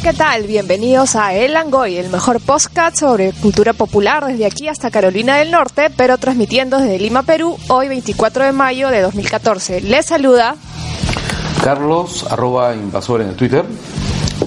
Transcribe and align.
Hola, 0.00 0.12
¿qué 0.12 0.16
tal? 0.16 0.42
Bienvenidos 0.44 1.14
a 1.14 1.34
El 1.34 1.54
Angoy, 1.56 1.98
el 1.98 2.08
mejor 2.08 2.40
podcast 2.40 2.96
sobre 2.96 3.32
cultura 3.32 3.74
popular 3.74 4.24
desde 4.24 4.46
aquí 4.46 4.66
hasta 4.66 4.90
Carolina 4.90 5.36
del 5.36 5.50
Norte, 5.50 5.88
pero 5.94 6.16
transmitiendo 6.16 6.78
desde 6.78 6.98
Lima, 6.98 7.22
Perú, 7.22 7.58
hoy 7.68 7.88
24 7.88 8.46
de 8.46 8.52
mayo 8.52 8.88
de 8.88 9.02
2014. 9.02 9.82
Les 9.82 10.06
saluda 10.06 10.56
Carlos, 11.62 12.24
arroba 12.30 12.74
invasor 12.74 13.20
en 13.20 13.28
el 13.28 13.34
Twitter. 13.34 13.62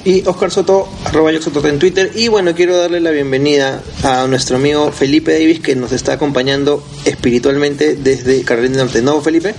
Y 0.04 0.28
Oscar 0.28 0.50
Soto, 0.50 0.90
arroba 1.06 1.32
yo 1.32 1.40
Soto 1.40 1.66
en 1.68 1.78
Twitter. 1.78 2.12
Y 2.16 2.30
bueno, 2.30 2.56
quiero 2.56 2.76
darle 2.76 3.00
la 3.00 3.12
bienvenida 3.12 3.84
a 4.04 4.26
nuestro 4.26 4.58
amigo 4.58 4.92
Felipe 4.92 5.34
Davis 5.34 5.60
que 5.60 5.76
nos 5.76 5.92
está 5.92 6.14
acompañando 6.14 6.84
espiritualmente 7.06 7.96
desde 7.96 8.44
Carolina 8.44 8.78
del 8.78 8.86
Norte. 8.86 9.02
¿No, 9.04 9.22
Felipe? 9.22 9.54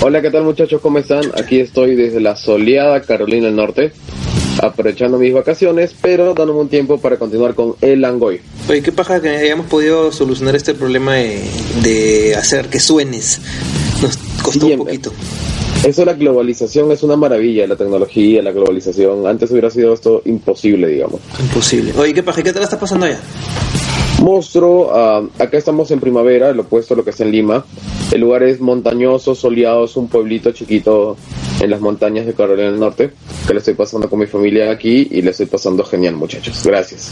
Hola, 0.00 0.22
¿qué 0.22 0.30
tal 0.30 0.44
muchachos? 0.44 0.80
¿Cómo 0.80 0.98
están? 0.98 1.24
Aquí 1.36 1.60
estoy 1.60 1.96
desde 1.96 2.20
la 2.20 2.36
soleada 2.36 3.02
Carolina 3.02 3.46
del 3.46 3.56
Norte, 3.56 3.92
aprovechando 4.62 5.18
mis 5.18 5.32
vacaciones, 5.32 5.94
pero 6.00 6.34
dándome 6.34 6.60
un 6.60 6.68
tiempo 6.68 6.98
para 6.98 7.18
continuar 7.18 7.54
con 7.54 7.76
el 7.80 8.04
Angoy. 8.04 8.40
Oye, 8.68 8.82
qué 8.82 8.92
paja 8.92 9.20
que 9.20 9.28
hayamos 9.28 9.66
podido 9.66 10.12
solucionar 10.12 10.56
este 10.56 10.74
problema 10.74 11.14
de, 11.14 11.42
de 11.82 12.34
hacer 12.36 12.68
que 12.68 12.80
suenes. 12.80 13.40
Nos 14.02 14.16
costó 14.42 14.66
un 14.66 14.78
poquito. 14.78 15.12
Eso 15.84 16.04
la 16.04 16.14
globalización 16.14 16.90
es 16.90 17.02
una 17.02 17.16
maravilla, 17.16 17.66
la 17.66 17.76
tecnología, 17.76 18.42
la 18.42 18.50
globalización. 18.50 19.26
Antes 19.26 19.50
hubiera 19.52 19.70
sido 19.70 19.94
esto 19.94 20.22
imposible, 20.24 20.88
digamos. 20.88 21.20
Imposible. 21.38 21.92
Oye, 21.96 22.12
qué 22.12 22.22
paja, 22.22 22.42
¿qué 22.42 22.52
te 22.52 22.58
la 22.58 22.64
estás 22.64 22.80
pasando 22.80 23.06
allá? 23.06 23.20
Monstruo, 24.22 24.90
ah, 24.92 25.22
acá 25.38 25.58
estamos 25.58 25.90
en 25.90 26.00
primavera, 26.00 26.52
lo 26.52 26.62
opuesto 26.62 26.94
a 26.94 26.96
lo 26.96 27.04
que 27.04 27.10
está 27.10 27.24
en 27.24 27.32
Lima. 27.32 27.64
El 28.10 28.22
lugar 28.22 28.42
es 28.42 28.60
montañoso, 28.60 29.34
soleado, 29.34 29.84
es 29.84 29.96
un 29.96 30.08
pueblito 30.08 30.50
chiquito 30.52 31.16
en 31.60 31.70
las 31.70 31.80
montañas 31.80 32.24
de 32.24 32.34
Carolina 32.34 32.70
del 32.70 32.80
Norte, 32.80 33.12
que 33.46 33.52
le 33.52 33.58
estoy 33.58 33.74
pasando 33.74 34.08
con 34.08 34.18
mi 34.18 34.26
familia 34.26 34.70
aquí 34.70 35.08
y 35.10 35.22
le 35.22 35.30
estoy 35.30 35.46
pasando 35.46 35.84
genial, 35.84 36.14
muchachos. 36.14 36.62
Gracias. 36.64 37.10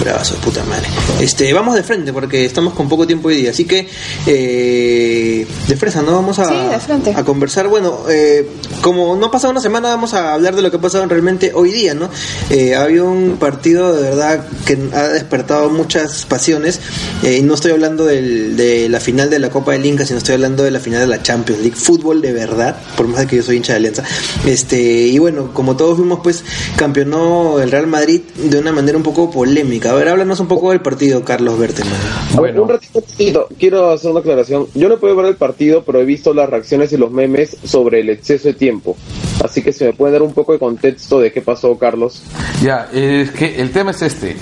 Bravazo 0.00 0.34
puta 0.36 0.62
madre. 0.64 0.86
Este, 1.20 1.52
vamos 1.52 1.74
de 1.74 1.82
frente 1.82 2.12
porque 2.12 2.44
estamos 2.44 2.74
con 2.74 2.88
poco 2.88 3.06
tiempo 3.06 3.28
hoy 3.28 3.36
día, 3.36 3.50
así 3.50 3.64
que 3.64 3.88
eh, 4.26 5.46
de 5.66 5.76
fresa, 5.76 6.02
¿no? 6.02 6.12
Vamos 6.12 6.38
a, 6.38 6.44
Sí, 6.44 6.54
de 6.54 6.80
frente. 6.80 7.14
a 7.16 7.24
conversar. 7.24 7.68
Bueno, 7.68 8.00
eh, 8.08 8.46
como 8.82 9.16
no 9.16 9.26
ha 9.26 9.30
pasado 9.30 9.50
una 9.50 9.60
semana, 9.60 9.88
vamos 9.88 10.14
a 10.14 10.34
hablar 10.34 10.54
de 10.54 10.62
lo 10.62 10.70
que 10.70 10.76
ha 10.76 10.80
pasado 10.80 11.06
realmente 11.06 11.52
hoy 11.54 11.72
día, 11.72 11.94
¿no? 11.94 12.08
Eh, 12.50 12.74
había 12.74 13.02
un 13.02 13.36
partido 13.38 13.94
de 13.96 14.02
verdad 14.02 14.46
que 14.64 14.78
ha 14.92 15.08
despertado 15.08 15.70
muchas 15.70 16.24
pasiones. 16.26 16.45
Eh, 16.50 17.38
y 17.38 17.42
no 17.42 17.54
estoy 17.54 17.72
hablando 17.72 18.04
del- 18.04 18.56
de 18.56 18.88
la 18.88 19.00
final 19.00 19.28
de 19.30 19.38
la 19.40 19.50
Copa 19.50 19.72
del 19.72 19.84
Inca, 19.84 20.04
sino 20.06 20.18
estoy 20.18 20.34
hablando 20.34 20.62
de 20.62 20.70
la 20.70 20.78
final 20.80 21.00
de 21.00 21.06
la 21.08 21.22
Champions 21.22 21.60
League. 21.60 21.76
Fútbol 21.76 22.22
de 22.22 22.32
verdad, 22.32 22.76
por 22.96 23.08
más 23.08 23.20
de 23.20 23.26
que 23.26 23.36
yo 23.36 23.42
soy 23.42 23.56
hincha 23.56 23.72
de 23.72 23.78
Alianza. 23.78 24.04
Este, 24.46 24.80
y 24.80 25.18
bueno, 25.18 25.50
como 25.52 25.76
todos 25.76 25.98
vimos, 25.98 26.20
pues 26.22 26.44
campeonó 26.76 27.58
el 27.60 27.70
Real 27.70 27.86
Madrid 27.88 28.20
de 28.36 28.58
una 28.58 28.72
manera 28.72 28.96
un 28.96 29.02
poco 29.02 29.30
polémica. 29.30 29.90
A 29.90 29.94
ver, 29.94 30.08
háblanos 30.08 30.38
un 30.40 30.46
poco 30.48 30.70
del 30.70 30.80
partido, 30.80 31.24
Carlos 31.24 31.58
Berteman. 31.58 31.92
A 31.92 32.30
ver, 32.30 32.52
Bueno. 32.52 32.62
un 32.62 32.68
ratito, 32.68 33.00
ratito, 33.00 33.48
quiero 33.58 33.90
hacer 33.90 34.10
una 34.10 34.20
aclaración. 34.20 34.66
Yo 34.74 34.88
no 34.88 34.98
puedo 34.98 35.16
ver 35.16 35.26
el 35.26 35.36
partido, 35.36 35.82
pero 35.84 36.00
he 36.00 36.04
visto 36.04 36.32
las 36.32 36.48
reacciones 36.48 36.92
y 36.92 36.96
los 36.96 37.10
memes 37.10 37.56
sobre 37.64 38.00
el 38.00 38.10
exceso 38.10 38.48
de 38.48 38.54
tiempo. 38.54 38.96
Así 39.42 39.62
que 39.62 39.72
si 39.72 39.84
me 39.84 39.92
pueden 39.92 40.14
dar 40.14 40.22
un 40.22 40.32
poco 40.32 40.52
de 40.52 40.58
contexto 40.58 41.18
de 41.20 41.32
qué 41.32 41.42
pasó, 41.42 41.76
Carlos. 41.78 42.22
Ya, 42.62 42.88
es 42.92 43.30
que 43.32 43.56
el 43.60 43.70
tema 43.70 43.90
es 43.90 44.02
este. 44.02 44.36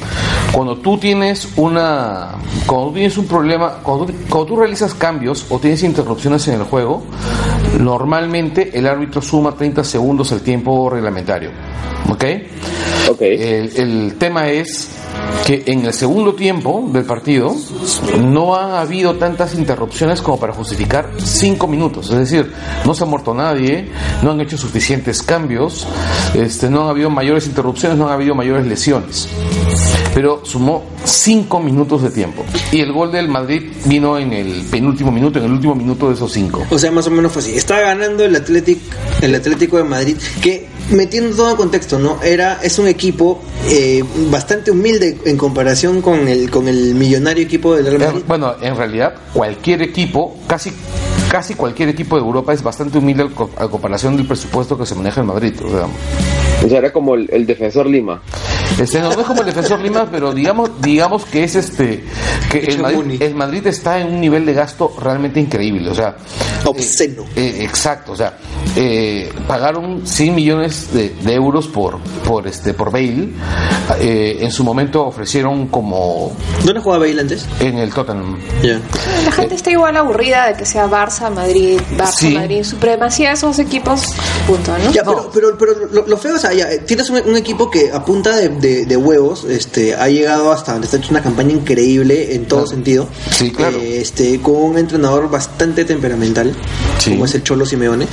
Cuando 0.52 0.76
tú 0.78 0.98
tienes 0.98 1.48
una. 1.56 1.93
Cuando 2.66 2.88
tú 2.88 2.92
tienes 2.94 3.18
un 3.18 3.26
problema. 3.26 3.78
Cuando 3.82 4.06
tú, 4.06 4.14
cuando 4.28 4.46
tú 4.46 4.56
realizas 4.56 4.94
cambios 4.94 5.46
o 5.50 5.58
tienes 5.58 5.82
interrupciones 5.82 6.46
en 6.48 6.54
el 6.54 6.64
juego, 6.64 7.02
normalmente 7.78 8.70
el 8.76 8.86
árbitro 8.86 9.20
suma 9.22 9.54
30 9.54 9.84
segundos 9.84 10.32
el 10.32 10.40
tiempo 10.40 10.88
reglamentario. 10.90 11.50
¿Ok? 12.08 12.24
Ok. 13.10 13.20
El, 13.20 13.76
el 13.76 14.14
tema 14.18 14.48
es 14.48 14.90
que 15.46 15.62
en 15.66 15.84
el 15.84 15.92
segundo 15.92 16.34
tiempo 16.34 16.88
del 16.90 17.04
partido 17.04 17.54
no 18.18 18.56
han 18.56 18.72
habido 18.72 19.16
tantas 19.16 19.54
interrupciones 19.54 20.22
como 20.22 20.38
para 20.38 20.52
justificar 20.52 21.10
cinco 21.18 21.66
minutos. 21.66 22.10
Es 22.10 22.16
decir, 22.16 22.50
no 22.86 22.94
se 22.94 23.04
ha 23.04 23.06
muerto 23.06 23.34
nadie, 23.34 23.90
no 24.22 24.30
han 24.30 24.40
hecho 24.40 24.56
suficientes 24.56 25.22
cambios, 25.22 25.86
este, 26.34 26.70
no 26.70 26.84
han 26.84 26.88
habido 26.88 27.10
mayores 27.10 27.46
interrupciones, 27.46 27.98
no 27.98 28.06
han 28.06 28.14
habido 28.14 28.34
mayores 28.34 28.66
lesiones. 28.66 29.28
Pero 30.14 30.44
sumó 30.44 30.84
cinco 31.04 31.60
minutos 31.60 32.02
de 32.02 32.10
tiempo. 32.10 32.44
Y 32.72 32.80
el 32.80 32.92
gol 32.92 33.10
del 33.12 33.28
Madrid 33.28 33.72
vino 33.86 34.18
en 34.18 34.32
el 34.32 34.62
penúltimo 34.70 35.10
minuto, 35.10 35.38
en 35.38 35.46
el 35.46 35.52
último 35.52 35.74
minuto 35.74 36.08
de 36.08 36.14
esos 36.14 36.32
cinco. 36.32 36.64
O 36.70 36.78
sea, 36.78 36.90
más 36.90 37.06
o 37.06 37.10
menos 37.10 37.32
fue 37.32 37.42
así. 37.42 37.56
Estaba 37.56 37.80
ganando 37.80 38.24
el 38.24 38.34
Athletic, 38.36 38.78
el 39.22 39.34
Atlético 39.34 39.76
de 39.76 39.84
Madrid, 39.84 40.16
que 40.40 40.68
metiendo 40.90 41.34
todo 41.34 41.50
en 41.50 41.56
contexto, 41.56 41.98
¿no? 41.98 42.22
Era, 42.22 42.60
es 42.62 42.78
un 42.78 42.86
equipo 42.86 43.42
eh, 43.68 44.04
bastante 44.30 44.70
humilde 44.70 45.18
en 45.24 45.36
comparación 45.36 46.00
con 46.02 46.28
el, 46.28 46.50
con 46.50 46.68
el 46.68 46.94
millonario 46.94 47.42
equipo 47.44 47.74
del 47.74 47.86
Real 47.86 48.02
Eh, 48.02 48.06
Madrid. 48.06 48.22
Bueno, 48.28 48.54
en 48.60 48.76
realidad 48.76 49.14
cualquier 49.32 49.82
equipo, 49.82 50.36
casi 50.46 50.72
casi 51.28 51.54
cualquier 51.54 51.88
equipo 51.88 52.14
de 52.16 52.22
Europa 52.22 52.52
es 52.52 52.62
bastante 52.62 52.98
humilde 52.98 53.28
a 53.56 53.66
comparación 53.66 54.16
del 54.16 54.26
presupuesto 54.26 54.78
que 54.78 54.86
se 54.86 54.94
maneja 54.94 55.20
en 55.20 55.26
Madrid. 55.26 55.52
O 55.64 55.68
sea, 55.68 55.86
O 56.64 56.68
sea, 56.68 56.78
era 56.78 56.92
como 56.92 57.14
el, 57.14 57.28
el 57.32 57.46
defensor 57.46 57.86
Lima. 57.86 58.22
este, 58.80 58.98
no, 59.00 59.12
no 59.12 59.20
es 59.20 59.26
como 59.26 59.40
el 59.40 59.46
defensor 59.46 59.80
Lima, 59.80 60.08
pero 60.10 60.32
digamos 60.32 60.70
digamos 60.80 61.24
que 61.26 61.44
es 61.44 61.54
este 61.56 62.04
que 62.50 62.58
el 62.60 62.78
Madrid, 62.80 62.96
Muni. 62.96 63.18
el 63.20 63.34
Madrid 63.34 63.66
está 63.66 63.98
en 64.00 64.08
un 64.08 64.20
nivel 64.20 64.46
de 64.46 64.54
gasto 64.54 64.92
realmente 65.00 65.38
increíble. 65.40 65.90
O 65.90 65.94
sea, 65.94 66.16
Obsceno. 66.64 67.24
eh, 67.36 67.58
exacto, 67.60 68.12
o 68.12 68.16
sea, 68.16 68.38
eh, 68.76 69.30
pagaron 69.46 70.06
100 70.06 70.34
millones 70.34 70.92
de, 70.94 71.10
de 71.10 71.34
euros 71.34 71.66
por 71.68 71.98
por 72.26 72.46
este 72.46 72.72
por 72.72 72.90
Bale. 72.90 73.28
Eh, 74.00 74.38
en 74.40 74.50
su 74.50 74.64
momento 74.64 75.04
ofrecieron 75.04 75.66
como 75.68 76.34
¿Dónde 76.64 76.80
jugaba 76.80 77.04
Bale 77.04 77.20
antes? 77.20 77.46
en 77.60 77.76
el 77.78 77.92
Tottenham. 77.92 78.38
La 78.62 79.32
gente 79.32 79.54
está 79.56 79.70
igual 79.70 79.96
aburrida 79.96 80.46
de 80.46 80.54
que 80.54 80.64
sea 80.64 80.86
Barça, 80.88 81.30
Madrid, 81.30 81.78
Barça, 81.98 82.12
Sí. 82.14 82.34
Madrid, 82.34 82.62
supremacía 82.64 83.28
de 83.28 83.34
esos 83.34 83.58
equipos, 83.58 84.02
punto, 84.46 84.72
¿no? 84.78 84.90
Ya, 84.92 85.02
pero, 85.04 85.30
pero, 85.34 85.58
pero 85.58 85.72
lo, 85.92 86.06
lo 86.06 86.16
feo, 86.16 86.36
o 86.36 86.38
sea, 86.38 86.53
ya, 86.54 86.72
eh, 86.72 86.80
tienes 86.86 87.10
un, 87.10 87.20
un 87.26 87.36
equipo 87.36 87.70
que 87.70 87.90
a 87.92 88.04
punta 88.04 88.36
de, 88.36 88.48
de- 88.48 88.86
de 88.86 88.96
huevos 88.96 89.44
este, 89.44 89.94
ha 89.94 90.08
llegado 90.08 90.50
hasta 90.52 90.72
donde 90.72 90.86
está 90.86 90.96
hecho 90.96 91.10
una 91.10 91.22
campaña 91.22 91.52
increíble 91.52 92.34
en 92.34 92.46
todo 92.46 92.60
Claro. 92.60 92.70
sentido. 92.74 93.08
Sí, 93.30 93.50
claro. 93.50 93.78
Eh, 93.78 94.00
este, 94.00 94.40
con 94.40 94.56
un 94.56 94.78
entrenador 94.78 95.28
bastante 95.30 95.84
temperamental, 95.84 96.54
Sí. 96.98 97.10
como 97.10 97.24
es 97.26 97.34
el 97.34 97.42
Cholo 97.42 97.66
Simeone. 97.66 98.06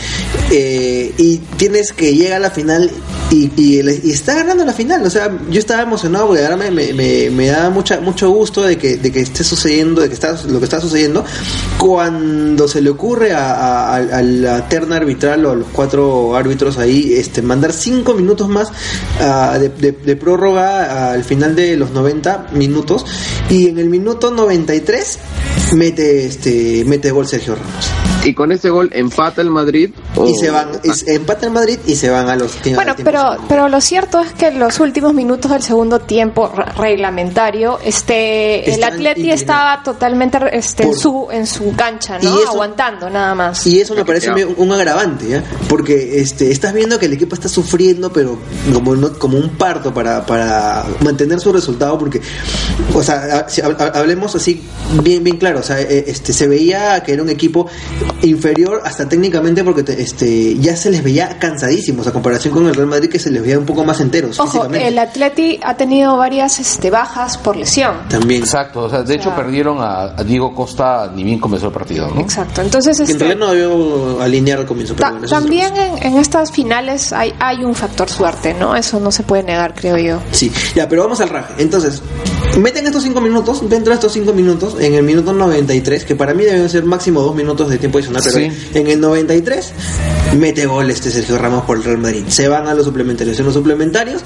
Eh, 0.52 1.13
y 1.18 1.38
tienes 1.57 1.94
que 1.94 2.13
llega 2.16 2.35
a 2.35 2.40
la 2.40 2.52
final 2.52 2.91
y, 3.29 3.50
y, 3.56 3.79
y 4.03 4.12
está 4.12 4.35
ganando 4.35 4.66
la 4.66 4.73
final. 4.73 5.06
O 5.06 5.09
sea, 5.09 5.31
yo 5.50 5.59
estaba 5.59 5.84
emocionado 5.84 6.28
porque 6.28 6.44
ahora 6.44 6.58
me, 6.58 6.72
me, 6.72 6.91
me, 6.94 7.29
me 7.29 7.47
da 7.47 7.69
mucha, 7.69 8.00
mucho 8.02 8.29
gusto 8.31 8.62
de 8.63 8.78
que, 8.78 8.97
de 8.97 9.12
que 9.12 9.22
esté 9.22 9.44
sucediendo, 9.44 10.02
de 10.02 10.08
que 10.09 10.13
está 10.16 10.35
lo 10.47 10.59
que 10.59 10.66
está 10.66 10.81
sucediendo. 10.81 11.23
Cuando 11.78 12.68
se 12.68 12.81
le 12.81 12.90
ocurre 12.90 13.34
a, 13.34 13.53
a- 13.53 13.96
a- 13.96 14.18
a 14.18 14.22
la 14.22 14.68
terna 14.69 14.97
arbitral 14.97 15.46
o 15.46 15.52
a 15.52 15.56
los 15.56 15.68
cuatro 15.72 16.35
árbitros 16.35 16.78
ahí 16.78 17.13
este, 17.13 17.41
mandar 17.41 17.73
cinco 17.73 18.13
minutos 18.22 18.48
más 18.48 18.72
ah, 19.20 19.58
de, 19.59 19.70
de- 19.70 19.92
de 19.92 20.16
prórroga 20.16 21.12
al 21.12 21.24
final 21.24 21.56
de 21.56 21.76
los 21.78 21.92
90 21.92 22.48
minutos. 22.54 23.06
Y 23.50 23.68
en 23.68 23.80
el 23.80 23.90
minuto 23.90 24.32
93 24.32 25.20
mete 25.73 26.26
este 26.26 26.84
mete 26.85 27.12
gol 27.12 27.28
Sergio 27.28 27.56
Ramos 27.56 28.10
Y 28.23 28.34
con 28.34 28.52
ese 28.52 28.70
gol 28.70 28.90
empata 28.94 29.41
el 29.41 29.50
Madrid. 29.50 29.91
y 30.26 30.35
se 30.35 30.50
van 30.52 30.70
y 30.84 30.90
se- 30.91 31.16
empata 31.16 31.46
el 31.47 31.52
Madrid 31.52 31.79
y 31.88 31.96
se 31.96 32.09
van 32.09 32.29
a 32.29 32.35
los 32.35 32.52
Bueno, 32.76 32.94
pero, 33.03 33.38
pero 33.47 33.68
lo 33.70 33.82
cierto 33.82 34.20
es 34.20 34.32
que 34.34 34.47
en 34.47 34.59
los 34.59 34.79
últimos 34.79 35.14
minutos 35.14 35.50
del 35.52 35.62
segundo 35.64 36.00
tiempo 36.00 36.52
re- 36.56 36.66
reglamentario, 36.78 37.79
este, 37.84 38.73
el 38.73 38.84
Atleti 38.84 39.32
estaba 39.32 39.82
totalmente 39.84 40.38
este, 40.52 40.84
en 40.84 40.90
Por- 40.90 40.97
su 41.00 41.28
en 41.32 41.47
su 41.47 41.73
cancha, 41.76 42.18
Y 42.22 42.26
¿no? 42.26 42.40
eso- 42.40 42.50
Aguantando 42.52 43.09
nada 43.09 43.34
más. 43.34 43.66
Y 43.66 43.79
eso 43.82 43.96
me 43.96 44.06
parece 44.06 44.32
un, 44.32 44.53
un 44.58 44.72
agravante, 44.72 45.28
¿ya? 45.28 45.44
Porque 45.67 46.20
este, 46.22 46.52
estás 46.52 46.74
viendo 46.74 47.00
que 47.00 47.06
el 47.08 47.14
equipo 47.14 47.34
está 47.35 47.50
sufriendo, 47.50 48.12
pero 48.14 48.38
como, 48.74 48.96
no- 48.96 49.14
como 49.17 49.38
un 49.38 49.50
parto 49.58 49.94
para, 49.94 50.26
para 50.26 50.85
mantener 51.03 51.40
su 51.40 51.52
resultado, 51.52 51.97
porque, 51.97 52.22
o 52.94 53.02
sea, 53.02 53.47
hablemos 53.94 54.35
así 54.35 54.62
bien, 55.02 55.24
bien 55.24 55.38
claro, 55.38 55.59
o 55.59 55.64
sea, 55.64 55.82
eh, 55.82 56.03
este, 56.08 56.34
se 56.34 56.47
veía 56.47 57.02
que 57.03 57.14
era 57.14 57.24
un 57.24 57.29
equipo 57.29 57.67
inferior 58.22 58.82
hasta 58.85 59.08
técnicamente 59.09 59.64
porque 59.64 59.84
te- 59.84 60.02
este, 60.02 60.56
ya 60.59 60.76
se 60.76 60.90
les 60.91 61.03
veía 61.03 61.38
cansadísimos 61.40 62.06
a 62.08 62.12
comparación 62.12 62.53
con 62.53 62.68
el 62.68 62.76
Real 62.76 62.88
Madrid 62.88 63.09
que 63.09 63.20
se 63.20 63.29
les 63.32 63.41
veía 63.41 63.58
un 63.59 63.66
poco 63.66 63.84
más 63.84 64.00
enteros 64.02 64.40
Ojo, 64.40 64.66
el 64.66 64.97
Atleti 65.00 65.59
ha 65.64 65.76
tenido 65.76 66.18
varias 66.18 66.59
este, 66.59 66.90
bajas 66.90 67.38
por 67.38 67.56
lesión. 67.56 67.96
También. 68.09 68.41
Exacto, 68.44 68.82
o 68.84 68.90
sea, 68.90 69.03
de 69.03 69.16
hecho 69.16 69.26
sea- 69.29 69.35
perdieron 69.35 69.79
a, 69.79 70.14
a 70.20 70.23
Diego 70.23 70.53
Costa 70.53 71.12
ni 71.16 71.23
bien 71.23 71.40
comenzó 71.40 71.68
el 71.68 71.73
partido, 71.73 72.09
¿no? 72.14 72.22
Exacto. 72.22 72.62
Entonces, 72.62 72.97
Que 72.97 73.03
en 73.03 73.09
este, 73.12 73.23
realidad 73.26 73.47
no 73.47 73.53
debió 73.53 74.22
alinear 74.22 74.59
al 74.59 74.66
comienzo, 74.66 74.96
pero 74.96 75.08
ta- 75.08 75.12
bueno, 75.14 75.28
también 75.28 75.76
en, 75.76 76.03
en 76.03 76.17
estas 76.17 76.52
finales 76.52 77.14
hay, 77.14 77.34
hay 77.40 77.64
un 77.64 77.76
factor 77.76 78.09
suerte, 78.09 78.53
¿no? 78.53 78.76
Eso 78.76 79.00
no 79.00 79.12
se 79.12 79.24
puede 79.24 79.44
negar, 79.44 79.74
creo 79.76 79.97
yo. 79.97 80.20
Sí, 80.32 80.52
ya, 80.76 80.88
pero 80.88 81.03
vamos 81.03 81.22
al 81.22 81.29
raje. 81.29 81.53
Entonces, 81.58 82.02
meten 82.59 82.85
estos 82.85 83.03
5 83.03 83.22
minutos, 83.22 83.67
dentro 83.70 83.91
de 83.91 83.96
estos 83.96 84.14
5 84.14 84.34
minutos, 84.34 84.76
en 84.79 84.94
el 84.94 85.03
minuto 85.03 85.34
93, 85.34 86.03
que 86.06 86.16
para 86.16 86.34
mí 86.34 86.44
deben 86.44 86.67
ser 86.70 86.84
máximo 86.85 87.22
2 87.22 87.35
minutos 87.35 87.70
de 87.70 87.78
tiempo 87.78 87.97
adicional, 87.97 88.10
pero 88.19 88.37
Sí. 88.37 88.52
en 88.73 88.87
el 88.87 88.99
93 88.99 89.72
mete 90.37 90.66
gol 90.66 90.90
este 90.90 91.11
Sergio 91.11 91.37
Ramos 91.37 91.63
por 91.66 91.78
el 91.78 91.84
Real 91.84 91.97
Madrid. 91.99 92.23
Se 92.28 92.47
van 92.47 92.67
a 92.67 92.73
los 92.73 92.85
suplementarios. 92.85 93.37
En 93.40 93.46
los 93.46 93.53
suplementarios, 93.53 94.22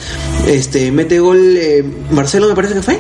este 0.48 0.92
mete 0.92 1.20
gol 1.20 1.58
eh, 1.58 1.84
Marcelo, 2.12 2.48
me 2.48 2.56
parece 2.56 2.74
que 2.76 2.82
fue. 2.82 2.98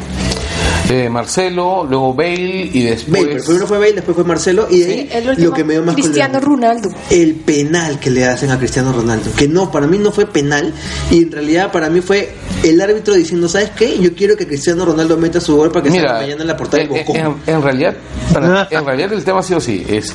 Eh, 0.89 1.09
Marcelo, 1.09 1.83
luego 1.89 2.13
Bale 2.13 2.69
y 2.71 2.83
después. 2.83 3.21
Bale, 3.23 3.33
pero 3.33 3.43
primero 3.45 3.67
fue 3.67 3.79
Bale, 3.79 3.93
después 3.93 4.15
fue 4.15 4.23
Marcelo 4.23 4.67
y 4.69 4.79
de 4.81 4.85
ahí 4.93 5.09
el 5.13 5.29
último, 5.29 5.47
lo 5.49 5.53
que 5.55 5.63
me 5.63 5.73
dio 5.73 5.83
más 5.83 5.95
Cristiano 5.95 6.39
Ronaldo. 6.39 6.89
El 7.09 7.33
penal 7.35 7.99
que 7.99 8.11
le 8.11 8.25
hacen 8.25 8.51
a 8.51 8.57
Cristiano 8.59 8.93
Ronaldo, 8.93 9.31
que 9.35 9.47
no, 9.47 9.71
para 9.71 9.87
mí 9.87 9.97
no 9.97 10.11
fue 10.11 10.27
penal 10.27 10.73
y 11.09 11.23
en 11.23 11.31
realidad 11.31 11.71
para 11.71 11.89
mí 11.89 12.01
fue 12.01 12.33
el 12.63 12.79
árbitro 12.81 13.15
diciendo, 13.15 13.49
¿sabes 13.49 13.71
qué? 13.71 13.97
Yo 13.99 14.13
quiero 14.13 14.37
que 14.37 14.45
Cristiano 14.47 14.85
Ronaldo 14.85 15.17
meta 15.17 15.41
su 15.41 15.55
gol 15.57 15.71
para 15.71 15.83
que 15.85 15.89
Mira, 15.89 16.13
mañana 16.19 16.41
en 16.41 16.47
la 16.47 16.57
portada 16.57 16.83
del 16.83 16.95
eh, 16.95 17.03
Bocón. 17.07 17.15
en, 17.47 17.55
en 17.55 17.61
realidad, 17.63 17.95
para- 18.31 18.67
en 18.69 18.85
realidad 18.85 19.13
el 19.13 19.23
tema 19.23 19.39
ha 19.39 19.43
sido 19.43 19.57
así, 19.57 19.83
es 19.89 20.13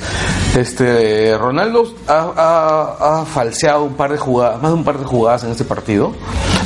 este 0.57 1.37
Ronaldo 1.37 1.95
ha, 2.07 2.33
ha- 2.37 3.21
ha 3.21 3.25
falseado 3.27 3.85
un 3.85 3.95
par 3.95 4.13
de 4.13 4.19
jugadas, 4.19 4.61
más 4.63 4.71
de 4.71 4.77
un 4.77 4.85
par 4.85 4.99
de 4.99 5.05
jugadas 5.05 5.45
en 5.45 5.51
este 5.51 5.65
partido, 5.65 6.13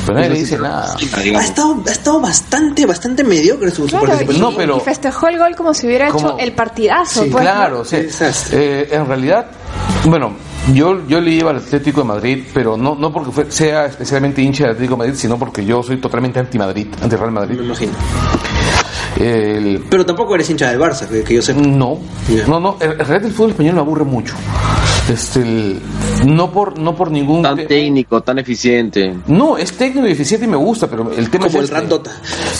pero 0.05 0.17
nadie 0.17 0.29
le 0.29 0.39
dice 0.39 0.57
nada. 0.57 0.95
ha 0.95 1.43
estado, 1.43 1.83
ha 1.87 1.91
estado 1.91 2.19
bastante, 2.21 2.85
bastante 2.85 3.23
mediocre 3.23 3.71
su, 3.71 3.87
su 3.87 3.97
Claro, 3.97 4.31
y. 4.31 4.37
No, 4.37 4.55
pero- 4.55 4.77
y 4.77 4.79
festejó 4.81 5.27
el 5.27 5.37
gol 5.39 5.55
como 5.55 5.73
si 5.73 5.87
hubiera 5.87 6.09
Como- 6.09 6.27
hecho 6.29 6.37
el 6.39 6.51
partidazo. 6.53 7.23
Sí, 7.23 7.29
pues, 7.31 7.43
¿no? 7.45 7.51
Claro, 7.51 7.85
sí. 7.85 7.97
Eh, 8.51 8.89
en 8.91 9.05
realidad, 9.07 9.47
bueno, 10.05 10.33
yo, 10.73 11.05
yo 11.07 11.19
le 11.21 11.31
iba 11.31 11.51
al 11.51 11.57
Atlético 11.57 12.01
de 12.01 12.07
Madrid, 12.07 12.43
pero 12.53 12.75
no, 12.77 12.95
no 12.95 13.11
porque 13.11 13.31
fue- 13.31 13.51
sea 13.51 13.85
especialmente 13.85 14.41
hincha 14.41 14.63
del 14.63 14.73
Atlético 14.73 14.93
de 14.95 14.97
Madrid, 14.99 15.13
sino 15.15 15.37
porque 15.37 15.63
yo 15.65 15.81
soy 15.83 15.97
totalmente 15.97 16.39
anti-Madrid, 16.39 16.87
anti-Real 17.01 17.31
Madrid. 17.31 17.57
Me 17.59 17.65
imagino. 17.65 17.91
El- 19.17 19.85
Pero 19.89 20.05
tampoco 20.05 20.35
eres 20.35 20.49
hincha 20.49 20.69
del 20.69 20.79
Barça, 20.79 21.07
que, 21.07 21.23
que 21.23 21.35
yo 21.35 21.41
sepa. 21.41 21.61
no, 21.61 21.99
no, 22.47 22.59
no, 22.59 22.77
en 22.81 22.97
realidad 22.97 23.25
el 23.25 23.31
fútbol 23.31 23.51
español 23.51 23.75
me 23.75 23.79
aburre 23.81 24.03
mucho. 24.03 24.35
Este, 25.09 25.41
el- 25.41 25.81
no 26.25 26.49
por 26.51 26.79
no 26.79 26.95
por 26.95 27.11
ningún 27.11 27.43
Tan 27.43 27.67
técnico, 27.67 28.21
tan 28.21 28.39
eficiente. 28.39 29.13
no, 29.27 29.55
es 29.57 29.71
técnico 29.73 30.07
y 30.07 30.11
eficiente 30.13 30.45
y 30.45 30.49
me 30.49 30.57
gusta, 30.57 30.87
pero 30.87 31.11
el 31.11 31.29
tema 31.29 31.45
Como 31.45 31.49
es 31.49 31.55
el 31.55 31.63
este. 31.65 31.75
Randota. 31.75 32.11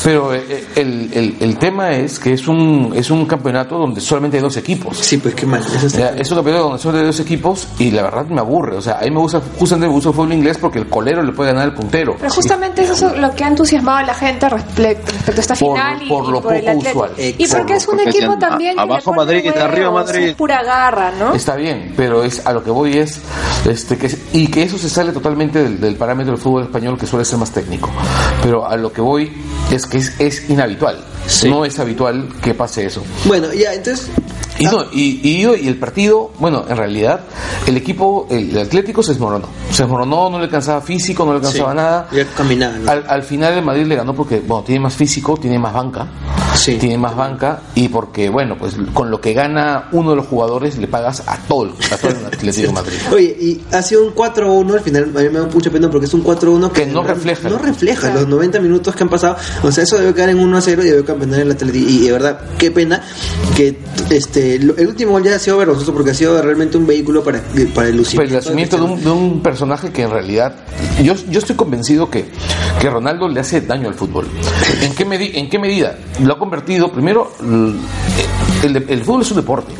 Pero 0.03 0.33
eh, 0.35 0.65
el, 0.75 1.09
el, 1.13 1.35
el 1.39 1.57
tema 1.57 1.91
es 1.93 2.19
que 2.19 2.33
es 2.33 2.47
un 2.47 2.93
es 2.95 3.09
un 3.09 3.25
campeonato 3.25 3.77
donde 3.79 3.99
solamente 4.01 4.37
hay 4.37 4.43
dos 4.43 4.57
equipos. 4.57 4.97
Sí, 4.99 5.17
pues 5.17 5.33
qué 5.33 5.45
mal. 5.47 5.61
Eso 5.61 5.87
está- 5.87 5.99
Ya, 5.99 6.09
es 6.09 6.29
un 6.29 6.35
campeonato 6.37 6.63
donde 6.65 6.79
son 6.83 6.93
de 6.93 7.03
dos 7.03 7.19
equipos 7.19 7.67
y 7.79 7.89
la 7.91 8.03
verdad 8.03 8.25
me 8.27 8.39
aburre. 8.41 8.75
O 8.77 8.81
sea, 8.81 8.99
a 8.99 9.01
mí 9.01 9.09
me 9.11 9.19
gusta, 9.19 9.41
justamente 9.57 9.87
me 9.87 9.93
gusta 9.93 10.09
el 10.09 10.15
fútbol 10.15 10.33
inglés 10.33 10.57
porque 10.59 10.77
el 10.79 10.87
colero 10.87 11.23
le 11.23 11.31
puede 11.31 11.51
ganar 11.51 11.63
al 11.69 11.73
puntero. 11.73 12.15
Pero 12.19 12.31
justamente 12.31 12.83
eso 12.83 13.07
es 13.07 13.17
lo 13.17 13.33
que 13.33 13.43
ha 13.43 13.47
entusiasmado 13.47 13.97
a 13.97 14.03
la 14.03 14.13
gente 14.13 14.47
respecto, 14.49 15.11
respecto 15.11 15.39
a 15.39 15.41
esta 15.41 15.55
Por- 15.55 15.77
final 15.77 16.03
y, 16.03 16.09
por 16.09 16.27
lo 16.29 16.39
y 16.39 16.41
por 16.41 16.53
poco 16.63 16.77
usual. 16.77 17.11
Y 17.17 17.47
porque 17.47 17.73
es 17.73 17.87
un 17.87 17.95
porque 17.97 18.09
equipo 18.09 18.37
también 18.37 18.77
a- 18.77 18.83
abajo 18.83 19.13
Madrid, 19.13 19.47
arriba 19.49 19.89
huevos, 19.89 20.05
Madrid. 20.05 20.27
es 20.27 20.35
pura 20.35 20.61
garra, 20.63 21.11
¿no? 21.17 21.33
Está 21.33 21.55
bien, 21.55 21.93
pero 21.97 22.23
es 22.23 22.34
a 22.45 22.53
lo 22.53 22.63
que 22.63 22.71
voy 22.71 22.97
es 22.97 23.21
este 23.65 23.97
que 23.97 24.09
y 24.33 24.47
que 24.47 24.63
eso 24.63 24.77
se 24.77 24.89
sale 24.89 25.11
totalmente 25.11 25.63
del, 25.63 25.79
del 25.79 25.95
parámetro 25.95 26.33
del 26.33 26.41
fútbol 26.41 26.63
español 26.63 26.97
que 26.97 27.05
suele 27.05 27.25
ser 27.25 27.39
más 27.39 27.51
técnico. 27.51 27.89
Pero 28.41 28.67
a 28.67 28.75
lo 28.77 28.91
que 28.91 29.01
voy 29.01 29.31
es 29.71 29.85
que 29.85 29.97
es, 29.97 30.19
es 30.19 30.49
inhabitual. 30.49 31.03
No 31.47 31.65
es 31.65 31.79
habitual 31.79 32.29
que 32.41 32.53
pase 32.53 32.85
eso. 32.85 33.03
Bueno, 33.25 33.51
ya, 33.53 33.73
entonces. 33.73 34.09
Y, 34.57 34.65
ah, 34.67 34.71
no, 34.71 34.85
y, 34.91 35.19
y, 35.21 35.41
y 35.41 35.67
el 35.67 35.77
partido, 35.77 36.31
bueno, 36.39 36.63
en 36.69 36.77
realidad, 36.77 37.21
el 37.67 37.75
equipo, 37.75 38.27
el, 38.29 38.57
Atlético 38.57 39.03
se 39.03 39.11
desmoronó. 39.11 39.49
Se 39.71 39.83
desmoronó, 39.83 40.29
no 40.29 40.37
le 40.37 40.45
alcanzaba 40.45 40.81
físico, 40.81 41.25
no 41.25 41.31
le 41.31 41.37
alcanzaba 41.37 41.71
sí, 41.71 41.77
nada. 41.77 42.07
Ya 42.13 42.25
caminaba. 42.27 42.77
¿no? 42.77 42.89
Al, 42.89 43.03
al 43.07 43.23
final 43.23 43.53
el 43.53 43.65
Madrid 43.65 43.85
le 43.85 43.95
ganó 43.95 44.13
porque, 44.13 44.39
bueno, 44.39 44.63
tiene 44.63 44.81
más 44.81 44.93
físico, 44.93 45.35
tiene 45.35 45.59
más 45.59 45.73
banca. 45.73 46.07
Sí. 46.55 46.77
Tiene 46.77 46.97
más 46.97 47.15
banca 47.15 47.61
y 47.75 47.89
porque, 47.89 48.29
bueno, 48.29 48.55
pues 48.57 48.75
con 48.93 49.11
lo 49.11 49.19
que 49.21 49.33
gana 49.33 49.89
uno 49.91 50.11
de 50.11 50.15
los 50.15 50.25
jugadores 50.27 50.77
le 50.77 50.87
pagas 50.87 51.23
a 51.27 51.37
todo, 51.47 51.73
a 51.91 51.97
todo 51.97 52.11
el 52.11 52.25
Atlético 52.25 52.71
Madrid. 52.71 52.95
Oye, 53.13 53.37
y 53.39 53.61
ha 53.71 53.81
sido 53.81 54.05
un 54.07 54.15
4-1 54.15 54.73
al 54.73 54.79
final, 54.81 55.03
a 55.15 55.19
mí 55.21 55.29
me 55.29 55.39
da 55.39 55.45
mucha 55.47 55.69
pena 55.69 55.89
porque 55.89 56.05
es 56.05 56.13
un 56.13 56.23
4-1 56.23 56.71
que, 56.71 56.85
Que 56.85 56.91
no 56.91 57.03
refleja. 57.03 57.49
No 57.49 57.57
refleja 57.57 58.13
los 58.13 58.27
90 58.27 58.59
minutos 58.59 58.95
que 58.95 59.03
han 59.03 59.09
pasado. 59.09 59.35
O 59.63 59.71
sea, 59.71 59.83
eso 59.83 59.97
debe 59.97 60.13
quedar 60.13 60.29
en 60.29 60.39
1-0 60.39 60.71
y 60.71 60.75
debe 60.89 61.03
campeonar 61.03 61.39
el 61.41 61.51
Atlético. 61.51 61.85
Y 61.89 61.99
de 62.05 62.11
verdad, 62.11 62.39
qué 62.57 62.71
pena 62.71 63.01
que 63.55 63.77
este 64.09 64.55
el 64.55 64.71
último 64.87 65.11
gol 65.13 65.23
ya 65.23 65.35
ha 65.35 65.39
sido 65.39 65.57
vergonzoso 65.57 65.93
porque 65.93 66.11
ha 66.11 66.13
sido 66.13 66.41
realmente 66.41 66.77
un 66.77 66.85
vehículo 66.87 67.23
para, 67.23 67.39
para 67.73 67.87
el 67.89 67.97
Pues 67.97 68.13
el 68.19 68.31
lucimiento. 68.33 68.77
de 68.77 68.83
un, 68.83 69.03
de 69.03 69.09
un 69.09 69.41
personaje 69.41 69.91
que 69.91 70.03
en 70.03 70.11
realidad 70.11 70.55
yo, 71.03 71.13
yo 71.29 71.39
estoy 71.39 71.55
convencido 71.55 72.09
que, 72.09 72.25
que 72.79 72.89
Ronaldo 72.89 73.27
le 73.27 73.39
hace 73.39 73.61
daño 73.61 73.87
al 73.87 73.95
fútbol. 73.95 74.27
¿En 74.81 74.93
qué, 74.93 75.05
medi- 75.05 75.31
en 75.33 75.49
qué 75.49 75.59
medida? 75.59 75.97
Lo 76.21 76.37
convertido, 76.45 76.91
primero, 76.91 77.31
l- 77.41 77.73
el, 78.63 78.75
el 78.89 79.03
fútbol 79.03 79.21
es 79.21 79.31
un 79.31 79.37
deporte. 79.37 79.73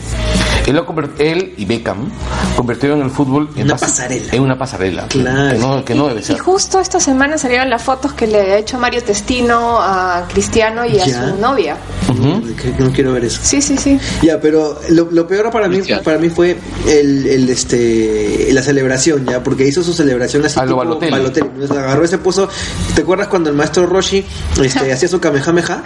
Él, 0.65 0.73
lo 0.75 0.81
ha 0.81 0.87
convert- 0.87 1.19
él 1.19 1.53
y 1.57 1.65
Beckham 1.65 2.09
convirtieron 2.55 2.99
el 3.03 3.11
fútbol 3.11 3.49
en, 3.55 3.65
Una 3.65 3.75
pas- 3.75 3.81
pasarela. 3.81 4.33
en 4.33 4.41
una 4.41 4.57
pasarela. 4.57 5.07
Claro. 5.09 5.51
Que 5.51 5.57
no, 5.59 5.85
que 5.85 5.93
no 5.93 6.07
debe 6.07 6.21
Y 6.21 6.23
ser. 6.23 6.39
justo 6.39 6.79
esta 6.79 6.99
semana 6.99 7.37
salieron 7.37 7.69
las 7.69 7.83
fotos 7.83 8.13
que 8.13 8.25
le 8.25 8.37
ha 8.39 8.57
hecho 8.57 8.79
Mario 8.79 9.03
Testino 9.03 9.77
a 9.79 10.25
Cristiano 10.33 10.83
y 10.83 10.99
a 10.99 11.05
Ya. 11.05 11.29
su 11.29 11.35
novia. 11.39 11.77
Ujú. 12.09 12.41
Que- 12.55 12.71
que 12.73 12.83
no 12.83 12.91
quiero 12.91 13.13
ver 13.13 13.25
eso. 13.25 13.39
Sí, 13.43 13.61
sí, 13.61 13.77
sí. 13.77 13.99
Ya, 14.23 14.39
pero 14.41 14.79
lo, 14.89 15.07
lo 15.11 15.27
peor 15.27 15.51
para 15.51 15.67
mí 15.67 15.75
Cristiano. 15.75 16.01
para 16.01 16.17
mí 16.17 16.29
fue 16.29 16.57
el, 16.87 17.27
el 17.27 17.47
este 17.47 18.49
la 18.51 18.63
celebración, 18.63 19.23
ya, 19.27 19.43
porque 19.43 19.67
hizo 19.67 19.83
su 19.83 19.93
celebración 19.93 20.43
así 20.45 20.57
A 20.59 20.63
lo 20.65 20.69
tipo 20.69 20.77
Balotelli. 21.11 21.67
Agarró 21.77 22.05
y 22.05 22.07
se 22.07 22.17
puso, 22.17 22.49
¿te 22.95 23.01
acuerdas 23.03 23.27
cuando 23.27 23.51
el 23.51 23.55
maestro 23.55 23.85
Roshi 23.85 24.25
este, 24.63 24.91
hacía 24.91 25.07
su 25.07 25.19
kamehameha? 25.19 25.83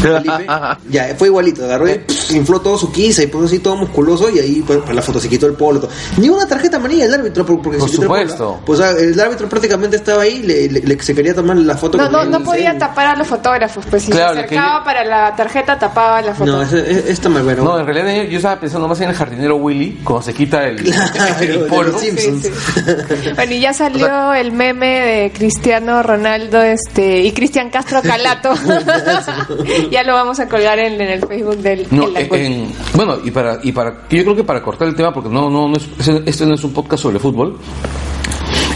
Felipe, 0.00 0.46
ya, 0.90 1.14
fue 1.16 1.28
igualito, 1.28 1.64
agarró 1.64 1.88
y 1.90 1.94
pff, 1.98 2.30
infló 2.32 2.60
todo 2.60 2.76
su 2.78 2.92
quisa 2.92 3.22
y 3.22 3.26
puso 3.26 3.46
así 3.46 3.58
todo 3.60 3.76
musculoso 3.76 4.28
y 4.30 4.38
ahí 4.38 4.62
pues, 4.66 4.78
para 4.80 4.94
la 4.94 5.02
foto 5.02 5.20
se 5.20 5.28
quitó 5.28 5.46
el 5.46 5.54
polo. 5.54 5.80
todo. 5.80 5.90
Ni 6.18 6.28
una 6.28 6.46
tarjeta 6.46 6.76
amarilla 6.76 7.04
el 7.06 7.14
árbitro 7.14 7.44
por- 7.46 7.60
porque 7.62 7.78
Por 7.78 7.88
se 7.88 7.96
quitó 7.96 8.02
el 8.02 8.08
polo, 8.08 8.20
supuesto. 8.22 8.56
¿ah? 8.58 8.62
Pues 8.66 8.80
o 8.80 8.82
sea, 8.82 8.90
el 8.92 9.18
árbitro 9.20 9.48
prácticamente 9.48 9.96
estaba 9.96 10.22
ahí, 10.22 10.42
le, 10.42 10.68
le- 10.68 10.80
le- 10.80 11.02
se 11.02 11.14
quería 11.14 11.34
tomar 11.34 11.56
la 11.56 11.76
foto 11.76 11.96
No, 11.98 12.04
con 12.04 12.12
no, 12.12 12.22
él, 12.22 12.30
no 12.30 12.38
sí. 12.38 12.44
podía 12.44 12.78
tapar 12.78 13.06
a 13.06 13.16
los 13.16 13.26
fotógrafos, 13.26 13.84
pues 13.88 14.02
si 14.04 14.10
Claro, 14.12 14.34
se 14.34 14.40
acercaba 14.40 14.84
para 14.84 15.04
la 15.04 15.34
tarjeta 15.36 15.78
tapaba 15.78 16.20
la 16.22 16.34
foto. 16.34 16.50
No, 16.52 16.62
es- 16.62 16.72
es- 16.72 17.06
está 17.06 17.28
mal 17.28 17.42
bueno. 17.42 17.64
No, 17.64 17.78
en 17.80 17.86
realidad 17.86 18.14
yo, 18.24 18.30
yo 18.30 18.36
estaba 18.38 18.60
pensando 18.60 18.88
más 18.88 19.00
en 19.00 19.10
el 19.10 19.14
jardinero 19.14 19.56
Willy, 19.56 20.00
cuando 20.04 20.22
se 20.22 20.34
quita 20.34 20.64
el, 20.66 20.82
Claro, 20.82 21.86
el 21.86 21.94
Sí, 21.98 22.10
Simpsons. 22.10 22.42
sí. 22.44 22.50
Bueno, 23.36 23.52
y 23.52 23.60
ya 23.60 23.72
salió 23.72 24.32
el 24.34 24.52
meme 24.52 24.86
de 25.00 25.32
Cristiano 25.32 26.02
Ronaldo 26.02 26.60
este 26.62 27.20
y 27.22 27.32
Cristian 27.32 27.70
Castro 27.70 28.00
Calato. 28.06 28.54
Ya 29.90 30.02
lo 30.02 30.12
vamos 30.14 30.38
a 30.40 30.48
colgar 30.48 30.78
en, 30.78 31.00
en 31.00 31.08
el 31.10 31.20
Facebook 31.26 31.56
del 31.58 31.86
No, 31.90 32.08
en 32.16 32.34
en- 32.34 32.72
bueno, 32.94 33.16
y 33.24 33.30
para, 33.30 33.58
y 33.62 33.72
para, 33.72 33.90
yo 34.10 34.22
creo 34.22 34.36
que 34.36 34.44
para 34.44 34.62
cortar 34.62 34.88
el 34.88 34.94
tema, 34.94 35.12
porque 35.12 35.28
no, 35.28 35.48
no, 35.50 35.68
no 35.68 35.76
es, 35.76 35.86
este 36.26 36.46
no 36.46 36.54
es 36.54 36.64
un 36.64 36.72
podcast 36.72 37.02
sobre 37.02 37.18
fútbol, 37.18 37.56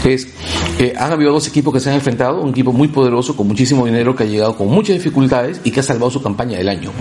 es 0.05 0.27
que 0.77 0.93
han 0.97 1.11
habido 1.11 1.31
dos 1.31 1.47
equipos 1.47 1.73
que 1.73 1.79
se 1.79 1.89
han 1.89 1.95
enfrentado, 1.95 2.41
un 2.41 2.49
equipo 2.49 2.71
muy 2.73 2.87
poderoso, 2.87 3.35
con 3.35 3.47
muchísimo 3.47 3.85
dinero, 3.85 4.15
que 4.15 4.23
ha 4.23 4.27
llegado 4.27 4.55
con 4.55 4.67
muchas 4.67 4.95
dificultades 4.95 5.61
y 5.63 5.71
que 5.71 5.79
ha 5.79 5.83
salvado 5.83 6.09
su 6.11 6.21
campaña 6.21 6.57
del 6.57 6.69
año 6.69 6.91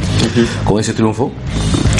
con 0.64 0.80
ese 0.80 0.92
triunfo. 0.92 1.30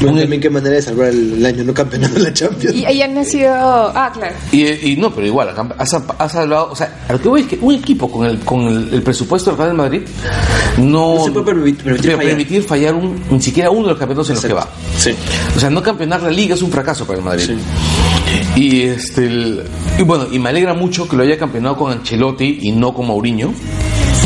Bueno, 0.00 0.14
Un- 0.14 0.20
también 0.22 0.40
qué 0.40 0.48
manera 0.48 0.76
de 0.76 0.82
salvar 0.82 1.08
el, 1.08 1.34
el 1.34 1.44
año 1.46 1.62
no 1.64 1.74
campeonato 1.74 2.14
de 2.14 2.20
la 2.20 2.32
Champions. 2.32 2.74
Y 2.74 2.86
ahí 2.86 3.02
han 3.02 3.12
nacido. 3.14 3.50
Ah, 3.54 4.10
claro. 4.14 4.34
Y, 4.50 4.66
y 4.92 4.96
no, 4.96 5.14
pero 5.14 5.26
igual, 5.26 5.50
ha, 5.76 5.86
sa- 5.86 6.04
ha 6.18 6.28
salvado, 6.28 6.70
o 6.72 6.76
sea, 6.76 7.00
a 7.06 7.12
lo 7.12 7.20
que 7.20 7.28
voy 7.28 7.42
es 7.42 7.46
que 7.48 7.58
un 7.60 7.74
equipo 7.74 8.10
con 8.10 8.24
el, 8.26 8.38
con 8.40 8.60
el, 8.62 8.94
el 8.94 9.02
presupuesto 9.02 9.50
del 9.50 9.58
Real 9.58 9.74
Madrid 9.74 10.02
no, 10.78 11.16
No 11.16 11.24
se 11.24 11.30
puede 11.32 11.44
permitir- 11.46 11.84
permitir 11.84 12.10
fallar. 12.12 12.26
permitir 12.26 12.62
fallar 12.62 12.94
un- 12.94 13.22
ni 13.30 13.42
siquiera 13.42 13.70
uno 13.70 13.82
de 13.82 13.88
los 13.90 13.98
campeonatos 13.98 14.28
en 14.30 14.34
los 14.36 14.44
que 14.46 14.52
va. 14.54 14.68
Sí. 14.96 15.14
O 15.54 15.60
sea, 15.60 15.68
no 15.68 15.82
campeonar 15.82 16.22
la 16.22 16.30
liga 16.30 16.54
es 16.54 16.62
un 16.62 16.70
fracaso 16.70 17.06
para 17.06 17.18
el 17.18 17.24
Madrid. 17.24 17.50
Y 18.56 18.82
este 18.82 19.26
el- 19.26 19.62
y 19.98 20.02
bueno, 20.02 20.26
y 20.30 20.38
me 20.38 20.48
alegra 20.50 20.74
mucho 20.74 21.08
que 21.08 21.16
lo 21.16 21.22
haya 21.22 21.38
campeonado 21.38 21.76
con 21.76 21.92
Ancelotti 21.92 22.58
y 22.62 22.72
no 22.72 22.92
con 22.94 23.06
Mourinho. 23.06 23.52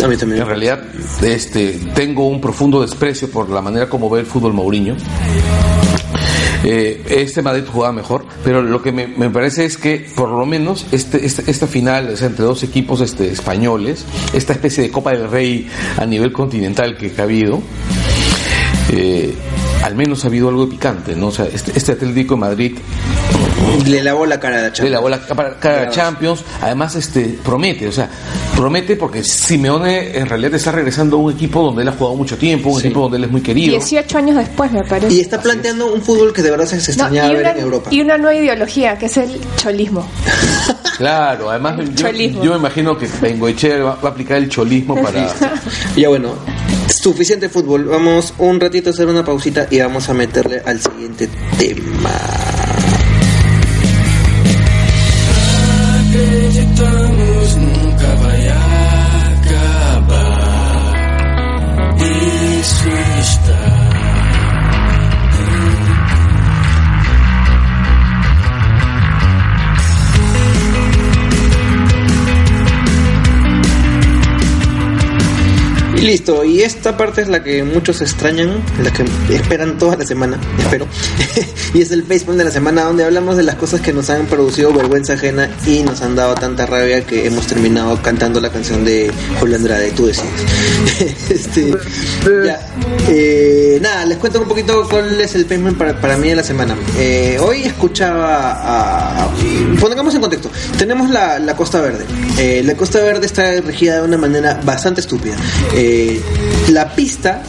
A 0.03 0.09
mí 0.09 0.17
también. 0.17 0.43
En 0.43 0.49
realidad, 0.49 0.83
este, 1.23 1.79
tengo 1.95 2.27
un 2.27 2.41
profundo 2.41 2.83
desprecio 2.83 3.31
por 3.31 3.49
la 3.49 3.61
manera 3.63 3.89
como 3.89 4.11
ve 4.11 4.21
el 4.21 4.27
fútbol 4.27 4.53
Mourinho. 4.53 4.97
Eh, 6.67 7.03
este 7.11 7.43
Madrid 7.43 7.65
jugaba 7.71 7.93
mejor, 7.93 8.25
pero 8.43 8.63
lo 8.63 8.81
que 8.81 8.91
me, 8.91 9.07
me 9.07 9.29
parece 9.29 9.67
es 9.67 9.77
que 9.77 10.07
por 10.17 10.31
lo 10.31 10.47
menos 10.47 10.87
este, 10.93 11.25
este- 11.27 11.51
esta 11.51 11.67
final 11.67 12.09
o 12.09 12.17
sea, 12.17 12.29
entre 12.29 12.45
dos 12.47 12.63
equipos 12.63 13.03
este, 13.03 13.31
españoles, 13.31 14.05
esta 14.33 14.55
especie 14.55 14.83
de 14.85 14.91
Copa 14.91 15.11
del 15.13 15.31
Rey 15.31 15.69
a 15.99 16.07
nivel 16.07 16.33
continental 16.33 16.97
que, 16.97 17.13
que 17.13 17.21
ha 17.21 17.25
habido, 17.25 17.61
eh, 18.93 19.35
al 19.83 19.95
menos 19.95 20.25
ha 20.25 20.29
habido 20.29 20.49
algo 20.49 20.67
picante, 20.69 21.15
¿no? 21.15 21.27
O 21.27 21.33
sea, 21.33 21.45
este, 21.53 21.73
este 21.77 21.93
Atlético 21.93 22.35
de 22.35 22.41
Madrid 22.41 22.73
Le 23.87 24.02
lavó 24.02 24.25
la 24.25 24.40
cara 24.40 24.57
a 24.57 24.61
la 24.61 24.64
de 24.66 24.73
Champions. 24.73 24.93
la 24.93 25.00
bola 25.00 25.21
para 25.35 25.59
cada 25.59 25.90
Champions, 25.90 26.43
además 26.62 26.95
este 26.95 27.38
promete, 27.45 27.87
o 27.87 27.93
sea, 27.93 28.09
promete 28.57 28.97
porque 28.97 29.23
Simeone 29.23 30.16
en 30.16 30.26
realidad 30.26 30.54
está 30.54 30.73
regresando 30.73 31.16
a 31.16 31.21
un 31.21 31.33
equipo 31.33 31.62
donde 31.62 31.83
él 31.83 31.88
ha 31.88 31.93
jugado 31.93 32.16
mucho 32.16 32.38
tiempo, 32.38 32.71
un 32.71 32.81
equipo 32.81 33.00
donde 33.00 33.19
él 33.19 33.25
es 33.25 33.31
muy 33.31 33.43
querido. 33.43 33.73
18 33.73 34.19
años 34.19 34.37
después, 34.37 34.73
me 34.73 34.85
parece. 34.85 35.12
Y 35.12 35.21
está 35.21 35.40
planteando 35.43 35.93
un 35.93 36.00
fútbol 36.00 36.33
que 36.33 36.40
de 36.43 36.50
verdad 36.50 36.64
se, 36.66 36.76
No, 36.76 36.83
extrañaba 36.83 37.33
ver 37.33 37.47
en 37.47 37.59
Europa. 37.59 37.90
y 37.90 38.00
una 38.00 38.16
nueva 38.16 38.35
ideología, 38.35 38.97
que 38.97 39.07
es 39.07 39.16
el 39.16 39.38
cholismo. 39.57 40.07
Claro, 40.97 41.50
además 41.50 41.76
yo, 41.97 42.07
cholismo. 42.07 42.45
yo 42.45 42.52
me 42.52 42.59
imagino 42.59 42.97
que 42.97 43.09
Bengoechea 43.21 43.78
va, 43.78 43.97
va 43.97 44.11
a 44.11 44.12
aplicar 44.12 44.37
el 44.37 44.49
cholismo 44.49 44.95
para 44.95 45.26
Ya 45.97 46.09
bueno, 46.09 46.37
suficiente 46.88 47.49
fútbol. 47.49 47.87
Vamos 47.87 48.33
un 48.38 48.61
ratito 48.61 48.90
a 48.90 48.93
hacer 48.93 49.09
una 49.09 49.25
pausita 49.25 49.66
y 49.73 49.81
vamos 49.81 50.09
a 50.09 50.14
meterle 50.14 50.62
al 50.64 50.81
siguiente 50.81 51.28
tema. 51.59 52.12
Y 75.97 76.01
listo, 76.01 76.45
y 76.45 76.63
esta 76.63 76.97
parte 76.97 77.23
es 77.23 77.29
la 77.29 77.43
que 77.43 77.63
muchos 77.63 78.01
extrañan, 78.01 78.63
la 78.83 78.91
que 78.93 79.05
esperan 79.35 79.79
toda 79.79 79.97
la 79.97 80.05
semana, 80.05 80.39
espero. 80.59 80.87
y 81.75 81.81
es 81.81 81.91
el 81.93 82.05
Facebook 82.05 82.37
de 82.37 82.45
la 82.45 82.51
semana 82.51 82.83
donde 82.83 83.05
hablamos 83.05 83.37
de 83.37 83.43
las 83.45 83.55
cosas 83.55 83.81
que 83.81 83.93
nos 83.93 84.11
han 84.11 84.27
producido 84.27 84.73
vergüenza 84.73 85.15
ajena 85.15 85.49
y 85.67 85.83
nos 85.83 86.03
han 86.03 86.17
dado 86.17 86.35
tanta 86.35 86.67
rabia 86.67 87.07
que 87.07 87.27
hemos 87.27 87.47
terminado 87.47 88.01
cantando 88.03 88.41
la 88.41 88.51
canción 88.51 88.85
de 88.85 89.11
Julio 89.39 89.57
Andrade, 89.57 89.93
tú 89.93 90.07
decides. 90.07 90.31
este, 91.31 91.75
ya, 92.45 92.61
eh, 93.09 93.79
nada, 93.81 94.05
les 94.05 94.19
cuento 94.19 94.41
un 94.41 94.49
poquito 94.49 94.87
cuál 94.89 95.21
es 95.21 95.35
el 95.35 95.47
Facebook 95.47 95.79
para, 95.79 96.01
para 96.01 96.17
mí 96.17 96.29
de 96.29 96.37
la 96.37 96.43
semana. 96.43 96.77
Eh, 96.99 97.39
hoy 97.41 97.63
escuchaba 97.63 99.23
a, 99.25 99.31
Pongamos 99.81 100.15
en 100.15 100.21
contexto, 100.21 100.51
tenemos 100.79 101.11
la, 101.11 101.39
la 101.39 101.55
Costa 101.55 101.81
Verde. 101.81 102.05
Eh, 102.39 102.63
la 102.65 102.75
Costa 102.75 103.01
Verde 103.01 103.27
está 103.27 103.61
regida 103.61 103.97
de 103.97 104.03
una 104.03 104.19
manera 104.19 104.61
bastante 104.65 105.01
estúpida. 105.01 105.37
La 106.71 106.95
pista 106.95 107.43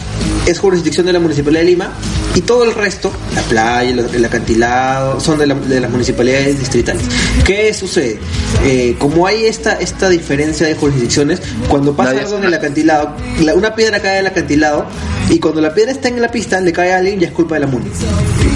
es 0.45 0.59
jurisdicción 0.59 1.05
de 1.05 1.13
la 1.13 1.19
Municipalidad 1.19 1.61
de 1.61 1.67
Lima 1.67 1.91
y 2.35 2.41
todo 2.41 2.63
el 2.65 2.73
resto, 2.73 3.11
la 3.33 3.41
playa, 3.43 3.89
el, 3.89 4.25
acantilado, 4.25 5.19
son 5.19 5.39
de, 5.39 5.47
la- 5.47 5.55
de 5.55 5.79
las 5.79 5.89
municipalidades 5.89 6.59
distritales. 6.59 7.03
¿Qué 7.45 7.73
sucede? 7.73 8.19
Eh, 8.65 8.95
como 8.99 9.25
hay 9.25 9.45
esta, 9.45 9.73
esta 9.79 10.09
diferencia 10.09 10.67
de 10.67 10.75
jurisdicciones, 10.75 11.41
cuando 11.69 11.95
pasa 11.95 12.11
Nadie 12.13 12.25
algo 12.25 12.37
en 12.37 12.43
el 12.45 12.53
acantilado, 12.53 13.15
la- 13.41 13.55
una 13.55 13.73
piedra 13.75 13.99
cae 14.01 14.17
del 14.17 14.27
acantilado 14.27 14.85
y 15.29 15.39
cuando 15.39 15.61
la 15.61 15.73
piedra 15.73 15.91
está 15.91 16.09
en 16.09 16.21
la 16.21 16.29
pista, 16.29 16.59
le 16.61 16.71
cae 16.73 16.93
a 16.93 16.97
alguien, 16.97 17.19
ya 17.19 17.27
es 17.27 17.33
culpa 17.33 17.55
de 17.55 17.61
la 17.61 17.67
MUNI. 17.67 17.89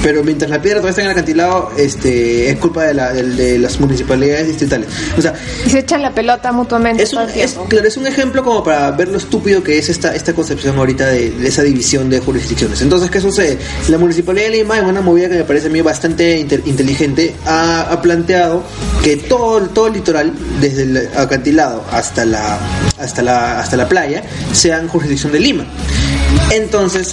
Pero 0.04 0.24
mientras 0.24 0.50
la 0.50 0.62
piedra 0.62 0.78
todavía 0.80 0.92
está 0.92 1.02
en 1.02 1.08
el 1.08 1.12
acantilado, 1.12 1.72
este, 1.78 2.50
es 2.52 2.58
culpa 2.60 2.84
de, 2.86 2.94
la- 2.94 3.12
de 3.14 3.60
las 3.60 3.80
municipalidades 3.80 4.48
distritales. 4.48 4.88
O 5.18 5.22
sea, 5.22 5.34
Y 5.66 5.70
se 5.70 5.80
echan 5.80 6.02
la 6.02 6.12
pelota 6.12 6.52
mutuamente 6.52 7.04
es 7.04 7.12
todo 7.12 7.24
un, 7.24 7.30
el 7.30 7.40
es, 7.40 7.52
tiempo. 7.52 7.70
claro, 7.70 7.88
es 7.88 7.98
un 7.98 8.08
ejemplo 8.08 8.44
como 8.44 8.64
para 8.64 8.92
ver 8.92 9.10
lo 9.10 9.18
estúpido 9.18 9.62
que 9.64 9.78
es 9.78 9.90
esta, 9.90 10.16
esta 10.16 10.34
concepción 10.34 10.78
ahorita 10.78 11.08
de, 11.08 11.32
de 11.32 11.48
esa 11.48 11.64
división 11.64 12.10
de 12.10 12.20
jurisdicciones. 12.20 12.82
Entonces, 12.82 13.10
¿qué 13.12 13.20
sucede? 13.20 13.58
La 13.90 13.98
Municipalidad 13.98 14.46
de 14.50 14.58
Lima, 14.58 14.78
en 14.78 14.86
una 14.86 15.02
movida 15.02 15.30
que 15.30 15.36
me 15.36 15.44
parece 15.44 15.68
a 15.68 15.70
mí 15.70 15.82
bastante 15.82 16.40
inte- 16.40 16.62
inteligente, 16.66 17.36
ha, 17.46 17.82
ha 17.92 18.02
planteado 18.02 18.64
que 19.04 19.18
todo, 19.18 19.58
el- 19.60 19.70
todo 19.70 19.88
el 19.88 19.94
litoral, 19.94 20.32
desde 20.62 20.84
el 20.84 21.10
acantilado 21.16 21.84
hasta 21.92 22.26
la, 22.26 22.60
hasta, 23.00 23.22
la, 23.22 23.60
hasta 23.60 23.78
la 23.78 23.88
playa, 23.90 24.24
sean 24.54 24.88
jurisdicción 24.88 25.32
de 25.32 25.40
Lima. 25.40 25.66
Entonces 26.52 27.12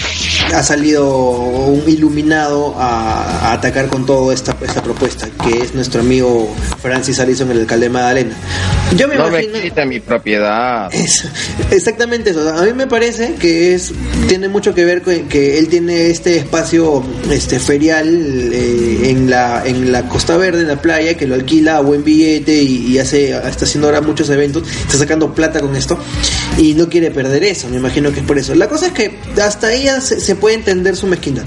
ha 0.55 0.63
salido 0.63 1.09
un 1.39 1.83
iluminado 1.89 2.75
a, 2.79 3.49
a 3.49 3.53
atacar 3.53 3.89
con 3.89 4.07
todo 4.07 4.33
esta, 4.33 4.57
esta 4.63 4.83
propuesta, 4.83 5.29
que 5.45 5.59
es 5.63 5.75
nuestro 5.75 6.01
amigo 6.01 6.55
Francis 6.81 7.19
Allison, 7.21 7.51
el 7.51 7.61
alcalde 7.61 7.87
de 7.87 7.91
Magdalena. 7.91 8.35
Yo 8.97 9.09
me 9.09 9.17
No 9.17 9.25
me 9.29 9.43
imagino... 9.45 9.61
quita 9.63 9.85
mi 9.85 10.01
propiedad. 10.01 10.93
Eso, 10.95 11.29
exactamente 11.71 12.31
eso. 12.31 12.49
A 12.49 12.63
mí 12.63 12.73
me 12.73 12.87
parece 12.87 13.35
que 13.35 13.75
es 13.75 13.93
tiene 14.29 14.49
mucho 14.49 14.75
que 14.75 14.85
ver 14.85 15.03
con 15.03 15.15
que 15.29 15.59
él 15.59 15.69
tiene 15.69 16.11
este 16.11 16.46
espacio 16.47 17.03
este 17.31 17.59
ferial 17.59 18.09
eh, 18.53 19.11
en 19.11 19.29
la 19.29 19.67
en 19.67 19.93
la 19.93 20.09
Costa 20.09 20.37
Verde, 20.37 20.63
en 20.63 20.69
la 20.69 20.81
playa, 20.81 21.17
que 21.17 21.27
lo 21.27 21.35
alquila 21.35 21.77
a 21.77 21.81
buen 21.81 22.05
billete 22.05 22.63
y, 22.63 22.99
hace 22.99 23.31
está 23.31 23.65
haciendo 23.65 23.89
ahora 23.89 24.01
muchos 24.01 24.31
eventos, 24.31 24.63
está 24.81 24.97
sacando 24.97 25.35
plata 25.35 25.61
con 25.61 25.77
esto 25.77 25.99
y 26.57 26.75
no 26.75 26.89
quiere 26.89 27.11
perder 27.11 27.45
eso. 27.45 27.69
Me 27.69 27.77
imagino 27.77 28.13
que 28.13 28.21
es 28.21 28.27
por 28.27 28.39
eso. 28.39 28.55
La 28.55 28.69
cosa 28.69 28.87
es 28.87 28.93
que 28.93 29.19
hasta 29.43 29.75
ya 29.75 30.01
se, 30.01 30.21
se 30.21 30.37
puede 30.37 30.55
entender 30.55 30.97
su 30.97 31.07
mezquindad. 31.07 31.45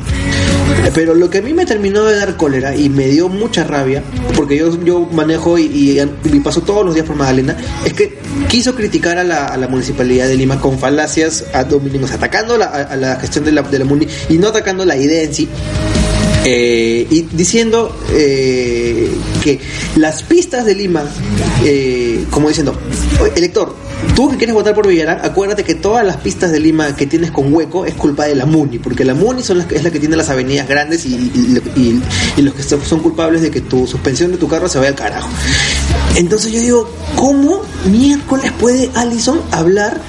Eh, 0.85 0.91
Pero 0.93 1.13
lo 1.13 1.29
que 1.29 1.39
a 1.39 1.41
mí 1.41 1.53
me 1.53 1.65
terminó 1.65 2.03
de 2.05 2.15
dar 2.15 2.35
cólera 2.38 2.75
y 2.75 2.89
me 2.89 3.07
dio 3.07 3.27
mucha 3.29 3.63
rabia, 3.63 4.03
porque 4.35 4.57
yo, 4.57 4.81
yo 4.83 5.01
manejo 5.11 5.57
y, 5.57 5.63
y- 5.63 6.39
paso 6.39 6.61
todos 6.61 6.85
los 6.85 6.93
días 6.93 7.05
por 7.05 7.15
Magdalena, 7.15 7.55
es 7.85 7.93
que 7.93 8.17
quiso 8.47 8.73
criticar 8.75 9.17
a 9.17 9.23
la, 9.23 9.67
municipalidad 9.69 10.27
de 10.27 10.35
Lima 10.35 10.59
con 10.61 10.79
falacias 10.79 11.45
a 11.53 11.63
domingos, 11.63 12.11
atacando 12.11 12.57
la- 12.57 12.65
a, 12.67 12.81
a 12.83 12.95
la 12.95 13.15
gestión 13.17 13.45
de 13.45 13.51
la, 13.51 13.61
de 13.61 13.79
la 13.79 13.85
MUNI 13.85 14.07
y 14.29 14.38
no 14.38 14.47
atacando 14.47 14.85
la 14.85 14.95
idea 14.95 15.23
en 15.23 15.33
sí. 15.33 15.49
Eh, 16.46 17.05
y 17.10 17.22
diciendo 17.24 17.96
eh, 18.12 19.12
que 19.43 19.60
las 19.98 20.24
pistas 20.24 20.65
de 20.65 20.74
Lima, 20.74 21.03
eh, 21.65 22.25
como 22.29 22.48
diciendo, 22.48 22.74
"Oye, 23.22 23.34
elector, 23.36 23.75
tú 24.15 24.29
que 24.29 24.38
quieres 24.38 24.55
votar 24.55 24.74
por 24.74 24.88
Villarán, 24.88 25.19
acuérdate 25.24 25.63
que 25.63 25.75
todas 25.75 26.05
las 26.05 26.17
pistas 26.17 26.51
de 26.51 26.60
Lima 26.60 26.96
que 26.96 27.05
tienes 27.05 27.31
con 27.31 27.53
hueco 27.53 27.86
es 27.86 27.93
culpa 27.96 28.25
de 28.25 28.36
la 28.36 28.46
MUNI, 28.46 28.79
porque 28.79 29.03
la 29.03 29.13
MUNI 29.13 29.43
son 29.43 29.58
las 29.58 29.72
es 29.72 29.84
la 29.84 29.91
que 29.91 30.00
tiene 30.00 30.15
las 30.15 30.29
avenidas 30.29 30.67
grandes 30.67 31.05
y, 31.05 32.01
los 32.38 32.53
que 32.53 32.63
son 32.63 33.01
culpables 33.01 33.41
de 33.41 33.51
que 33.51 33.62
tu 33.62 33.86
suspensión 33.86 34.31
de 34.31 34.38
tu 34.38 34.48
carro 34.48 34.69
se 34.69 34.77
vaya 34.77 34.89
al 34.89 34.96
carajo. 34.96 35.29
Entonces 36.15 36.51
yo 36.51 36.62
digo, 36.62 36.89
¿cómo 37.15 37.62
miércoles 37.86 38.51
puede 38.60 38.89
Allison 38.96 39.41
hablar 39.51 40.00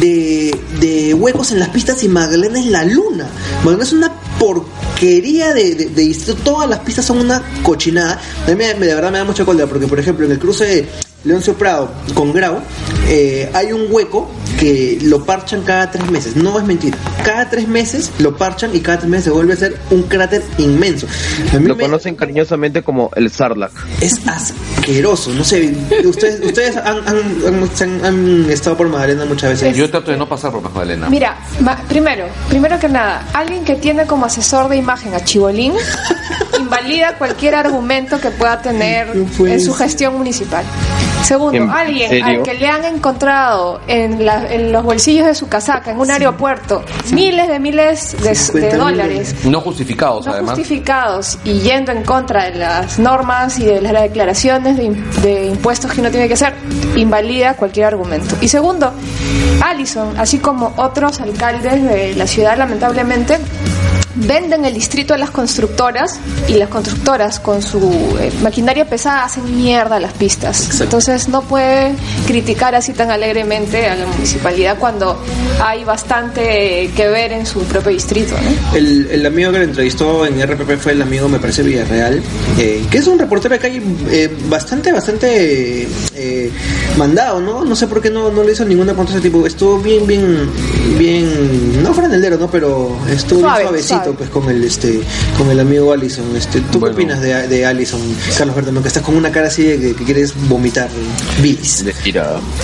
de, 0.00 0.58
de 0.80 1.14
huecos 1.14 1.52
en 1.52 1.58
las 1.58 1.68
pistas 1.68 2.02
y 2.02 2.08
Magdalena 2.08 2.58
es 2.58 2.66
la 2.66 2.84
luna? 2.84 3.26
Magdalena 3.62 3.84
es 3.84 3.92
una 3.92 4.12
porquería 4.38 5.52
de, 5.54 5.74
de. 5.74 6.16
Todas 6.44 6.68
las 6.68 6.80
pistas 6.80 7.04
son 7.04 7.18
una 7.18 7.42
cochinada. 7.62 8.20
A 8.46 8.50
mí 8.50 8.56
me- 8.56 8.74
de 8.74 8.94
verdad 8.94 9.10
me 9.10 9.18
da 9.18 9.24
mucha 9.24 9.44
cólera 9.44 9.66
porque, 9.68 9.86
por 9.86 9.98
ejemplo, 9.98 10.24
en 10.26 10.32
el 10.32 10.38
cruce 10.38 10.64
de 10.64 10.88
Leoncio 11.24 11.54
Prado 11.54 11.90
con 12.14 12.32
Grau 12.32 12.58
eh, 13.08 13.50
hay 13.52 13.72
un 13.72 13.86
hueco 13.90 14.30
que 14.58 14.98
lo 15.02 15.24
parchan 15.24 15.62
cada 15.62 15.90
tres 15.90 16.08
meses. 16.10 16.36
No 16.36 16.58
es 16.58 16.64
mentira. 16.64 16.96
Cada 17.24 17.48
tres 17.50 17.66
meses 17.68 18.10
lo 18.18 18.36
parchan 18.36 18.74
y 18.74 18.80
cada 18.80 18.98
tres 18.98 19.10
meses 19.10 19.24
se 19.24 19.30
vuelve 19.30 19.54
a 19.54 19.56
ser 19.56 19.76
un 19.90 20.02
cráter 20.04 20.42
inmenso. 20.58 21.06
A 21.52 21.58
mí 21.58 21.66
Lo 21.66 21.76
me- 21.76 21.82
conocen 21.84 22.14
cariñosamente 22.16 22.82
como 22.82 23.10
el 23.16 23.30
Sarlacc. 23.30 23.72
es 24.00 24.20
asqueroso. 24.26 25.30
No 25.32 25.44
sé, 25.44 25.74
ustedes, 26.04 26.40
ustedes 26.44 26.76
han, 26.76 26.98
han- 27.08 27.18
han- 27.46 27.70
se 27.74 27.84
han- 27.84 28.04
han 28.04 28.50
estado 28.50 28.76
por 28.76 28.88
Magdalena 28.88 29.24
muchas 29.24 29.50
veces. 29.50 29.76
Yo 29.76 29.90
trato 29.90 30.10
de 30.10 30.16
no 30.16 30.28
pasar 30.28 30.52
por 30.52 30.62
Magdalena. 30.62 31.08
Mira, 31.10 31.36
ma- 31.60 31.76
primero, 31.88 32.26
primero 32.48 32.78
que 32.78 32.88
nada, 32.88 33.26
alguien 33.32 33.64
que 33.64 33.74
tiene 33.74 34.06
como 34.06 34.26
asesor 34.26 34.68
de 34.68 34.76
imagen 34.76 35.14
a 35.14 35.20
Chibolín 35.24 35.72
invalida 36.58 37.16
cualquier 37.18 37.54
argumento 37.54 38.20
que 38.20 38.30
pueda 38.30 38.60
tener 38.62 39.08
en 39.10 39.60
su 39.60 39.74
gestión 39.74 40.16
municipal. 40.16 40.64
Segundo, 41.24 41.56
¿En 41.56 41.70
alguien 41.70 42.22
al 42.22 42.42
que 42.42 42.54
le 42.54 42.66
han 42.68 42.84
encontrado 42.94 43.80
en, 43.86 44.24
la- 44.24 44.52
en 44.52 44.72
los 44.72 44.82
bolsillos 44.84 45.26
de 45.26 45.34
su 45.34 45.48
casaca, 45.48 45.90
en 45.92 45.98
un 46.00 46.10
aeropuerto, 46.10 46.82
miles 47.12 47.48
de 47.48 47.58
miles 47.58 48.16
de, 48.22 48.34
50 48.34 48.52
de 48.68 48.72
mil 48.72 48.78
dólares 48.78 49.34
No 49.44 49.60
justificados, 49.60 50.26
no 50.26 50.32
además. 50.32 50.54
justificados 50.56 51.38
y 51.44 51.60
yendo 51.60 51.92
en 51.92 52.02
contra 52.04 52.44
de 52.50 52.58
las 52.58 52.98
normas 52.98 53.58
y 53.58 53.64
de 53.64 53.80
las 53.80 54.02
declaraciones 54.02 54.76
de, 54.76 54.84
im- 54.84 55.04
de 55.22 55.46
impuestos 55.46 55.92
que 55.92 56.00
uno 56.00 56.10
tiene 56.10 56.28
que 56.28 56.34
hacer, 56.34 56.54
invalida 56.96 57.54
cualquier 57.54 57.86
argumento. 57.86 58.36
Y 58.40 58.48
segundo, 58.48 58.92
Allison, 59.62 60.18
así 60.18 60.38
como 60.38 60.72
otros 60.76 61.20
alcaldes 61.20 61.82
de 61.82 62.14
la 62.16 62.26
ciudad, 62.26 62.56
lamentablemente, 62.56 63.38
venden 64.14 64.64
el 64.64 64.74
distrito 64.74 65.14
a 65.14 65.18
las 65.18 65.30
constructoras 65.30 66.18
y 66.48 66.54
las 66.54 66.68
constructoras 66.68 67.40
con 67.40 67.62
su 67.62 67.80
eh, 68.20 68.32
maquinaria 68.42 68.84
pesada 68.84 69.24
hacen 69.24 69.56
mierda 69.56 69.98
las 70.00 70.12
pistas. 70.12 70.64
Exacto. 70.64 70.84
Entonces 70.84 71.28
no 71.28 71.42
puede 71.42 71.94
criticar 72.26 72.74
así 72.74 72.92
tan 72.92 73.10
alegremente 73.10 73.88
a 73.88 73.96
la 73.96 74.06
municipalidad 74.06 74.78
cuando 74.78 75.18
hay 75.62 75.84
bastante 75.84 76.90
que 76.96 77.08
ver 77.08 77.32
en 77.32 77.46
su 77.46 77.60
propio 77.64 77.92
distrito. 77.92 78.34
¿no? 78.34 78.76
El, 78.76 79.08
el 79.10 79.26
amigo 79.26 79.52
que 79.52 79.58
lo 79.58 79.64
entrevistó 79.64 80.26
en 80.26 80.40
RPP 80.42 80.78
fue 80.78 80.92
el 80.92 81.02
amigo, 81.02 81.28
me 81.28 81.38
parece, 81.38 81.62
Villarreal, 81.62 82.22
eh, 82.58 82.84
que 82.90 82.98
es 82.98 83.06
un 83.06 83.18
reportero 83.18 83.54
acá 83.54 83.68
eh, 83.68 84.30
bastante, 84.48 84.92
bastante 84.92 85.88
eh, 86.14 86.50
mandado, 86.96 87.40
¿no? 87.40 87.64
No 87.64 87.76
sé 87.76 87.86
por 87.86 88.00
qué 88.00 88.10
no, 88.10 88.30
no 88.30 88.42
le 88.42 88.52
hizo 88.52 88.64
ninguna 88.64 88.92
pregunta 88.92 89.12
de 89.12 89.18
ese 89.18 89.28
tipo. 89.28 89.46
Estuvo 89.46 89.78
bien, 89.78 90.06
bien, 90.06 90.48
bien, 90.98 91.82
no 91.82 91.92
franelero, 91.94 92.36
¿no? 92.36 92.50
Pero 92.50 92.96
estuvo 93.10 93.40
Suave, 93.40 93.58
bien 93.58 93.68
suavecito, 93.68 93.94
suave. 93.96 94.03
Pues, 94.12 94.30
con 94.30 94.48
el, 94.50 94.62
este, 94.64 95.00
con 95.38 95.50
el 95.50 95.58
amigo 95.60 95.92
Allison. 95.92 96.24
Este, 96.36 96.60
¿Tú 96.60 96.78
Bueno. 96.80 96.94
qué 96.96 97.02
opinas 97.02 97.20
de, 97.20 97.48
de 97.48 97.66
Allison, 97.66 98.00
Carlos 98.36 98.54
Bertamo? 98.56 98.82
Que 98.82 98.88
estás 98.88 99.02
con 99.02 99.16
una 99.16 99.30
cara 99.32 99.48
así 99.48 99.62
de 99.64 99.80
que, 99.80 99.94
que 99.96 100.04
quieres 100.04 100.34
vomitar 100.48 100.88
bilis. 101.40 101.84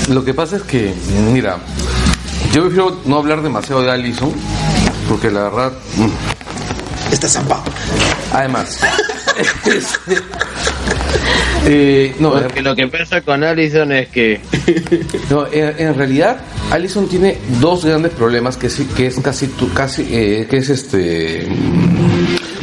Lo 0.09 0.25
que 0.25 0.35
pasa 0.35 0.57
es 0.57 0.63
que, 0.63 0.95
mira, 1.33 1.59
yo 2.53 2.63
prefiero 2.63 3.01
no 3.07 3.17
hablar 3.19 3.43
demasiado 3.43 3.83
de 3.83 3.91
Allison, 3.91 4.33
porque 5.09 5.31
la 5.31 5.45
verdad, 5.45 5.73
mm, 5.97 7.13
Está 7.13 7.29
zampado. 7.29 7.63
además, 8.33 8.77
este, 9.67 10.17
eh, 11.67 12.15
no, 12.19 12.33
Porque 12.33 12.63
lo 12.63 12.75
que 12.75 12.87
pasa 12.89 13.21
con 13.21 13.45
Allison 13.45 13.93
es 13.93 14.09
que 14.09 14.41
no, 15.31 15.47
en, 15.53 15.75
en 15.79 15.95
realidad 15.95 16.39
Allison 16.71 17.09
tiene 17.09 17.37
dos 17.61 17.85
grandes 17.85 18.13
problemas 18.13 18.57
que, 18.57 18.71
sí- 18.71 18.89
que 18.97 19.07
es 19.07 19.19
casi, 19.21 19.47
tu- 19.49 19.73
casi 19.73 20.07
eh, 20.11 20.47
que 20.49 20.57
es 20.59 20.69
este 20.71 21.47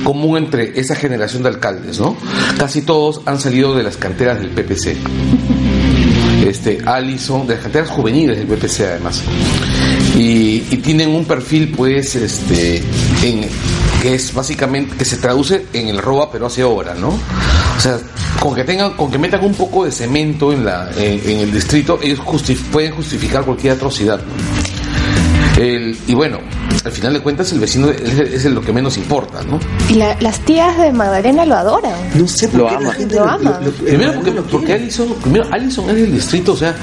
común 0.04 0.38
entre 0.38 0.80
esa 0.80 0.96
generación 0.96 1.44
de 1.44 1.50
alcaldes, 1.50 2.00
¿no? 2.00 2.16
Casi 2.58 2.82
todos 2.82 3.22
han 3.26 3.40
salido 3.40 3.76
de 3.76 3.84
las 3.84 3.98
canteras 3.98 4.40
del 4.40 4.50
PPC. 4.52 4.96
este, 6.48 6.78
Allison, 6.86 7.46
de 7.46 7.56
las 7.56 7.64
canteras 7.64 7.90
juveniles 7.90 8.38
del 8.38 8.48
BPC 8.48 8.80
además. 8.82 9.22
Y, 10.18 10.64
y 10.72 10.78
tienen 10.78 11.10
un 11.10 11.26
perfil, 11.26 11.74
pues, 11.76 12.16
este, 12.16 12.78
en, 13.24 13.42
que 14.02 14.16
es 14.16 14.34
básicamente, 14.34 14.96
que 14.96 15.06
se 15.06 15.18
traduce 15.18 15.66
en 15.74 15.88
el 15.88 15.98
roba 16.00 16.32
pero 16.32 16.46
hace 16.48 16.64
obra, 16.64 16.94
¿no? 16.94 17.10
O 17.10 17.80
sea, 17.80 17.98
con 18.40 18.54
que 18.56 18.64
tengan, 18.64 18.94
con 18.94 19.12
que 19.12 19.18
metan 19.18 19.44
un 19.44 19.54
poco 19.54 19.86
de 19.86 19.92
cemento 19.92 20.52
en 20.54 20.66
la, 20.66 20.90
en, 20.96 21.40
el 21.40 21.52
distrito, 21.52 22.00
ellos 22.02 22.20
pueden 22.72 22.94
justificar 22.94 23.44
cualquier 23.44 23.74
atrocidad. 23.74 24.20
El- 25.58 25.98
y 26.08 26.14
bueno, 26.14 26.40
al 26.84 26.92
final 26.92 27.14
de 27.14 27.20
cuentas 27.22 27.52
el 27.52 27.60
vecino 27.60 27.90
es, 27.90 28.02
es 28.46 28.46
lo 28.46 28.62
que 28.62 28.72
menos 28.72 28.98
importa, 28.98 29.42
¿no? 29.44 29.60
Y 29.90 29.94
la- 29.96 30.16
las 30.22 30.40
tías 30.42 30.78
de 30.78 30.92
Magdalena 30.92 31.46
lo 31.46 31.56
adoran. 31.56 31.94
No 32.16 32.28
sé 32.28 32.48
por 32.48 32.60
Lo 32.62 32.68
qué 32.70 32.76
ama. 32.76 32.88
la 32.90 32.94
gente 32.94 33.16
Lo 33.16 33.24
ama. 33.26 33.60
Primero 33.84 34.14
porque, 34.14 34.32
porque. 34.52 34.74
Allison, 34.74 35.14
primero 35.22 35.46
Allison 35.52 35.90
es 35.90 35.96
del 35.96 36.12
distrito, 36.14 36.54
o 36.54 36.58
sea, 36.58 36.76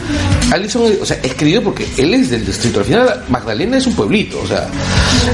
Allison 0.52 0.84
es, 0.92 1.00
o 1.00 1.06
sea, 1.06 1.18
es 1.22 1.34
querido 1.34 1.62
porque 1.62 1.86
él 1.98 2.14
es 2.14 2.30
del 2.30 2.44
distrito. 2.44 2.80
Al 2.80 2.84
final 2.86 3.24
Magdalena 3.28 3.78
es 3.78 3.86
un 3.86 3.94
pueblito, 3.94 4.40
o 4.42 4.46
sea, 4.46 4.68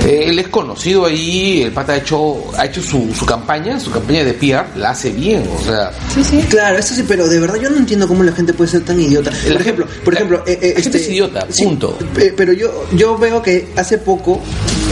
eh, 0.06 0.24
él 0.26 0.38
es 0.38 0.48
conocido 0.48 1.04
ahí, 1.06 1.62
el 1.62 1.72
pata 1.72 1.92
ha 1.92 1.96
hecho, 1.96 2.36
ha 2.56 2.66
hecho 2.66 2.82
su, 2.82 3.12
su 3.14 3.24
campaña, 3.26 3.78
su 3.80 3.90
campaña 3.90 4.24
de 4.24 4.34
PR, 4.34 4.66
la 4.76 4.90
hace 4.90 5.10
bien, 5.10 5.44
o 5.60 5.64
sea, 5.64 5.90
Sí, 6.14 6.22
sí. 6.24 6.40
Claro, 6.48 6.78
eso 6.78 6.94
sí, 6.94 7.04
pero 7.06 7.28
de 7.28 7.38
verdad 7.40 7.56
yo 7.60 7.70
no 7.70 7.76
entiendo 7.76 8.06
cómo 8.08 8.22
la 8.22 8.32
gente 8.32 8.52
puede 8.52 8.70
ser 8.70 8.82
tan 8.82 9.00
idiota. 9.00 9.30
Por 9.30 9.60
ejemplo, 9.60 9.86
por 10.04 10.14
la- 10.14 10.20
ejemplo, 10.20 10.42
eh, 10.46 10.58
eh, 10.60 10.72
la 10.76 10.82
gente 10.82 10.98
es 10.98 11.08
idiota, 11.08 11.46
punto. 11.58 11.98
eh, 12.18 12.32
pero 12.36 12.52
yo 12.52 12.84
yo 12.92 13.16
veo 13.18 13.42
que 13.42 13.68
hace 13.76 13.98
poco 13.98 14.39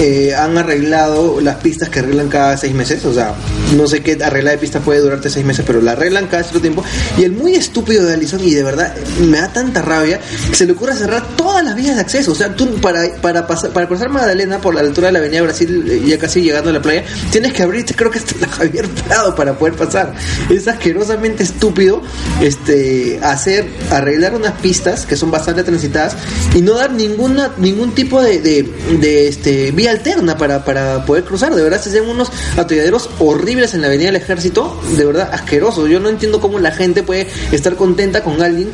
eh, 0.00 0.34
han 0.34 0.56
arreglado 0.56 1.40
las 1.40 1.56
pistas 1.56 1.88
que 1.88 1.98
arreglan 1.98 2.28
cada 2.28 2.56
seis 2.56 2.74
meses, 2.74 3.04
o 3.04 3.12
sea, 3.12 3.34
no 3.76 3.86
sé 3.86 4.00
qué 4.02 4.16
arreglar 4.22 4.54
de 4.54 4.58
pista 4.58 4.80
puede 4.80 5.00
durarte 5.00 5.28
seis 5.28 5.44
meses, 5.44 5.64
pero 5.66 5.80
la 5.80 5.92
arreglan 5.92 6.26
cada 6.26 6.42
cierto 6.42 6.60
tiempo. 6.60 6.84
Y 7.16 7.24
el 7.24 7.32
muy 7.32 7.54
estúpido 7.54 8.04
de 8.04 8.14
Allison 8.14 8.40
y 8.42 8.54
de 8.54 8.62
verdad 8.62 8.94
me 9.20 9.38
da 9.38 9.48
tanta 9.52 9.82
rabia 9.82 10.20
se 10.52 10.66
le 10.66 10.72
ocurre 10.72 10.94
cerrar 10.94 11.26
todas 11.36 11.64
las 11.64 11.74
vías 11.74 11.96
de 11.96 12.00
acceso, 12.00 12.32
o 12.32 12.34
sea, 12.34 12.54
tú 12.54 12.76
para 12.80 13.08
para 13.20 13.46
pasar 13.46 13.70
para 13.70 13.88
cruzar 13.88 14.08
Magdalena 14.08 14.60
por 14.60 14.74
la 14.74 14.80
altura 14.80 15.08
de 15.08 15.12
la 15.14 15.18
Avenida 15.18 15.42
Brasil, 15.42 15.84
eh, 15.88 16.02
ya 16.06 16.18
casi 16.18 16.42
llegando 16.42 16.70
a 16.70 16.72
la 16.72 16.82
playa, 16.82 17.04
tienes 17.30 17.52
que 17.52 17.62
abrirte 17.62 17.94
creo 17.94 18.10
que 18.10 18.18
hasta 18.18 18.34
la 18.40 18.48
Javier 18.58 18.88
Prado 18.88 19.34
para 19.34 19.58
poder 19.58 19.74
pasar. 19.74 20.14
Es 20.48 20.68
asquerosamente 20.68 21.42
estúpido 21.42 22.02
este 22.40 23.18
hacer 23.22 23.66
arreglar 23.90 24.34
unas 24.34 24.52
pistas 24.60 25.06
que 25.06 25.16
son 25.16 25.30
bastante 25.30 25.64
transitadas 25.64 26.16
y 26.54 26.62
no 26.62 26.74
dar 26.74 26.92
ninguna 26.92 27.50
ningún 27.58 27.94
tipo 27.94 28.22
de, 28.22 29.28
este 29.38 29.70
vía 29.70 29.92
alterna 29.92 30.36
para, 30.36 30.64
para 30.64 31.04
poder 31.06 31.24
cruzar. 31.24 31.54
De 31.54 31.62
verdad 31.62 31.80
se 31.80 31.90
hacen 31.90 32.08
unos 32.08 32.30
atolladeros 32.56 33.08
horribles 33.20 33.72
en 33.74 33.82
la 33.82 33.86
Avenida 33.86 34.08
del 34.08 34.16
Ejército, 34.16 34.80
de 34.96 35.04
verdad 35.04 35.30
asqueroso. 35.32 35.86
Yo 35.86 36.00
no 36.00 36.08
entiendo 36.08 36.40
cómo 36.40 36.58
la 36.58 36.72
gente 36.72 37.02
puede 37.02 37.28
estar 37.52 37.76
contenta 37.76 38.22
con 38.22 38.42
alguien 38.42 38.70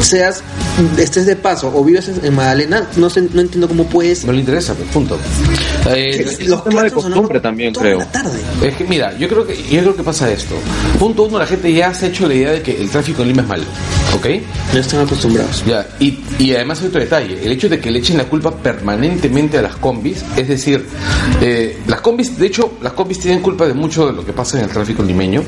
seas 0.00 0.42
estés 0.98 1.26
de 1.26 1.36
paso 1.36 1.70
o 1.74 1.84
vives 1.84 2.08
en 2.08 2.24
en 2.24 2.34
Magdalena, 2.34 2.88
no 2.96 3.10
sé, 3.10 3.22
no 3.32 3.40
entiendo 3.40 3.68
cómo 3.68 3.86
puedes 3.86 4.24
no 4.24 4.32
le 4.32 4.40
interesa, 4.40 4.74
pues, 4.74 4.88
punto. 4.90 5.18
Eh, 5.90 6.24
los 6.46 6.64
tema 6.64 6.82
de 6.82 6.90
costumbre 6.90 7.40
también, 7.40 7.72
toda 7.72 7.86
creo. 7.86 7.98
la 7.98 8.10
tarde. 8.10 8.38
Es 8.62 8.76
que 8.76 8.84
mira, 8.84 9.16
yo 9.18 9.28
creo 9.28 9.46
que 9.46 9.56
yo 9.56 9.80
creo 9.80 9.96
que 9.96 10.02
pasa 10.02 10.30
esto. 10.30 10.54
Punto 10.98 11.24
uno, 11.24 11.38
la 11.38 11.46
gente 11.46 11.72
ya 11.72 11.92
se 11.92 12.06
ha 12.06 12.08
hecho 12.08 12.26
la 12.26 12.34
idea 12.34 12.52
de 12.52 12.62
que 12.62 12.80
el 12.80 12.88
tráfico 12.90 13.22
en 13.22 13.28
Lima 13.28 13.42
es 13.42 13.48
malo, 13.48 13.64
¿ok? 14.14 14.26
No 14.72 14.78
están 14.80 15.00
acostumbrados. 15.00 15.64
Ya, 15.66 15.86
y, 15.98 16.18
y 16.38 16.54
además 16.54 16.80
hay 16.80 16.88
otro 16.88 17.00
detalle, 17.00 17.44
el 17.44 17.52
hecho 17.52 17.68
de 17.68 17.80
que 17.80 17.90
le 17.90 17.98
echen 17.98 18.16
la 18.16 18.24
culpa 18.24 18.50
permanentemente 18.56 19.58
a 19.58 19.62
las 19.62 19.76
combis, 19.76 20.24
es 20.36 20.48
decir, 20.48 20.86
eh, 21.40 21.78
las 21.86 22.00
combis, 22.00 22.38
de 22.38 22.46
hecho, 22.46 22.78
las 22.80 22.92
combis 22.92 23.18
tienen 23.18 23.40
culpa 23.40 23.66
de 23.66 23.74
mucho 23.74 24.06
de 24.06 24.12
lo 24.12 24.24
que 24.24 24.32
pasa 24.32 24.58
en 24.58 24.64
el 24.64 24.70
tráfico 24.70 25.02
limeño, 25.02 25.42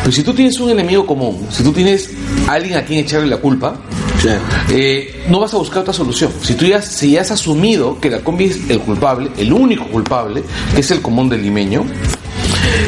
pero 0.00 0.12
si 0.12 0.22
tú 0.22 0.34
tienes 0.34 0.58
un 0.60 0.70
enemigo 0.70 1.06
común, 1.06 1.46
si 1.50 1.62
tú 1.62 1.72
tienes 1.72 2.10
a 2.48 2.52
alguien 2.52 2.76
a 2.78 2.84
quien 2.84 3.00
echarle 3.00 3.28
la 3.28 3.38
culpa, 3.38 3.71
Claro. 4.20 4.40
eh, 4.70 5.24
no 5.28 5.40
vas 5.40 5.52
a 5.54 5.56
buscar 5.56 5.80
otra 5.80 5.92
solución. 5.92 6.30
Si 6.42 6.54
tú 6.54 6.64
ya, 6.64 6.80
si 6.80 7.12
ya 7.12 7.22
has 7.22 7.30
asumido 7.30 7.98
que 8.00 8.10
la 8.10 8.20
combi 8.20 8.44
es 8.46 8.58
el 8.70 8.80
culpable, 8.80 9.30
el 9.36 9.52
único 9.52 9.86
culpable, 9.88 10.42
que 10.74 10.80
es 10.80 10.90
el 10.90 11.00
común 11.02 11.28
del 11.28 11.42
limeño, 11.42 11.84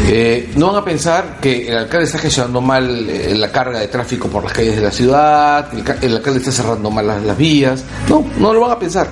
eh, 0.07 0.53
no 0.57 0.69
van 0.69 0.77
a 0.77 0.85
pensar 0.85 1.39
que 1.41 1.69
el 1.69 1.77
alcalde 1.77 2.07
está 2.07 2.19
gestionando 2.19 2.61
mal 2.61 3.09
eh, 3.09 3.35
la 3.37 3.51
carga 3.51 3.81
de 3.81 3.89
tráfico 3.89 4.29
por 4.29 4.45
las 4.45 4.53
calles 4.53 4.77
de 4.77 4.83
la 4.83 4.91
ciudad, 4.91 5.69
el, 5.73 5.85
el 6.03 6.17
alcalde 6.17 6.39
está 6.41 6.53
cerrando 6.53 6.91
mal 6.91 7.07
las, 7.07 7.23
las 7.23 7.37
vías. 7.37 7.85
No, 8.09 8.25
no 8.39 8.53
lo 8.53 8.61
van 8.61 8.73
a 8.73 8.79
pensar. 8.79 9.09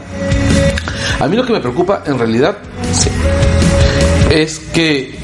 A 1.19 1.27
mí 1.27 1.37
lo 1.37 1.45
que 1.45 1.53
me 1.53 1.61
preocupa 1.61 2.03
en 2.07 2.19
realidad 2.19 2.59
es 4.31 4.59
que 4.59 5.22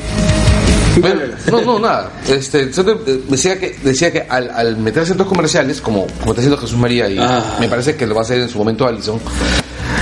bueno, 1.00 1.20
no, 1.50 1.61
no, 1.62 1.78
nada. 1.78 2.11
Este, 2.28 2.62
eh, 2.62 3.20
decía 3.28 3.58
que, 3.58 3.76
decía 3.82 4.12
que 4.12 4.26
al, 4.28 4.50
al 4.50 4.76
meter 4.76 5.06
centros 5.06 5.28
comerciales, 5.28 5.80
como, 5.80 6.06
como 6.06 6.32
está 6.32 6.40
haciendo 6.40 6.56
Jesús 6.58 6.78
María, 6.78 7.08
y 7.08 7.18
Ah. 7.18 7.56
me 7.61 7.68
parece 7.68 7.96
que 7.96 8.06
lo 8.06 8.14
va 8.14 8.22
a 8.22 8.24
hacer 8.24 8.40
en 8.40 8.48
su 8.48 8.58
momento 8.58 8.87
Allison, 8.87 9.20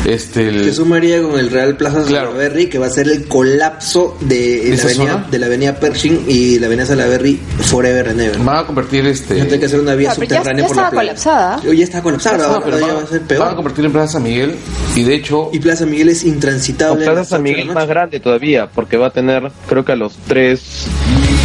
este, 0.04 0.48
el- 0.48 0.64
Jesús 0.64 0.86
María 0.86 1.20
con 1.22 1.38
el 1.38 1.50
Real 1.50 1.76
Plaza 1.76 2.02
Claro. 2.04 2.28
Salaberry, 2.32 2.66
que 2.68 2.78
va 2.78 2.86
a 2.86 2.90
ser 2.90 3.08
el 3.08 3.26
colapso 3.26 4.16
de, 4.20 4.74
la 4.76 4.82
avenida, 4.82 5.26
de 5.30 5.38
la 5.38 5.46
avenida 5.46 5.80
Pershing 5.80 6.24
y 6.28 6.58
la 6.58 6.66
avenida 6.66 6.86
Salaberry 6.86 7.40
forever 7.62 8.08
and 8.08 8.20
ever. 8.20 8.38
van 8.38 8.58
a 8.58 8.66
convertir 8.66 9.06
este. 9.06 9.34
Tiene 9.34 9.58
que 9.58 9.66
hacer 9.66 9.80
una 9.80 9.94
vía 9.94 10.10
Ah, 10.10 10.14
pero 10.16 10.28
ya- 10.28 10.36
subterránea 10.36 10.62
ya 10.62 10.68
por 10.68 10.76
la 10.76 10.82
estaba 10.82 10.90
playa. 10.90 11.08
colapsada. 11.10 11.60
Oh, 11.68 11.72
Ya 11.72 11.84
está 11.84 12.02
colapsada, 12.02 12.48
No, 12.52 12.62
pero 12.64 12.80
van, 12.80 12.96
va 12.96 13.02
a 13.02 13.06
ser 13.06 13.18
van 13.20 13.24
a 13.24 13.28
peor. 13.28 13.56
convertir 13.56 13.84
en 13.84 13.92
Plaza 13.92 14.12
San 14.14 14.22
Miguel 14.22 14.54
y 14.94 15.02
de 15.02 15.14
hecho 15.14 15.50
Y 15.52 15.58
Plaza 15.60 15.86
Miguel 15.86 16.08
es 16.10 16.24
intransitable. 16.24 17.04
O 17.06 17.10
a 17.10 17.12
Plaza 17.14 17.30
San 17.30 17.42
Miguel 17.42 17.66
noche. 17.66 17.74
más 17.74 17.88
grande 17.88 18.20
todavía, 18.20 18.68
porque 18.72 18.96
va 18.96 19.08
a 19.08 19.10
tener, 19.10 19.50
creo 19.68 19.84
que 19.84 19.92
a 19.92 19.96
los 19.96 20.16
tres 20.26 20.86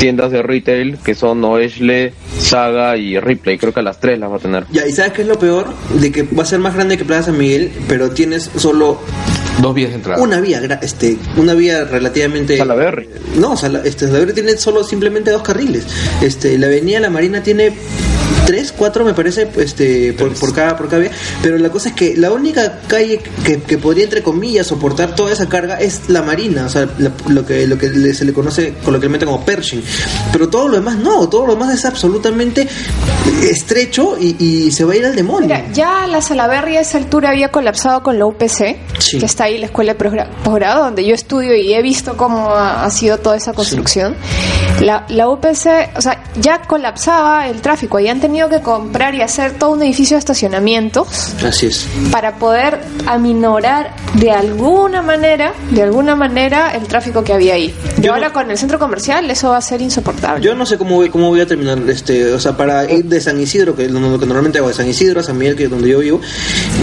tiendas 0.02 0.32
de 0.32 0.42
retail 0.42 0.98
que 0.98 1.14
son 1.14 1.44
Oeshle, 1.44 2.12
Saga 2.40 2.98
y 2.98 3.20
Ripley. 3.20 3.60
Creo 3.60 3.72
que 3.72 3.82
a 3.82 3.84
las 3.84 4.00
tres 4.00 4.18
las 4.18 4.32
va 4.32 4.38
a 4.38 4.40
tener. 4.40 4.66
Ya, 4.72 4.88
¿y 4.88 4.92
sabes 4.92 5.14
qué 5.14 5.22
es 5.22 5.28
lo 5.28 5.38
peor? 5.38 5.68
De 6.00 6.12
que 6.12 6.24
va 6.24 6.42
a 6.42 6.46
ser 6.48 6.58
más 6.58 6.74
grande 6.74 6.98
que 6.98 7.06
Plaza 7.06 7.26
San 7.26 7.38
Miguel, 7.38 7.72
pero 7.88 8.10
tienes 8.10 8.50
solo 8.58 9.00
dos 9.62 9.76
vías 9.76 9.92
de 9.92 9.98
entrada. 9.98 10.20
una 10.24 10.42
vía, 10.42 10.60
gra- 10.60 10.80
este, 10.82 11.18
una 11.38 11.54
vía 11.54 11.84
relativamente... 11.86 12.58
Salaberry. 12.58 13.10
No, 13.38 13.56
Sala- 13.56 13.84
este, 13.86 14.08
Salaberry 14.08 14.34
tiene 14.34 14.58
solo 14.58 14.84
simplemente 14.84 15.30
dos 15.30 15.44
carriles. 15.44 15.86
Este, 16.24 16.58
la 16.58 16.66
avenida 16.66 17.00
La 17.00 17.12
Marina 17.12 17.44
tiene 17.44 17.72
tres, 18.46 18.72
cuatro 18.76 19.04
me 19.06 19.14
parece, 19.14 19.48
este, 19.58 20.14
por, 20.14 20.34
por 20.34 20.54
cada, 20.54 20.76
por 20.78 20.88
cada 20.88 21.02
vía. 21.04 21.12
Pero 21.42 21.58
la 21.58 21.70
cosa 21.70 21.90
es 21.90 21.96
que 21.96 22.16
la 22.18 22.32
única 22.32 22.80
calle 22.88 23.20
que, 23.46 23.62
que 23.62 23.78
podría 23.78 24.04
entre 24.06 24.22
comillas 24.24 24.68
soportar 24.68 25.16
toda 25.16 25.32
esa 25.32 25.48
carga 25.50 25.76
es 25.80 26.10
la 26.10 26.22
Marina, 26.22 26.66
o 26.66 26.70
sea, 26.70 26.88
la- 26.98 27.12
lo 27.28 27.46
que 27.46 27.68
lo 27.68 27.78
que 27.78 28.14
se 28.14 28.26
le 28.26 28.34
conoce 28.34 28.74
coloquialmente 28.84 29.26
como 29.26 29.44
Pershing. 29.46 29.84
Pero 30.32 30.50
todo 30.50 30.68
lo 30.68 30.76
demás 30.78 30.98
no, 30.98 31.28
todo 31.30 31.46
lo 31.48 31.54
demás 31.56 31.74
es 31.74 31.86
absolutamente 31.86 32.68
estrecho 33.44 34.18
y, 34.20 34.36
y 34.40 34.72
se 34.72 34.84
va 34.86 34.94
a 34.94 34.96
ir 34.96 35.06
al 35.06 35.16
demonio. 35.16 35.48
Mira, 35.48 35.66
ya 35.74 36.08
la 36.08 36.22
Salaberry 36.22 36.78
a 36.78 36.82
esa 36.82 36.98
altura 36.98 37.30
había 37.30 37.50
colapsado 37.50 38.04
con 38.04 38.18
la 38.20 38.26
UPC, 38.26 38.78
Sí. 39.00 39.20
que 39.20 39.26
está 39.26 39.46
ahí 39.46 39.58
la 39.58 39.66
escuela 39.66 39.94
de 39.94 40.00
posgra- 40.00 40.30
posgrado, 40.44 40.84
donde 40.86 41.06
yo 41.06 41.14
estudio 41.16 41.56
y 41.56 41.74
he 41.74 41.82
visto 41.82 42.16
cómo 42.18 42.50
ha, 42.52 42.84
ha 42.86 42.90
sido 42.92 43.18
toda 43.18 43.36
esa 43.38 43.54
construcción. 43.54 44.16
La, 44.82 45.06
la 45.10 45.28
UPC, 45.30 45.92
o 45.96 46.02
sea, 46.02 46.24
ya 46.40 46.62
colapsaba 46.62 47.48
el 47.48 47.62
tráfico 47.62 48.00
y 48.00 48.08
han 48.08 48.20
tenido 48.22 48.48
que 48.50 48.62
comprar 48.62 49.14
y 49.16 49.22
hacer 49.22 49.54
todo 49.54 49.72
un 49.72 49.84
edificio 49.84 50.16
de 50.16 50.20
estacionamientos 50.20 51.08
Así 51.44 51.68
es. 51.68 51.88
para 52.12 52.36
poder 52.36 52.80
aminorar 53.08 53.94
de 54.16 54.32
alguna 54.32 55.02
manera, 55.02 55.54
de 55.72 55.82
alguna 55.84 56.16
manera, 56.16 56.72
el 56.72 56.84
tráfico 56.88 57.24
que 57.24 57.34
había 57.34 57.56
ahí. 57.56 57.74
Y 57.98 58.02
Yo 58.02 58.14
ahora 58.14 58.28
no- 58.30 58.34
con 58.34 58.52
el 58.52 58.58
centro 58.58 58.80
comercial 58.80 59.30
eso 59.30 59.50
va 59.50 59.58
a 59.58 59.62
ser 59.62 59.82
insoportable. 59.82 60.42
Yo 60.44 60.56
no 60.56 60.66
sé 60.66 60.78
cómo 60.78 60.96
voy, 60.96 61.10
cómo 61.10 61.30
voy 61.30 61.42
a 61.42 61.46
terminar, 61.48 61.78
este, 61.90 62.32
o 62.34 62.40
sea, 62.40 62.56
para 62.56 62.90
ir 62.92 63.06
de 63.06 63.20
San 63.22 63.40
Isidro, 63.40 63.76
que 63.76 63.86
es 63.86 63.92
lo, 63.92 64.00
lo 64.00 64.20
que 64.20 64.26
normalmente 64.26 64.60
hago, 64.60 64.68
de 64.70 64.74
San 64.74 64.88
Isidro 64.88 65.20
a 65.20 65.24
San 65.24 65.38
Miguel, 65.38 65.56
que 65.56 65.66
es 65.66 65.70
donde 65.70 65.90
yo 65.90 66.00
vivo, 66.00 66.22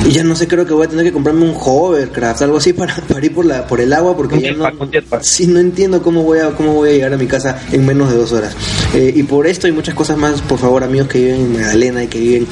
y 0.07 0.11
ya 0.13 0.25
no 0.25 0.35
sé, 0.37 0.47
creo 0.49 0.67
que 0.67 0.73
voy 0.75 0.87
a 0.87 0.89
tener 0.91 1.05
que 1.05 1.13
comprarme 1.13 1.45
un 1.45 1.55
hovercraft, 1.59 2.43
algo 2.43 2.59
así 2.59 2.73
para, 2.75 2.95
para 2.97 3.25
ir 3.25 3.35
por 3.35 3.45
la, 3.47 3.67
por 3.67 3.81
el 3.81 3.93
agua, 3.93 4.17
porque 4.17 4.37
Un 4.37 4.41
ya 4.43 4.73
jetpack, 4.93 5.23
sí, 5.23 5.47
no 5.47 5.59
entiendo 5.61 6.03
cómo 6.03 6.23
voy 6.23 6.39
a, 6.41 6.51
cómo 6.51 6.75
voy 6.75 6.91
a 6.91 6.93
llegar 6.93 7.13
a 7.13 7.17
mi 7.17 7.27
casa 7.27 7.59
en 7.73 7.85
menos 7.87 8.11
de 8.11 8.17
dos 8.17 8.33
horas. 8.33 8.55
Eh, 8.95 9.13
y 9.15 9.23
por 9.25 9.47
esto 9.47 9.69
y 9.69 9.73
muchas 9.73 9.95
cosas 9.95 10.17
más, 10.17 10.41
por 10.43 10.59
favor, 10.59 10.83
amigos 10.85 11.09
que 11.09 11.28
viven 11.33 11.47
en 11.47 11.53
Magdalena 11.53 12.05
y 12.05 12.07
que 12.09 12.19
viven 12.19 12.47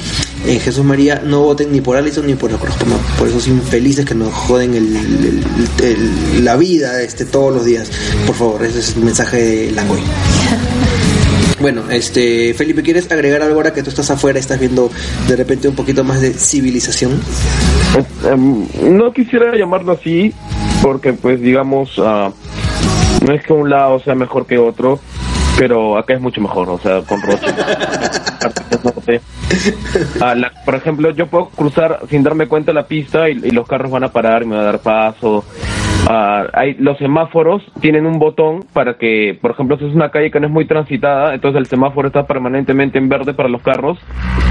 en 0.46 0.60
Jesús 0.60 0.84
María, 0.84 1.22
no 1.24 1.40
voten 1.42 1.72
ni 1.72 1.80
por 1.80 1.96
Allison 1.96 2.26
ni 2.26 2.34
por 2.34 2.50
Cruz, 2.52 2.74
por, 3.18 3.28
esos 3.28 3.48
infelices 3.48 4.04
que 4.04 4.14
nos 4.14 4.32
joden 4.32 4.74
el, 4.74 4.96
el- 4.96 5.42
el- 5.84 6.44
la 6.44 6.56
vida 6.56 7.02
este, 7.02 7.24
todos 7.24 7.52
los 7.52 7.64
días. 7.64 7.90
Por 8.26 8.34
favor, 8.36 8.64
ese 8.64 8.78
es 8.80 8.96
el 8.96 9.02
mensaje 9.04 9.36
de 9.38 9.72
Langoy. 9.72 10.00
Bueno, 11.58 11.84
este 11.90 12.52
Felipe, 12.52 12.82
¿quieres 12.82 13.10
agregar 13.10 13.40
algo 13.40 13.54
ahora 13.56 13.72
que 13.72 13.82
tú 13.82 13.88
estás 13.88 14.10
afuera, 14.10 14.38
estás 14.38 14.60
viendo 14.60 14.90
de 15.26 15.36
repente 15.36 15.66
un 15.68 15.74
poquito 15.74 16.04
más 16.04 16.20
de 16.20 16.34
civilización? 16.34 17.18
Pues, 17.94 18.06
em, 18.30 18.66
no 18.98 19.10
quisiera 19.10 19.56
llamarlo 19.56 19.92
así, 19.92 20.34
porque 20.82 21.14
pues 21.14 21.40
digamos, 21.40 21.92
ah, 21.98 22.30
no 23.26 23.32
es 23.32 23.42
que 23.42 23.54
un 23.54 23.70
lado 23.70 23.98
sea 24.00 24.14
mejor 24.14 24.46
que 24.46 24.58
otro, 24.58 25.00
pero 25.58 25.96
acá 25.98 26.14
es 26.14 26.20
mucho 26.20 26.40
mejor, 26.40 26.68
o 26.68 26.78
sea, 26.78 27.00
con 27.02 27.20
Roche. 27.22 27.46
Ah, 30.20 30.34
la- 30.34 30.52
por 30.64 30.74
ejemplo, 30.74 31.10
yo 31.10 31.26
puedo 31.28 31.46
cruzar 31.50 32.00
sin 32.08 32.22
darme 32.22 32.46
cuenta 32.48 32.72
la 32.72 32.86
pista 32.86 33.28
y, 33.28 33.32
y 33.44 33.50
los 33.50 33.66
carros 33.66 33.90
van 33.90 34.04
a 34.04 34.08
parar 34.08 34.42
y 34.42 34.46
me 34.46 34.56
va 34.56 34.62
a 34.62 34.64
dar 34.64 34.78
paso. 34.80 35.44
Ah, 36.08 36.44
hay, 36.52 36.74
los 36.74 36.98
semáforos 36.98 37.62
tienen 37.80 38.06
un 38.06 38.18
botón 38.18 38.64
para 38.72 38.94
que, 38.96 39.38
por 39.40 39.52
ejemplo, 39.52 39.78
si 39.78 39.86
es 39.86 39.94
una 39.94 40.10
calle 40.10 40.30
que 40.30 40.40
no 40.40 40.46
es 40.46 40.52
muy 40.52 40.66
transitada, 40.66 41.34
entonces 41.34 41.58
el 41.60 41.66
semáforo 41.66 42.08
está 42.08 42.26
permanentemente 42.26 42.98
en 42.98 43.08
verde 43.08 43.34
para 43.34 43.48
los 43.48 43.62
carros, 43.62 43.98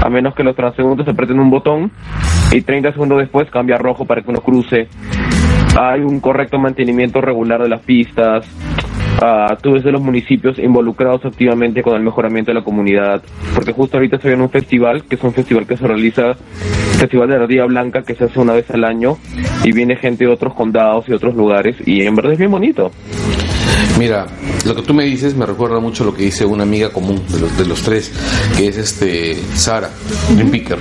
a 0.02 0.08
menos 0.08 0.34
que 0.34 0.42
los 0.44 0.56
transeúntes 0.56 1.06
aprieten 1.08 1.38
un 1.38 1.50
botón 1.50 1.92
y 2.52 2.62
30 2.62 2.92
segundos 2.92 3.18
después 3.18 3.50
cambia 3.50 3.76
a 3.76 3.78
rojo 3.78 4.04
para 4.04 4.22
que 4.22 4.30
uno 4.30 4.40
cruce. 4.40 4.88
Hay 5.78 6.00
un 6.00 6.20
correcto 6.20 6.58
mantenimiento 6.58 7.20
regular 7.20 7.62
de 7.62 7.68
las 7.68 7.82
pistas. 7.82 8.46
Ah, 9.20 9.56
tú 9.60 9.72
ves 9.72 9.82
de 9.82 9.92
los 9.92 10.02
municipios 10.02 10.58
involucrados 10.58 11.24
activamente 11.24 11.82
con 11.82 11.96
el 11.96 12.02
mejoramiento 12.02 12.50
de 12.50 12.54
la 12.54 12.64
comunidad, 12.64 13.22
porque 13.54 13.72
justo 13.72 13.96
ahorita 13.96 14.16
estoy 14.16 14.32
en 14.32 14.42
un 14.42 14.50
festival, 14.50 15.04
que 15.04 15.14
es 15.14 15.22
un 15.24 15.32
festival 15.32 15.66
que 15.66 15.76
se 15.76 15.86
realiza, 15.86 16.34
Festival 16.98 17.28
de 17.28 17.36
la 17.36 17.42
Ardilla 17.42 17.66
Blanca, 17.66 18.02
que 18.02 18.14
se 18.14 18.24
hace 18.24 18.40
una 18.40 18.54
vez 18.54 18.70
al 18.70 18.84
año, 18.84 19.18
y 19.64 19.72
viene 19.72 19.96
gente 19.96 20.24
de 20.24 20.30
otros 20.30 20.54
condados 20.54 21.08
y 21.08 21.12
otros 21.12 21.34
lugares, 21.34 21.76
y 21.86 22.02
en 22.02 22.14
verdad 22.14 22.32
es 22.32 22.38
bien 22.38 22.50
bonito. 22.50 22.90
Mira, 23.98 24.26
lo 24.64 24.74
que 24.74 24.82
tú 24.82 24.92
me 24.94 25.04
dices 25.04 25.34
me 25.34 25.46
recuerda 25.46 25.80
mucho 25.80 26.04
lo 26.04 26.14
que 26.14 26.24
dice 26.24 26.44
una 26.44 26.64
amiga 26.64 26.90
común 26.90 27.22
de 27.28 27.40
los, 27.40 27.56
de 27.58 27.64
los 27.66 27.80
tres, 27.82 28.10
que 28.56 28.68
es 28.68 28.76
este 28.76 29.38
Sara, 29.54 29.90
Dream 30.34 30.50
Picker. 30.50 30.78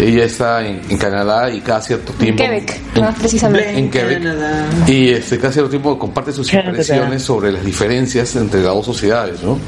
Ella 0.00 0.24
está 0.24 0.66
en, 0.66 0.80
en 0.88 0.96
Canadá 0.98 1.50
y 1.52 1.60
cada 1.60 1.80
cierto 1.82 2.12
tiempo. 2.12 2.42
Quebec, 2.42 2.80
en- 2.94 3.00
más 3.02 3.18
precisamente. 3.18 3.76
En 3.78 3.90
Quebec. 3.90 4.18
Canadá. 4.22 4.66
Y 4.86 5.08
este, 5.08 5.38
cada 5.38 5.52
cierto 5.52 5.70
tiempo 5.70 5.98
comparte 5.98 6.32
sus 6.32 6.52
impresiones 6.52 7.22
sobre 7.22 7.50
las 7.52 7.64
diferencias 7.64 8.34
entre 8.36 8.62
las 8.62 8.74
dos 8.74 8.86
sociedades, 8.86 9.42
¿no? 9.42 9.58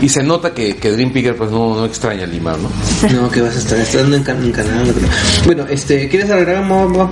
Y 0.00 0.08
se 0.08 0.22
nota 0.22 0.54
que, 0.54 0.76
que 0.76 0.92
Dream 0.92 1.12
Picker 1.12 1.34
pues 1.36 1.50
no, 1.50 1.74
no 1.74 1.84
extraña 1.84 2.24
Lima, 2.24 2.52
¿no? 2.56 2.68
No, 3.20 3.28
que 3.30 3.40
vas 3.40 3.56
a 3.56 3.58
estar 3.58 3.78
estando 3.78 4.16
en, 4.16 4.22
Can- 4.22 4.42
en 4.44 4.52
Canadá. 4.52 4.82
Bueno, 5.44 5.64
este, 5.68 6.08
¿quieres 6.08 6.30
agregar 6.30 6.64
No. 6.64 7.10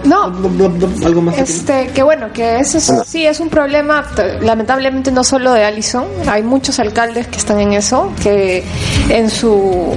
algo 1.05 1.23
más? 1.23 1.37
Este, 1.39 1.89
que 1.89 2.03
bueno, 2.05 2.33
que 2.33 2.61
eso 2.61 2.79
es- 2.79 2.93
sí 3.07 3.27
es 3.27 3.41
un 3.41 3.49
problema, 3.49 4.05
lamentablemente 4.41 5.11
no 5.11 5.25
solo 5.25 5.53
de 5.53 5.65
Allison, 5.65 6.05
hay 6.29 6.43
muchos 6.45 6.79
alcaldes 6.79 7.27
que 7.27 7.39
están 7.39 7.59
en 7.61 7.73
eso, 7.73 8.13
que 8.23 8.63
en 9.09 9.31
su 9.31 9.93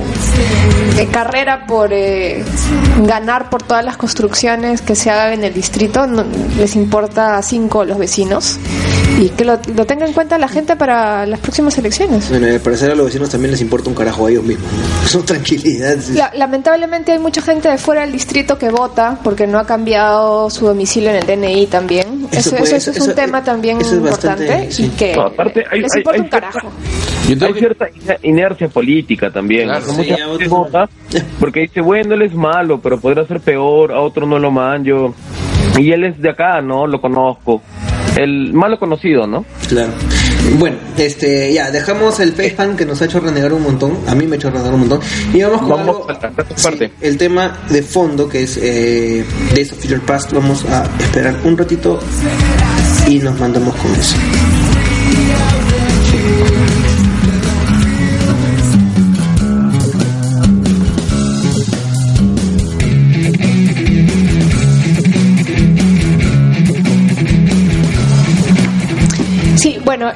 eh, 0.98 1.08
carrera 1.12 1.68
por 1.68 1.94
eh, 1.94 2.44
ganar 3.06 3.50
por 3.52 3.62
todas 3.62 3.86
las 3.86 3.98
construcciones 3.98 4.82
que 4.82 4.96
se 4.96 5.12
hagan 5.12 5.34
en 5.34 5.44
el 5.44 5.54
distrito, 5.54 6.08
no- 6.08 6.26
les 6.58 6.76
importa 6.76 7.38
a 7.38 7.44
cinco 7.44 7.86
los 7.86 8.00
vecinos 8.00 8.58
y 9.20 9.30
que 9.30 9.44
lo, 9.46 9.60
lo 9.76 9.86
tenga 9.86 10.06
en 10.08 10.14
cuenta 10.14 10.38
la 10.38 10.48
gente 10.48 10.76
para 10.76 11.26
las 11.26 11.40
próximas 11.40 11.78
elecciones. 11.78 12.30
Bueno, 12.30 12.48
al 12.48 12.60
parecer 12.62 12.92
a 12.92 12.96
los 12.96 13.08
vecinos 13.08 13.30
también 13.30 13.52
les 13.52 13.62
importa 13.62 13.90
un 13.90 13.96
carajo 13.96 14.26
a 14.26 14.32
ellos 14.32 14.44
mismos. 14.44 14.72
¿no? 14.72 15.08
Su 15.08 15.22
tranquilidad. 15.24 15.98
sí. 16.00 16.14
La- 16.14 16.32
lamentablemente 16.36 17.12
hay 17.12 17.20
mucha 17.20 17.42
gente 17.42 17.70
de 17.70 17.78
fuera 17.78 18.02
del 18.02 18.12
distrito 18.14 18.58
que 18.58 18.70
vota 18.70 19.20
porque 19.24 19.46
no 19.46 19.60
ha 19.60 19.66
cambiado 19.66 20.50
su 20.50 20.66
domicilio 20.68 21.10
en 21.10 21.18
el 21.18 21.26
DNI 21.28 21.68
también. 21.68 22.28
Eso 22.32 22.40
Eso, 22.40 22.50
puede- 22.52 22.64
eso- 22.64 22.76
eso 22.78 22.92
es 22.92 22.98
eso- 22.98 23.06
un 23.10 23.16
tema 23.16 23.44
también 23.44 23.82
eso 23.82 23.96
es 23.96 24.02
bastante, 24.02 24.44
importante 24.46 24.72
sí. 24.72 24.86
y 24.86 24.90
que 24.90 25.16
No, 25.16 25.22
aparte 25.24 25.66
hay- 25.70 25.82
les 25.82 25.94
hay- 25.94 26.00
importa 26.00 26.18
hay 26.18 26.22
un 26.24 26.30
carajo. 26.30 26.60
Yo 27.28 27.38
tengo 27.38 27.46
Hay 27.48 27.54
que- 27.54 27.60
cierta 27.60 27.90
iner- 27.90 28.20
inercia 28.24 28.68
política 28.70 29.30
también. 29.32 29.66
Claro. 29.68 29.86
O 29.92 29.94
sea, 29.96 30.18
Sí, 30.40 30.48
vota 30.48 30.90
porque 31.40 31.60
dice, 31.62 31.82
bueno, 31.82 32.14
él 32.16 32.22
es 32.24 32.34
malo, 32.34 32.80
pero 32.80 33.00
podrá 33.00 33.26
ser 33.28 33.40
peor, 33.42 33.92
a 33.92 34.00
otro 34.00 34.26
no 34.26 34.40
lo 34.40 34.50
manjo. 34.50 35.14
Y 35.78 35.92
él 35.92 36.06
es 36.06 36.22
de 36.22 36.30
acá, 36.30 36.62
¿no? 36.62 36.88
Lo 36.88 37.00
conozco. 37.02 37.62
El 38.24 38.54
malo 38.54 38.78
conocido, 38.80 39.26
¿no? 39.28 39.46
Claro. 39.68 39.92
Bueno, 40.58 40.78
este, 40.98 41.54
ya, 41.54 41.70
dejamos 41.70 42.20
el 42.20 42.32
facepalm 42.34 42.76
que 42.76 42.86
nos 42.86 43.02
ha 43.02 43.06
hecho 43.06 43.20
renegar 43.20 43.54
un 43.54 43.62
montón. 43.64 43.98
A 44.08 44.16
mí 44.16 44.26
me 44.26 44.36
ha 44.36 44.38
hecho 44.38 44.50
renegar 44.50 44.74
un 44.74 44.80
montón. 44.82 45.00
Y 45.34 45.42
vamos 45.42 45.60
con 45.62 45.70
Vamos 45.70 45.88
algo- 45.88 46.10
a 46.10 46.14
la 46.14 46.20
tercera 46.20 46.48
sí, 46.58 46.64
parte. 46.64 46.92
el 47.02 47.18
tema 47.18 47.58
de 47.70 47.82
fondo 47.84 48.28
que 48.30 48.44
es 48.44 48.58
eh, 48.62 49.26
Days 49.54 49.72
of 49.74 49.80
Future 49.80 50.00
Past. 50.02 50.32
Vamos 50.34 50.66
a 50.66 50.84
esperar 51.00 51.36
un 51.44 51.58
ratito 51.58 52.00
y 53.08 53.20
nos 53.20 53.38
mandamos 53.40 53.76
con 53.76 53.92
eso. 53.94 54.16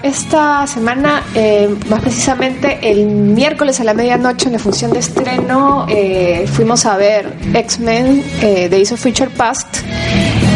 Esta 0.01 0.65
semana, 0.67 1.23
eh, 1.35 1.69
más 1.89 2.01
precisamente 2.01 2.79
el 2.81 3.05
miércoles 3.05 3.79
a 3.79 3.83
la 3.83 3.93
medianoche 3.93 4.47
en 4.47 4.53
la 4.53 4.59
función 4.59 4.91
de 4.91 4.99
estreno, 4.99 5.85
eh, 5.89 6.45
fuimos 6.51 6.85
a 6.85 6.97
ver 6.97 7.33
X-Men 7.53 8.23
eh, 8.41 8.69
Days 8.69 8.91
of 8.91 8.99
Future 8.99 9.29
Past. 9.29 9.67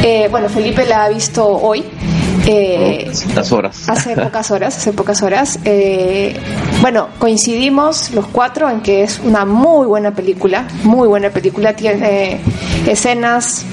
Eh, 0.04 0.28
bueno, 0.32 0.50
Felipe 0.50 0.86
la 0.86 1.06
ha 1.06 1.10
visto 1.10 1.46
hoy. 1.46 1.84
Eh, 2.50 3.12
Las 3.36 3.52
horas. 3.52 3.90
Hace 3.90 4.16
pocas 4.16 4.52
horas, 4.52 4.78
hace 4.78 4.94
pocas 4.94 5.22
horas. 5.22 5.60
Eh, 5.66 6.36
bueno, 6.82 7.10
coincidimos 7.20 8.12
los 8.12 8.26
cuatro 8.28 8.70
en 8.70 8.80
que 8.82 9.04
es 9.04 9.20
una 9.24 9.44
muy 9.46 9.86
buena 9.86 10.12
película, 10.12 10.66
muy 10.84 11.08
buena 11.10 11.30
película, 11.30 11.74
tiene 11.76 12.40
escenas 12.88 13.64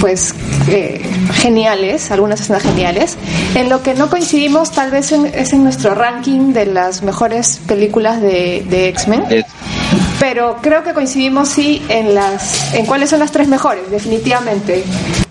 pues 0.00 0.34
eh, 0.68 1.02
geniales, 1.34 2.10
algunas 2.12 2.40
escenas 2.40 2.62
geniales. 2.62 3.16
En 3.56 3.68
lo 3.68 3.82
que 3.82 3.94
no 3.94 4.08
coincidimos 4.08 4.70
tal 4.70 4.90
vez 4.92 5.10
en- 5.12 5.26
es 5.26 5.52
en 5.52 5.64
nuestro 5.64 5.94
ranking 5.94 6.52
de 6.52 6.66
las 6.66 7.02
mejores 7.02 7.60
películas 7.66 8.20
de, 8.20 8.64
de 8.70 8.88
X-Men. 8.88 9.24
Es- 9.30 9.46
Pero 10.20 10.58
creo 10.62 10.84
que 10.84 10.92
coincidimos 10.94 11.48
sí 11.48 11.82
en 11.88 12.14
las 12.14 12.72
en 12.74 12.86
cuáles 12.86 13.10
son 13.10 13.18
las 13.18 13.32
tres 13.32 13.48
mejores, 13.48 13.90
definitivamente, 13.90 14.84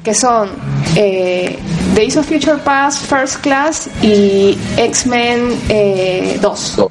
que 0.04 0.14
son 0.14 0.50
eh, 0.96 1.58
Days 1.96 2.16
of 2.18 2.26
Future 2.26 2.58
Past, 2.64 3.06
First 3.06 3.42
Class 3.42 3.90
y 4.02 4.58
X-Men 4.78 5.60
eh, 5.70 6.38
2. 6.42 6.76
Dos. 6.78 6.90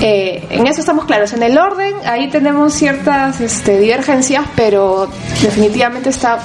Eh, 0.00 0.46
en 0.50 0.66
eso 0.66 0.80
estamos 0.80 1.04
claros. 1.04 1.32
En 1.32 1.42
el 1.42 1.58
orden, 1.58 1.94
ahí 2.06 2.28
tenemos 2.28 2.72
ciertas 2.72 3.40
este, 3.40 3.78
divergencias, 3.78 4.44
pero 4.56 5.08
definitivamente 5.42 6.08
está 6.08 6.38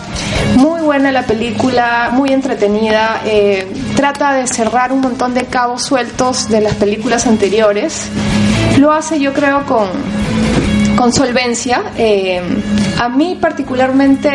muy 0.55 0.81
buena 0.81 1.11
la 1.11 1.23
película, 1.23 2.09
muy 2.11 2.31
entretenida. 2.31 3.21
eh, 3.25 3.67
trata 3.95 4.33
de 4.33 4.47
cerrar 4.47 4.91
un 4.91 5.01
montón 5.01 5.33
de 5.33 5.45
cabos 5.45 5.83
sueltos 5.83 6.49
de 6.49 6.61
las 6.61 6.75
películas 6.75 7.27
anteriores. 7.27 8.07
Lo 8.79 8.91
hace, 8.91 9.19
yo 9.19 9.33
creo, 9.33 9.65
con, 9.65 9.87
con 10.95 11.11
solvencia. 11.13 11.83
Eh, 11.97 12.41
a 12.99 13.09
mí 13.09 13.37
particularmente 13.39 14.29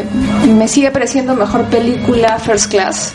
eh, 0.00 0.04
me 0.56 0.68
sigue 0.68 0.90
pareciendo 0.90 1.34
mejor 1.34 1.64
película 1.66 2.38
First 2.38 2.70
Class. 2.70 3.12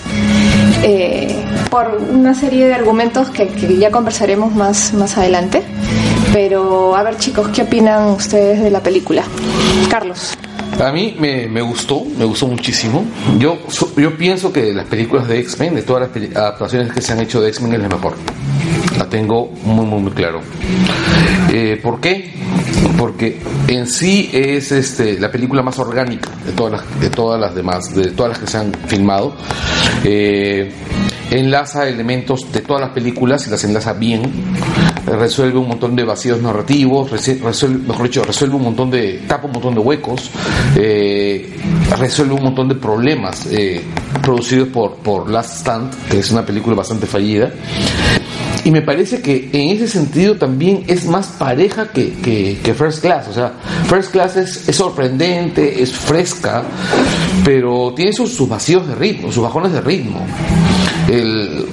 eh, 0.83 1.35
por 1.69 1.99
una 2.11 2.33
serie 2.33 2.67
de 2.67 2.73
argumentos 2.75 3.29
que, 3.29 3.47
que 3.47 3.77
ya 3.77 3.91
conversaremos 3.91 4.53
más, 4.55 4.93
más 4.93 5.17
adelante. 5.17 5.63
Pero 6.31 6.95
a 6.95 7.03
ver 7.03 7.17
chicos, 7.17 7.47
¿qué 7.49 7.63
opinan 7.63 8.09
ustedes 8.09 8.61
de 8.61 8.69
la 8.69 8.81
película? 8.81 9.23
Carlos. 9.89 10.33
A 10.83 10.91
mí 10.91 11.15
me, 11.17 11.47
me 11.47 11.61
gustó, 11.61 12.03
me 12.17 12.25
gustó 12.25 12.47
muchísimo. 12.47 13.05
Yo, 13.39 13.57
yo 13.95 14.17
pienso 14.17 14.51
que 14.51 14.73
las 14.73 14.85
películas 14.85 15.27
de 15.27 15.39
X-Men, 15.39 15.75
de 15.75 15.83
todas 15.83 16.09
las 16.09 16.35
adaptaciones 16.35 16.91
que 16.91 17.01
se 17.01 17.13
han 17.13 17.21
hecho 17.21 17.41
de 17.41 17.49
X-Men, 17.49 17.73
es 17.73 17.79
la 17.79 17.89
mejor. 17.89 18.15
La 18.97 19.09
tengo 19.09 19.51
muy, 19.63 19.85
muy, 19.85 20.01
muy 20.01 20.11
claro. 20.11 20.41
Eh, 21.51 21.79
¿Por 21.81 21.99
qué? 21.99 22.33
Porque 22.97 23.39
en 23.67 23.87
sí 23.87 24.29
es 24.33 24.71
este, 24.71 25.19
la 25.19 25.31
película 25.31 25.61
más 25.61 25.77
orgánica 25.79 26.29
de 26.45 26.51
todas 26.53 26.73
las, 26.73 26.99
de 26.99 27.09
todas 27.09 27.39
las 27.39 27.55
demás, 27.55 27.93
de 27.93 28.11
todas 28.11 28.31
las 28.31 28.39
que 28.39 28.47
se 28.47 28.57
han 28.57 28.73
filmado. 28.87 29.35
Eh, 30.03 30.71
enlaza 31.31 31.87
elementos 31.87 32.51
de 32.51 32.61
todas 32.61 32.81
las 32.81 32.91
películas 32.91 33.47
y 33.47 33.49
las 33.49 33.63
enlaza 33.63 33.93
bien. 33.93 34.31
Resuelve 35.05 35.59
un 35.59 35.67
montón 35.67 35.95
de 35.95 36.03
vacíos 36.03 36.41
narrativos, 36.41 37.11
resuelve, 37.11 37.87
mejor 37.87 38.03
dicho, 38.03 38.23
resuelve 38.23 38.55
un 38.55 38.63
montón 38.63 38.89
de, 38.89 39.23
tapa 39.27 39.45
un 39.45 39.53
montón 39.53 39.75
de 39.75 39.79
huecos, 39.79 40.31
eh, 40.75 41.55
resuelve 41.99 42.33
un 42.33 42.43
montón 42.43 42.67
de 42.67 42.75
problemas 42.75 43.45
eh, 43.51 43.83
producidos 44.23 44.69
por, 44.69 44.95
por 44.95 45.29
Last 45.29 45.59
Stand, 45.59 46.07
que 46.09 46.19
es 46.19 46.31
una 46.31 46.45
película 46.45 46.75
bastante 46.75 47.05
fallida. 47.05 47.51
Y 48.65 48.71
me 48.71 48.81
parece 48.81 49.21
que 49.21 49.51
en 49.53 49.69
ese 49.69 49.87
sentido 49.87 50.37
también 50.37 50.83
es 50.87 51.05
más 51.05 51.27
pareja 51.27 51.87
que, 51.89 52.13
que, 52.63 52.73
First 52.73 53.03
Class. 53.03 53.27
O 53.27 53.33
sea, 53.33 53.53
First 53.87 54.11
Class 54.11 54.37
es, 54.37 54.67
es 54.67 54.75
sorprendente, 54.75 55.83
es 55.83 55.93
fresca, 55.93 56.63
pero 57.43 57.93
tiene 57.95 58.11
sus, 58.11 58.49
vacíos 58.49 58.87
de 58.87 58.95
ritmo, 58.95 59.31
sus 59.31 59.43
bajones 59.43 59.71
de 59.71 59.81
ritmo. 59.81 60.25
El, 61.07 61.67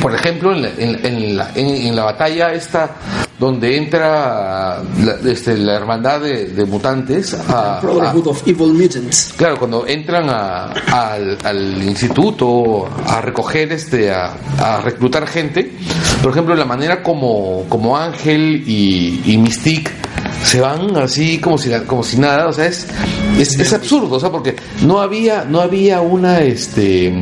por 0.00 0.14
ejemplo, 0.14 0.52
en 0.52 0.62
la, 0.62 0.68
en, 0.78 1.04
en 1.04 1.36
la, 1.36 1.50
en 1.56 1.96
la 1.96 2.04
batalla 2.04 2.52
esta 2.52 2.94
donde 3.38 3.76
entra 3.76 4.82
la, 5.04 5.30
este, 5.30 5.56
la 5.58 5.74
hermandad 5.74 6.20
de, 6.20 6.46
de 6.46 6.64
mutantes 6.64 7.34
a, 7.34 7.78
a- 7.78 7.80
Brotherhood 7.80 8.28
of 8.28 8.46
Evil 8.48 8.72
Mutants. 8.72 9.34
Claro, 9.36 9.58
cuando 9.58 9.86
entran 9.86 10.28
a- 10.30 10.72
al, 10.72 11.36
al 11.44 11.82
instituto 11.82 12.88
a 13.06 13.20
recoger, 13.20 13.72
este, 13.72 14.10
a, 14.10 14.34
a 14.58 14.80
reclutar 14.80 15.26
gente, 15.26 15.72
por 16.22 16.32
ejemplo, 16.32 16.54
la 16.54 16.64
manera 16.64 17.02
como, 17.02 17.64
como 17.68 17.96
Ángel 17.96 18.64
y, 18.66 19.20
y 19.26 19.36
Mystique 19.38 19.90
se 20.42 20.60
van 20.60 20.96
así 20.96 21.38
como 21.40 21.58
si 21.58 21.70
como 21.86 22.02
si 22.02 22.18
nada, 22.18 22.46
o 22.48 22.52
sea, 22.52 22.66
es 22.66 22.86
es, 23.38 23.58
es 23.58 23.72
absurdo, 23.72 24.16
o 24.16 24.20
sea, 24.20 24.30
porque 24.30 24.54
no 24.82 25.00
había 25.00 25.44
no 25.44 25.60
había 25.60 26.00
una 26.00 26.40
este 26.40 27.12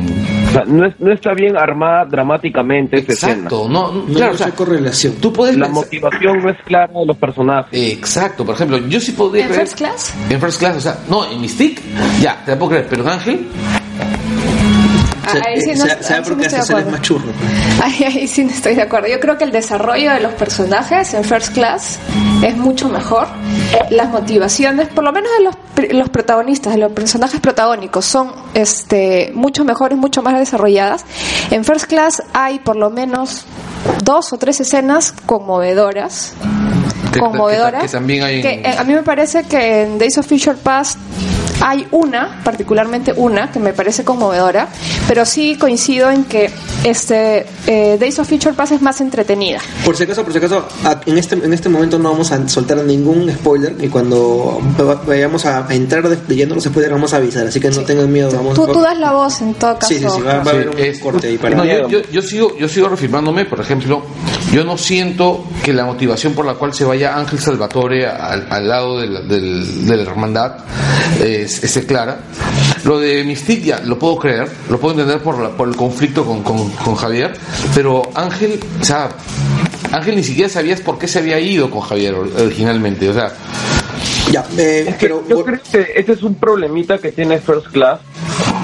O 0.47 0.51
sea, 0.51 0.63
no, 0.65 0.85
es- 0.85 0.93
no 0.99 1.11
está 1.11 1.33
bien 1.33 1.57
armada 1.57 2.05
dramáticamente 2.05 2.97
escena. 2.99 3.33
exacto, 3.33 3.67
no, 3.69 3.91
No, 3.91 4.05
claro, 4.05 4.27
no 4.31 4.35
o 4.35 4.37
sea, 4.37 4.45
hay 4.47 4.51
correlación. 4.53 5.13
tú 5.19 5.33
puedes 5.33 5.57
La 5.57 5.65
pensar- 5.67 5.83
motivación 5.83 6.43
no 6.43 6.49
es 6.49 6.57
clara 6.65 6.93
de 6.99 7.05
los 7.05 7.17
personajes. 7.17 7.69
Exacto, 7.91 8.45
por 8.45 8.55
ejemplo, 8.55 8.77
yo 8.87 8.99
sí 8.99 9.11
podría 9.13 9.43
¿En 9.45 9.49
creer 9.51 9.67
First 9.67 9.77
Class? 9.77 10.13
en 10.29 10.39
First 10.39 10.59
Class, 10.59 10.77
o 10.77 10.81
sea, 10.81 10.99
no, 11.09 11.29
en 11.29 11.41
Mystique, 11.41 11.81
ya, 12.21 12.41
te 12.45 12.51
la 12.51 12.59
puedo 12.59 12.69
creer, 12.71 12.87
pero 12.89 13.03
en 13.03 13.09
Ángel, 13.09 13.47
Ahí 15.45 15.61
sí 15.61 15.69
eh, 15.71 15.75
no- 15.75 15.85
¿sabe- 15.85 16.03
¿Sabe 16.03 16.19
ahí 16.19 16.23
sí 16.25 16.29
no 16.35 16.41
estoy 16.43 16.59
de 16.59 16.63
acuerdo. 16.79 16.89
Ahí, 17.83 18.03
ahí 18.03 18.27
sí 18.27 18.43
no 18.43 18.51
estoy 18.51 18.75
de 18.75 18.81
acuerdo. 18.81 19.07
Yo 19.07 19.19
creo 19.19 19.37
que 19.37 19.43
el 19.43 19.51
desarrollo 19.51 20.13
de 20.13 20.19
los 20.19 20.33
personajes 20.33 21.13
en 21.13 21.23
First 21.23 21.53
Class 21.53 21.99
es 22.43 22.55
mucho 22.57 22.89
mejor. 22.89 23.27
Las 23.89 24.09
motivaciones, 24.09 24.87
por 24.89 25.03
lo 25.03 25.11
menos 25.11 25.29
de 25.37 25.43
los, 25.43 25.55
pr- 25.75 25.91
los 25.93 26.09
protagonistas, 26.09 26.73
de 26.73 26.79
los 26.79 26.91
personajes 26.91 27.39
protagónicos, 27.39 28.05
son 28.05 28.31
este, 28.53 29.31
mucho 29.33 29.63
mejores, 29.65 29.97
mucho 29.97 30.21
más 30.21 30.37
desarrolladas. 30.37 31.03
En 31.51 31.63
First 31.65 31.85
Class 31.85 32.23
hay 32.33 32.59
por 32.59 32.75
lo 32.75 32.89
menos 32.89 33.45
dos 34.03 34.33
o 34.33 34.37
tres 34.37 34.59
escenas 34.59 35.13
conmovedoras. 35.25 36.33
Que- 37.11 37.19
conmovedoras. 37.19 37.81
que- 37.81 37.87
que 37.87 37.91
también 37.93 38.23
hay 38.23 38.35
en- 38.37 38.41
que, 38.41 38.49
eh, 38.69 38.75
a 38.77 38.83
mí 38.83 38.93
me 38.93 39.03
parece 39.03 39.43
que 39.43 39.83
en 39.83 39.97
Days 39.97 40.17
of 40.17 40.27
Future 40.27 40.57
Past 40.61 40.97
hay 41.67 41.87
una, 41.89 42.41
particularmente 42.43 43.11
una, 43.15 43.51
que 43.51 43.57
me 43.59 43.73
parece 43.73 44.03
conmovedora, 44.03 44.67
pero 45.07 45.25
sí 45.25 45.55
coincido 45.57 46.11
en 46.11 46.23
que 46.25 46.51
este 46.83 47.47
eh, 47.65 47.97
Days 47.99 48.19
of 48.19 48.29
Future 48.29 48.53
Past 48.53 48.73
es 48.73 48.81
más 48.83 49.01
entretenida. 49.01 49.57
Por 49.83 49.97
si 49.97 50.03
acaso, 50.03 50.21
por 50.23 50.31
si 50.31 50.37
acaso, 50.37 50.67
en 51.07 51.17
este, 51.17 51.33
en 51.33 51.51
este 51.53 51.67
momento 51.67 51.97
no 51.97 52.11
vamos 52.11 52.31
a 52.31 52.47
soltar 52.47 52.77
ningún 52.77 53.31
spoiler 53.31 53.75
y 53.83 53.87
cuando 53.87 54.61
va- 54.79 55.01
vayamos 55.07 55.45
a, 55.47 55.65
entrar 55.71 56.05
a 56.05 56.09
los 56.09 56.63
spoilers 56.63 56.91
vamos 56.91 57.13
a 57.13 57.17
avisar, 57.17 57.47
así 57.47 57.59
que 57.59 57.71
no 57.71 57.81
tengan 57.81 58.11
miedo. 58.11 58.29
Vamos, 58.31 58.53
Tú, 58.53 58.67
tú 58.67 58.81
das 58.81 58.99
la 58.99 59.11
voz 59.13 59.41
en 59.41 59.55
todo 59.55 59.73
caso. 59.79 59.87
Sí, 59.87 59.97
sí, 59.99 60.05
sí, 60.07 60.21
va, 60.21 60.35
va 60.43 60.51
a 60.51 60.53
haber 60.53 60.69
un 60.69 60.77
es- 60.77 60.99
corte 60.99 61.27
ahí 61.29 61.37
para... 61.39 61.55
No, 61.55 61.65
yo, 61.65 61.87
yo- 61.89 62.01
yo 62.11 62.21
sigo, 62.21 62.55
yo 62.59 62.67
sigo 62.69 62.89
reafirmándome, 62.89 63.45
por 63.45 63.59
ejemplo, 63.59 64.03
yo 64.51 64.63
no 64.63 64.77
siento 64.77 65.45
que 65.63 65.73
la 65.73 65.85
motivación 65.85 66.33
por 66.33 66.45
la 66.45 66.53
cual 66.53 66.73
se 66.73 66.85
vaya 66.85 67.17
Ángel 67.17 67.39
Salvatore 67.39 68.05
al, 68.07 68.47
al 68.49 68.67
lado 68.67 68.99
de 68.99 69.07
la, 69.07 69.21
del- 69.21 69.85
de 69.85 69.95
la 69.97 70.03
hermandad 70.03 70.57
es, 71.23 71.63
esté 71.63 71.85
clara. 71.85 72.19
Lo 72.85 72.99
de 72.99 73.23
Mystique 73.23 73.65
ya 73.65 73.79
lo 73.79 73.97
puedo 73.99 74.17
creer, 74.17 74.47
lo 74.69 74.79
puedo 74.79 74.93
entender 74.93 75.21
por, 75.21 75.39
la- 75.39 75.49
por 75.49 75.67
el 75.67 75.75
conflicto 75.75 76.23
con, 76.25 76.43
con- 76.43 76.69
con 76.71 76.95
Javier, 76.95 77.33
pero 77.73 78.03
Ángel, 78.13 78.59
o 78.79 78.83
sea, 78.85 79.09
Ángel 79.91 80.15
ni 80.15 80.23
siquiera 80.23 80.49
sabías 80.49 80.81
por 80.81 80.97
qué 80.99 81.07
se 81.07 81.19
había 81.19 81.39
ido 81.39 81.69
con 81.69 81.81
Javier 81.81 82.13
originalmente, 82.15 83.09
o 83.09 83.13
sea, 83.13 83.33
Ya, 84.31 84.45
eh, 84.57 84.85
Es 84.87 84.95
que 84.95 85.07
pero... 85.07 85.23
yo 85.27 85.43
creo 85.43 85.59
que 85.71 85.87
ese 85.95 86.11
es 86.13 86.23
un 86.23 86.35
problemita 86.35 86.97
que 86.97 87.11
tiene 87.11 87.39
First 87.39 87.67
Class. 87.71 87.99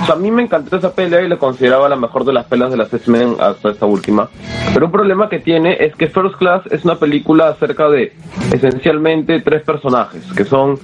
O 0.01 0.05
sea, 0.05 0.15
a 0.15 0.17
mí 0.17 0.31
me 0.31 0.41
encantó 0.41 0.77
esa 0.77 0.93
pelea 0.93 1.21
y 1.21 1.29
la 1.29 1.37
consideraba 1.37 1.87
la 1.87 1.95
mejor 1.95 2.25
de 2.25 2.33
las 2.33 2.45
peleas 2.45 2.71
de 2.71 2.77
las 2.77 2.91
X-Men 2.91 3.35
hasta 3.39 3.69
esta 3.69 3.85
última. 3.85 4.29
Pero 4.73 4.87
un 4.87 4.91
problema 4.91 5.29
que 5.29 5.39
tiene 5.39 5.77
es 5.79 5.95
que 5.95 6.07
First 6.07 6.37
Class 6.37 6.63
es 6.71 6.83
una 6.85 6.95
película 6.95 7.49
acerca 7.49 7.87
de 7.87 8.13
esencialmente 8.51 9.41
tres 9.41 9.61
personajes, 9.63 10.23
que 10.35 10.43
son 10.43 10.79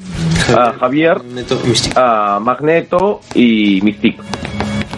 ah, 0.56 0.74
Javier, 0.80 1.22
ah, 1.96 2.40
Magneto 2.42 3.22
y 3.34 3.82
Mystique. 3.82 4.22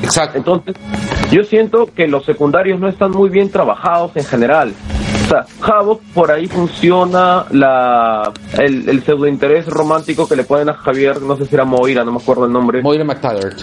exacto. 0.03 0.37
Entonces, 0.37 0.75
yo 1.31 1.43
siento 1.43 1.87
que 1.95 2.07
los 2.07 2.25
secundarios 2.25 2.79
no 2.79 2.87
están 2.87 3.11
muy 3.11 3.29
bien 3.29 3.49
trabajados 3.49 4.11
en 4.15 4.25
general. 4.25 4.73
O 5.29 5.31
sea, 5.31 5.45
Havok 5.61 6.01
por 6.15 6.31
ahí 6.31 6.47
funciona 6.47 7.45
la 7.51 8.31
el, 8.57 8.89
el 8.89 9.03
pseudo 9.03 9.27
interés 9.27 9.67
romántico 9.67 10.27
que 10.27 10.35
le 10.35 10.43
ponen 10.43 10.69
a 10.69 10.73
Javier, 10.73 11.21
no 11.21 11.35
sé 11.37 11.45
si 11.45 11.53
era 11.53 11.65
Moira, 11.65 12.03
no 12.03 12.11
me 12.13 12.17
acuerdo 12.17 12.45
el 12.45 12.51
nombre. 12.51 12.81
Moira 12.81 13.03
McTaggart. 13.03 13.59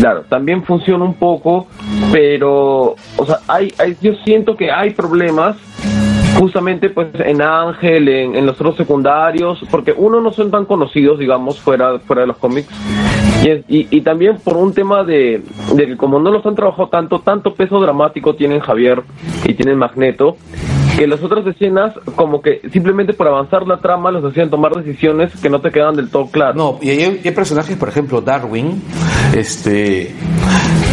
Claro, 0.00 0.22
también 0.28 0.64
funciona 0.64 1.04
un 1.04 1.14
poco, 1.14 1.68
pero, 2.12 2.96
o 3.16 3.24
sea, 3.26 3.38
hay, 3.46 3.72
hay, 3.78 3.96
yo 4.02 4.14
siento 4.24 4.56
que 4.56 4.72
hay 4.72 4.90
problemas 4.90 5.56
justamente 6.38 6.90
pues 6.90 7.08
en 7.20 7.40
Ángel, 7.40 8.08
en, 8.08 8.34
en 8.34 8.44
los 8.44 8.56
otros 8.56 8.76
secundarios, 8.76 9.60
porque 9.70 9.94
uno 9.96 10.20
no 10.20 10.32
son 10.32 10.50
tan 10.50 10.64
conocidos, 10.66 11.18
digamos, 11.20 11.60
fuera, 11.60 11.98
fuera 12.00 12.22
de 12.22 12.26
los 12.28 12.36
cómics, 12.36 12.68
y, 13.44 13.48
es- 13.48 13.64
y, 13.68 13.86
y 13.96 14.00
también 14.02 14.38
por 14.44 14.56
un 14.56 14.74
tema 14.74 15.02
de, 15.04 15.42
de 15.74 15.86
que 15.86 15.96
como 15.96 16.18
no 16.18 16.30
los 16.32 16.44
han 16.44 16.56
trabajado 16.56 16.88
tanto, 16.88 17.20
tanto 17.20 17.54
peso 17.54 17.80
dramático 17.80 18.34
tienen 18.34 18.58
Javier 18.60 19.02
y 19.44 19.54
tienen 19.54 19.78
Magneto, 19.78 20.36
que 20.96 21.06
las 21.06 21.22
otras 21.22 21.46
escenas 21.46 21.92
como 22.14 22.40
que 22.40 22.62
simplemente 22.72 23.12
por 23.12 23.28
avanzar 23.28 23.66
la 23.66 23.78
trama 23.78 24.10
los 24.10 24.24
hacían 24.24 24.48
tomar 24.48 24.72
decisiones 24.72 25.30
que 25.40 25.50
no 25.50 25.60
te 25.60 25.70
quedan 25.70 25.94
del 25.94 26.08
todo 26.08 26.26
claras. 26.26 26.56
No, 26.56 26.78
y 26.80 26.90
hay 26.90 27.30
personajes, 27.32 27.76
por 27.76 27.88
ejemplo, 27.88 28.20
Darwin, 28.20 28.82
este... 29.34 30.14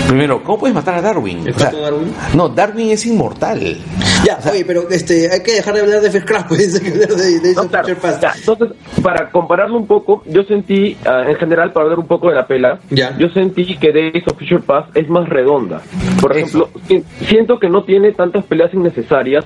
Primero, 0.08 0.44
¿cómo 0.44 0.60
puedes 0.60 0.76
matar 0.76 0.96
a 0.96 1.02
Darwin? 1.02 1.48
¿El 1.48 1.54
pato 1.54 1.80
Darwin? 1.82 2.13
No, 2.36 2.50
Darwin 2.50 2.92
es 2.92 3.06
inmortal. 3.06 3.78
Ya, 4.26 4.38
oye, 4.52 4.63
pero 4.66 4.88
este, 4.89 5.30
hay 5.32 5.42
que 5.42 5.54
dejar 5.54 5.74
de 5.74 5.82
hablar 5.82 6.02
de 6.02 6.12
First 6.12 6.28
Class, 6.28 6.46
pues 6.50 6.76
hay 6.76 6.82
que 6.82 6.92
hablar 6.92 7.10
de, 7.10 7.39
de 7.39 7.54
No, 7.56 7.68
claro. 7.68 7.88
Ya, 8.22 8.34
entonces, 8.38 8.70
para 9.02 9.32
compararlo 9.32 9.78
un 9.78 9.88
poco, 9.88 10.22
yo 10.28 10.44
sentí, 10.44 10.98
ah, 11.06 11.24
en 11.28 11.36
general, 11.36 11.72
para 11.72 11.86
hablar 11.86 12.00
un 12.00 12.08
poco 12.08 12.30
de 12.30 12.36
la 12.36 12.46
pela, 12.46 12.80
Ya. 12.92 13.18
yo 13.18 13.30
sentí 13.30 13.78
que 13.78 13.92
Days 13.92 14.28
of 14.28 14.38
Future 14.38 14.60
Past 14.62 14.96
es 14.96 15.10
más 15.10 15.28
redonda. 15.30 15.82
Por 16.22 16.38
Eso. 16.38 16.70
ejemplo, 16.70 16.70
si- 16.88 17.26
siento 17.26 17.58
que 17.60 17.70
no 17.70 17.84
tiene 17.84 18.12
tantas 18.12 18.46
peleas 18.46 18.74
innecesarias 18.74 19.46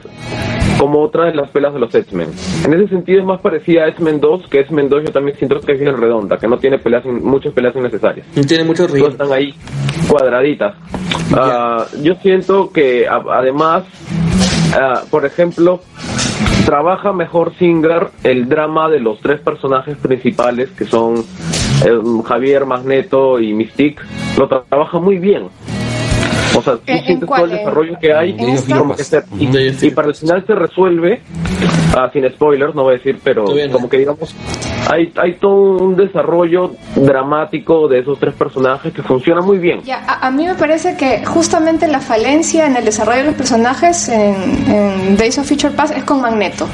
como 0.80 1.00
otras 1.02 1.32
de 1.32 1.36
las 1.36 1.50
pelas 1.50 1.74
de 1.74 1.80
los 1.80 1.93
X-Men. 1.96 2.30
En 2.65 2.74
ese 2.74 2.88
sentido 2.89 3.20
es 3.20 3.26
más 3.26 3.41
parecida 3.41 3.86
a 3.86 3.88
X-Men 3.88 4.20
2, 4.20 4.48
que 4.50 4.60
X-Men 4.60 4.89
2 4.89 5.06
yo 5.06 5.12
también 5.12 5.36
siento 5.38 5.60
que 5.62 5.72
es 5.72 5.80
bien 5.80 5.98
redonda, 5.98 6.38
que 6.38 6.48
no 6.48 6.60
tiene 6.60 6.78
peleas 6.78 7.04
in- 7.06 7.24
muchas 7.24 7.52
peleas 7.54 7.76
innecesarias. 7.76 8.28
Tiene 8.48 8.63
mucho 8.63 8.84
Todas 8.86 8.93
río. 8.93 9.08
están 9.10 9.32
ahí 9.32 9.56
cuadraditas. 10.08 10.76
Ah, 11.36 11.86
yo 12.02 12.15
siento 12.22 12.72
que 12.72 13.08
a- 13.08 13.22
además, 13.34 13.84
ah, 14.74 15.02
por 15.10 15.26
ejemplo, 15.26 15.82
trabaja 16.65 17.13
mejor 17.13 17.54
Singer 17.58 18.10
el 18.24 18.48
drama 18.50 18.89
de 18.89 19.00
los 19.00 19.20
tres 19.22 19.39
personajes 19.39 19.98
principales 19.98 20.70
que 20.72 20.86
son 20.86 21.24
eh, 21.86 22.00
Javier, 22.26 22.65
Magneto 22.65 23.39
y 23.39 23.54
Mystique. 23.54 24.02
Lo 24.38 24.50
tra- 24.50 24.63
trabaja 24.67 25.00
muy 25.00 25.17
bien. 25.17 25.48
O 26.56 26.62
sea, 26.62 26.74
tú 26.76 26.82
¿En- 26.88 26.98
en 26.98 27.06
sientes 27.06 27.28
cuál? 27.28 27.41
todo 27.43 27.52
el 27.52 27.58
desarrollo 27.58 27.93
que 28.02 28.13
hay 28.13 28.32
¿En 28.32 28.50
y, 28.50 28.52
esta? 28.54 28.78
como 28.80 28.96
que 28.96 29.04
se- 29.04 29.24
y- 29.38 29.86
y 29.88 29.91
para 29.91 30.08
el 30.08 30.15
final 30.15 30.43
se 30.48 30.56
resuelve, 30.56 31.22
ah, 31.96 32.10
sin 32.12 32.28
spoilers, 32.30 32.74
no 32.74 32.84
voy 32.84 32.96
a 32.96 32.98
decir, 32.98 33.20
pero 33.24 33.46
no. 33.46 33.72
como 33.74 33.89
que 33.89 33.98
digamos, 34.00 34.34
hay, 34.89 35.12
hay 35.17 35.34
todo 35.36 35.78
un 35.84 35.95
desarrollo 35.95 36.71
dramático 36.95 37.88
de 37.88 38.00
esos 38.00 38.19
tres 38.19 38.34
personajes 38.36 38.93
que 38.93 39.04
funciona 39.04 39.41
muy 39.41 39.58
bien. 39.58 39.82
Ya, 39.84 40.04
a, 40.08 40.28
a 40.28 40.32
mí 40.32 40.45
me 40.45 40.56
parece 40.56 40.95
que 40.95 41.26
justamente 41.26 41.88
la 41.88 42.00
falencia 42.00 42.65
en 42.67 42.76
el 42.78 42.86
desarrollo 42.86 43.19
de 43.19 43.26
los 43.26 43.36
personajes 43.36 44.08
en, 44.10 44.36
en 44.71 45.17
Days 45.17 45.38
of 45.38 45.47
Future 45.47 45.73
Past 45.73 45.95
es 45.95 46.04
con 46.04 46.21
Magneto. 46.21 46.67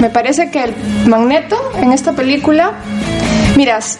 Me 0.00 0.10
parece 0.10 0.50
que 0.50 0.64
el 0.64 0.74
Magneto 1.08 1.56
en 1.76 1.92
esta 1.92 2.12
película, 2.12 2.72
miras, 3.56 3.98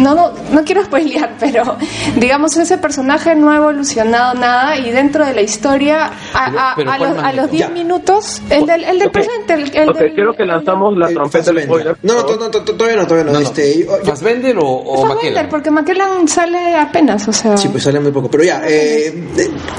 no, 0.00 0.14
no, 0.14 0.32
no 0.52 0.64
quiero 0.64 0.82
spoilear, 0.86 1.34
pero 1.38 1.76
digamos 2.16 2.56
ese 2.56 2.78
personaje 2.78 3.34
no 3.34 3.50
ha 3.50 3.56
evolucionado 3.56 4.34
nada 4.34 4.78
y 4.78 4.90
dentro 4.90 5.26
de 5.26 5.34
la 5.34 5.42
historia 5.42 6.10
a, 6.32 6.46
Pero- 6.46 6.58
a- 6.60 6.72
pero 6.76 6.90
a 6.92 6.96
¿cuál 6.96 7.10
los, 7.10 7.18
a 7.18 7.22
Magneto? 7.22 7.42
los 7.42 7.50
10 7.50 7.68
Ya. 7.68 7.74
minutos, 7.74 8.42
el 8.48 8.64
del, 8.66 8.84
el 8.84 8.98
del 8.98 9.08
Ok. 9.08 9.12
presente, 9.12 9.52
el, 9.54 9.76
el 9.76 9.88
Ok, 9.90 9.98
del- 9.98 10.14
quiero 10.14 10.34
que 10.34 10.46
lanzamos 10.46 10.96
la 10.96 11.08
trompeta 11.08 11.52
del 11.52 11.66
Fassbender. 11.68 11.96
spoiler. 11.96 11.96
No, 12.02 12.14
no, 12.38 12.50
to- 12.50 12.64
todavía 12.86 13.02
no, 13.02 13.06
todavía 13.08 13.32
no. 13.32 13.32
No, 13.32 13.40
no. 13.40 13.46
Este, 13.46 13.78
yo- 13.80 13.98
yo- 13.98 14.04
¿Fassbender 14.04 14.56
o, 14.58 14.64
o 14.66 15.02
Fassbender, 15.02 15.16
McKellen? 15.32 15.48
porque 15.50 15.70
McKellen 15.70 16.28
sale 16.28 16.74
apenas, 16.76 17.26
o 17.28 17.32
sea... 17.32 17.56
Sí, 17.56 17.68
pues 17.68 17.82
sale 17.82 18.00
muy 18.00 18.12
poco. 18.12 18.30
Pero 18.30 18.44
ya, 18.44 18.62
eh, 18.66 19.12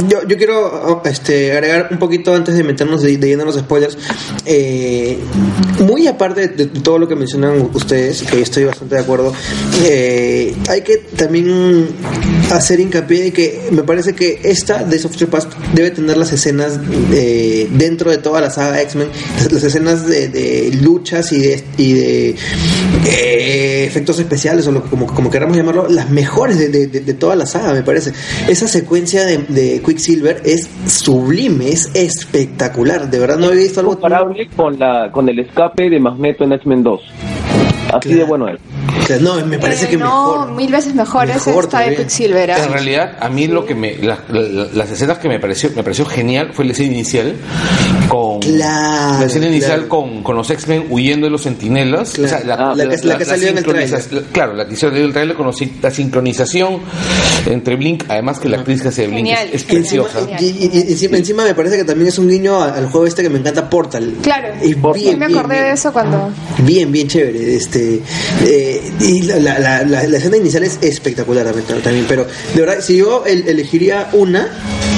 yo, 0.07 0.23
yo 0.27 0.37
quiero 0.37 0.65
oh, 0.65 1.01
este, 1.05 1.51
agregar 1.53 1.87
un 1.91 1.99
poquito 1.99 2.33
antes 2.33 2.55
de 2.55 2.63
meternos 2.63 3.01
de, 3.01 3.17
de 3.17 3.27
lleno 3.27 3.41
en 3.43 3.47
los 3.47 3.57
spoilers. 3.57 3.97
Eh, 4.45 5.17
muy 5.85 6.07
aparte 6.07 6.47
de, 6.47 6.65
de 6.65 6.81
todo 6.81 6.97
lo 6.99 7.07
que 7.07 7.15
mencionan 7.15 7.69
ustedes, 7.73 8.23
que 8.23 8.41
estoy 8.41 8.65
bastante 8.65 8.95
de 8.95 9.01
acuerdo, 9.01 9.33
eh, 9.85 10.53
hay 10.69 10.81
que 10.81 10.97
también 10.97 11.87
hacer 12.51 12.79
hincapié 12.79 13.23
de 13.23 13.33
que 13.33 13.67
me 13.71 13.83
parece 13.83 14.13
que 14.13 14.39
esta 14.43 14.83
de 14.83 14.97
Future 14.99 15.27
Past 15.27 15.51
debe 15.73 15.91
tener 15.91 16.17
las 16.17 16.31
escenas 16.31 16.79
eh, 17.11 17.67
dentro 17.71 18.09
de 18.11 18.17
toda 18.17 18.41
la 18.41 18.49
saga 18.49 18.81
X-Men, 18.81 19.09
las, 19.37 19.51
las 19.51 19.63
escenas 19.63 20.05
de, 20.07 20.27
de 20.29 20.71
luchas 20.81 21.31
y 21.31 21.39
de, 21.39 21.63
y 21.77 21.93
de 21.93 22.35
eh, 23.05 23.85
efectos 23.85 24.19
especiales 24.19 24.67
o 24.67 24.71
lo, 24.71 24.83
como, 24.83 25.05
como 25.07 25.29
queramos 25.29 25.55
llamarlo, 25.57 25.87
las 25.89 26.09
mejores 26.09 26.57
de, 26.57 26.69
de- 26.69 26.87
de- 26.87 26.99
de 27.01 27.13
toda 27.13 27.35
la 27.35 27.45
saga, 27.45 27.73
me 27.73 27.83
parece. 27.83 28.11
Esa 28.47 28.67
secuencia 28.67 29.25
de, 29.25 29.37
de 29.49 29.81
Quicksilver 29.85 30.41
es 30.45 30.67
sublime, 30.87 31.69
es 31.69 31.89
espectacular. 31.93 33.09
De 33.09 33.19
verdad 33.19 33.37
no 33.37 33.47
había 33.47 33.61
visto 33.63 33.79
algo 33.79 33.93
comparable 33.93 34.49
con 34.55 34.77
la 34.79 35.11
con 35.11 35.27
el 35.29 35.39
escape 35.39 35.89
de 35.89 35.99
Magneto 35.99 36.43
en 36.43 36.53
X-Men 36.53 36.83
2. 36.83 37.01
Así 37.93 38.09
Claro. 38.09 38.17
de 38.17 38.23
bueno 38.23 38.47
es. 38.49 38.59
O 39.03 39.07
sea, 39.07 39.17
no, 39.19 39.35
me 39.45 39.57
parece 39.57 39.85
Eh, 39.85 39.89
que 39.89 39.97
no, 39.97 40.05
mejor. 40.05 40.51
mil 40.51 40.71
veces 40.71 40.93
mejor, 40.93 41.29
es 41.29 41.45
Mejor 41.47 41.63
esta 41.65 41.79
de. 41.81 41.95
Quicksilver. 41.95 42.51
¿ah? 42.51 42.63
En 42.65 42.71
realidad, 42.73 43.17
a 43.21 43.29
mí 43.29 43.47
lo 43.47 43.65
que 43.65 43.73
me. 43.75 43.95
la- 43.97 44.19
la- 44.29 44.67
las 44.73 44.91
escenas 44.91 45.17
que 45.19 45.29
me 45.29 45.39
pareció, 45.39 45.69
me 45.75 45.83
pareció 45.83 46.05
genial 46.05 46.49
fue 46.53 46.65
la 46.65 46.71
escena 46.73 46.93
inicial 46.93 47.33
con 48.09 48.39
Claro, 48.41 49.19
la 49.19 49.25
escena 49.25 49.47
inicial 49.47 49.71
claro. 49.85 49.89
con, 49.89 50.23
con 50.23 50.35
los 50.35 50.49
X-Men 50.49 50.87
huyendo 50.89 51.25
de 51.27 51.31
los 51.31 51.41
sentinelas. 51.41 52.11
Claro. 52.13 52.53
Ah, 52.57 52.73
la 52.75 52.89
que- 52.89 53.05
la 53.07 53.17
que 53.17 53.25
salió 53.25 53.47
en 53.49 53.57
el 53.59 53.63
tráiler. 53.63 54.01
Claro, 54.33 54.53
la 54.53 54.67
que 54.67 54.75
salió 54.75 54.97
en 54.97 55.05
el 55.05 55.13
trailer 55.13 55.35
con 55.37 55.45
los- 55.45 55.61
la 55.81 55.91
sincronización 55.91 56.79
entre 57.45 57.75
Blink, 57.77 58.03
además 58.09 58.39
que 58.39 58.49
la 58.49 58.57
actriz 58.57 58.81
que 58.81 58.89
hace 58.89 59.03
de 59.03 59.07
Blink 59.07 59.19
Genial. 59.27 59.47
es, 59.53 59.63
es 59.63 59.69
encima, 59.73 60.03
preciosa. 60.05 60.41
y- 60.41 60.45
y- 60.45 60.69
y 60.73 60.91
encima, 60.91 61.17
encima 61.17 61.43
me 61.45 61.53
parece 61.53 61.77
que 61.77 61.83
también 61.85 62.09
es 62.09 62.17
un 62.19 62.27
guiño 62.29 62.61
al 62.61 62.87
juego 62.89 63.05
este 63.07 63.23
que 63.23 63.29
me 63.29 63.39
encanta 63.39 63.69
Portal. 63.69 64.15
Claro. 64.21 64.47
Y 64.61 64.73
bien, 64.73 65.19
me 65.19 65.25
acordé 65.25 65.55
bien. 65.55 65.65
de 65.67 65.71
eso 65.71 65.93
cuando. 65.93 66.29
Bien, 66.59 66.91
bien 66.91 67.07
chévere. 67.07 67.55
Este, 67.55 67.76
eh, 67.77 68.81
y 69.01 69.21
la, 69.23 69.37
la, 69.39 69.59
la, 69.59 69.83
la- 69.83 70.17
escena 70.17 70.37
inicial 70.37 70.63
es 70.63 70.77
espectacular 70.81 71.45
también, 71.45 71.81
también, 71.81 72.05
Pero 72.07 72.25
de 72.53 72.59
verdad, 72.61 72.81
si 72.81 72.97
yo 72.97 73.23
el- 73.25 73.47
elegiría 73.47 74.09
una, 74.13 74.47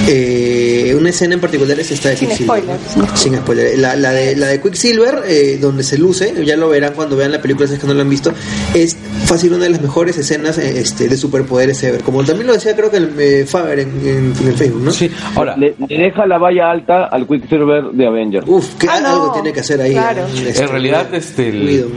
eh, 0.08 0.96
una 0.98 1.10
escena 1.10 1.34
en 1.36 1.42
particular 1.42 1.80
es 1.80 1.92
esta 1.92 2.10
de 2.10 2.18
Sin 2.18 2.30
Quicksilver. 2.30 2.62
spoiler, 2.63 3.18
Sin 3.18 3.36
spoiler. 3.38 3.78
La, 3.80 3.96
la, 3.96 4.12
de, 4.12 4.36
la 4.36 4.48
de 4.48 4.62
Quicksilver, 4.62 5.24
eh, 5.28 5.58
donde 5.62 5.84
se 5.84 5.98
luce, 5.98 6.34
ya 6.46 6.56
lo 6.56 6.70
verán 6.70 6.94
cuando 6.94 7.15
vean 7.15 7.32
la 7.32 7.42
película, 7.42 7.68
si 7.68 7.76
es 7.76 7.80
que 7.80 7.88
no 7.88 7.94
lo 7.94 8.02
han 8.02 8.10
visto, 8.10 8.34
es 8.74 8.96
fácil 9.30 9.54
una 9.54 9.63
de 9.65 9.70
las 9.70 9.82
mejores 9.82 10.18
escenas 10.18 10.58
eh, 10.58 10.80
este, 10.80 11.08
de 11.08 11.15
superpoderes 11.15 11.82
ever. 11.84 12.02
Como 12.02 12.24
también 12.24 12.48
lo 12.48 12.54
decía, 12.54 12.76
creo 12.76 12.89
que 12.92 12.98
el, 12.98 13.13
eh, 13.20 13.46
Faber 13.48 13.80
en, 13.80 13.89
en- 14.06 14.34
en 14.42 14.48
el 14.48 14.54
Facebook, 14.56 14.82
¿no? 14.82 14.92
Sí, 14.92 15.10
ahora, 15.36 15.56
Le, 15.56 15.76
le 15.88 15.98
deja 16.04 16.26
la 16.26 16.38
valla 16.39 16.72
alta 16.72 17.06
al 17.06 17.28
Quicksilver 17.28 17.92
de 17.94 18.08
Avengers. 18.08 18.46
Uf, 18.48 18.76
que 18.76 18.88
Ah, 18.89 19.00
no. 19.02 19.08
algo 19.10 19.32
tiene 19.34 19.54
que 19.54 19.60
hacer 19.60 19.80
ahí. 19.82 19.92
Claro. 19.94 20.26
eh, 20.26 20.46
este, 20.50 20.63
en 20.63 20.70
realidad, 20.70 21.13
este, 21.13 21.50
el- 21.50 21.63
Whedon. 21.65 21.92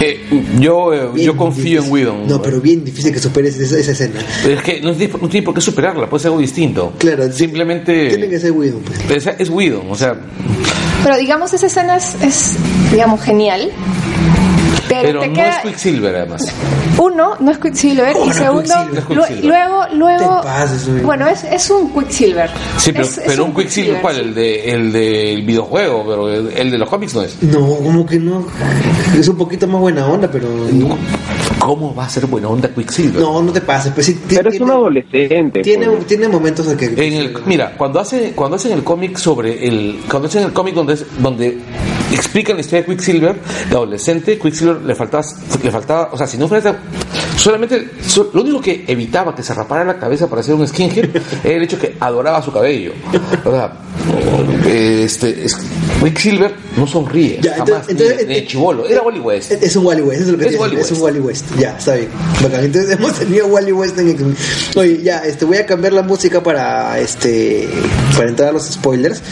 eh, 0.00 0.20
yo, 0.60 0.92
eh, 0.92 1.08
yo 1.16 1.36
confío 1.36 1.64
difícil. 1.64 1.86
en 1.86 1.92
Whedon. 1.92 2.28
No, 2.28 2.42
pero 2.42 2.60
bien 2.60 2.84
difícil 2.84 3.12
que 3.12 3.18
superes 3.20 3.58
esa, 3.58 3.78
esa 3.78 3.92
escena. 3.92 4.20
Es 4.46 4.62
que 4.62 4.80
no, 4.82 4.92
tiene- 4.92 5.14
no 5.20 5.28
tiene 5.28 5.44
por 5.44 5.54
qué 5.54 5.60
superarla, 5.62 6.08
puede 6.08 6.20
ser 6.22 6.28
algo 6.28 6.40
distinto. 6.40 6.92
Claro, 6.98 7.32
simplemente 7.32 8.08
Tiene 8.08 8.28
que 8.28 8.38
ser 8.38 8.52
Whedon, 8.52 8.82
pues. 8.82 9.26
es, 9.26 9.40
es 9.40 9.48
Whedon, 9.50 9.90
o 9.90 9.94
sea, 9.94 10.14
Pero 11.02 11.16
digamos, 11.16 11.52
esa 11.54 11.66
escena 11.66 11.96
es, 11.96 12.16
es, 12.22 12.56
digamos, 12.92 13.22
genial. 13.22 13.70
Pero, 15.02 15.20
pero 15.20 15.20
te 15.20 15.28
no 15.28 15.34
queda. 15.34 15.48
es 15.48 15.58
Quicksilver 15.62 16.16
además. 16.16 16.52
Uno, 16.98 17.34
no 17.40 17.50
es 17.50 17.58
Quicksilver. 17.58 18.12
¿Cómo 18.12 18.30
Y 18.30 18.32
segundo, 18.34 18.62
Quicksilver? 18.62 19.04
Quicksilver. 19.06 19.44
luego, 19.44 19.82
luego. 19.94 20.40
Te 20.40 20.46
pases, 20.46 21.02
bueno, 21.02 21.26
es, 21.28 21.44
es 21.44 21.70
un 21.70 21.90
Quicksilver. 21.92 22.50
Sí, 22.78 22.92
pero, 22.92 23.04
Es- 23.04 23.18
es 23.18 23.24
pero 23.26 23.44
un 23.44 23.54
Quicksilver, 23.54 24.00
¿cuál? 24.00 24.16
El, 24.18 24.34
de, 24.34 24.70
el 24.70 24.92
del 24.92 25.42
videojuego, 25.42 26.04
pero 26.06 26.28
el, 26.32 26.52
el 26.56 26.70
de 26.70 26.78
los 26.78 26.88
cómics 26.88 27.14
no 27.14 27.22
es. 27.22 27.42
No, 27.42 27.60
como 27.76 28.06
que 28.06 28.18
no. 28.18 28.46
Es 29.18 29.28
un 29.28 29.36
poquito 29.36 29.66
más 29.66 29.80
buena 29.80 30.06
onda, 30.06 30.28
pero. 30.30 30.48
No, 30.72 30.96
¿Cómo 31.58 31.94
va 31.94 32.04
a 32.04 32.08
ser 32.08 32.26
buena 32.26 32.48
onda 32.48 32.68
Quicksilver? 32.68 33.20
no, 33.20 33.42
no 33.42 33.52
te 33.52 33.60
pases. 33.60 33.92
Pues 33.92 34.06
sí, 34.06 34.14
ti- 34.26 34.36
Pero 34.36 34.50
es 34.50 34.60
un 34.60 34.70
adolescente. 34.70 35.60
tiene, 35.62 35.86
pues. 35.86 36.06
tiene 36.06 36.28
momentos 36.28 36.66
en 36.68 36.76
que. 36.76 36.86
En 36.86 37.12
el, 37.14 37.34
mira, 37.46 37.74
cuando 37.76 37.98
hace, 38.00 38.32
cuando 38.32 38.56
hacen 38.56 38.72
el 38.72 38.84
cómic 38.84 39.16
sobre 39.18 39.66
el, 39.66 40.00
cuando 40.08 40.28
hacen 40.28 40.44
el 40.44 40.52
cómic 40.52 40.74
donde 40.74 40.94
es- 40.94 41.04
donde 41.18 41.58
explican 42.14 42.56
la 42.56 42.60
historia 42.60 42.82
de 42.82 42.86
Quicksilver, 42.88 43.34
de 43.68 43.74
adolescente, 43.76 44.38
Quicksilver 44.38 44.82
le 44.82 44.94
faltaba, 44.94 45.24
le 45.62 45.70
faltaba, 45.70 46.10
o 46.12 46.16
sea, 46.18 46.26
si 46.26 46.36
no 46.38 46.46
fuera 46.48 46.76
solamente, 47.36 47.90
so- 48.06 48.30
lo 48.32 48.42
único 48.42 48.60
que 48.60 48.84
evitaba 48.86 49.34
que 49.34 49.42
se 49.42 49.52
rapara 49.54 49.84
la 49.84 49.98
cabeza 49.98 50.28
para 50.28 50.42
ser 50.42 50.54
un 50.54 50.66
skinhead 50.66 51.08
era 51.44 51.54
el 51.56 51.62
hecho 51.62 51.78
que 51.78 51.96
adoraba 52.00 52.42
su 52.42 52.52
cabello. 52.52 52.92
O 53.44 53.50
sea, 53.50 53.72
este, 54.66 55.44
es- 55.44 55.56
Quicksilver 56.02 56.54
no 56.76 56.86
sonríe 56.86 57.38
Ya, 57.40 57.56
jamás, 57.56 57.88
entonces- 57.88 58.18
ni, 58.18 58.34
ni 58.34 58.34
de 58.40 58.46
chivolo, 58.46 58.86
era 58.86 59.00
Wally 59.02 59.20
West. 59.20 59.50
Es, 59.52 59.74
un 59.76 59.86
Wally 59.86 60.02
West, 60.02 60.20
eso 60.22 60.30
es 60.30 60.32
lo 60.32 60.38
que 60.38 60.44
Es 60.46 60.52
te 60.52 60.58
Wally 60.58 60.76
es 60.76 60.90
un 60.90 60.92
West. 60.92 61.02
Wally 61.04 61.18
West. 61.20 61.44
Ya, 61.58 61.76
está 61.78 61.94
bien. 61.94 62.08
Bacán. 62.42 62.64
Entonces 62.64 62.90
hemos 62.98 63.12
tenido 63.14 63.46
Wally 63.46 63.72
West 63.72 63.98
en 63.98 64.08
X-Men. 64.10 64.36
Oye, 64.76 65.00
ya, 65.02 65.18
este, 65.24 65.44
voy 65.46 65.56
a 65.56 65.66
cambiar 65.66 65.94
la 65.94 66.02
música 66.02 66.42
para 66.42 66.98
este 67.00 67.68
para 68.16 68.28
entrar 68.28 68.50
a 68.50 68.52
los 68.52 68.64
spoilers. 68.66 69.22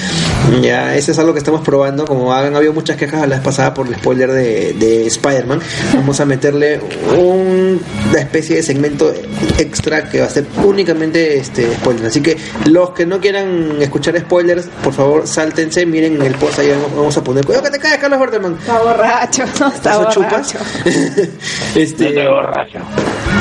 Ya, 0.63 0.95
ese 0.97 1.13
es 1.13 1.19
algo 1.19 1.33
que 1.33 1.39
estamos 1.39 1.61
probando. 1.61 2.07
Como 2.07 2.33
han 2.33 2.55
habido 2.65 2.73
muchas 2.75 2.97
quejas 2.97 3.23
a 3.23 3.27
la 3.27 3.37
vez 3.37 3.45
pasada 3.45 3.73
por 3.75 3.87
el 3.87 3.95
spoiler 3.97 4.31
de, 4.33 4.73
de 4.75 5.07
Spider-Man, 5.07 5.61
vamos 5.95 6.21
a 6.21 6.25
meterle 6.25 6.81
un- 7.19 7.81
una 8.11 8.19
especie 8.21 8.57
de 8.57 8.63
segmento 8.63 9.13
extra 9.59 10.09
que 10.09 10.21
va 10.21 10.27
a 10.27 10.31
ser 10.31 10.45
únicamente 10.65 11.37
este 11.39 11.73
spoiler. 11.75 12.07
Así 12.07 12.21
que 12.21 12.37
los 12.67 12.91
que 12.91 13.07
no 13.07 13.21
quieran 13.21 13.81
escuchar 13.81 14.19
spoilers, 14.19 14.67
por 14.83 14.93
favor, 14.93 15.27
sáltense, 15.27 15.85
miren 15.87 16.17
en 16.17 16.23
el 16.23 16.35
post 16.35 16.59
ahí 16.59 16.69
vamos, 16.71 16.95
vamos 16.97 17.17
a 17.17 17.25
poner. 17.25 17.45
Cuidado 17.45 17.65
que 17.65 17.71
te 17.71 17.79
caes, 17.79 17.99
Carlos 17.99 18.21
Bertelman. 18.21 18.55
Está 18.59 18.79
borracho, 18.81 19.43
no 19.61 19.69
está 19.69 19.91
¿Eso 19.91 19.99
borracho. 20.21 20.21
chupas? 20.23 20.55
este, 21.77 22.29
borracho. 22.29 22.79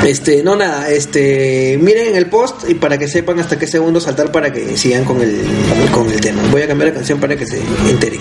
este, 0.06 0.42
no 0.42 0.56
nada, 0.56 0.88
este, 0.90 1.78
miren 1.80 2.08
en 2.08 2.16
el 2.16 2.26
post 2.26 2.68
y 2.68 2.74
para 2.74 2.98
que 2.98 3.08
sepan 3.08 3.38
hasta 3.40 3.58
qué 3.58 3.66
segundo 3.66 4.00
saltar 4.00 4.30
para 4.32 4.52
que 4.52 4.76
sigan 4.76 5.04
con 5.04 5.20
el, 5.20 5.42
con 5.92 6.10
el 6.10 6.20
tema. 6.20 6.42
Voy 6.50 6.62
a 6.62 6.66
cambiar 6.66 6.88
la 6.90 6.94
canción 6.94 7.18
para 7.20 7.36
que 7.36 7.46
se 7.46 7.58
enteren. 7.88 8.20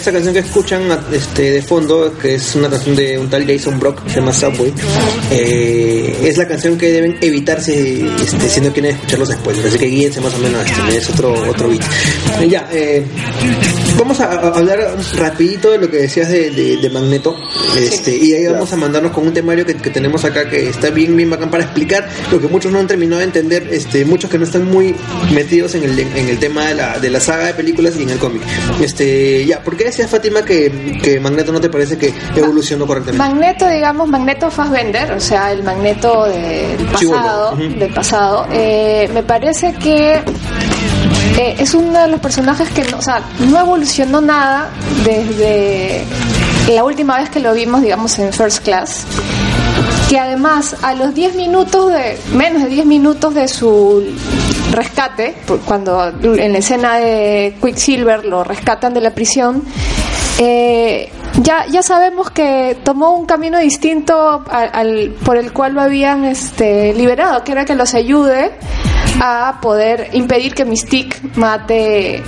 Esta 0.00 0.12
canción 0.12 0.32
que 0.34 0.40
escuchan 0.40 0.82
este, 1.12 1.50
de 1.50 1.62
fondo, 1.62 2.12
que 2.20 2.34
es 2.34 2.54
una 2.54 2.68
canción 2.70 2.96
de 2.96 3.18
un 3.18 3.28
tal 3.30 3.46
Jason 3.46 3.78
Brock, 3.78 4.02
que 4.04 4.10
se 4.10 4.16
llama 4.16 4.32
Subway, 4.32 4.72
eh, 5.30 6.16
es 6.24 6.36
la 6.36 6.48
canción 6.48 6.76
que 6.76 6.90
deben 6.90 7.16
evitar 7.20 7.60
si, 7.62 8.08
este, 8.22 8.48
si 8.48 8.60
no 8.60 8.72
quieren 8.72 8.92
escuchar 8.94 9.18
los 9.18 9.28
spoilers. 9.30 9.66
Así 9.66 9.78
que 9.78 9.86
guíense 9.86 10.20
más 10.20 10.34
o 10.34 10.38
menos, 10.38 10.64
este, 10.64 10.96
es 10.98 11.10
otro, 11.10 11.32
otro 11.48 11.68
beat. 11.68 11.82
Eh, 12.40 12.48
Ya, 12.48 12.68
eh, 12.72 13.04
vamos 13.98 14.18
a, 14.20 14.24
a 14.26 14.48
hablar 14.58 14.96
rapidito 15.16 15.70
de 15.70 15.78
lo 15.78 15.90
que 15.90 15.98
decías 15.98 16.28
de, 16.30 16.50
de- 16.50 16.76
de 16.78 16.90
Magneto, 16.90 17.36
este, 17.78 18.16
y 18.16 18.32
ahí 18.34 18.46
vamos 18.46 18.72
a 18.72 18.76
mandarnos 18.76 19.12
con 19.12 19.26
un 19.26 19.32
temario 19.34 19.64
que, 19.66 19.74
que 19.76 19.90
tenemos 19.90 20.24
acá 20.24 20.48
que 20.48 20.68
está 20.70 20.90
bien, 20.90 21.16
bien 21.16 21.28
bacán 21.30 21.50
para 21.50 21.64
explicar 21.64 22.08
lo 22.32 22.40
que 22.40 22.48
muchos 22.48 22.72
no 22.72 22.78
han 22.80 22.86
terminado 22.86 23.18
de 23.18 23.26
entender, 23.26 23.68
este, 23.70 24.04
muchos 24.04 24.30
que 24.30 24.38
no 24.38 24.44
están 24.44 24.64
muy 24.64 24.94
metidos 25.32 25.74
en 25.74 25.84
el, 25.84 25.98
en 25.98 26.28
el 26.28 26.38
tema 26.38 26.66
de 26.68 26.74
la, 26.74 26.98
de 26.98 27.10
la 27.10 27.20
saga 27.20 27.46
de 27.46 27.54
películas 27.54 27.94
y 27.98 28.02
en 28.02 28.10
el 28.10 28.18
cómic. 28.18 28.42
Este, 28.80 29.44
ya, 29.46 29.62
¿por 29.62 29.76
qué 29.76 29.89
decías 29.90 30.10
Fátima 30.10 30.44
que, 30.44 30.98
que 31.02 31.20
Magneto 31.20 31.52
no 31.52 31.60
te 31.60 31.68
parece 31.68 31.98
que 31.98 32.12
evolucionó 32.34 32.86
correctamente? 32.86 33.18
Magneto, 33.18 33.68
digamos, 33.68 34.08
Magneto 34.08 34.50
Fassbender, 34.50 35.12
o 35.12 35.20
sea, 35.20 35.52
el 35.52 35.62
Magneto 35.62 36.24
del 36.24 36.86
pasado, 36.86 37.56
del 37.56 37.92
pasado, 37.92 38.46
eh, 38.52 39.08
me 39.12 39.22
parece 39.22 39.74
que 39.74 40.14
eh, 41.38 41.56
es 41.58 41.74
uno 41.74 42.00
de 42.02 42.08
los 42.08 42.20
personajes 42.20 42.68
que 42.70 42.84
no, 42.84 42.98
o 42.98 43.02
sea, 43.02 43.22
no 43.48 43.58
evolucionó 43.58 44.20
nada 44.20 44.70
desde 45.04 46.04
la 46.68 46.84
última 46.84 47.18
vez 47.18 47.30
que 47.30 47.40
lo 47.40 47.52
vimos, 47.52 47.82
digamos, 47.82 48.18
en 48.18 48.32
First 48.32 48.64
Class. 48.64 49.04
Que 50.08 50.18
además, 50.18 50.76
a 50.82 50.94
los 50.94 51.14
10 51.14 51.36
minutos 51.36 51.92
de, 51.92 52.18
menos 52.32 52.62
de 52.64 52.68
10 52.68 52.86
minutos 52.86 53.34
de 53.34 53.48
su 53.48 54.04
rescate, 54.72 55.34
cuando 55.64 56.08
en 56.08 56.52
la 56.52 56.58
escena 56.58 56.96
de 56.96 57.56
Quicksilver 57.62 58.24
lo 58.24 58.44
rescatan 58.44 58.94
de 58.94 59.00
la 59.00 59.10
prisión, 59.10 59.62
eh, 60.38 61.10
ya, 61.42 61.66
ya 61.66 61.82
sabemos 61.82 62.30
que 62.30 62.78
tomó 62.82 63.10
un 63.16 63.26
camino 63.26 63.58
distinto 63.58 64.44
al, 64.50 64.70
al- 64.72 65.14
por 65.24 65.36
el 65.36 65.52
cual 65.52 65.74
lo 65.74 65.80
habían 65.82 66.24
este, 66.24 66.92
liberado, 66.94 67.44
que 67.44 67.52
era 67.52 67.64
que 67.64 67.74
los 67.74 67.94
ayude 67.94 68.52
a 69.20 69.58
poder 69.60 70.08
impedir 70.12 70.54
que 70.54 70.64
Mystique 70.64 71.16
mate 71.34 72.22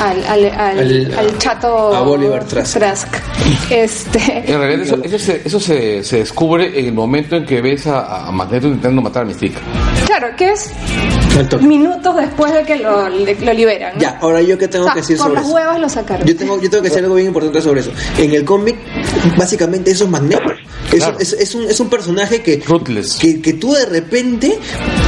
al, 0.00 0.24
al, 0.24 0.44
al- 0.46 0.78
Al- 0.78 1.14
al 1.18 1.38
chato 1.38 1.94
a 1.94 2.00
Bolivar 2.02 2.44
Trask. 2.44 2.76
Este, 3.70 4.18
En 4.50 4.58
realidad 4.58 4.82
eso, 4.82 4.98
eso, 5.02 5.18
se, 5.18 5.42
eso 5.44 5.60
se, 5.60 6.02
se 6.04 6.18
descubre 6.18 6.78
en 6.78 6.86
el 6.86 6.92
momento 6.92 7.36
en 7.36 7.44
que 7.46 7.60
ves 7.60 7.86
a, 7.86 8.26
a 8.28 8.32
Magneto 8.32 8.66
intentando 8.68 9.02
matar 9.02 9.22
a 9.22 9.26
Mystique. 9.26 9.56
claro, 10.06 10.28
que 10.36 10.50
es 10.50 10.70
minutos 11.60 12.16
después 12.16 12.52
de 12.52 12.62
que 12.64 12.76
lo, 12.76 13.04
de- 13.10 13.36
lo 13.40 13.52
liberan. 13.52 13.94
¿no? 13.94 14.00
Ya, 14.00 14.18
ahora 14.20 14.40
yo 14.42 14.56
qué 14.58 14.68
tengo 14.68 14.84
O 14.84 14.88
sea, 14.88 14.94
que 14.94 15.00
decir 15.00 15.16
por 15.16 15.26
sobre 15.26 15.34
las 15.36 15.44
eso. 15.46 15.54
huevas 15.54 15.80
lo 15.80 15.88
sacaron. 15.88 16.26
Yo 16.26 16.36
tengo, 16.36 16.60
yo 16.60 16.70
tengo 16.70 16.82
que 16.82 16.88
decir 16.88 17.02
algo 17.04 17.14
bien 17.16 17.28
importante 17.28 17.60
sobre 17.60 17.80
eso. 17.80 17.90
En 18.18 18.32
el 18.34 18.44
cómic, 18.44 18.76
básicamente 19.36 19.90
eso 19.90 20.04
es 20.04 20.10
Magneto. 20.10 20.42
Claro. 20.90 21.18
es, 21.18 21.32
es 21.32 21.54
un, 21.54 21.64
es 21.64 21.78
un 21.80 21.90
personaje 21.90 22.42
que, 22.42 22.62
Ruthless. 22.64 23.16
que, 23.16 23.40
que 23.42 23.54
tú 23.54 23.72
de 23.72 23.86
repente 23.86 24.56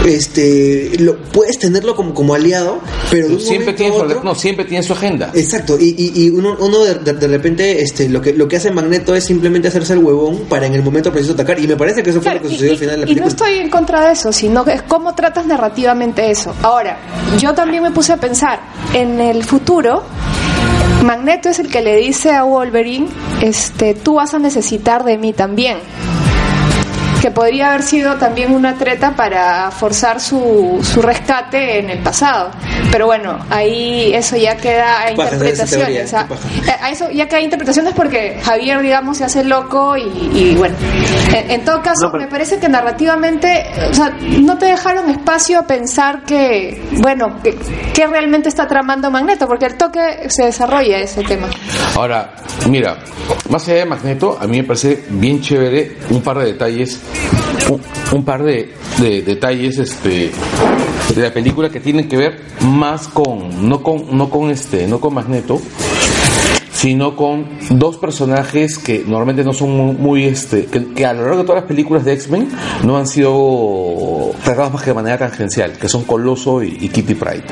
este, 0.07 0.91
lo, 0.99 1.17
puedes 1.23 1.59
tenerlo 1.59 1.95
como, 1.95 2.15
como 2.15 2.35
aliado, 2.35 2.81
pero 3.11 3.29
de 3.29 3.35
un 3.35 3.41
Siempre 3.41 3.73
tiene, 3.75 3.95
su, 3.97 4.03
otro- 4.03 4.23
no, 4.25 4.35
siempre 4.35 4.65
tiene 4.65 4.83
su 4.83 4.93
agenda. 4.93 5.31
Exacto, 5.35 5.79
y, 5.79 5.95
y, 5.97 6.25
y 6.25 6.31
uno, 6.31 6.57
uno 6.59 6.85
de, 6.85 6.95
de- 6.97 7.13
de 7.15 7.29
repente 7.29 7.83
este, 7.83 8.09
lo, 8.09 8.21
que, 8.21 8.33
lo 8.33 8.49
que 8.49 8.57
hace 8.57 8.71
Magneto 8.71 9.15
es 9.15 9.25
simplemente 9.25 9.69
hacerse 9.69 9.93
el 9.95 10.01
huevón 10.01 10.47
para 10.49 10.67
en 10.67 10.75
el 10.75 10.83
momento 10.83 11.13
preciso 11.13 11.35
atacar. 11.35 11.59
Y 11.61 11.67
me 11.69 11.77
parece 11.77 12.03
que 12.03 12.11
eso 12.11 12.21
fue 12.21 12.33
Claro, 12.33 12.41
lo 12.45 12.49
que 12.49 12.55
sucedió 12.55 12.73
y, 12.73 12.75
al 12.75 12.79
final 12.81 12.95
de 13.01 13.07
la 13.07 13.13
y 13.13 13.15
no 13.15 13.23
película. 13.23 13.29
estoy 13.49 13.59
en 13.65 13.71
contra 13.71 14.07
de 14.07 14.13
eso, 14.13 14.33
sino 14.33 14.65
que 14.65 14.73
es 14.73 14.83
cómo 14.83 15.15
tratas 15.15 15.47
narrativamente 15.47 16.31
eso. 16.31 16.55
Ahora, 16.63 16.99
yo 17.39 17.55
también 17.55 17.83
me 17.83 17.91
puse 17.91 18.13
a 18.13 18.17
pensar, 18.17 18.61
en 18.95 19.21
el 19.21 19.45
futuro, 19.45 20.03
Magneto 21.05 21.49
es 21.49 21.59
el 21.59 21.71
que 21.71 21.81
le 21.81 21.97
dice 21.97 22.33
a 22.33 22.43
Wolverine, 22.43 23.09
este, 23.41 23.95
tú 23.95 24.15
vas 24.15 24.35
a 24.35 24.39
necesitar 24.39 25.05
de 25.05 25.17
mí 25.17 25.33
también. 25.33 25.79
Que 27.21 27.31
podría 27.31 27.71
haber 27.71 27.83
sido 27.83 28.15
también 28.17 28.53
una 28.53 28.75
treta 28.77 29.13
para 29.17 29.71
forzar 29.71 30.21
su, 30.21 30.79
su 30.83 31.03
rescate 31.03 31.79
en 31.81 31.91
el 31.91 31.99
pasado. 31.99 32.51
Pero 32.93 33.07
bueno, 33.07 33.39
ahí 33.51 34.13
eso 34.15 34.37
ya 34.37 34.57
queda 34.57 35.01
a 35.03 35.11
interpretaciones. 35.11 36.13
Eh, 36.13 36.17
A 36.81 36.91
eso 36.91 37.11
ya 37.11 37.27
queda 37.27 37.41
interpretaciones 37.41 37.93
porque 37.95 38.39
Javier, 38.43 38.81
digamos, 38.81 39.19
se 39.19 39.25
hace 39.25 39.45
loco 39.45 39.97
y, 39.97 40.03
y 40.33 40.55
bueno. 40.57 40.77
En, 41.35 41.51
en 41.51 41.65
todo 41.65 41.83
caso, 41.83 42.07
No, 42.07 42.13
pero- 42.13 42.25
me 42.25 42.31
parece 42.31 42.59
que 42.59 42.69
narrativamente, 42.69 43.65
o 43.91 43.95
sea, 43.95 44.11
no 44.41 44.57
te 44.59 44.67
dejaron 44.67 45.11
espacio 45.11 45.59
a 45.59 45.63
pensar 45.67 46.23
que, 46.25 46.81
bueno, 47.03 47.41
que, 47.43 47.57
que 47.95 48.07
realmente 48.07 48.49
está 48.49 48.67
tramando 48.67 49.11
Magneto, 49.11 49.47
porque 49.47 49.67
el 49.67 49.75
toque 49.77 50.29
se 50.29 50.45
desarrolla 50.45 50.99
ese 50.99 51.23
tema. 51.25 51.49
Ahora, 51.97 52.31
mira, 52.69 52.99
más 53.51 53.67
allá 53.69 53.79
de 53.81 53.85
Magneto, 53.87 54.39
a 54.41 54.47
mí 54.47 54.59
me 54.59 54.65
parece 54.65 55.05
bien 55.11 55.41
chévere 55.41 55.97
un 56.11 56.23
par 56.23 56.39
de 56.39 56.47
detalles, 56.47 57.01
un, 58.13 58.25
par 58.25 58.43
de, 58.43 58.73
de 58.99 59.23
detalles 59.23 59.79
este, 59.79 60.31
de 61.15 61.23
la 61.23 61.33
película 61.33 61.69
que 61.71 61.81
tienen 61.81 62.09
que 62.09 62.17
ver 62.17 62.41
más 62.63 63.09
con, 63.09 63.69
no 63.69 63.83
con, 63.83 64.17
no 64.17 64.31
con 64.31 64.51
este, 64.51 64.87
no 64.87 65.01
con 65.01 65.15
Magneto, 65.15 65.61
sino 66.79 67.17
con 67.17 67.47
dos 67.71 67.97
personajes 67.97 68.79
que 68.79 69.05
normalmente 69.07 69.43
no 69.43 69.53
son 69.53 69.71
muy, 69.77 69.95
muy, 69.97 70.25
este, 70.27 70.67
que, 70.67 70.93
que 70.95 71.05
a 71.07 71.13
lo 71.13 71.23
largo 71.23 71.39
de 71.39 71.43
todas 71.45 71.63
las 71.63 71.69
películas 71.69 72.05
de 72.05 72.13
X-Men 72.13 72.49
no 72.85 72.97
han 72.97 73.07
sido 73.09 74.31
tratados 74.45 74.73
más 74.73 74.83
que 74.83 74.91
de 74.91 74.95
manera 74.95 75.19
tangencial, 75.19 75.73
que 75.73 75.89
son 75.89 76.05
Coloso 76.05 76.63
y, 76.63 76.77
y 76.81 76.89
Kitty 76.89 77.15
Pryde. 77.15 77.45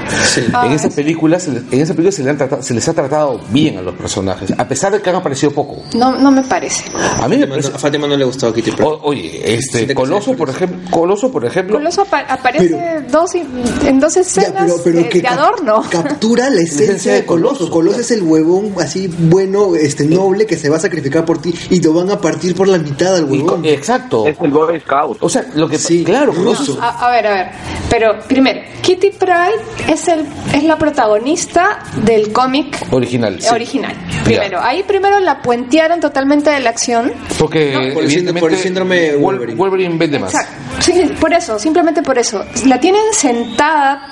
Ah, 0.53 0.67
en 0.67 0.73
esa 0.73 0.89
es- 0.89 0.95
película, 0.95 1.41
se 1.41 1.51
les, 1.53 1.63
en 1.73 1.81
esa 1.81 1.93
película 1.95 2.13
se, 2.13 2.23
le 2.23 2.31
han 2.31 2.39
tratado- 2.39 2.63
se 2.63 2.75
les 2.75 2.89
ha 2.89 2.95
tratado 2.95 3.41
bien 3.51 3.79
a 3.79 3.83
los 3.83 3.95
personajes, 3.95 4.53
a 4.57 4.69
pesar 4.69 4.93
de 4.93 5.01
que 5.03 5.11
han 5.11 5.17
aparecido 5.17 5.53
poco. 5.53 5.83
No, 5.95 6.17
no 6.19 6.31
me 6.31 6.43
parece. 6.43 6.85
A 7.21 7.29
mí 7.29 7.37
me 7.37 7.45
A 7.45 7.49
parece, 7.49 7.71
Fátima 7.71 8.07
no 8.07 8.17
le 8.17 8.25
gustó 8.25 8.53
Kitty 8.53 8.71
Pryde. 8.73 8.89
o- 8.89 9.01
oye, 9.03 9.55
este 9.55 9.93
Coloso 9.95 10.35
por 10.35 10.51
ejemplo, 10.51 10.79
Coloso 10.91 11.31
por 11.33 11.45
ejemplo, 11.45 11.77
Coloso 11.79 12.03
apa- 12.03 12.21
aparece 12.29 13.03
dos 13.11 13.35
y- 13.35 13.43
en 13.87 13.99
dos 14.01 14.15
Ya, 14.15 14.21
escenas 14.21 14.85
de, 14.85 15.09
que 15.09 15.19
de 15.19 15.23
cap- 15.23 15.39
adorno. 15.39 15.83
captura 15.91 16.49
la 16.51 16.61
esencia 16.61 17.15
de 17.15 17.25
Coloso. 17.27 17.69
Coloso 17.71 18.01
es 18.01 18.11
el 18.11 18.23
huevón 18.23 18.73
así 18.81 19.09
bueno, 19.19 19.75
este 19.75 20.05
noble 20.05 20.47
que 20.47 20.57
se 20.57 20.69
va 20.69 20.77
a 20.77 20.81
sacrificar 20.81 21.25
por 21.25 21.41
ti 21.41 21.55
y 21.71 21.81
lo 21.81 21.93
van 21.93 22.11
a 22.11 22.21
partir 22.21 22.55
por 22.55 22.69
la 22.69 22.79
mitad 22.79 23.17
al 23.17 23.25
huevón. 23.25 23.65
exacto. 23.65 24.27
Es 24.27 24.37
el 24.41 24.51
Boy 24.51 24.81
Scout. 24.81 25.19
O 25.21 25.29
sea, 25.29 25.47
lo 25.55 25.69
que 25.69 25.79
Sí, 25.79 26.05
claro, 26.05 26.33
ruso. 26.33 26.79
A, 26.81 27.07
a 27.07 27.11
ver, 27.11 27.27
a 27.27 27.35
ver. 27.35 27.47
Pero 27.89 28.19
primero, 28.27 28.61
Kitty 28.83 29.11
Pryde 29.11 29.61
es 29.89 30.09
el 30.09 30.27
es 30.53 30.65
la 30.65 30.77
protagonista 30.79 31.79
del 32.05 32.33
cómic 32.33 32.79
original. 32.91 33.41
sí. 33.41 33.49
original. 33.53 33.95
Primero, 34.25 34.61
ahí 34.61 34.83
primero 34.83 35.21
la 35.21 35.41
puentearon 35.43 36.01
totalmente 36.01 36.51
de 36.51 36.61
la 36.61 36.71
acción. 36.71 37.13
Porque 37.39 37.73
No, 37.73 37.95
por 37.95 38.05
el 38.05 38.35
por 38.41 38.53
el 38.53 38.59
síndrome 38.59 39.15
Wolverine. 39.17 39.57
Wolverine 39.57 39.97
vende 39.99 40.19
más. 40.19 40.35
Exacto. 40.35 40.57
Sí, 40.81 40.93
por 41.21 41.33
eso, 41.33 41.59
simplemente 41.59 42.03
por 42.03 42.19
eso. 42.19 42.45
La 42.67 42.79
tienen 42.81 43.03
sentada 43.13 44.07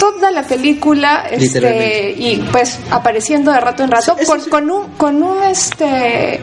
toda 0.00 0.30
la 0.30 0.42
película 0.42 1.26
este, 1.30 2.14
y 2.16 2.36
pues 2.50 2.78
apareciendo 2.90 3.52
de 3.52 3.60
rato 3.60 3.84
en 3.84 3.90
rato 3.90 4.16
Sí, 4.18 4.24
con, 4.48 4.70
un 4.70 4.88
con 4.96 5.22
un 5.22 5.42
este 5.42 6.40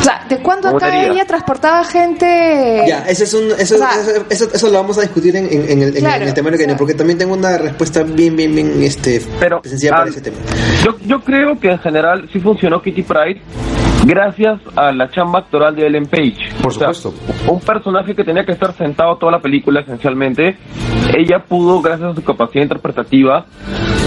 o 0.00 0.02
sea, 0.04 0.24
de 0.28 0.38
cuándo 0.38 0.68
acá 0.68 0.86
Botería. 0.86 1.12
ella 1.12 1.24
transportaba 1.26 1.84
gente 1.84 2.84
Ya, 2.86 3.04
ese 3.08 3.24
es 3.24 3.34
un, 3.34 3.50
eso, 3.58 3.74
O 3.74 3.78
sea, 3.78 3.90
eso, 4.00 4.24
eso- 4.30 4.48
eso 4.54 4.66
lo 4.68 4.74
vamos 4.74 4.98
a 4.98 5.02
discutir 5.02 5.34
en, 5.36 5.46
en- 5.46 5.70
en 5.70 5.82
el, 5.82 5.96
en 5.96 6.04
Claro, 6.04 6.24
el 6.24 6.34
tema 6.34 6.50
que 6.50 6.56
viene, 6.58 6.74
porque 6.76 6.94
también 6.94 7.18
tengo 7.18 7.34
una 7.34 7.58
respuesta 7.58 8.02
bien, 8.02 8.36
bien, 8.36 8.54
bien 8.54 8.82
este, 8.82 9.22
Pero, 9.40 9.60
sencilla 9.64 9.92
para 9.92 10.04
ah, 10.04 10.08
ese 10.08 10.20
tema. 10.20 10.36
Yo, 10.84 10.96
yo 11.06 11.20
creo 11.20 11.58
que 11.58 11.70
en 11.70 11.78
general 11.78 12.28
sí 12.32 12.40
funcionó 12.40 12.80
Kitty 12.82 13.02
Pride 13.02 13.40
gracias 14.04 14.60
a 14.76 14.92
la 14.92 15.10
chamba 15.10 15.40
actoral 15.40 15.74
de 15.76 15.86
Ellen 15.86 16.06
Page. 16.06 16.36
Por 16.62 16.72
O 16.72 16.74
sea, 16.78 16.94
supuesto. 16.94 17.52
un 17.52 17.60
personaje 17.60 18.14
que 18.14 18.24
tenía 18.24 18.44
que 18.44 18.52
estar 18.52 18.74
sentado 18.76 19.16
toda 19.16 19.32
la 19.32 19.40
película 19.40 19.80
esencialmente, 19.80 20.56
ella 21.16 21.40
pudo, 21.40 21.80
gracias 21.82 22.12
a 22.12 22.14
su 22.14 22.22
capacidad 22.22 22.62
interpretativa, 22.62 23.44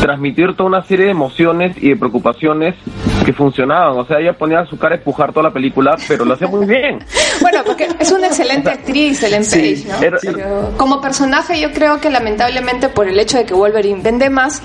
transmitir 0.02 0.56
toda 0.56 0.70
una 0.70 0.84
serie 0.84 1.06
de 1.06 1.12
emociones 1.12 1.76
y 1.82 1.90
de 1.90 1.96
preocupaciones 1.98 2.76
que 3.26 3.34
funcionaban. 3.34 3.98
O 3.98 4.06
sea, 4.06 4.20
ella 4.20 4.34
ponía 4.34 4.66
su 4.66 4.78
cara 4.78 4.96
a 4.96 4.98
empujar 4.98 5.32
toda 5.32 5.44
la 5.44 5.52
película, 5.54 5.96
pero 6.08 6.26
lo 6.26 6.34
hacía 6.34 6.48
muy 6.48 6.66
bien. 6.66 7.00
Bueno, 7.42 7.64
porque 7.66 7.88
es 8.00 8.12
una 8.12 8.28
excelente 8.28 8.70
actriz, 8.70 9.24
Ellen 9.24 9.42
Page, 9.44 9.76
Sí, 9.78 9.88
¿no? 9.88 9.98
era- 10.00 10.18
Pero 10.22 10.74
como 10.78 11.02
personaje, 11.02 11.60
yo 11.60 11.72
creo 11.72 12.00
que 12.00 12.12
lamentablemente 12.12 12.88
por 12.90 13.08
el 13.08 13.20
hecho 13.20 13.38
de 13.40 13.46
que 13.46 13.54
Wolverine 13.56 14.00
vende 14.04 14.30
más, 14.30 14.62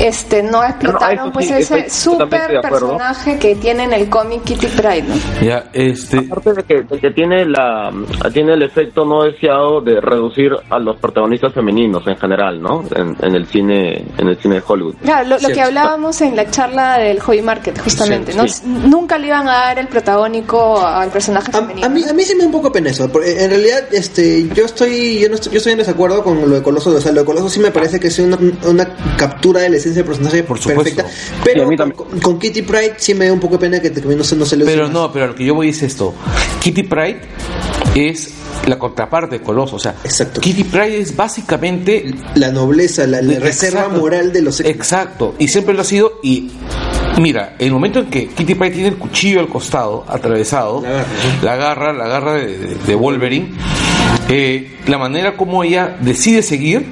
este, 0.00 0.42
no 0.42 0.64
explotaron 0.64 1.26
eso 1.26 1.32
pues 1.32 1.46
sí, 1.46 1.52
ese 1.54 1.86
acuerdo. 2.16 2.60
personaje 2.62 3.38
que 3.38 3.54
tiene 3.56 3.84
en 3.84 3.92
el 3.92 4.08
cómic 4.08 4.44
Kitty 4.44 4.66
Pryde, 4.68 5.02
¿no? 5.02 5.14
Ya, 5.42 5.64
este, 5.74 6.18
Aparte 6.18 6.54
de 6.54 6.62
que, 6.64 6.82
de 6.82 6.98
que 6.98 7.10
tiene 7.10 7.44
la 7.44 7.92
tiene 8.32 8.54
el 8.54 8.62
efecto 8.62 9.04
no 9.04 9.24
deseado 9.24 9.82
de 9.82 10.00
reducir 10.00 10.52
a 10.70 10.78
los 10.78 10.96
protagonistas 10.96 11.52
femeninos 11.52 12.06
en 12.06 12.16
general, 12.16 12.62
¿no? 12.62 12.82
En, 12.94 13.14
en 13.20 13.34
el 13.34 13.46
cine 13.46 14.04
en 14.16 14.28
el 14.28 14.36
cine 14.38 14.56
de 14.56 14.62
Hollywood. 14.66 14.94
Claro, 15.02 15.28
lo, 15.28 15.38
lo 15.38 15.48
que 15.48 15.60
hablábamos 15.60 16.20
en 16.22 16.34
la 16.34 16.50
charla 16.50 16.96
del 16.98 17.20
Hobby 17.20 17.42
Market, 17.42 17.78
justamente, 17.90 18.32
Sí, 18.32 18.38
¿no? 18.38 18.48
sí. 18.48 18.62
Nunca 18.64 19.18
le 19.18 19.28
iban 19.28 19.48
a 19.48 19.52
dar 19.52 19.78
el 19.78 19.88
protagónico 19.88 20.78
al 20.86 21.10
personaje 21.10 21.50
A, 21.52 21.60
femenino. 21.60 21.86
a 21.86 21.88
mí, 21.90 22.04
a 22.08 22.12
mí 22.12 22.22
sí 22.24 22.34
me 22.34 22.40
da 22.40 22.46
un 22.46 22.52
poco 22.52 22.70
pena 22.72 22.90
eso. 22.90 23.08
porque 23.10 23.42
En 23.42 23.50
realidad, 23.50 23.84
este, 23.92 24.48
yo 24.54 24.64
estoy, 24.64 25.18
yo 25.18 25.28
no 25.28 25.34
estoy, 25.36 25.52
yo 25.52 25.58
estoy 25.58 25.72
en 25.72 25.78
desacuerdo 25.78 26.22
con 26.22 26.40
lo 26.40 26.48
de 26.56 26.62
Coloso. 26.62 26.90
O 26.90 27.00
sea, 27.00 27.12
lo 27.12 27.20
de 27.20 27.26
Coloso 27.26 27.48
sí 27.48 27.60
me 27.60 27.70
parece 27.70 27.98
que 28.00 28.08
es 28.08 28.18
una, 28.18 28.38
una 28.64 28.96
captura 29.16 29.60
de 29.60 29.70
la 29.70 29.76
esencia 29.76 30.02
del 30.02 30.06
personaje 30.08 30.42
Por 30.42 30.58
supuesto. 30.58 30.82
perfecta. 31.02 31.10
Pero 31.44 31.62
a 31.64 31.66
mí 31.66 31.76
con, 31.76 31.92
también. 31.92 32.20
con 32.20 32.38
Kitty 32.38 32.62
Pride 32.62 32.94
sí 32.98 33.14
me 33.14 33.26
da 33.26 33.32
un 33.32 33.40
poco 33.40 33.54
de 33.54 33.60
pena 33.60 33.80
que, 33.80 33.92
que 33.92 34.00
no 34.00 34.24
se, 34.24 34.36
no 34.36 34.44
se 34.46 34.56
le 34.56 34.64
pero 34.64 34.84
más. 34.84 34.92
no, 34.92 35.12
pero 35.12 35.24
a 35.26 35.28
lo 35.28 35.34
que 35.34 35.44
yo 35.44 35.54
voy 35.54 35.68
es 35.70 35.82
esto. 35.82 36.14
Kitty 36.60 36.82
Pride 36.84 37.20
es 37.94 38.30
la 38.66 38.78
contraparte 38.78 39.38
de 39.38 39.44
Coloso, 39.44 39.76
o 39.76 39.78
sea, 39.78 39.94
Exacto. 40.04 40.40
Kitty 40.40 40.64
Pride 40.64 40.98
es 41.00 41.14
básicamente 41.14 42.12
La 42.34 42.50
nobleza, 42.50 43.06
la, 43.06 43.20
reserva 43.20 43.80
exacto, 43.80 44.00
moral 44.00 44.32
de 44.32 44.42
los 44.42 44.60
Exacto, 44.60 45.34
y 45.38 45.48
siempre 45.48 45.74
lo 45.74 45.82
ha 45.82 45.84
sido 45.84 46.18
y 46.22 46.50
mira, 47.20 47.54
el 47.58 47.70
momento 47.72 48.00
en 48.00 48.06
que 48.06 48.26
Kitty 48.28 48.54
Pryde 48.54 48.74
tiene 48.74 48.88
el 48.88 48.96
cuchillo 48.96 49.40
al 49.40 49.48
costado, 49.48 50.04
atravesado, 50.08 50.82
La 51.42 51.52
agarra, 51.54 51.92
la 51.92 51.92
agarra, 51.92 51.92
la 51.92 52.04
agarra 52.04 52.32
de, 52.34 52.58
de- 52.58 52.74
de 52.74 52.94
Wolverine, 52.94 53.52
eh, 54.28 54.76
la 54.86 54.98
manera 54.98 55.36
como 55.36 55.62
ella 55.62 55.96
decide 56.00 56.42
seguir, 56.42 56.86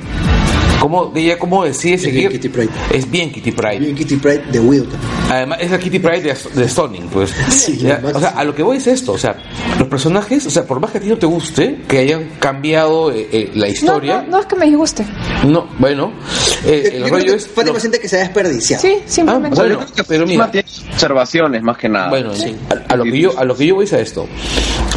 como 0.85 1.11
ella 1.17 1.39
como 1.39 1.65
decide 1.65 1.97
bien 1.97 1.99
seguir, 2.13 2.31
Kitty 2.33 2.49
Pryde. 2.51 2.71
es 2.93 3.11
bien 3.11 3.33
Kitty 3.33 3.53
Pryde. 3.53 3.79
Bien 3.79 3.95
Kitty 3.95 4.17
Pride 4.17 4.45
de 4.53 4.61
Will. 4.61 4.87
Además, 5.31 5.59
es 5.63 5.71
la 5.71 5.79
Kitty 5.79 5.99
Pryde 5.99 6.21
de, 6.35 6.61
de 6.61 6.69
Stoning, 6.69 7.07
pues. 7.09 7.31
Sí, 7.49 7.79
Ya, 7.79 8.03
o 8.05 8.21
sea, 8.21 8.29
a 8.31 8.45
lo 8.45 8.55
que 8.55 8.63
voy 8.63 8.77
es 8.77 8.87
esto, 8.87 9.13
o 9.13 9.19
sea, 9.19 9.35
los 9.79 9.89
personajes, 9.89 10.45
o 10.45 10.51
sea, 10.51 10.65
por 10.67 10.81
más 10.81 10.91
que 10.91 10.99
a 10.99 11.01
ti 11.01 11.07
no 11.09 11.17
te 11.17 11.25
guste, 11.25 11.81
que 11.89 12.01
hayan 12.01 12.29
cambiado 12.39 13.11
eh, 13.11 13.27
eh, 13.33 13.51
la 13.55 13.67
no, 13.67 13.73
historia, 13.73 14.23
no, 14.23 14.33
no 14.33 14.41
es 14.41 14.47
que 14.47 14.57
me 14.57 14.67
disguste. 14.67 15.07
no, 15.47 15.67
bueno, 15.79 16.13
eh, 16.67 16.83
Yo 16.83 16.97
el 16.97 17.03
creo 17.03 17.09
rollo 17.15 17.25
que 17.27 17.35
es... 17.35 17.47
Fátima 17.49 17.75
lo- 17.75 17.81
siente 17.81 18.01
que 18.01 18.09
se 18.09 18.17
ha 18.17 18.21
desperdiciado. 18.21 18.83
Sí, 18.83 18.97
simplemente. 19.07 19.61
Ah, 19.61 19.65
bueno, 19.65 19.81
pero 20.09 20.27
mira, 20.27 20.51
tiene 20.51 20.69
observaciones 20.93 21.63
más 21.63 21.77
que 21.79 21.89
nada. 21.89 22.09
Bueno, 22.11 22.33
a, 22.33 22.93
a 22.93 22.97
lo 22.97 23.05
que 23.05 23.19
yo 23.19 23.39
a 23.39 23.45
lo 23.45 23.57
que 23.57 23.67
yo 23.67 23.75
voy 23.77 23.85
es 23.85 23.93
a 23.93 24.01
esto. 24.01 24.27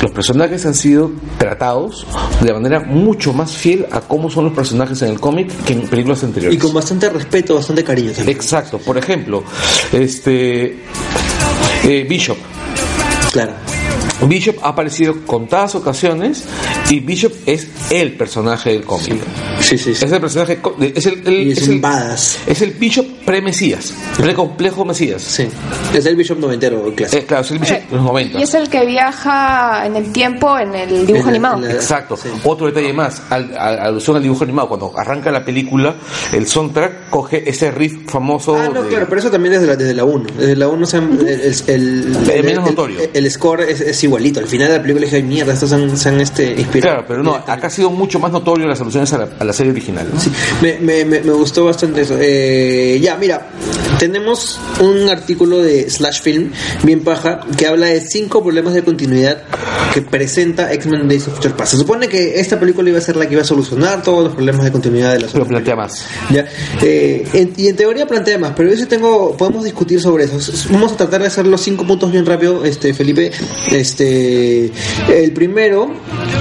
Los 0.02 0.12
personajes 0.12 0.66
han 0.66 0.76
sido 0.76 1.12
tratados 1.40 2.06
de 2.42 2.54
manera 2.54 2.80
mucho 2.82 3.34
más 3.34 3.52
fiel 3.52 3.88
a 3.92 4.00
cómo 4.02 4.30
son 4.30 4.46
los 4.46 4.54
personajes 4.54 5.02
en 5.02 5.10
el 5.10 5.20
cómic 5.20 5.52
que 5.66 5.74
en 5.74 5.88
películas 5.88 6.24
anteriores. 6.24 6.56
Y 6.56 6.60
con 6.62 6.74
bastante 6.74 7.10
respeto, 7.10 7.56
bastante 7.56 7.84
cariño 7.84 8.12
también. 8.12 8.38
Exacto. 8.38 8.78
Por 8.78 8.98
ejemplo, 8.98 9.44
este 9.92 10.84
eh, 11.84 12.06
Bishop. 12.08 12.38
Claro. 13.32 13.54
Bishop 14.24 14.58
ha 14.64 14.70
aparecido 14.70 15.16
contadas 15.26 15.76
ocasiones 15.76 16.44
y 16.90 17.00
Bishop 17.00 17.32
es 17.46 17.68
el 17.92 18.14
personaje 18.14 18.72
del 18.72 18.84
cómic. 18.84 19.14
Sí, 19.60 19.78
sí, 19.78 19.94
sí. 19.94 20.06
Es 20.06 20.12
el 20.12 20.20
personaje, 20.22 20.60
es 20.96 21.06
el, 21.06 21.28
el- 21.28 21.48
Y 21.48 21.52
es 21.52 21.58
es 21.60 21.68
un 21.68 21.76
el- 21.76 21.82
badass. 21.82 22.40
es 22.48 22.62
el 22.62 22.72
Bishop 22.72 23.06
pre-Mesías, 23.28 23.94
pre-complejo 24.16 24.86
Mesías. 24.86 25.22
Sí. 25.22 25.50
Es 25.94 26.06
el 26.06 26.16
Bishop 26.16 26.40
noventero 26.40 26.82
clásico. 26.96 27.22
Eh, 27.22 27.26
claro, 27.26 27.44
es 27.44 27.52
el 27.52 27.60
Bishop 27.60 27.78
de 27.90 27.96
los 27.98 28.06
90. 28.06 28.40
Y 28.40 28.44
es 28.44 28.54
el 28.54 28.70
que 28.70 28.86
viaja 28.86 29.86
en 29.86 29.98
el 29.98 30.14
tiempo 30.14 30.58
en 30.58 30.74
el 30.74 31.06
dibujo 31.06 31.18
En 31.18 31.24
la- 31.26 31.30
animado. 31.32 31.58
en 31.58 31.68
la- 31.68 31.74
Exacto. 31.74 32.16
Sí. 32.16 32.30
Otro 32.46 32.68
detalle 32.68 32.94
más, 32.94 33.22
al, 33.30 33.54
al- 33.58 33.80
alusión 33.80 34.16
al 34.16 34.24
dibujo 34.24 34.46
animado, 34.46 34.70
cuando 34.70 34.94
arranca 34.98 35.30
la 35.30 35.44
película, 35.44 35.96
el 36.32 36.48
soundtrack 36.48 37.10
coge 37.10 37.50
ese 37.50 37.70
riff 37.70 38.10
famoso. 38.10 38.56
Ah, 38.56 38.70
no, 38.74 38.84
de- 38.84 38.88
claro, 38.90 39.08
pero 39.10 39.20
eso 39.20 39.30
también 39.30 39.56
desde 39.56 39.68
la, 39.68 39.76
desde 39.76 39.94
la 39.94 40.06
1. 40.06 40.26
Desde 40.38 40.56
la 40.56 40.70
1 40.70 40.86
se 40.86 40.96
han- 40.96 41.20
el, 41.20 41.28
el, 41.28 41.54
el- 41.68 42.30
Es 42.30 42.44
menos 42.46 42.64
el- 42.64 42.76
notorio. 42.76 43.00
el- 43.02 43.10
el 43.26 43.30
score 43.32 43.64
es, 43.70 43.82
es 43.82 44.02
igualito. 44.06 44.40
Al 44.40 44.48
final 44.48 44.70
de 44.70 44.76
la 44.78 44.82
película 44.82 45.04
dije, 45.04 45.18
"Ay, 45.18 45.24
mierda, 45.24 45.52
estos 45.52 45.68
se 45.70 45.76
han, 45.76 45.98
se 45.98 46.08
han, 46.08 46.22
este, 46.22 46.54
inspirado. 46.54 46.96
Claro, 46.98 47.06
pero 47.10 47.24
no, 47.24 47.36
acá 47.36 47.68
ha 47.68 47.70
sido 47.70 47.90
mucho 47.90 48.20
más 48.20 48.32
notorio 48.32 48.68
las 48.68 48.80
alusiones 48.80 49.12
a 49.12 49.18
la, 49.18 49.28
a 49.38 49.44
la 49.44 49.52
serie 49.52 49.74
original. 49.74 50.08
¿no? 50.14 50.18
Sí, 50.18 50.32
me, 50.62 50.80
me, 50.80 51.04
me, 51.04 51.20
me 51.20 51.34
gustó 51.34 51.66
bastante 51.66 52.02
eso. 52.02 52.16
Eh, 52.18 52.98
ya, 53.02 53.17
mira, 53.18 53.48
tenemos 54.00 54.60
un 54.80 55.10
artículo 55.10 55.62
de 55.62 55.90
Slash 55.90 56.22
Film, 56.22 56.52
bien 56.84 57.04
paja, 57.04 57.42
que 57.58 57.68
habla 57.68 57.88
de 57.88 58.02
cinco 58.02 58.44
problemas 58.44 58.74
de 58.74 58.84
continuidad 58.84 59.44
que 59.94 60.02
presenta 60.02 60.72
X-Men 60.74 61.08
Days 61.08 61.28
of 61.28 61.36
Future 61.36 61.54
Past. 61.56 61.72
Se 61.72 61.78
supone 61.78 62.08
que 62.08 62.40
esta 62.40 62.60
película 62.60 62.90
iba 62.90 62.98
a 63.00 63.02
ser 63.02 63.16
la 63.16 63.26
que 63.28 63.34
iba 63.34 63.42
a 63.42 63.46
solucionar 63.46 64.02
todos 64.04 64.24
los 64.26 64.34
problemas 64.36 64.64
de 64.66 64.72
continuidad 64.72 65.14
de 65.14 65.20
las 65.22 65.32
Pero 65.32 65.46
plantea 65.46 65.76
más. 65.76 66.06
Ya, 66.32 66.46
eh, 66.82 67.28
en- 67.34 67.54
y 67.58 67.68
en 67.68 67.76
teoría 67.76 68.06
plantea 68.08 68.38
más, 68.38 68.54
pero 68.56 68.70
yo 68.70 68.78
sí 68.78 68.86
tengo, 68.86 69.36
podemos 69.38 69.64
discutir 69.64 70.00
sobre 70.02 70.26
eso. 70.26 70.38
Vamos 70.72 70.92
a 70.94 70.98
tratar 70.98 71.22
de 71.22 71.28
hacer 71.28 71.48
los 71.48 71.62
cinco 71.62 71.86
puntos 71.88 72.12
bien 72.12 72.26
rápido, 72.26 72.64
este 72.66 72.94
Felipe. 72.94 73.32
Este, 73.72 74.72
el 75.10 75.32
primero 75.34 75.90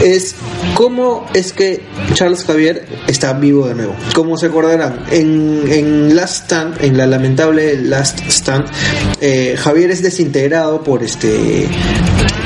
es 0.03 0.35
cómo 0.75 1.27
es 1.35 1.53
que 1.53 1.83
Charles 2.15 2.45
Javier 2.45 2.85
está 3.07 3.33
vivo 3.35 3.69
de 3.69 3.75
nuevo. 3.75 3.95
Como 4.15 4.37
se 4.37 4.47
acordarán, 4.47 5.05
en, 5.11 5.63
en 5.69 6.17
Last 6.17 6.45
Stand, 6.45 6.83
en 6.85 6.97
la 6.97 7.07
lamentable 7.07 7.81
Last 7.83 8.21
Stand, 8.29 8.67
eh, 9.21 9.55
Javier 9.59 9.91
es 9.91 10.03
desintegrado 10.03 10.83
por 10.83 11.03
este 11.03 11.69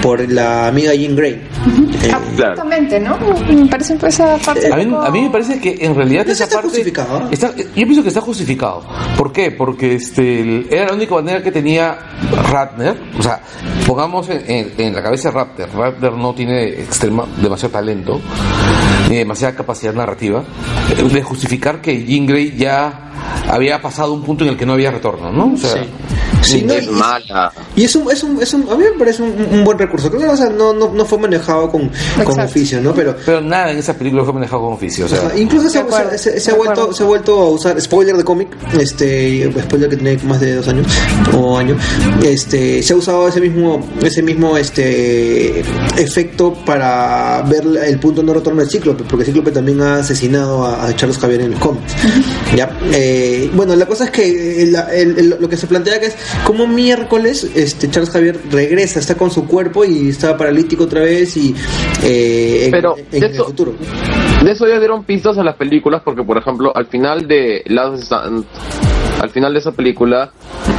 por 0.02 0.30
la 0.32 0.66
amiga 0.66 0.89
Jean 0.94 1.16
Grey. 1.16 1.32
Eh, 1.34 2.12
Exactamente, 2.32 2.98
¿no? 3.00 3.16
Me 3.48 3.66
parece 3.66 3.94
pues 3.96 4.14
esa 4.14 4.36
parte. 4.38 4.72
A 4.72 4.76
mí, 4.76 4.82
a 5.02 5.10
mí 5.10 5.20
me 5.22 5.30
parece 5.30 5.60
que 5.60 5.76
en 5.80 5.94
realidad 5.94 6.24
No 6.26 6.32
esa 6.32 6.44
está 6.44 6.56
parte 6.56 6.68
justificado, 6.68 7.28
está- 7.30 7.54
yo 7.56 7.64
pienso 7.74 8.02
que 8.02 8.08
está 8.08 8.20
justificado. 8.20 8.82
¿Por 9.16 9.32
qué? 9.32 9.50
Porque 9.50 9.94
este 9.96 10.66
era 10.74 10.86
la 10.86 10.94
única 10.94 11.14
manera 11.14 11.42
que 11.42 11.52
tenía 11.52 11.98
Ratner, 12.50 12.96
o 13.18 13.22
sea, 13.22 13.40
pongamos 13.86 14.28
en, 14.30 14.42
en- 14.50 14.72
en 14.78 14.94
la 14.94 15.02
cabeza 15.02 15.28
de 15.30 15.34
Ratner. 15.34 15.68
Ratner 15.74 16.12
no 16.12 16.34
tiene 16.34 16.68
extrema, 16.68 17.26
demasiado 17.42 17.72
talento 17.72 18.20
ni 19.08 19.16
demasiada 19.16 19.54
capacidad 19.56 19.92
narrativa 19.92 20.42
de 21.12 21.22
justificar 21.22 21.80
que 21.80 22.04
Jean 22.04 22.26
Grey 22.26 22.54
ya 22.56 23.10
había 23.48 23.82
pasado 23.82 24.12
un 24.14 24.22
punto 24.22 24.44
en 24.44 24.50
el 24.50 24.56
que 24.56 24.64
no 24.64 24.74
había 24.74 24.90
retorno, 24.90 25.32
¿no? 25.32 25.52
O 25.54 25.56
sea, 25.56 25.70
Sí, 25.70 25.80
no, 26.64 26.72
es 26.74 26.84
y- 26.86 26.90
mala. 26.90 27.52
Y 27.76 27.84
es 27.84 27.94
un, 27.96 28.10
es 28.10 28.22
un, 28.22 28.42
es 28.42 28.52
un, 28.54 28.62
a 28.70 28.74
mí 28.74 28.84
me 28.92 28.98
parece 28.98 29.22
un, 29.22 29.34
un 29.52 29.64
buen 29.64 29.78
recurso. 29.78 30.10
Claro, 30.10 30.32
o 30.32 30.36
sea, 30.36 30.48
no, 30.50 30.72
no, 30.72 30.90
no 30.92 31.04
fue 31.04 31.18
manejado 31.18 31.70
con, 31.70 31.90
con 32.24 32.40
oficio, 32.40 32.80
¿no? 32.80 32.94
Pero 32.94 33.14
pero 33.24 33.40
nada 33.40 33.70
en 33.70 33.78
esa 33.78 33.94
película 33.94 34.24
fue 34.24 34.32
manejado 34.32 34.62
con 34.62 34.72
oficio, 34.74 35.06
o 35.06 35.08
sea, 35.08 35.32
incluso 35.36 35.68
se, 35.68 35.78
De 35.78 35.84
acuerdo, 35.84 36.10
se- 36.12 36.18
se- 36.18 36.40
se 36.40 36.50
ha 36.50 36.54
de 36.54 36.58
vuelto 36.58 36.92
se 36.92 37.02
ha 37.02 37.06
vuelto 37.06 37.38
a 37.40 37.48
usar 37.50 37.80
spoiler 37.80 38.16
de 38.16 38.24
cómic 38.24 38.48
este 38.78 39.50
spoiler 39.62 39.88
que 39.90 39.96
tiene 39.96 40.16
más 40.24 40.40
de 40.40 40.54
dos 40.56 40.68
años 40.68 40.86
o 41.36 41.56
año 41.58 41.76
este 42.22 42.82
se 42.82 42.92
ha 42.92 42.96
usado 42.96 43.28
ese 43.28 43.40
mismo 43.40 43.80
ese 44.02 44.22
mismo 44.22 44.56
este 44.56 45.60
efecto 45.96 46.54
para 46.64 47.42
ver 47.42 47.64
el 47.86 47.98
punto 47.98 48.22
no 48.22 48.32
retorno 48.34 48.60
del 48.60 48.70
Cíclope 48.70 49.04
porque 49.08 49.24
Cíclope 49.24 49.50
también 49.52 49.80
ha 49.82 49.96
asesinado 49.98 50.64
a, 50.64 50.86
a 50.86 50.96
Charles 50.96 51.18
Javier 51.18 51.42
en 51.42 51.50
los 51.52 51.60
cómics 51.60 51.92
ya 52.56 52.70
Eh, 52.92 53.50
bueno 53.54 53.76
la 53.76 53.86
cosa 53.86 54.04
es 54.04 54.10
que 54.10 54.66
la- 54.70 54.92
el- 54.94 55.18
el- 55.18 55.36
lo 55.40 55.48
que 55.48 55.56
se 55.56 55.66
plantea 55.66 56.00
que 56.00 56.06
es 56.06 56.14
como 56.44 56.66
miércoles 56.66 57.44
este 57.54 57.90
Charles 57.90 58.10
Javier 58.10 58.38
regresa 58.50 58.98
está 59.00 59.14
con 59.16 59.30
su 59.30 59.46
cuerpo 59.46 59.84
y 59.84 60.08
está 60.10 60.36
paralítico 60.36 60.84
otra 60.84 61.00
vez 61.02 61.36
y 61.36 61.54
eh, 62.02 62.64
en- 62.66 62.70
Pero 62.70 62.96
en, 62.96 63.06
el 63.12 63.24
esto- 63.30 63.44
futuro 63.46 63.74
De 64.44 64.50
eso 64.52 64.66
ya 64.68 64.78
dieron 64.78 65.04
pistas 65.04 65.36
a 65.38 65.44
las 65.44 65.56
películas 65.56 66.02
porque, 66.04 66.22
por 66.22 66.38
ejemplo, 66.38 66.72
al 66.74 66.86
final 66.86 67.26
de 67.28 67.62
Last 67.66 68.02
Stand, 68.04 68.44
al 69.20 69.30
final 69.30 69.52
de 69.52 69.58
esa 69.58 69.72
película, 69.72 70.32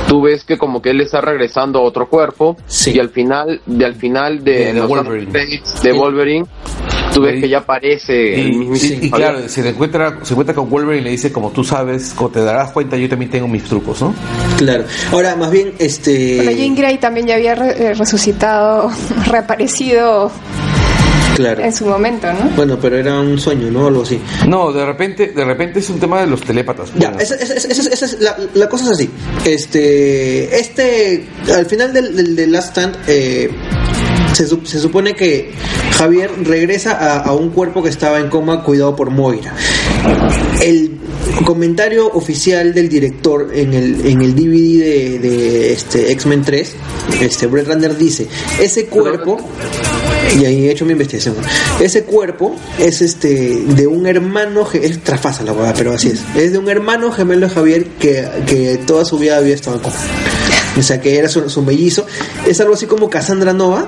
tú 0.08 0.24
ves 0.24 0.44
que 0.44 0.58
como 0.58 0.82
que 0.82 0.90
él 0.90 1.02
está 1.02 1.22
regresando 1.22 1.80
a 1.80 1.84
otro 1.84 2.10
cuerpo 2.10 2.58
Sí. 2.66 2.94
y 2.96 3.00
al 3.00 3.10
final 3.10 3.62
de 3.68 3.86
al 3.86 3.96
final 3.96 4.44
de, 4.44 4.52
De- 4.52 4.66
de 4.66 4.74
los 4.74 4.88
Wolverine. 4.90 5.32
credits 5.32 5.84
de 5.84 5.92
Wolverine, 5.94 6.46
tú 7.14 7.22
ves 7.22 7.42
que 7.42 7.50
ya 7.50 7.60
aparece 7.60 8.36
el 8.42 8.48
Y, 8.54 8.58
mismísimo 8.58 9.02
y- 9.04 9.06
y 9.06 9.10
Javier. 9.10 9.30
claro, 9.32 9.50
se 9.50 9.64
le 9.64 9.70
encuentra, 9.70 10.20
se 10.24 10.34
encuentra 10.34 10.56
con 10.56 10.70
Wolverine 10.70 11.02
y 11.02 11.04
le 11.06 11.10
dice, 11.12 11.32
como 11.32 11.52
tú 11.52 11.64
sabes, 11.64 12.14
como 12.16 12.30
te 12.30 12.44
darás 12.44 12.72
cuenta, 12.72 12.98
yo 12.98 13.08
también 13.10 13.32
tengo 13.32 13.48
mis 13.48 13.64
trucos, 13.64 14.02
¿no? 14.02 14.14
Claro. 14.58 14.84
Ahora, 15.12 15.36
más 15.36 15.52
bien, 15.52 15.74
este. 15.80 16.38
Bueno, 16.38 16.52
Jean 16.52 16.76
Grey 16.76 16.98
también 16.98 17.28
ya 17.28 17.36
había 17.36 17.56
re- 17.56 17.76
eh, 17.88 17.94
resucitado, 17.94 18.92
reaparecido 19.28 20.32
Claro. 21.36 21.64
en 21.64 21.74
su 21.74 21.86
momento, 21.86 22.28
¿no? 22.34 22.50
Bueno, 22.56 22.78
pero 22.80 22.98
era 22.98 23.20
un 23.20 23.40
sueño, 23.40 23.72
¿no? 23.72 23.88
Algo 23.88 24.04
así. 24.04 24.20
No, 24.48 24.72
de 24.74 24.86
repente, 24.86 25.28
de 25.28 25.46
repente 25.46 25.80
es 25.80 25.90
un 25.90 26.00
tema 26.00 26.20
de 26.22 26.28
los 26.28 26.42
telépatas. 26.42 26.92
Ya, 26.96 27.10
Bueno, 27.10 27.20
esa, 27.24 27.36
esa- 27.36 27.54
esa- 27.54 27.68
esa- 27.70 27.90
esa 27.90 28.06
es 28.06 28.20
la, 28.20 28.38
la 28.54 28.68
cosa 28.70 28.86
es 28.86 28.92
así. 28.92 29.10
Este. 29.46 30.60
Este. 30.60 31.26
Al 31.56 31.66
final 31.66 31.94
del, 31.94 32.16
del, 32.16 32.36
del 32.36 32.52
Last 32.52 32.70
Stand. 32.78 32.98
eh, 33.08 33.50
se, 34.34 34.48
se 34.48 34.80
supone 34.80 35.14
que 35.14 35.52
Javier 35.98 36.32
regresa 36.44 36.94
a, 36.94 37.20
a 37.20 37.34
un 37.34 37.50
cuerpo 37.50 37.84
que 37.84 37.90
estaba 37.90 38.20
en 38.20 38.30
coma 38.30 38.64
cuidado 38.64 38.96
por 38.96 39.10
Moira. 39.10 39.54
El 40.62 40.98
comentario 41.46 42.08
oficial 42.08 42.74
del 42.74 42.90
director 42.90 43.50
en 43.54 43.74
el, 43.74 44.06
en 44.06 44.22
el 44.22 44.36
DVD 44.36 44.80
de, 44.80 45.20
de 45.20 45.74
este 45.74 46.12
X-Men 46.12 46.44
3, 46.44 46.76
este 47.22 47.48
Brett 47.48 47.68
Runner 47.68 47.98
dice, 47.98 48.28
ese 48.60 48.86
cuerpo, 48.86 49.38
y 50.40 50.46
ahí 50.46 50.68
he 50.68 50.72
hecho 50.72 50.86
mi 50.86 50.94
investigación, 50.94 51.36
ese 51.80 52.04
cuerpo 52.04 52.56
es 52.80 53.02
este 53.02 53.64
de 53.66 53.88
un 53.88 54.08
hermano, 54.08 54.68
es 54.74 55.04
trafasa 55.04 55.44
la 55.44 55.54
hueá, 55.54 55.74
pero 55.74 55.94
así 55.94 56.10
es, 56.10 56.22
es 56.36 56.52
de 56.52 56.58
un 56.58 56.70
hermano 56.70 57.12
gemelo 57.12 57.48
de 57.48 57.54
Javier 57.54 57.86
que, 58.00 58.28
que 58.48 58.80
toda 58.86 59.06
su 59.06 59.18
vida 59.18 59.38
había 59.38 59.56
estado 59.56 59.78
en 59.78 59.84
coma. 59.84 59.98
O 60.78 60.82
sea, 60.84 61.02
que 61.02 61.18
era 61.18 61.28
su, 61.28 61.50
su 61.50 61.62
mellizo. 61.62 62.06
Es 62.48 62.60
algo 62.62 62.74
así 62.74 62.86
como 62.86 63.10
Cassandra 63.10 63.54
Nova. 63.54 63.88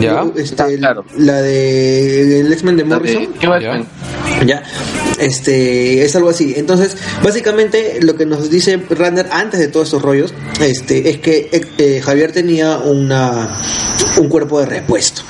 Ya. 0.00 0.24
Este, 0.36 0.62
Ah, 0.62 0.66
claro. 0.78 1.04
La 1.16 1.40
de 1.40 2.40
el 2.40 2.52
X-Men 2.52 2.76
de 2.76 2.84
Morrison. 2.84 3.28
Ya, 4.46 4.62
este, 5.18 6.04
es 6.04 6.16
algo 6.16 6.30
así. 6.30 6.54
Entonces, 6.56 6.96
básicamente 7.22 7.98
lo 8.02 8.16
que 8.16 8.26
nos 8.26 8.50
dice 8.50 8.76
Runner 8.76 9.28
antes 9.30 9.60
de 9.60 9.68
todos 9.68 9.88
estos 9.88 10.02
rollos, 10.02 10.34
este, 10.60 11.08
es 11.08 11.18
que 11.18 11.48
eh, 11.52 11.64
eh, 11.78 12.00
Javier 12.04 12.32
tenía 12.32 12.78
una 12.78 13.56
un 14.18 14.28
cuerpo 14.28 14.60
de 14.60 14.66
repuesto. 14.66 15.22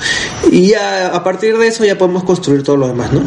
Y 0.51 0.69
ya 0.69 1.07
a 1.07 1.23
partir 1.23 1.57
de 1.57 1.67
eso 1.67 1.85
ya 1.85 1.97
podemos 1.97 2.23
construir 2.23 2.63
todo 2.63 2.77
lo 2.77 2.87
demás, 2.87 3.11
¿no? 3.13 3.21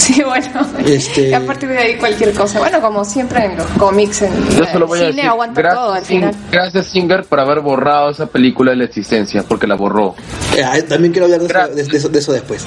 Sí, 0.10 0.22
bueno. 0.22 0.66
Este- 0.84 1.28
Y 1.28 1.32
a 1.34 1.44
partir 1.44 1.68
de 1.68 1.78
ahí 1.78 1.96
cualquier 1.96 2.32
cosa. 2.32 2.58
Bueno, 2.58 2.80
como 2.80 3.04
siempre 3.04 3.44
en 3.44 3.56
los 3.58 3.66
cómics, 3.78 4.22
en 4.22 4.32
Yo 4.56 4.62
el 4.64 4.68
solo 4.68 4.86
voy 4.86 5.00
a 5.02 5.10
cine 5.10 5.22
aguanta 5.22 5.60
gracias, 5.60 5.82
todo 5.84 5.92
al 5.92 6.04
final. 6.04 6.34
gracias 6.50 6.86
Singer 6.86 7.24
por 7.24 7.38
haber 7.40 7.60
borrado 7.60 8.10
esa 8.10 8.26
película 8.26 8.70
de 8.70 8.78
la 8.78 8.84
existencia, 8.84 9.44
porque 9.46 9.66
la 9.66 9.74
borró. 9.74 10.14
Eh, 10.56 10.82
también 10.88 11.12
quiero 11.12 11.26
hablar 11.26 11.40
de 11.40 11.46
eso, 11.46 11.54
Gracias. 11.54 11.76
de- 11.76 11.84
de 11.92 11.98
eso- 11.98 12.08
de 12.08 12.18
eso 12.18 12.32
después. 12.32 12.66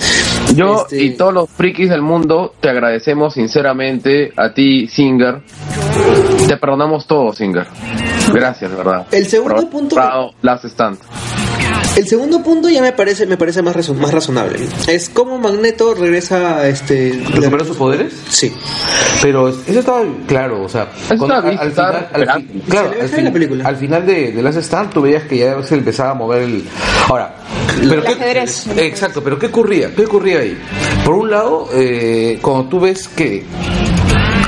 Yo 0.55 0.83
Este, 0.83 1.03
y 1.03 1.17
todos 1.17 1.33
los 1.33 1.49
frikis 1.49 1.89
del 1.89 2.01
mundo 2.03 2.53
te 2.59 2.69
agradecemos 2.69 3.33
sinceramente 3.33 4.31
a 4.37 4.53
ti, 4.53 4.87
Singer. 4.87 5.41
Te 6.47 6.57
perdonamos 6.57 7.07
todo, 7.07 7.33
Singer. 7.33 7.65
Gracias, 8.31 8.69
de 8.69 8.77
verdad. 8.77 9.07
El 9.11 9.25
segundo 9.27 9.55
Por 9.55 9.69
punto- 9.69 9.95
Last 10.41 10.65
Stand. 10.65 10.97
El 11.95 12.07
segundo 12.07 12.41
punto 12.41 12.69
ya 12.69 12.81
me 12.81 12.91
parece 12.91 13.25
me 13.27 13.37
parece 13.37 13.61
más, 13.61 13.75
razo- 13.75 13.93
más 13.93 14.11
razonable. 14.11 14.59
Es 14.87 15.09
cómo 15.09 15.37
Magneto 15.37 15.93
regresa 15.93 16.67
este 16.67 17.21
¿Recupera 17.29 17.63
sus 17.65 17.77
poderes? 17.77 18.13
Sí. 18.29 18.51
Pero 19.21 19.49
eso 19.49 19.79
estaba 19.79 20.03
claro, 20.27 20.63
o 20.63 20.69
sea, 20.69 20.87
estaba 21.09 21.37
al, 21.37 21.71
final, 21.71 22.09
al, 22.13 22.45
claro, 22.67 22.91
Se 23.07 23.21
la 23.21 23.31
película. 23.31 23.75
final 23.75 24.05
de, 24.05 24.31
de 24.31 24.41
Last 24.41 24.57
Stand 24.57 24.91
tú 24.93 25.01
veías 25.03 25.23
que 25.23 25.37
ya 25.37 25.61
se 25.63 25.75
empezaba 25.75 26.11
a 26.11 26.13
mover 26.15 26.41
el... 26.43 26.63
Ahora, 27.07 27.35
pero 27.79 27.93
El 27.95 28.01
¿qué- 28.03 28.13
ajedrez. 28.13 28.67
Exacto, 28.75 29.23
pero 29.23 29.37
¿qué 29.37 29.45
ocurría? 29.47 29.93
¿Qué 29.95 30.05
ocurría 30.05 30.39
ahí? 30.39 30.57
Por 31.05 31.13
un 31.15 31.29
lado, 31.29 31.69
eh, 31.73 32.39
cuando 32.41 32.65
tú 32.69 32.79
ves 32.79 33.07
que 33.07 33.43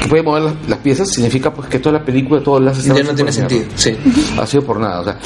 puede 0.08 0.24
mover 0.24 0.44
las, 0.44 0.54
las 0.68 0.80
piezas, 0.80 1.10
significa 1.10 1.54
pues 1.54 1.68
que 1.70 1.80
toda 1.80 2.00
la 2.00 2.06
película, 2.06 2.42
todo 2.42 2.60
Last 2.60 2.82
Stand... 2.82 2.98
Ya 2.98 3.04
no 3.04 3.16
tiene 3.16 3.32
sentido. 3.32 3.66
Sí. 3.76 3.96
Ha 4.40 4.46
sido 4.48 4.64
por 4.64 4.80
nada, 4.80 5.02
o 5.02 5.04
sea, 5.04 5.18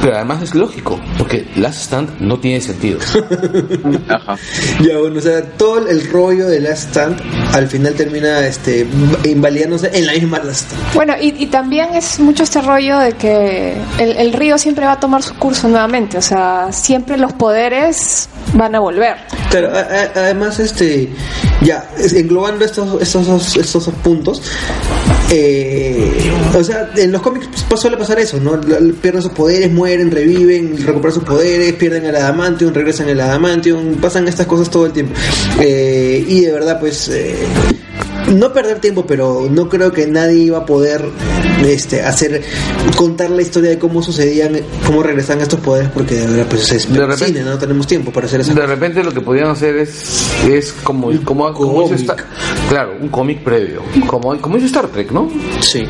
pero 0.00 0.14
además 0.16 0.42
es 0.42 0.54
lógico, 0.54 1.00
porque 1.18 1.46
Last 1.56 1.82
Stand 1.82 2.20
no 2.20 2.38
tiene 2.38 2.60
sentido. 2.60 2.98
Ajá. 4.08 4.36
Ya, 4.82 4.98
bueno, 4.98 5.18
o 5.18 5.22
sea, 5.22 5.42
todo 5.42 5.86
el 5.88 6.08
rollo 6.10 6.46
de 6.46 6.60
Last 6.60 6.88
Stand 6.90 7.20
al 7.54 7.66
final 7.68 7.94
termina 7.94 8.46
este 8.46 8.86
invalidándose 9.24 9.90
en 9.92 10.06
la 10.06 10.12
misma 10.12 10.38
Last 10.38 10.72
Stand. 10.72 10.94
Bueno, 10.94 11.14
y, 11.20 11.34
y 11.42 11.46
también 11.46 11.94
es 11.94 12.18
mucho 12.20 12.42
este 12.44 12.60
rollo 12.60 12.98
de 12.98 13.12
que 13.12 13.74
el, 13.98 14.16
el 14.16 14.32
río 14.32 14.58
siempre 14.58 14.84
va 14.86 14.92
a 14.92 15.00
tomar 15.00 15.22
su 15.22 15.34
curso 15.36 15.68
nuevamente, 15.68 16.18
o 16.18 16.22
sea, 16.22 16.68
siempre 16.72 17.16
los 17.16 17.32
poderes 17.32 18.28
van 18.54 18.74
a 18.74 18.80
volver. 18.80 19.16
Claro, 19.50 19.70
a- 19.74 19.80
a- 19.80 20.10
además, 20.14 20.58
este, 20.60 21.10
ya, 21.62 21.88
es- 21.98 22.12
englobando 22.12 22.64
estos, 22.64 23.00
estos, 23.02 23.26
dos, 23.26 23.56
estos 23.56 23.86
dos 23.86 23.94
eh, 25.30 26.32
o 26.56 26.62
sea, 26.62 26.90
en 26.96 27.12
los 27.12 27.22
cómics 27.22 27.48
pues, 27.68 27.80
suele 27.80 27.96
pasar 27.96 28.18
eso, 28.18 28.38
¿no? 28.38 28.60
Pierden 28.60 29.22
sus 29.22 29.32
poderes, 29.32 29.72
mueren, 29.72 30.10
reviven, 30.10 30.76
recuperan 30.84 31.14
sus 31.14 31.24
poderes, 31.24 31.72
pierden 31.74 32.04
el 32.06 32.16
adamantium, 32.16 32.72
regresan 32.72 33.08
el 33.08 33.20
adamantium, 33.20 33.96
pasan 33.96 34.28
estas 34.28 34.46
cosas 34.46 34.70
todo 34.70 34.86
el 34.86 34.92
tiempo. 34.92 35.14
Eh, 35.60 36.24
y 36.26 36.42
de 36.42 36.52
verdad, 36.52 36.78
pues, 36.78 37.08
eh, 37.08 37.36
no 38.34 38.52
perder 38.52 38.80
tiempo, 38.80 39.04
pero 39.06 39.46
no 39.50 39.68
creo 39.68 39.92
que 39.92 40.06
nadie 40.06 40.38
iba 40.44 40.58
a 40.58 40.66
poder 40.66 41.04
este, 41.64 42.02
hacer, 42.02 42.42
contar 42.96 43.30
la 43.30 43.42
historia 43.42 43.70
de 43.70 43.78
cómo 43.78 44.02
sucedían, 44.02 44.58
cómo 44.86 45.02
regresan 45.02 45.40
estos 45.40 45.60
poderes, 45.60 45.90
porque 45.90 46.16
de 46.16 46.26
verdad, 46.26 46.46
pues 46.50 46.70
es 46.72 46.92
De 46.92 46.98
repente- 47.00 47.26
cine, 47.26 47.40
no 47.42 47.58
tenemos 47.58 47.86
tiempo 47.86 48.10
para 48.12 48.26
hacer 48.26 48.40
eso. 48.40 48.54
De 48.54 48.66
repente 48.66 49.02
lo 49.02 49.12
que 49.12 49.20
podían 49.20 49.48
hacer 49.48 49.76
es, 49.76 50.32
es 50.48 50.72
como, 50.82 51.10
como, 51.24 51.52
como 51.52 51.84
hizo. 51.86 51.94
Star- 51.94 52.24
claro, 52.68 52.94
un 53.00 53.08
cómic 53.08 53.42
previo, 53.42 53.82
como, 54.06 54.36
como 54.40 54.56
hizo 54.56 54.66
Star 54.66 54.88
Trek, 54.88 55.10
¿no? 55.12 55.30
Sí. 55.60 55.84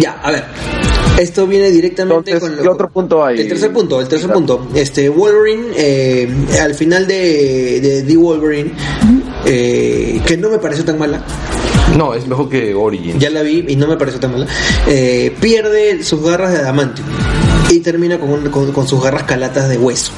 Ya, 0.00 0.12
a 0.22 0.30
ver. 0.30 0.44
Esto 1.18 1.46
viene 1.46 1.70
directamente 1.70 2.30
Entonces, 2.32 2.56
con 2.56 2.62
¿qué 2.62 2.68
otro 2.68 2.88
punto 2.90 3.24
hay? 3.24 3.40
El 3.40 3.48
tercer 3.48 3.70
punto, 3.72 4.00
el 4.00 4.08
tercer 4.08 4.30
punto. 4.32 4.68
Este 4.74 5.08
Wolverine, 5.10 5.66
eh, 5.76 6.28
al 6.60 6.74
final 6.74 7.06
de, 7.06 7.80
de 7.82 8.02
The 8.02 8.16
Wolverine, 8.16 8.72
eh, 9.46 10.20
que 10.26 10.36
no 10.36 10.50
me 10.50 10.58
pareció 10.58 10.84
tan 10.84 10.98
mala, 10.98 11.22
No, 11.96 12.14
es 12.14 12.26
mejor 12.26 12.48
que 12.48 12.74
Origin. 12.74 13.18
ya 13.18 13.30
la 13.30 13.42
vi 13.42 13.64
y 13.68 13.76
no 13.76 13.86
me 13.86 13.96
pareció 13.96 14.20
tan 14.20 14.32
mala, 14.32 14.46
eh, 14.86 15.34
pierde 15.40 16.02
sus 16.04 16.22
garras 16.22 16.52
de 16.52 16.58
adamantium. 16.58 17.06
Y 17.70 17.80
termina 17.80 18.18
con, 18.18 18.30
un- 18.30 18.48
con, 18.50 18.70
con 18.72 18.86
sus 18.86 19.02
garras 19.02 19.22
calatas 19.24 19.68
de 19.68 19.78
hueso. 19.78 20.12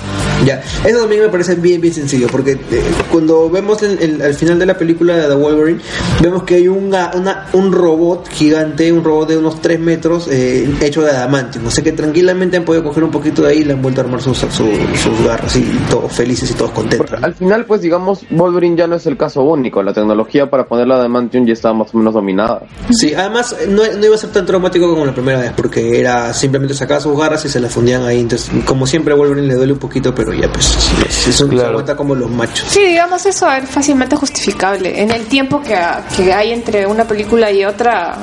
Ya, 0.44 0.62
eso 0.84 1.00
también 1.00 1.22
me 1.22 1.28
parece 1.28 1.54
bien, 1.54 1.80
bien 1.80 1.94
sencillo, 1.94 2.26
porque 2.30 2.52
eh, 2.52 2.82
cuando 3.10 3.48
vemos 3.48 3.82
el- 3.82 3.98
el- 4.02 4.22
al 4.22 4.34
final 4.34 4.58
de 4.58 4.66
la 4.66 4.76
película 4.76 5.16
de 5.16 5.28
The 5.28 5.34
Wolverine, 5.34 5.80
vemos 6.20 6.42
que 6.42 6.56
hay 6.56 6.68
una, 6.68 7.12
una- 7.14 7.46
un 7.52 7.72
robot 7.72 8.28
gigante, 8.28 8.92
un 8.92 9.04
robot 9.04 9.28
de 9.28 9.36
unos 9.38 9.60
3 9.62 9.78
metros 9.78 10.28
eh, 10.30 10.68
hecho 10.80 11.02
de 11.02 11.10
adamantium. 11.10 11.66
O 11.66 11.70
sea 11.70 11.84
que 11.84 11.92
tranquilamente 11.92 12.56
han 12.56 12.64
podido 12.64 12.82
coger 12.84 13.04
un 13.04 13.10
poquito 13.10 13.42
de 13.42 13.50
ahí 13.52 13.58
y 13.58 13.64
le 13.64 13.72
han 13.74 13.82
vuelto 13.82 14.00
a 14.00 14.04
armar 14.04 14.20
sus, 14.20 14.38
sus, 14.38 14.50
sus 14.52 15.24
garras 15.24 15.54
y 15.56 15.62
todos 15.90 16.12
felices 16.12 16.50
y 16.50 16.54
todos 16.54 16.72
contentos. 16.72 17.08
Porque 17.10 17.24
al 17.24 17.34
final, 17.34 17.64
pues 17.66 17.80
digamos, 17.80 18.20
Wolverine 18.30 18.76
ya 18.76 18.86
no 18.86 18.96
es 18.96 19.06
el 19.06 19.16
caso 19.16 19.42
único. 19.42 19.82
La 19.82 19.92
tecnología 19.92 20.50
para 20.50 20.66
ponerla 20.66 21.00
de 21.02 21.08
Mantium 21.08 21.46
ya 21.46 21.52
estaba 21.52 21.74
más 21.74 21.94
o 21.94 21.98
menos 21.98 22.14
dominada. 22.14 22.62
Sí, 22.90 23.14
además 23.14 23.54
no, 23.68 23.82
no 23.96 24.04
iba 24.06 24.14
a 24.14 24.18
ser 24.18 24.30
tan 24.30 24.44
traumático 24.46 24.88
como 24.90 25.06
la 25.06 25.14
primera 25.14 25.38
vez, 25.40 25.52
porque 25.56 26.00
era 26.00 26.32
simplemente 26.34 26.74
sacar 26.74 27.00
sus 27.00 27.16
garras 27.16 27.43
y 27.48 27.50
se 27.50 27.60
las 27.60 27.72
fundían 27.72 28.04
ahí. 28.04 28.20
Entonces, 28.20 28.50
como 28.64 28.86
siempre, 28.86 29.12
a 29.14 29.16
Wolverine 29.16 29.46
le 29.48 29.54
duele 29.54 29.72
un 29.72 29.78
poquito, 29.78 30.14
pero 30.14 30.32
ya 30.32 30.50
pues 30.52 30.66
es, 31.08 31.28
es 31.28 31.40
un, 31.40 31.48
se 31.48 31.54
Claro. 31.54 31.70
aguanta 31.70 31.96
como 31.96 32.14
los 32.14 32.30
machos. 32.30 32.66
Sí, 32.68 32.80
digamos 32.84 33.24
eso 33.26 33.50
es 33.50 33.68
fácilmente 33.68 34.16
justificable. 34.16 35.00
En 35.02 35.10
el 35.10 35.26
tiempo 35.26 35.60
que, 35.62 35.78
que 36.16 36.32
hay 36.32 36.52
entre 36.52 36.86
una 36.86 37.04
película 37.04 37.50
y 37.50 37.64
otra, 37.64 38.16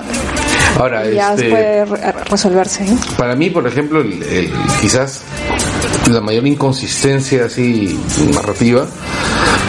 Ahora, 0.79 1.09
ya 1.09 1.33
este, 1.33 1.49
puede 1.49 1.85
re- 1.85 2.11
resolverse. 2.29 2.83
¿eh? 2.85 2.95
para 3.17 3.35
mí, 3.35 3.49
por 3.49 3.67
ejemplo, 3.67 4.01
el, 4.01 4.21
el- 4.23 4.51
quizás 4.81 5.21
la 6.09 6.21
mayor 6.21 6.45
inconsistencia 6.47 7.45
así 7.45 7.99
narrativa 8.33 8.87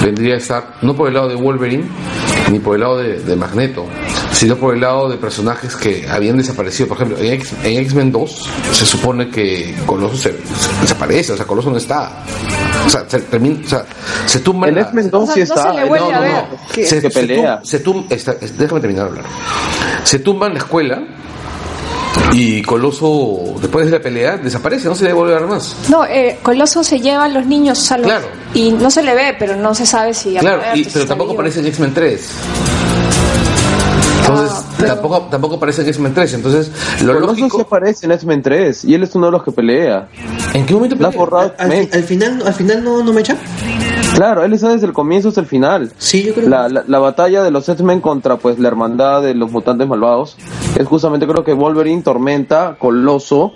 vendría 0.03 0.35
a 0.35 0.39
estar 0.39 0.75
no 0.83 0.95
por 0.97 1.09
el 1.09 1.15
lado 1.15 1.29
de 1.29 1.35
Wolverine 1.37 1.85
ni 2.51 2.59
por 2.59 2.75
el 2.75 2.81
lado 2.81 2.99
de, 2.99 3.21
de 3.21 3.37
Magneto, 3.37 3.87
sino 4.33 4.57
por 4.57 4.75
el 4.75 4.81
lado 4.81 5.09
de 5.09 5.17
personajes 5.19 5.77
que 5.77 6.07
habían 6.09 6.37
desaparecido. 6.39 6.89
Por 6.89 6.97
ejemplo, 6.97 7.19
en, 7.19 7.33
X- 7.35 7.53
en 7.63 7.79
X-Men 7.79 8.11
2 8.13 8.49
se 8.73 8.87
supone 8.87 9.29
que 9.31 9.75
Coloso 9.87 10.17
se, 10.17 10.31
se- 10.33 10.81
desaparece, 10.81 11.33
o 11.33 11.37
sea, 11.37 11.47
Coloso 11.47 11.71
no 11.71 11.77
está. 11.77 12.25
O 12.87 12.91
sea, 12.91 13.05
se, 13.09 13.21
termina, 13.21 13.61
o 13.65 13.69
sea, 13.69 13.85
se 14.27 14.41
tumba 14.41 14.69
En 14.69 14.75
la- 14.77 14.81
X-Men 14.83 15.07
O 15.13 15.19
2 15.21 15.27
sea, 15.27 15.35
sí 15.35 15.41
no 15.41 15.47
se 15.47 15.53
está. 15.55 15.73
le 15.75 15.85
vuelve 15.85 16.11
no, 16.11 16.17
a 16.17 16.21
no, 16.21 16.33
no. 16.33 16.47
Que- 16.73 16.87
se, 16.87 17.01
que 17.01 17.11
se 17.11 17.21
pelea. 17.21 17.61
tum- 17.61 17.65
se 17.65 17.85
tum- 17.85 18.07
está- 18.11 18.37
es- 18.41 18.59
déjame 18.59 18.81
terminar 18.81 19.05
de 19.05 19.11
hablar. 19.11 19.25
Se 20.05 20.19
tumba 20.19 20.47
en 20.49 20.55
la 20.55 20.59
escuela 20.61 21.03
y 22.33 22.63
Coloso, 22.63 23.55
después 23.61 23.87
de 23.87 23.93
la 23.93 24.01
pelea, 24.01 24.37
desaparece, 24.39 24.89
no 24.89 24.95
se 24.95 25.05
le 25.05 25.13
vuelve 25.13 25.35
a 25.37 25.39
ver 25.41 25.49
más. 25.49 25.77
No, 25.89 26.05
eh, 26.05 26.39
Coloso 26.43 26.83
se 26.83 27.01
lleva 27.01 27.25
a 27.25 27.29
los 27.29 27.47
niños 27.47 27.79
sea, 27.79 27.99
los- 27.99 28.07
Claro. 28.07 28.27
y 28.55 28.73
no 28.73 28.91
se 28.91 29.03
le 29.03 29.15
ve, 29.15 29.37
pero 29.39 29.57
no 29.57 29.75
se 29.75 29.85
sabe 29.87 30.13
si 30.15 30.35
Claro, 30.37 30.63
y- 30.75 30.85
pero 30.85 31.07
tampoco 31.07 31.31
vivo. 31.31 31.41
aparece 31.41 31.61
en 31.61 31.67
X-Men 31.67 31.93
3. 31.95 32.29
Entonces, 34.33 34.59
Ah, 34.65 34.75
pero- 34.79 34.95
tampoco, 34.95 35.21
tampoco 35.31 35.55
aparece 35.57 35.83
en 35.83 35.89
X-Men 35.89 36.15
3. 36.15 36.35
Entonces, 36.35 36.71
lo 37.05 37.19
lógico. 37.21 37.57
sí 37.59 37.63
aparece 37.63 38.07
en 38.07 38.13
X-Men 38.13 38.43
3 38.43 38.85
y 38.85 38.95
él 38.95 39.03
es 39.03 39.15
uno 39.15 39.27
de 39.27 39.33
los 39.33 39.43
que 39.43 39.53
pelea. 39.53 40.09
¿En 40.55 40.67
qué 40.67 40.75
momento 40.75 40.97
La 40.99 41.11
pelea? 41.11 41.55
Al, 41.59 41.73
fi- 41.73 41.89
al 41.93 42.03
final, 42.05 42.43
al 42.47 42.55
final 42.55 42.85
no, 42.85 43.03
no 43.03 43.13
me 43.13 43.21
echa. 43.21 43.37
Claro, 44.15 44.45
él 44.45 44.53
está 44.53 44.69
desde 44.71 44.87
el 44.87 44.93
comienzo 44.93 45.29
hasta 45.29 45.41
el 45.41 45.47
final. 45.47 45.93
Sí, 45.99 46.23
yo 46.23 46.35
creo. 46.35 46.49
La, 46.49 46.69
la, 46.69 46.85
la 46.87 46.99
batalla 46.99 47.43
de 47.43 47.51
los 47.51 47.69
X-Men 47.69 48.01
contra 48.01 48.37
pues 48.37 48.59
la 48.59 48.69
hermandad 48.69 49.23
de 49.23 49.35
los 49.35 49.51
mutantes 49.51 49.89
malvados 49.89 50.37
es 50.79 50.87
justamente 50.87 51.27
creo 51.27 51.45
que 51.45 51.53
Wolverine, 51.55 52.03
Tormenta, 52.03 52.77
Coloso 52.79 53.53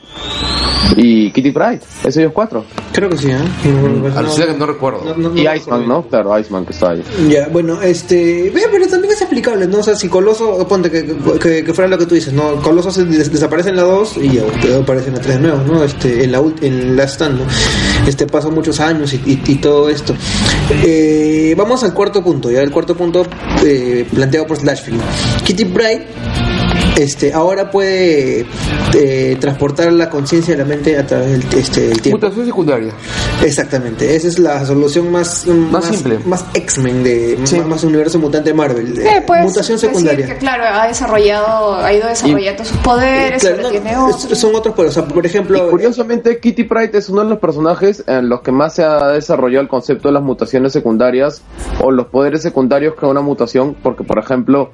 y 0.97 1.31
Kitty 1.33 1.51
Pryde. 1.51 1.81
Es 2.05 2.17
ellos 2.17 2.33
cuatro. 2.33 2.65
Creo 2.93 3.11
que 3.11 3.19
sí, 3.19 3.29
¿eh? 3.31 3.37
No, 3.65 4.09
no, 4.09 4.19
Alucina 4.19 4.47
que 4.47 4.55
no 4.55 4.67
recuerdo. 4.67 5.03
no, 5.05 5.15
no, 5.17 5.29
no 5.31 5.37
Y 5.37 5.47
Iceman, 5.47 5.87
¿no? 5.87 6.03
Claro, 6.07 6.39
Iceman 6.39 6.65
que 6.65 6.73
está 6.73 6.91
ahí. 6.91 7.03
Ya, 7.29 7.49
bueno, 7.49 7.83
este. 7.83 8.51
Ve, 8.55 8.63
pero 8.71 8.87
también 8.87 9.13
es 9.13 9.21
explicable, 9.21 9.67
¿no? 9.67 9.79
O 9.79 9.83
sea, 9.83 9.95
si 9.97 10.09
Coloso, 10.09 10.67
ponte 10.67 10.91
que, 10.91 11.05
que, 11.43 11.65
que 11.65 11.75
fuera 11.75 11.89
lo 11.91 11.99
que 11.99 12.07
tú 12.07 12.15
dices, 12.15 12.33
¿no? 12.33 12.57
Coloso 12.63 12.91
se 12.91 13.05
des- 13.05 13.31
desaparece 13.31 13.71
en 13.71 13.77
la 13.77 13.83
2 13.83 14.17
y 14.19 14.39
aparece 14.81 15.09
en 15.09 15.15
la 15.17 15.21
3 15.21 15.35
de 15.37 15.41
nuevo, 15.41 15.59
¿no? 15.67 15.83
Este, 15.85 16.25
en 16.25 16.33
la, 16.33 16.41
ult- 16.41 16.63
en 16.63 16.97
la 16.97 17.05
stand, 17.05 17.41
¿no? 17.41 17.45
Este, 18.07 18.27
pasó 18.27 18.51
muchos 18.51 18.81
años 18.81 19.13
y, 19.13 19.17
y- 19.27 19.43
y 19.47 19.55
todo 19.57 19.91
esto. 19.91 20.15
Eh, 20.84 21.55
vamos 21.57 21.82
al 21.84 21.94
cuarto 21.94 22.22
punto, 22.22 22.51
ya 22.51 22.61
el 22.61 22.70
cuarto 22.70 22.97
punto 22.97 23.26
eh, 23.64 24.07
planteado 24.12 24.47
por 24.47 24.57
Slashfield. 24.57 25.01
Kitty 25.44 25.64
Bright 25.64 26.03
este, 26.97 27.32
ahora 27.32 27.70
puede 27.70 28.47
eh, 28.94 29.36
transportar 29.40 29.92
la 29.92 30.09
conciencia 30.11 30.55
de 30.57 30.62
la 30.62 30.68
mente 30.68 30.97
a 30.99 31.07
través 31.07 31.30
del, 31.51 31.59
este, 31.61 31.88
del 31.88 32.01
tiempo. 32.03 32.24
Mutación 32.26 32.47
secundaria. 32.47 32.92
Exactamente, 33.44 34.16
esa 34.16 34.28
es 34.28 34.38
la 34.38 34.64
solución 34.64 35.11
más, 35.12 35.47
más, 35.47 35.84
simple. 35.84 36.18
más 36.24 36.44
X-Men 36.55 37.03
de 37.05 37.38
Sí. 37.44 37.59
más, 37.59 37.66
más 37.68 37.84
universo 37.84 38.18
mutante 38.18 38.51
de 38.51 38.55
Marvel. 38.55 38.99
Eh, 38.99 39.22
puedes 39.26 39.44
Mutación 39.44 39.76
decir 39.76 39.90
secundaria. 39.90 40.26
que, 40.26 40.36
claro, 40.38 40.64
ha 40.64 40.88
desarrollado, 40.88 41.74
ha 41.76 41.92
ido 41.92 42.09
desarrollando 42.09 42.64
sus 42.64 42.76
poderes, 42.78 43.42
Claro, 43.42 43.62
no, 43.62 43.68
tiene 43.70 43.97
otros. 43.97 44.38
son 44.38 44.55
otros 44.55 44.74
poderes. 44.74 44.97
O 44.97 45.01
sea, 45.03 45.09
por 45.14 45.24
Y 45.24 45.28
ejemplo, 45.28 45.68
curiosamente, 45.70 46.38
Kitty 46.40 46.64
Pryde 46.64 46.99
es 46.99 47.09
uno 47.09 47.22
de 47.24 47.30
los 47.30 47.38
personajes 47.38 48.03
en 48.07 48.28
los 48.28 48.40
que 48.40 48.53
más 48.53 48.74
se 48.74 48.84
ha 48.84 49.09
desarrollado 49.09 49.62
el 49.62 49.68
concepto 49.68 50.09
de 50.09 50.14
las 50.14 50.22
mutaciones 50.22 50.72
secundarias 50.72 51.42
o 51.82 51.90
los 51.90 52.07
poderes 52.07 52.42
secundarios 52.42 52.94
que 52.99 53.05
una 53.07 53.20
mutación, 53.20 53.76
porque 53.82 54.03
por 54.05 54.18
ejemplo, 54.18 54.70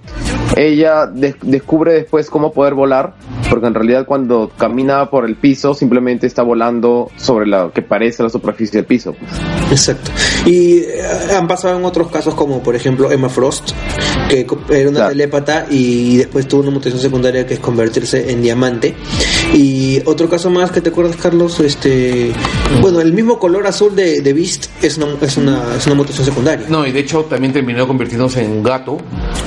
ella 0.56 1.06
des- 1.06 1.36
descubre 1.42 1.94
después 1.94 2.11
cómo 2.30 2.52
poder 2.52 2.74
volar, 2.74 3.14
porque 3.50 3.66
en 3.66 3.74
realidad 3.74 4.04
cuando 4.06 4.50
camina 4.56 5.08
por 5.10 5.24
el 5.24 5.36
piso 5.36 5.74
simplemente 5.74 6.26
está 6.26 6.42
volando 6.42 7.10
sobre 7.16 7.46
la 7.46 7.70
que 7.74 7.82
parece 7.82 8.22
la 8.22 8.28
superficie 8.28 8.78
del 8.78 8.86
piso. 8.86 9.14
pues. 9.14 9.30
Exacto. 9.72 10.10
Y 10.46 10.78
eh, 10.78 11.02
han 11.36 11.46
pasado 11.48 11.78
en 11.78 11.84
otros 11.84 12.08
casos 12.08 12.34
como 12.34 12.62
por 12.62 12.74
ejemplo 12.76 13.10
Emma 13.10 13.28
Frost, 13.28 13.70
que 14.28 14.46
era 14.70 14.88
una 14.88 14.98
Claro. 14.98 15.08
telépata 15.10 15.66
y 15.70 16.18
después 16.18 16.46
tuvo 16.46 16.62
una 16.62 16.70
mutación 16.70 17.00
secundaria 17.00 17.46
que 17.46 17.54
es 17.54 17.60
convertirse 17.60 18.30
en 18.30 18.42
diamante. 18.42 18.94
Y 19.54 20.00
otro 20.06 20.28
caso 20.28 20.50
más 20.50 20.70
que 20.70 20.80
te 20.80 20.90
acuerdas, 20.90 21.16
Carlos, 21.16 21.58
este, 21.60 22.32
bueno, 22.80 23.00
el 23.00 23.12
mismo 23.12 23.38
color 23.38 23.66
azul 23.66 23.94
de, 23.96 24.20
de 24.20 24.32
Beast 24.32 24.66
es 24.82 24.96
una, 24.98 25.06
es 25.20 25.36
una, 25.36 25.62
es 25.76 25.86
una 25.86 25.94
mutación 25.94 26.24
secundaria. 26.26 26.66
No, 26.68 26.86
y 26.86 26.92
de 26.92 27.00
hecho 27.00 27.22
también 27.24 27.52
terminó 27.52 27.86
convirtiéndose 27.86 28.44
en 28.44 28.50
un 28.52 28.62
gato 28.62 28.98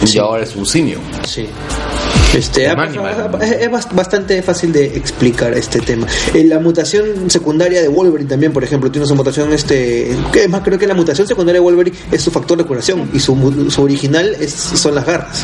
Sí. 0.04 0.18
y 0.18 0.20
ahora 0.20 0.44
es 0.44 0.56
un 0.56 0.66
simio. 0.66 1.00
Sí. 1.26 1.48
Este, 2.34 2.68
ha 2.68 2.74
Animal, 2.74 2.94
pasado- 3.12 3.28
animal. 3.30 3.42
es 3.44 3.52
es 3.62 3.70
bast- 3.72 3.94
bastante 3.96 4.42
fácil 4.42 4.74
de 4.74 4.86
explicar 4.98 5.54
este 5.54 5.80
tema. 5.80 6.06
Eh, 6.34 6.44
la 6.44 6.60
mutación 6.60 7.30
secundaria 7.30 7.82
de 7.82 7.88
Wolverine 7.88 8.30
también, 8.30 8.52
por 8.52 8.64
ejemplo, 8.64 8.92
tiene 8.92 9.08
su 9.08 9.16
mutación, 9.16 9.54
este, 9.54 10.16
que 10.34 10.44
es 10.44 10.50
más, 10.50 10.62
creo 10.62 10.78
que 10.78 10.86
la 10.88 10.94
mutación 10.96 11.28
secundaria 11.28 11.62
de 11.62 11.64
Wolverine 11.66 11.96
es 12.12 12.22
su 12.22 12.32
factor 12.32 12.58
de 12.58 12.66
curación 12.66 13.10
y 13.14 13.20
su, 13.20 13.68
su 13.70 13.82
original 13.84 14.36
es, 14.40 14.52
son 14.54 14.96
las 14.96 15.06
garras. 15.06 15.44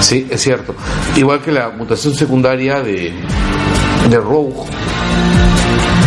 Sí, 0.00 0.26
es 0.30 0.40
cierto. 0.40 0.74
Igual 1.16 1.42
que 1.42 1.50
la 1.50 1.70
mutación 1.70 2.14
secundaria 2.14 2.80
de, 2.80 3.12
de 4.08 4.16
Rogue. 4.18 4.54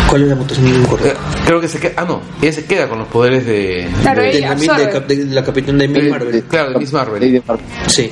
¿Cuál 0.10 0.24
es 0.24 0.28
la 0.30 0.36
mutación? 0.36 0.80
No 0.82 0.86
acuerdo. 0.86 1.08
Eh, 1.08 1.14
creo 1.46 1.60
que 1.62 1.68
se 1.68 1.80
queda. 1.80 1.94
Ah, 1.98 2.06
no, 2.08 2.22
ella 2.42 2.52
se 2.54 2.66
queda 2.66 2.88
con 2.88 3.00
los 3.00 3.08
poderes 3.08 3.46
de. 3.46 3.88
Claro, 4.02 4.22
de- 4.22 4.28
De, 4.30 4.38
ella 4.38 4.50
la, 4.56 5.00
de, 5.02 5.16
de 5.26 5.36
la 5.36 5.44
capitán 5.44 5.78
de 5.78 5.86
Emil 5.86 6.04
de- 6.06 6.10
Marvel. 6.10 6.32
de- 6.32 6.44
claro, 6.44 6.72
de 6.72 6.80
Miss 6.80 6.94
Marvel. 6.94 7.44
Sí, 7.88 8.12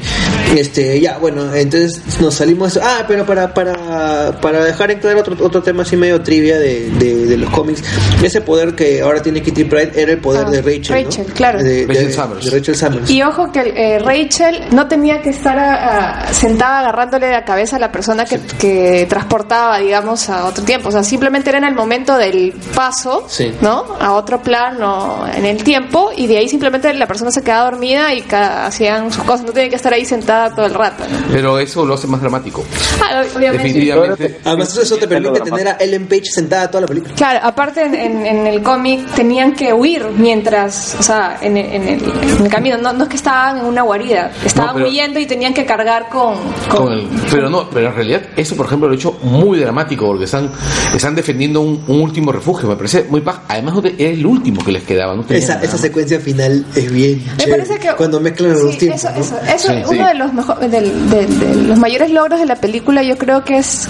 este, 0.55 0.99
ya, 0.99 1.17
bueno, 1.19 1.53
entonces 1.53 2.01
nos 2.19 2.33
salimos. 2.35 2.79
Ah, 2.81 3.05
pero 3.07 3.25
para, 3.25 3.53
para, 3.53 4.31
para 4.41 4.63
dejar 4.65 4.91
en 4.91 4.99
claro 4.99 5.19
otro, 5.19 5.35
otro 5.45 5.61
tema 5.63 5.83
así 5.83 5.95
medio 5.95 6.21
trivia 6.21 6.57
de, 6.59 6.89
de, 6.91 7.25
de 7.25 7.37
los 7.37 7.49
cómics, 7.51 7.83
ese 8.23 8.41
poder 8.41 8.73
que 8.75 9.01
ahora 9.01 9.21
tiene 9.21 9.41
Kitty 9.41 9.65
Pryde 9.65 9.91
era 9.95 10.11
el 10.13 10.17
poder 10.19 10.45
Ah, 10.47 10.51
de 10.51 10.61
Rachel. 10.61 11.03
¿no? 11.03 11.09
Rachel, 11.09 11.25
claro. 11.33 11.59
De, 11.63 11.85
de- 11.85 11.87
Rachel 11.87 12.13
Summers. 12.13 12.45
de 12.45 12.57
Rachel 12.57 12.75
Summers. 12.75 13.09
Y 13.09 13.21
ojo 13.21 13.51
que 13.51 13.59
eh, 13.75 13.99
Rachel 13.99 14.63
no 14.71 14.87
tenía 14.87 15.21
que 15.21 15.29
estar 15.29 15.57
ah, 15.59 16.27
sentada 16.31 16.79
agarrándole 16.79 17.29
la 17.31 17.45
cabeza 17.45 17.75
a 17.75 17.79
la 17.79 17.91
persona 17.91 18.25
que, 18.25 18.39
que 18.59 19.05
transportaba, 19.07 19.77
digamos, 19.79 20.27
a 20.29 20.45
otro 20.45 20.63
tiempo. 20.63 20.89
O 20.89 20.91
sea, 20.91 21.03
simplemente 21.03 21.49
era 21.49 21.59
en 21.59 21.65
el 21.65 21.73
momento 21.75 21.82
del 21.87 22.53
paso, 22.75 23.25
Sí. 23.27 23.53
¿no? 23.61 23.83
A 23.99 24.13
otro 24.13 24.41
plano 24.41 25.25
en 25.33 25.45
el 25.45 25.63
tiempo 25.63 26.11
y 26.15 26.27
de 26.27 26.37
ahí 26.37 26.47
simplemente 26.49 26.93
la 26.93 27.07
persona 27.07 27.31
se 27.31 27.41
quedaba 27.43 27.71
dormida 27.71 28.13
y 28.13 28.21
ca- 28.21 28.65
hacían 28.67 29.11
sus 29.11 29.23
cosas. 29.23 29.45
No 29.45 29.51
tenía 29.51 29.69
que 29.69 29.75
estar 29.75 29.93
ahí 29.93 30.05
sentada 30.05 30.53
todo 30.55 30.65
el 30.65 30.73
rato, 30.73 31.03
¿no? 31.09 31.17
Pero 31.31 31.59
eso 31.59 31.85
lo 31.85 31.93
hace 31.95 32.07
más 32.07 32.21
dramático. 32.21 32.63
Ah, 33.01 33.23
obviamente. 33.35 33.63
Definitivamente. 33.67 34.39
Además, 34.43 34.77
eso, 34.77 34.97
te 34.97 35.07
permite 35.07 35.41
tener 35.41 35.67
a 35.67 35.71
Ellen 35.79 36.07
Page 36.07 36.25
sentada 36.25 36.67
toda 36.69 36.81
la 36.81 36.87
película. 36.87 37.13
Claro, 37.15 37.39
aparte 37.43 37.81
en, 37.81 37.95
en- 37.95 38.25
en 38.25 38.47
el 38.47 38.61
cómic 38.63 39.05
tenían 39.15 39.53
que 39.53 39.73
huir 39.73 40.05
mientras, 40.17 40.95
o 40.99 41.03
sea, 41.03 41.37
en, 41.41 41.57
el- 41.57 41.65
en 41.73 41.87
el, 41.87 42.03
en 42.37 42.43
el 42.45 42.49
camino. 42.49 42.77
No, 42.77 42.93
no 42.93 43.03
es 43.03 43.09
que 43.09 43.15
estaban 43.17 43.59
en 43.59 43.65
una 43.65 43.81
guarida, 43.83 44.31
estaban 44.45 44.69
No, 44.71 44.73
pero- 44.75 44.87
huyendo 44.89 45.19
y 45.19 45.25
tenían 45.25 45.53
que 45.53 45.65
cargar 45.65 46.09
con... 46.09 46.35
con- 46.69 46.83
Con 46.83 46.93
el- 46.93 47.07
pero 47.31 47.49
no, 47.49 47.69
pero 47.69 47.87
en 47.89 47.95
realidad 47.95 48.21
eso, 48.35 48.55
por 48.55 48.65
ejemplo, 48.65 48.87
lo 48.87 48.93
he 48.93 48.97
hecho 48.97 49.17
muy 49.23 49.59
dramático 49.59 50.05
porque 50.05 50.25
están, 50.25 50.51
están 50.95 51.15
defendiendo 51.15 51.61
un, 51.61 51.72
un 51.87 52.01
último 52.01 52.31
refugio. 52.31 52.67
Me 52.69 52.75
parece 52.75 53.03
muy 53.09 53.21
paja. 53.21 53.43
Además, 53.47 53.75
era 53.97 54.09
el 54.11 54.25
último 54.25 54.63
que 54.63 54.71
les 54.71 54.83
quedaba. 54.83 55.15
No 55.15 55.25
Esa, 55.29 55.61
esa 55.61 55.77
secuencia 55.77 56.19
final 56.19 56.65
es 56.75 56.91
bien 56.91 57.23
Me 57.25 57.37
chévere. 57.43 57.63
parece 57.63 57.79
que 57.79 57.95
Cuando 57.95 58.19
mezclan 58.19 58.51
los 58.53 58.59
Sí, 58.61 58.65
dos 58.67 58.77
tiempos. 58.77 59.03
Eso, 59.03 59.11
¿no? 59.13 59.19
eso, 59.21 59.37
eso 59.55 59.67
Sí, 59.67 59.73
uno 59.79 59.89
sí. 59.89 59.97
de 60.09 60.13
los 60.15 60.33
mejor- 60.33 60.59
de 60.59 61.63
los 61.67 61.77
mayores 61.79 62.11
logros 62.11 62.39
de 62.39 62.45
la 62.45 62.55
película, 62.55 63.03
yo 63.03 63.17
creo 63.17 63.43
que 63.43 63.57
es 63.57 63.87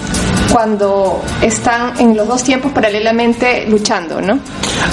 cuando 0.52 1.20
están 1.42 1.98
en 2.00 2.16
los 2.16 2.28
dos 2.28 2.42
tiempos 2.44 2.72
paralelamente 2.72 3.66
luchando, 3.68 4.20
¿no? 4.20 4.38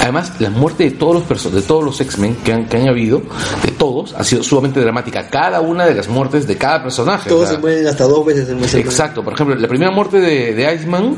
Además, 0.01 0.31
la 0.39 0.49
muerte 0.49 0.85
de 0.85 0.91
todos 0.91 1.23
los 1.29 1.53
de 1.53 1.61
todos 1.61 1.83
los 1.83 1.99
X-Men 2.01 2.35
que 2.43 2.53
han, 2.53 2.65
que 2.67 2.77
han 2.77 2.87
habido, 2.87 3.21
de 3.63 3.70
todos, 3.81 4.13
ha 4.13 4.23
sido 4.23 4.43
sumamente 4.43 4.79
dramática. 4.79 5.27
Cada 5.27 5.59
una 5.59 5.87
de 5.87 5.95
las 5.95 6.07
muertes 6.07 6.45
de 6.45 6.55
cada 6.55 6.83
personaje. 6.83 7.29
o 7.31 7.33
Todos 7.33 7.47
sea, 7.47 7.55
se 7.55 7.61
mueren 7.61 7.87
hasta 7.87 8.03
dos 8.03 8.23
veces 8.23 8.47
en 8.47 8.63
ese 8.63 8.79
Exacto, 8.79 9.23
por 9.23 9.33
ejemplo, 9.33 9.55
la 9.55 9.67
primera 9.67 9.89
muerte 9.89 10.19
de, 10.19 10.53
de 10.53 10.75
Iceman 10.75 11.15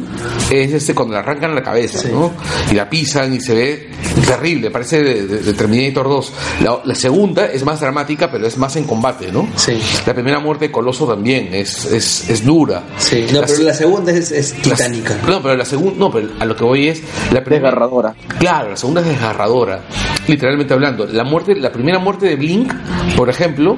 es 0.50 0.72
este 0.72 0.96
cuando 0.96 1.14
le 1.16 1.20
arrancan 1.20 1.54
la 1.54 1.62
cabeza, 1.62 2.00
Sí. 2.00 2.08
¿no? 2.10 2.32
Y 2.72 2.76
la 2.76 2.90
pisan 2.90 3.34
y 3.34 3.42
se 3.42 3.54
ve 3.54 3.90
terrible, 4.26 4.72
parece 4.72 5.04
de, 5.04 5.28
de- 5.28 5.38
de 5.40 5.54
Terminator 5.54 6.08
2. 6.08 6.34
La, 6.64 6.80
la 6.86 6.96
segunda 6.96 7.48
es 7.48 7.66
más 7.66 7.82
dramática, 7.82 8.32
pero 8.32 8.48
es 8.48 8.58
más 8.58 8.74
en 8.78 8.86
combate, 8.86 9.30
¿no? 9.30 9.46
Sí. 9.58 9.78
La 10.06 10.14
primera 10.14 10.40
muerte 10.40 10.68
de 10.68 10.72
Coloso 10.72 11.06
también 11.06 11.54
es, 11.54 11.84
es, 11.84 12.30
es 12.30 12.46
dura. 12.46 12.84
Sí, 12.98 13.26
no, 13.34 13.42
La 13.42 13.46
pero 13.48 13.64
la 13.64 13.74
segunda 13.74 14.12
es, 14.14 14.32
es 14.32 14.56
la- 14.66 14.76
titánica. 14.76 15.18
No, 15.28 15.42
pero 15.42 15.58
la 15.58 15.66
segunda, 15.66 15.96
no, 16.00 16.10
pero 16.12 16.30
a 16.40 16.46
lo 16.46 16.56
que 16.56 16.64
voy 16.64 16.88
es 16.88 17.02
la 17.32 17.44
primera 17.44 17.64
Desgarradora. 17.72 18.16
Claro, 18.40 18.70
la 18.70 18.78
segunda 18.78 19.02
es 19.02 19.08
desgarradora, 19.08 19.82
literalmente 20.28 20.74
hablando. 20.74 21.06
La 21.06 21.24
muerte, 21.24 21.56
la 21.56 21.72
primera 21.72 22.00
muerte 22.00 22.28
de 22.28 22.36
Blink, 22.36 22.74
por 23.16 23.30
ejemplo, 23.30 23.78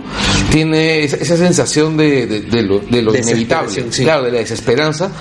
tiene 0.52 1.04
esa, 1.04 1.18
esa 1.18 1.38
sensación 1.38 1.98
de, 1.98 2.28
de- 2.28 2.42
de 2.42 2.62
lo, 2.62 2.80
de 2.80 3.02
lo 3.02 3.12
inevitable, 3.16 3.86
sí. 3.92 4.04
claro, 4.04 4.24
de 4.24 4.32
la 4.32 4.40
desesperanza. 4.40 5.12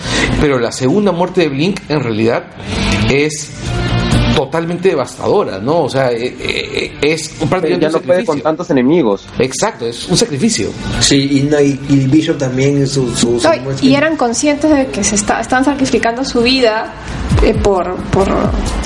Pero 0.40 0.58
la 0.58 0.72
segunda 0.72 1.12
muerte 1.12 1.42
de 1.42 1.48
Blink, 1.48 1.80
en 1.88 2.00
realidad, 2.02 2.44
es 3.10 3.50
totalmente 4.34 4.88
devastadora, 4.88 5.58
¿no? 5.58 5.82
O 5.84 5.88
sea, 5.88 6.10
eh, 6.12 6.34
eh, 6.40 6.92
es 7.02 7.28
prácticamente 7.48 7.80
Ya 7.86 7.90
no 7.90 7.98
un 7.98 8.02
puede 8.04 8.18
con 8.24 8.36
sacrificio. 8.38 8.42
tantos 8.42 8.70
enemigos. 8.70 9.26
Exacto, 9.38 9.86
es 9.86 10.08
un 10.08 10.16
sacrificio. 10.16 10.70
Sí, 11.00 11.38
y, 11.38 11.40
no, 11.42 11.60
y, 11.60 11.78
y 11.88 11.96
Bishop 12.06 12.38
también, 12.38 12.86
su, 12.86 13.14
su, 13.14 13.38
su 13.40 13.48
No, 13.48 13.52
y 13.82 13.94
eran 13.94 14.16
conscientes 14.16 14.70
de 14.70 14.86
que 14.88 15.04
se 15.04 15.14
está, 15.14 15.40
están 15.40 15.64
sacrificando 15.64 16.24
su 16.24 16.42
vida 16.42 16.92
eh, 17.42 17.54
por, 17.54 17.94
por, 18.10 18.26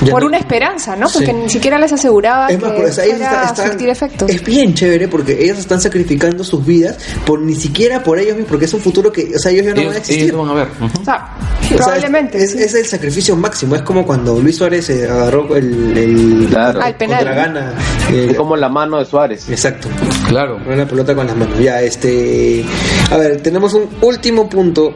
por 0.09 0.21
no- 0.21 0.27
una 0.27 0.37
esperanza, 0.37 0.95
¿no? 0.95 1.07
Porque 1.09 1.27
Sí. 1.31 1.33
ni 1.33 1.49
siquiera 1.49 1.77
les 1.79 1.93
aseguraba 1.93 2.47
Es 2.47 2.57
que 2.57 2.65
más, 2.65 2.73
eso 2.73 3.01
ellos 3.01 3.17
fuera 3.17 3.25
están- 3.31 3.39
a 3.39 3.45
están- 3.51 3.67
surtir 3.69 3.89
efectos. 3.89 4.29
es 4.29 4.43
bien 4.43 4.73
chévere 4.73 5.07
porque 5.07 5.43
ellos 5.43 5.57
están 5.59 5.79
sacrificando 5.81 6.43
sus 6.43 6.65
vidas 6.65 6.97
por 7.25 7.39
ni 7.41 7.55
siquiera 7.55 8.03
por 8.03 8.19
ellos 8.19 8.33
mismos, 8.33 8.49
porque 8.49 8.65
es 8.65 8.73
un 8.73 8.81
futuro 8.81 9.11
que, 9.11 9.31
o 9.35 9.39
sea, 9.39 9.51
ellos 9.51 9.65
ya 9.65 9.73
no 9.73 9.81
ellos, 9.81 9.87
van 9.93 9.95
a 9.95 9.99
existir. 9.99 10.23
ellos 10.25 10.37
van 10.37 10.49
a 10.49 10.53
ver. 10.53 10.67
Ujú. 10.81 11.01
O 11.01 11.05
sea, 11.05 11.37
O 11.61 11.67
sea, 11.67 11.77
probablemente. 11.77 12.43
es, 12.43 12.51
sí. 12.51 12.57
es 12.59 12.73
el 12.75 12.85
sacrificio 12.85 13.35
máximo. 13.35 13.75
Es 13.75 13.81
como 13.83 14.05
cuando 14.05 14.39
Luis 14.39 14.57
Suárez 14.57 14.89
eh, 14.89 15.07
agarró 15.09 15.38
el, 15.55 15.97
el 15.97 16.47
Claro. 16.49 16.81
Al 16.81 16.95
penal. 16.95 17.17
contra 17.25 17.35
Gana. 17.35 17.73
eh, 18.11 18.33
como 18.37 18.55
la 18.55 18.69
mano 18.69 18.97
de 18.99 19.05
Suárez. 19.05 19.49
Exacto. 19.49 19.87
Claro. 20.27 20.59
La 20.67 20.85
pelota 20.85 21.15
con 21.15 21.27
las 21.27 21.35
manos. 21.35 21.59
Ya, 21.59 21.81
este. 21.81 22.63
A 23.11 23.17
ver, 23.17 23.41
tenemos 23.41 23.73
un 23.73 23.87
último 24.01 24.49
punto. 24.49 24.93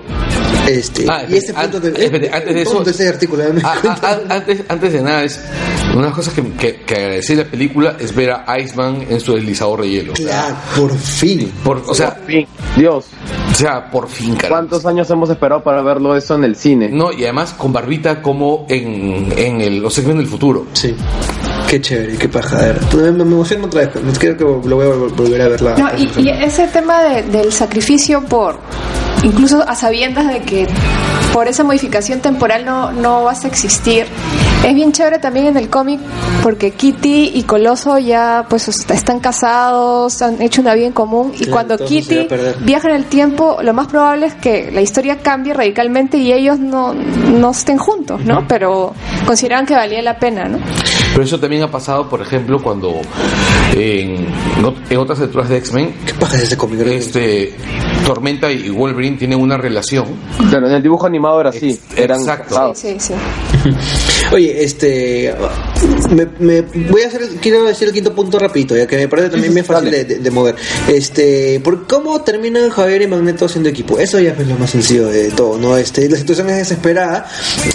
Este. 0.68 1.06
Ah, 1.10 1.24
y 1.28 1.36
este 1.36 1.54
punto. 1.54 1.78
an- 1.78 1.88
espérate, 1.88 2.30
antes 2.34 2.56
de 2.56 2.62
eso- 2.62 2.74
punto 2.76 2.90
ese 2.90 3.10
artículo. 3.10 3.44
Ah, 3.64 3.76
ah, 4.02 4.18
antes, 4.30 4.64
antes 4.70 4.94
de 4.94 5.02
nada, 5.02 5.24
es 5.24 5.42
una 5.92 6.02
de 6.04 6.08
las 6.08 6.14
cosas 6.16 6.34
que, 6.34 6.44
que, 6.54 6.76
que 6.86 6.96
agradecí 6.96 7.36
de 7.36 7.44
la 7.44 7.50
película 7.50 7.98
es 8.00 8.16
ver 8.16 8.32
a 8.32 8.60
Iceman 8.60 9.06
en 9.10 9.20
su 9.20 9.34
deslizador 9.36 9.82
de 9.82 9.90
hielo. 9.90 10.14
Claro, 10.14 10.56
por 10.78 10.96
fin. 10.98 11.52
por, 11.64 11.84
o, 11.86 11.94
sea, 11.94 12.12
Fin. 12.26 12.48
Dios, 12.78 13.08
o 13.52 13.56
sea, 13.56 13.92
por 13.92 14.08
fin, 14.08 14.36
cara. 14.36 14.50
¿cuántos 14.50 14.86
años 14.86 15.10
hemos 15.10 15.30
esperado 15.30 15.62
para 15.64 15.82
verlo 15.82 16.16
eso 16.16 16.36
en 16.36 16.46
el 16.46 16.56
cine? 16.56 16.88
No, 16.90 17.12
y 17.12 17.24
además 17.24 17.54
con 17.54 17.74
barbita 17.74 18.22
como 18.22 18.66
en, 18.70 19.34
en 19.38 19.60
el, 19.62 19.80
los 19.82 19.98
X-Men 19.98 20.18
del 20.18 20.28
futuro. 20.34 20.66
Sí. 20.74 20.96
Qué 21.70 21.80
chévere, 21.82 22.18
qué 22.18 22.28
paja. 22.30 22.58
Me, 22.96 23.12
me 23.12 23.24
emociona 23.24 23.66
otra 23.66 23.82
vez. 23.82 23.90
Creo 24.20 24.38
que 24.38 24.44
lo 24.44 24.76
voy 24.76 24.86
a 24.86 24.90
vol- 24.90 25.16
volver 25.16 25.42
a 25.42 25.48
ver 25.48 25.62
la. 25.62 25.76
No, 25.78 25.90
y, 25.98 26.10
y 26.22 26.30
ese 26.30 26.68
tema 26.68 27.02
de- 27.04 27.24
del 27.24 27.52
sacrificio 27.54 28.22
por, 28.24 28.60
incluso 29.24 29.62
a 29.68 29.76
sabiendas 29.76 30.28
de 30.28 30.42
que 30.42 30.68
por 31.34 31.48
esa 31.48 31.64
modificación 31.64 32.20
temporal 32.20 32.66
no, 32.66 32.92
no 32.92 33.24
vas 33.24 33.44
a 33.46 33.48
existir, 33.48 34.06
es 34.64 34.74
bien 34.76 34.92
chévere 34.92 35.20
también 35.20 35.48
en 35.48 35.58
el 35.58 35.70
cómic 35.70 36.00
porque 36.42 36.72
Kitty 36.72 37.32
y 37.36 37.44
Coloso 37.44 37.98
ya 38.00 38.46
pues 38.50 38.68
est- 38.68 38.90
están 38.92 39.20
casados, 39.20 40.22
han 40.22 40.42
hecho 40.42 40.62
una 40.62 40.74
vida 40.74 40.88
en 40.88 40.94
común 40.94 41.32
y 41.36 41.46
Claro, 41.46 41.52
cuando 41.52 41.78
Kitty 41.86 42.28
viaja 42.62 42.90
en 42.90 42.96
el 42.96 43.06
tiempo, 43.06 43.58
lo 43.62 43.74
más 43.74 43.88
probable 43.88 44.28
es 44.28 44.34
que 44.36 44.72
la 44.72 44.82
historia 44.82 45.20
cambie 45.20 45.54
radicalmente 45.54 46.18
y 46.18 46.32
ellos 46.34 46.60
no, 46.60 46.94
no 46.94 47.52
estén 47.52 47.78
juntos, 47.78 48.24
¿no? 48.26 48.46
Pero 48.48 48.94
consideraban 49.26 49.66
que 49.66 49.74
valía 49.76 50.02
la 50.02 50.18
pena, 50.18 50.46
¿no? 50.46 50.60
Pero 51.14 51.24
eso 51.26 51.40
también 51.40 51.62
ha 51.64 51.70
pasado, 51.72 52.10
por 52.10 52.22
ejemplo, 52.22 52.62
cuando 52.62 53.00
en, 53.76 54.26
en 54.90 54.98
otras 54.98 55.20
alturas 55.20 55.50
de 55.50 55.58
X-Men, 55.58 55.94
Qué 56.06 56.14
paja 56.14 56.36
es 56.38 56.44
ese 56.44 56.58
cómic. 56.58 56.80
este, 56.88 57.54
Tormenta 58.06 58.52
y 58.52 58.70
Wolverine 58.70 59.18
tienen 59.18 59.40
una 59.40 59.58
relación. 59.58 60.06
Claro, 60.50 60.68
en 60.68 60.74
el 60.74 60.84
dibujo 60.84 61.06
animado 61.08 61.40
era 61.42 61.50
así. 61.50 61.70
Ex- 61.72 61.98
Eran 61.98 62.20
exacto. 62.20 62.50
casados. 62.50 62.78
Sí, 62.80 62.96
sí. 63.00 63.14
Oye, 64.32 64.64
este. 64.64 65.34
Me, 66.10 66.28
me- 66.40 66.62
voy 66.62 67.02
a 67.04 67.08
hacer. 67.08 67.22
Quiero 67.42 67.64
decir 67.64 67.88
el 67.88 67.94
quinto 67.94 68.14
punto 68.14 68.40
rapidito, 68.40 68.76
ya 68.76 68.88
que 68.88 68.98
me 68.98 69.08
parece 69.08 69.30
también 69.30 69.54
bien 69.54 69.66
fácil 69.66 69.92
de, 69.92 70.06
de- 70.06 70.20
de 70.20 70.32
mover. 70.32 70.56
Este. 70.88 71.60
¿Por 71.64 71.88
cómo 71.88 72.22
terminan 72.22 72.70
Javier 72.70 73.04
y 73.04 73.08
Magneto 73.08 73.46
haciendo 73.46 73.70
equipo? 73.70 73.98
Eso 74.00 74.20
ya 74.20 74.32
es 74.32 74.48
lo 74.48 74.56
más 74.58 74.70
sencillo 74.72 75.08
de 75.08 75.30
todo, 75.32 75.58
¿no? 75.58 75.78
Este. 75.78 76.10
La 76.10 76.18
situación 76.18 76.50
es 76.50 76.58
desesperada. 76.58 77.28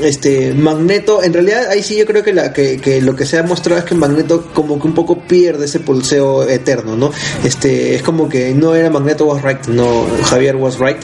Este. 0.02 0.52
Magneto. 0.54 1.22
En 1.22 1.32
realidad, 1.32 1.68
ahí 1.70 1.82
sí 1.82 1.96
yo 1.96 2.06
creo 2.06 2.22
que, 2.22 2.32
la, 2.32 2.52
que, 2.52 2.78
que 2.78 3.00
lo 3.00 3.14
que 3.14 3.24
se 3.26 3.38
ha 3.38 3.42
mostrado 3.44 3.78
es 3.78 3.84
que 3.84 3.94
Magneto, 3.94 4.48
como 4.52 4.80
que 4.80 4.86
un 4.88 4.94
poco 4.94 5.18
pierde 5.20 5.66
ese 5.66 5.80
pulseo 5.80 6.42
eterno, 6.48 6.96
¿no? 6.96 7.10
Este. 7.44 7.94
Es 7.94 8.02
como 8.02 8.28
que 8.28 8.52
no 8.54 8.74
era 8.74 8.90
Magneto 8.90 9.26
was 9.26 9.42
right, 9.42 9.64
no. 9.66 10.06
Javier 10.24 10.56
was 10.56 10.78
right. 10.78 10.96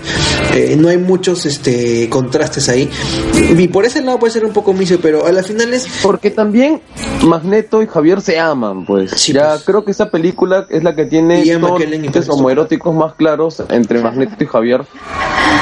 Eh, 0.55 0.77
no 0.79 0.89
hay 0.89 0.99
muchos 0.99 1.47
este 1.47 2.09
contrastes 2.09 2.69
ahí. 2.69 2.89
Y 3.57 3.69
por 3.69 3.85
ese 3.85 4.03
lado 4.03 4.19
puede 4.19 4.33
ser 4.33 4.45
un 4.45 4.53
poco 4.53 4.73
misio, 4.73 4.99
pero 5.01 5.27
a 5.27 5.33
la 5.33 5.43
final 5.43 5.73
es. 5.75 5.87
Porque 6.03 6.31
también 6.31 6.81
Magneto 7.25 7.83
y 7.83 7.87
Javier 7.87 8.21
se 8.21 8.39
aman, 8.39 8.85
pues. 8.85 9.11
Sí, 9.13 9.33
ya 9.33 9.51
pues. 9.53 9.65
creo 9.65 9.85
que 9.85 9.91
esa 9.93 10.11
película 10.11 10.67
es 10.71 10.83
la 10.83 10.95
que 10.95 11.05
tiene 11.07 11.45
los 11.45 12.29
homoeróticos 12.29 12.95
más 12.95 13.15
claros 13.15 13.63
entre 13.71 14.01
Magneto 14.01 14.43
y 14.43 14.47
Javier. 14.47 14.83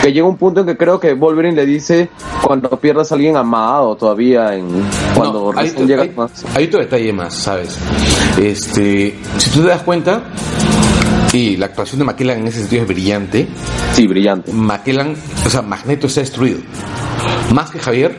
Que 0.02 0.12
llega 0.12 0.26
un 0.26 0.36
punto 0.36 0.60
en 0.60 0.66
que 0.66 0.76
creo 0.76 0.98
que 0.98 1.14
Wolverine 1.14 1.54
le 1.54 1.66
dice 1.66 2.08
cuando 2.42 2.68
pierdas 2.80 3.12
a 3.12 3.14
alguien 3.14 3.36
amado 3.36 3.94
todavía 3.96 4.54
en 4.54 4.66
cuando 5.14 5.52
No, 5.52 5.58
hay, 5.60 5.68
recién 5.68 5.86
llegas 5.86 6.08
hay- 6.08 6.14
más. 6.16 6.30
hay 6.54 6.64
otro 6.66 6.80
detalle 6.80 7.12
más, 7.12 7.34
¿sabes? 7.34 7.76
Este, 8.40 9.14
si 9.38 9.50
tú 9.50 9.62
te 9.62 9.68
das 9.68 9.82
cuenta, 9.82 10.22
y 11.32 11.56
la 11.56 11.66
actuación 11.66 11.98
de 12.00 12.04
McKellan 12.04 12.40
en 12.40 12.46
ese 12.48 12.60
sentido 12.60 12.82
es 12.82 12.88
brillante, 12.88 13.48
Sí, 13.94 14.06
brillante. 14.06 14.52
McKellan, 14.52 15.14
o 15.46 15.50
sea, 15.50 15.62
Magneto 15.62 16.06
está 16.06 16.20
destruido. 16.20 16.58
Más 17.52 17.70
que 17.70 17.78
Javier, 17.78 18.18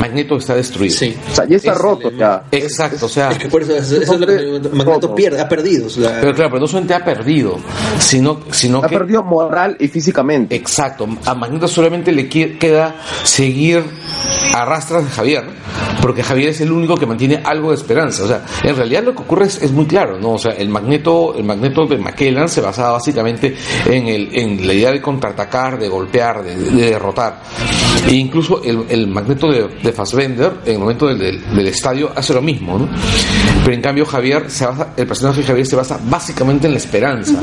Magneto 0.00 0.36
está 0.36 0.56
destruido. 0.56 0.94
Sí. 0.96 1.16
O 1.30 1.34
sea, 1.34 1.46
ya 1.46 1.56
está 1.56 1.72
Es 1.72 1.78
roto 1.78 2.10
ya. 2.10 2.44
Exacto, 2.50 3.06
o 3.06 3.08
sea, 3.08 3.30
Es 3.30 3.38
que 3.38 3.48
por 3.48 3.62
eso, 3.62 3.76
eso, 3.76 3.96
eso 4.02 4.14
es 4.14 4.20
lo 4.20 4.26
que 4.26 4.68
Magneto 4.70 4.84
Roto. 4.84 5.14
pierde, 5.14 5.40
ha 5.40 5.48
perdido. 5.48 5.86
o 5.86 5.90
sea, 5.90 6.18
pero 6.20 6.34
claro, 6.34 6.50
pero 6.50 6.60
no 6.60 6.66
solamente 6.66 6.94
ha 6.94 7.04
perdido, 7.04 7.58
sino, 7.98 8.40
sino 8.50 8.78
Ha 8.82 8.88
que 8.88 8.98
perdido 8.98 9.22
moral 9.22 9.76
y 9.78 9.86
físicamente. 9.88 10.56
Exacto, 10.56 11.06
a 11.24 11.34
Magneto 11.34 11.68
solamente 11.68 12.10
le 12.10 12.28
que- 12.28 12.58
queda 12.58 12.96
seguir 13.22 13.84
a 14.54 14.64
rastras 14.64 15.04
de 15.04 15.10
Javier, 15.10 15.44
porque 16.00 16.22
Javier 16.24 16.48
es 16.50 16.60
el 16.60 16.72
único 16.72 16.96
que 16.96 17.06
mantiene 17.06 17.40
algo 17.44 17.70
de 17.70 17.76
esperanza. 17.76 18.24
O 18.24 18.26
sea, 18.28 18.44
en 18.64 18.74
realidad 18.76 19.04
lo 19.04 19.14
que 19.14 19.22
ocurre 19.22 19.46
es, 19.46 19.62
es 19.62 19.70
muy 19.70 19.86
claro, 19.86 20.18
¿no? 20.18 20.32
O 20.32 20.38
sea, 20.38 20.52
el 20.52 20.68
Magneto, 20.68 21.34
el 21.36 21.44
Magneto 21.44 21.86
de 21.86 21.98
McKellan 21.98 22.48
se 22.52 22.60
basaba 22.60 22.92
básicamente 22.92 23.56
en, 23.86 24.06
el, 24.08 24.28
en 24.32 24.66
la 24.66 24.74
idea 24.74 24.92
de 24.92 25.00
contraatacar, 25.00 25.78
de 25.78 25.88
golpear, 25.88 26.42
de, 26.44 26.54
de 26.56 26.90
derrotar. 26.90 27.40
E 28.08 28.14
incluso 28.14 28.62
el, 28.64 28.84
el 28.88 29.06
Magneto 29.08 29.50
de, 29.50 29.68
de 29.82 29.92
Fassbender, 29.92 30.52
en 30.66 30.72
el 30.74 30.78
momento 30.78 31.06
del, 31.06 31.18
del- 31.18 31.54
del 31.54 31.68
estadio, 31.68 32.10
hace 32.14 32.32
lo 32.34 32.42
mismo, 32.42 32.78
¿no? 32.78 32.88
Pero 33.64 33.74
en 33.76 33.82
cambio 33.82 34.04
Javier 34.04 34.50
se 34.50 34.66
basa, 34.66 34.88
el 34.96 35.06
personaje 35.06 35.40
de 35.42 35.46
Javier 35.46 35.66
se 35.66 35.76
basa 35.76 35.98
básicamente 36.04 36.66
en 36.66 36.72
la 36.72 36.78
esperanza. 36.78 37.34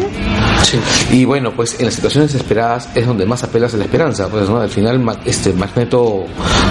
Y 1.12 1.26
bueno, 1.26 1.52
pues 1.56 1.80
en 1.80 1.86
las 1.86 1.94
situaciones 1.96 2.32
desesperadas 2.34 2.90
es 2.94 3.08
donde 3.08 3.26
más 3.26 3.44
apelas 3.44 3.74
a 3.74 3.78
la 3.78 3.86
esperanza. 3.86 4.28
Pues, 4.28 4.50
¿no? 4.50 4.60
Al 4.60 4.70
final, 4.70 5.02
este 5.26 5.54
Magneto, 5.54 6.26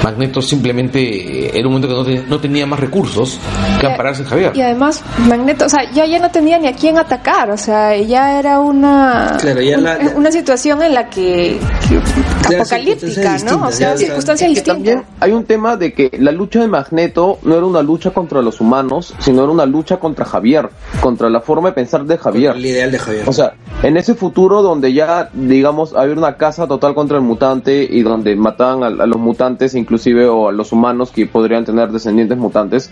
Magneto 0.05 0.43
simplemente 0.43 1.01
eh, 1.47 1.51
era 1.55 1.67
un 1.67 1.75
momento 1.75 1.89
que 1.89 1.95
no, 1.95 2.05
te- 2.23 2.29
no 2.29 2.39
tenía 2.41 2.67
más 2.67 2.79
recursos 2.79 3.39
que 3.81 3.87
ampararse 3.87 4.23
en 4.23 4.29
Javier. 4.29 4.53
Y 4.55 4.61
además, 4.61 5.03
Magneto, 5.29 5.65
o 5.65 5.69
sea, 5.69 5.91
ya, 5.93 6.05
ya 6.07 6.19
no 6.19 6.31
tenía 6.31 6.59
ni 6.59 6.69
a 6.69 6.73
quién 6.75 6.99
atacar, 6.99 7.51
o 7.51 7.57
sea, 7.57 7.97
ya 7.97 8.28
era 8.39 8.61
una, 8.61 9.37
Claro, 9.41 9.61
ya 9.61 9.77
un- 9.79 9.85
la- 9.85 9.99
la- 9.99 10.11
una 10.17 10.31
situación 10.33 10.83
en 10.83 10.95
la 10.95 11.09
que, 11.09 11.59
que- 11.89 12.01
Claro, 12.49 12.63
apocalíptica, 12.63 13.39
¿no? 13.45 13.67
O 13.67 13.71
sea, 13.73 13.97
circunstancias 13.97 14.49
distintas. 14.51 14.75
también 14.77 15.03
hay 15.21 15.33
un 15.33 15.45
tema 15.45 15.77
de 15.77 15.93
que 15.93 16.11
la 16.19 16.33
lucha 16.33 16.61
de 16.61 16.69
Magneto 16.69 17.39
no 17.43 17.57
era 17.57 17.67
una 17.67 17.83
lucha 17.83 18.11
contra 18.11 18.41
los 18.43 18.61
humanos, 18.61 19.15
sino 19.19 19.43
era 19.43 19.53
una 19.53 19.67
lucha 19.67 19.99
contra 19.99 20.25
Javier, 20.25 20.69
contra 21.01 21.29
la 21.29 21.41
forma 21.41 21.69
de 21.69 21.75
pensar 21.75 22.05
de 22.05 22.17
Javier. 22.19 22.57
El 22.57 22.67
ideal 22.67 22.91
de 22.91 22.99
Javier. 22.99 23.25
O 23.29 23.33
sea, 23.33 23.55
en 23.83 23.97
ese 23.97 24.15
futuro 24.15 24.63
donde 24.63 24.93
ya, 24.93 25.29
digamos, 25.33 25.95
había 25.95 26.15
una 26.15 26.37
caza 26.37 26.67
total 26.67 26.95
contra 26.95 27.17
el 27.19 27.23
mutante 27.23 27.87
y 27.89 28.03
donde 28.03 28.35
mataban 28.37 28.83
a, 28.83 28.87
a 28.87 29.07
los 29.07 29.19
mutantes 29.19 29.75
inclusive 29.75 30.27
o 30.27 30.49
a 30.49 30.53
los 30.53 30.73
humanos 30.73 31.11
que 31.11 31.27
podrían 31.27 31.65
tener 31.65 31.91
descendientes 31.91 32.39
mutantes, 32.39 32.91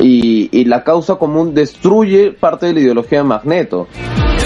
y, 0.00 0.48
y 0.52 0.64
la 0.64 0.84
causa 0.84 1.16
común 1.16 1.54
destruye 1.54 2.32
parte 2.32 2.66
de 2.66 2.74
la 2.74 2.80
ideología 2.80 3.18
de 3.18 3.24
Magneto. 3.24 3.88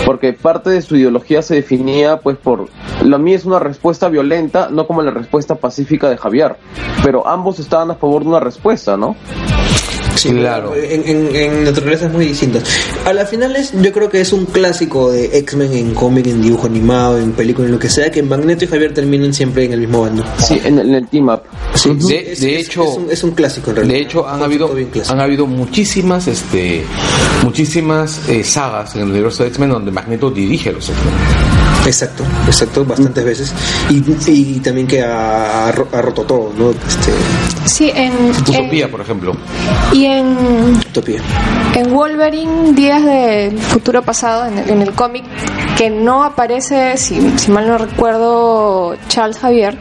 Porque 0.05 0.33
parte 0.33 0.71
de 0.71 0.81
su 0.81 0.97
ideología 0.97 1.43
se 1.43 1.57
definía, 1.57 2.21
pues, 2.21 2.39
por. 2.39 2.69
La 3.05 3.19
mía 3.19 3.37
es 3.37 3.45
una 3.45 3.59
respuesta 3.59 4.09
violenta, 4.09 4.69
no 4.71 4.87
como 4.87 5.03
la 5.03 5.11
respuesta 5.11 5.57
pacífica 5.57 6.09
de 6.09 6.17
Javier. 6.17 6.57
Pero 7.03 7.27
ambos 7.27 7.59
estaban 7.59 7.91
a 7.91 7.95
favor 7.95 8.23
de 8.23 8.29
una 8.29 8.41
respuesta, 8.41 8.97
¿no? 8.97 9.17
Sí, 10.19 10.31
Claro. 10.31 10.75
En, 10.75 11.07
en, 11.09 11.35
en 11.37 11.65
naturalezas 11.65 12.13
muy 12.13 12.27
distintas. 12.27 12.65
A 13.05 13.13
las 13.13 13.29
finales, 13.31 13.73
yo 13.81 13.93
creo 13.93 14.09
que 14.11 14.21
es 14.21 14.33
un 14.33 14.45
clásico 14.47 15.11
de 15.11 15.39
X-Men 15.39 15.73
en 15.73 15.95
cómic, 15.95 16.27
en 16.27 16.43
dibujo 16.43 16.67
animado, 16.67 17.19
en 17.19 17.33
película, 17.33 17.67
en 17.67 17.73
lo 17.73 17.79
que 17.79 17.89
sea, 17.89 18.11
que 18.11 18.23
Magneto 18.23 18.65
y 18.65 18.69
Javier 18.69 18.93
terminen 18.95 19.33
siempre 19.33 19.65
en 19.65 19.73
el 19.73 19.81
mismo 19.81 20.03
bando. 20.03 20.25
Sí, 20.39 20.61
en, 20.65 20.79
el- 20.79 20.89
en 20.89 20.95
el 20.95 21.09
team 21.09 21.29
up. 21.29 21.43
Sí, 21.75 21.91
De- 21.95 22.33
es, 22.33 22.41
de 22.41 22.61
es- 22.61 22.67
hecho- 22.69 22.85
es 22.85 22.97
un, 22.97 23.11
es 23.11 23.25
un 23.25 23.31
clásico 23.33 23.71
en 23.71 23.77
realidad. 23.77 23.95
De 23.97 24.03
hecho, 24.03 24.29
han 24.29 24.43
habido, 24.43 24.71
han 25.09 25.21
habido 25.21 25.47
muchísimas, 25.47 26.27
este, 26.29 26.85
muchísimas 27.45 28.29
eh, 28.29 28.43
sagas 28.45 28.95
en 28.95 29.03
el 29.03 29.11
universo 29.11 29.43
de 29.43 29.49
X-Men 29.51 29.71
donde 29.71 29.91
Magneto 29.91 30.31
dirige 30.31 30.71
a 30.71 30.73
los 30.73 30.89
X-Men. 30.89 31.58
Exacto, 31.87 32.23
exacto, 32.47 32.85
bastantes 32.85 33.25
veces. 33.25 33.53
Y, 33.89 34.03
y 34.31 34.61
también 34.61 34.87
que 34.87 35.03
ha, 35.03 35.69
ha 35.69 35.73
ro- 35.73 35.89
ha 35.93 36.03
roto 36.03 36.23
todo, 36.23 36.53
¿no? 36.57 36.71
Este, 36.71 37.13
Sí, 37.65 37.91
en, 37.95 38.13
en- 38.13 38.31
Utopía, 38.31 38.91
por 38.91 39.01
ejemplo. 39.01 39.33
y 39.93 40.05
en, 40.07 40.77
utopía. 40.91 41.21
en 41.75 41.93
Wolverine, 41.93 42.73
Días 42.73 43.05
del 43.05 43.59
Futuro 43.59 44.03
Pasado, 44.03 44.47
en 44.47 44.59
el, 44.59 44.69
en 44.71 44.83
el 44.83 44.93
cómic, 44.93 45.25
que 45.79 45.91
no 45.91 46.25
aparece, 46.25 46.97
si, 46.97 47.39
si 47.39 47.51
mal 47.53 47.69
no 47.69 47.79
recuerdo, 47.79 48.97
Charles 49.09 49.39
Javier, 49.39 49.79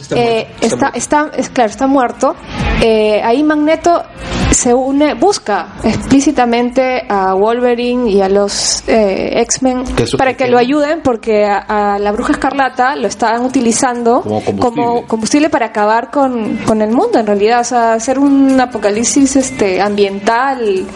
Está 0.00 0.14
eh, 0.20 0.46
muerto, 0.60 0.66
está 0.66 0.76
está, 0.76 0.78
muerto. 0.86 0.98
está, 0.98 1.30
es 1.40 1.48
claro, 1.50 1.70
está 1.70 1.86
muerto. 1.88 2.36
Eh, 2.80 3.20
ahí 3.24 3.42
Magneto 3.42 4.04
se 4.52 4.72
une, 4.72 5.14
busca 5.14 5.74
explícitamente 5.82 7.04
a 7.08 7.34
Wolverine 7.34 8.08
y 8.08 8.22
a 8.22 8.28
los 8.28 8.84
eh, 8.86 9.40
X-Men 9.40 9.84
para 10.16 10.34
que 10.34 10.46
lo 10.46 10.58
ayuden 10.58 11.00
porque 11.02 11.44
a, 11.44 11.94
a 11.94 11.98
la 11.98 12.12
bruja 12.12 12.32
escarlata 12.32 12.94
lo 12.96 13.08
estaban 13.08 13.44
utilizando 13.44 14.22
Como 14.22 14.40
combustible. 14.44 14.60
como 14.60 15.06
combustible 15.06 15.50
para 15.50 15.66
acabar 15.66 16.10
con, 16.10 16.58
con 16.58 16.80
el 16.82 16.90
mundo 16.90 17.18
en 17.18 17.26
realidad, 17.26 17.60
o 17.60 17.64
sea, 17.64 17.94
hacer 17.94 18.18
un 18.18 18.58
apocalipsis 18.60 19.34
este 19.36 19.80
ambiental 19.82 20.86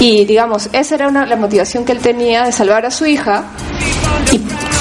y 0.00 0.24
digamos, 0.24 0.68
esa 0.72 0.94
era 0.94 1.08
una, 1.08 1.26
la 1.26 1.36
motivación 1.36 1.84
que 1.84 1.92
él 1.92 1.98
tenía 1.98 2.44
de 2.44 2.52
salvar 2.52 2.86
a 2.86 2.90
su 2.90 3.04
hija 3.06 3.44
y 4.32 4.36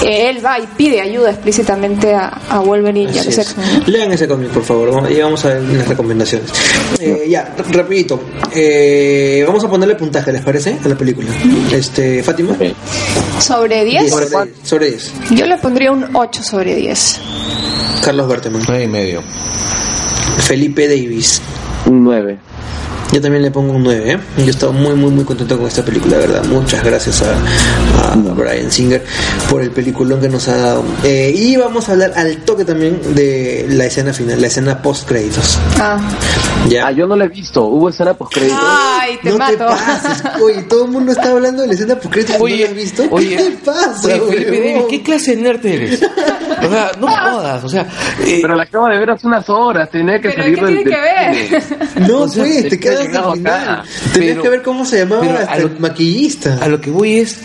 eh, 0.06 0.30
él 0.30 0.46
va 0.46 0.60
y 0.60 0.68
pide 0.78 1.02
ayuda 1.02 1.32
explícitamente 1.32 2.14
a, 2.14 2.28
a 2.50 2.60
Wolverine 2.60 3.12
y 3.14 3.18
a 3.18 3.22
Así 3.22 3.30
los 3.30 3.38
es. 3.40 3.52
X-Men. 3.52 3.84
Lean 3.88 4.12
ese 4.12 4.28
cómic, 4.28 4.50
por 4.50 4.64
favor. 4.64 4.92
Vamos- 4.92 5.10
Ya 5.10 5.24
vamos 5.26 5.46
a 5.46 5.50
ver 5.50 5.62
las 5.62 5.88
recomendaciones. 5.88 6.50
Eh, 7.00 7.26
ya, 7.30 7.54
rapidito. 7.72 8.20
Eh, 8.54 9.44
vamos 9.48 9.64
a 9.64 9.70
ponerle 9.70 9.96
puntaje, 9.96 10.32
¿les 10.32 10.42
parece? 10.42 10.78
A 10.84 10.88
la 10.88 10.96
película. 10.96 11.30
Este, 11.72 12.22
Fátima. 12.24 12.56
Sobre 13.40 13.84
10, 13.86 14.10
Sobre, 14.10 14.28
sobre 14.64 14.90
10. 14.92 15.12
yo 15.32 15.46
le 15.46 15.58
pondría 15.58 15.92
un 15.92 16.08
8 16.16 16.44
sobre 16.44 16.76
10. 16.76 17.20
Carlos 18.04 18.28
Berteman. 18.28 18.62
Nueve 18.68 18.84
y 18.84 18.88
medio. 18.88 19.22
Felipe 20.40 20.88
Davis. 20.88 21.42
Un 21.86 22.04
9. 22.04 22.38
Yo 23.16 23.22
también 23.22 23.44
le 23.44 23.50
pongo 23.52 23.72
un 23.72 23.82
9. 23.84 24.12
¿eh? 24.12 24.20
Yo 24.44 24.50
estaba 24.50 24.74
muy, 24.74 24.94
muy, 24.94 25.10
muy 25.10 25.24
contento 25.24 25.58
con 25.58 25.68
esta 25.68 25.86
película, 25.86 26.18
de 26.18 26.28
verdad. 26.28 26.44
Muchas 26.50 26.84
gracias 26.84 27.22
a, 27.22 28.12
a 28.12 28.16
Brian 28.16 28.70
Singer 28.70 29.02
por 29.50 29.62
el 29.62 29.72
peliculón 29.72 30.20
que 30.20 30.28
nos 30.28 30.50
ha 30.50 30.58
dado. 30.58 30.84
Eh, 31.02 31.32
y 31.34 31.56
vamos 31.56 31.88
a 31.88 31.94
hablar 31.94 32.12
al 32.18 32.36
toque 32.40 32.66
también 32.66 33.00
de 33.16 33.68
la 33.70 33.86
escena 33.86 34.12
final, 34.12 34.42
la 34.42 34.48
escena 34.48 34.82
post 34.82 35.08
créditos. 35.08 35.58
Ah. 35.80 35.98
Ya. 36.68 36.88
Ah, 36.88 36.92
yo 36.92 37.08
no 37.08 37.16
la 37.16 37.24
he 37.24 37.30
visto. 37.30 37.64
Hubo 37.64 37.88
escena 37.88 38.14
post 38.16 38.34
crédito. 38.34 38.58
Ay, 38.60 39.18
te 39.24 39.30
no 39.30 39.38
mato. 39.38 39.52
te 39.54 39.64
pases. 39.64 40.24
Oye, 40.42 40.64
todo 40.64 40.84
el 40.84 40.92
mundo 40.92 41.14
está 41.14 41.32
hablando 41.32 41.62
de 41.62 41.70
la 41.70 41.74
escena 41.74 41.96
post 41.96 42.12
créditos. 42.12 42.38
¿No 42.38 42.44
Oye, 42.44 42.64
la 42.66 42.66
has 42.70 42.76
visto? 42.76 43.04
oye, 43.12 43.30
¿Qué 43.38 43.44
te 43.44 43.52
pasa, 43.64 44.08
oye, 44.08 44.20
Felipe? 44.28 44.52
Davis, 44.74 44.84
¿qué 44.90 45.02
clase 45.04 45.36
de 45.38 45.42
nerd 45.42 45.66
eres? 45.66 46.02
O 46.04 46.70
sea, 46.70 46.92
no 47.00 47.08
jodas, 47.08 47.64
o 47.64 47.70
sea, 47.70 47.88
eh, 48.26 48.40
Pero 48.42 48.56
la 48.56 48.64
acabo 48.64 48.88
de 48.88 48.98
ver 48.98 49.10
hace 49.12 49.26
unas 49.28 49.48
horas. 49.50 49.90
Tenía 49.90 50.20
que 50.20 50.30
Pero 50.32 50.44
salir 50.44 50.60
¿qué 50.60 50.66
del, 50.66 50.76
tiene 50.76 50.92
que 50.92 51.02
ver? 51.02 51.62
cine. 51.94 52.08
No, 52.08 52.20
O 52.22 52.28
sea, 52.28 52.44
pues, 52.44 52.70
te 52.70 52.80
quedas 52.80 53.05
final. 53.08 53.60
acá. 53.64 53.84
Tenías 54.14 54.32
Pero- 54.34 54.44
que 54.44 54.50
ver 54.50 54.62
cómo 54.62 54.86
se 54.86 54.98
llamaba 55.00 55.26
hasta 55.40 55.56
el 55.58 55.80
maquillista. 55.80 56.58
a 56.62 56.68
lo 56.68 56.80
que 56.82 56.90
voy 56.92 57.20
es. 57.20 57.40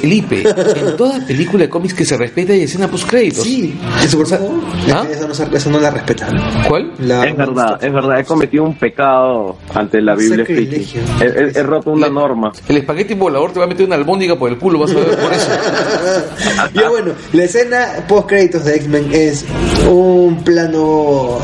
Felipe, 0.00 0.42
en 0.48 0.96
toda 0.96 1.24
película 1.26 1.64
de 1.64 1.68
cómics 1.70 1.94
que 1.94 2.04
se 2.04 2.16
respeta 2.16 2.52
hay 2.52 2.62
escena 2.62 2.88
post 2.88 3.08
créditos. 3.08 3.42
Sí, 3.44 3.78
en 4.02 4.08
Super 4.08 4.38
Bowl, 4.38 4.60
¿Ah? 4.92 5.04
Eso, 5.10 5.26
no, 5.28 5.56
eso 5.56 5.70
no 5.70 5.78
la 5.80 5.90
respetaron. 5.90 6.40
¿Cuál? 6.68 6.92
La- 7.00 7.26
Es 7.26 7.36
verdad, 7.36 7.84
es 7.84 7.92
verdad. 7.92 8.20
He 8.20 8.24
cometido 8.24 8.64
un 8.64 8.76
pecado 8.78 9.56
ante 9.74 10.00
la 10.00 10.14
Biblia. 10.14 10.44
He, 10.48 11.24
he- 11.24 11.52
he 11.58 11.62
roto 11.62 11.90
una 11.90 12.08
norma. 12.08 12.52
El 12.68 12.76
espagueti 12.78 13.14
volador 13.14 13.52
te 13.52 13.58
va 13.58 13.64
a 13.64 13.68
meter 13.68 13.86
una 13.86 13.96
albóndiga 13.96 14.36
por 14.36 14.50
el 14.50 14.58
culo, 14.58 14.78
vas 14.80 14.90
a 14.90 14.94
ver 14.94 15.16
por 15.16 15.32
eso. 15.32 15.48
Ya 16.74 16.88
bueno, 16.90 17.12
la 17.32 17.44
escena 17.44 17.88
post 18.08 18.28
créditos 18.28 18.64
de 18.64 18.76
X-Men 18.76 19.08
es 19.12 19.44
un 19.90 20.42
plano 20.44 21.38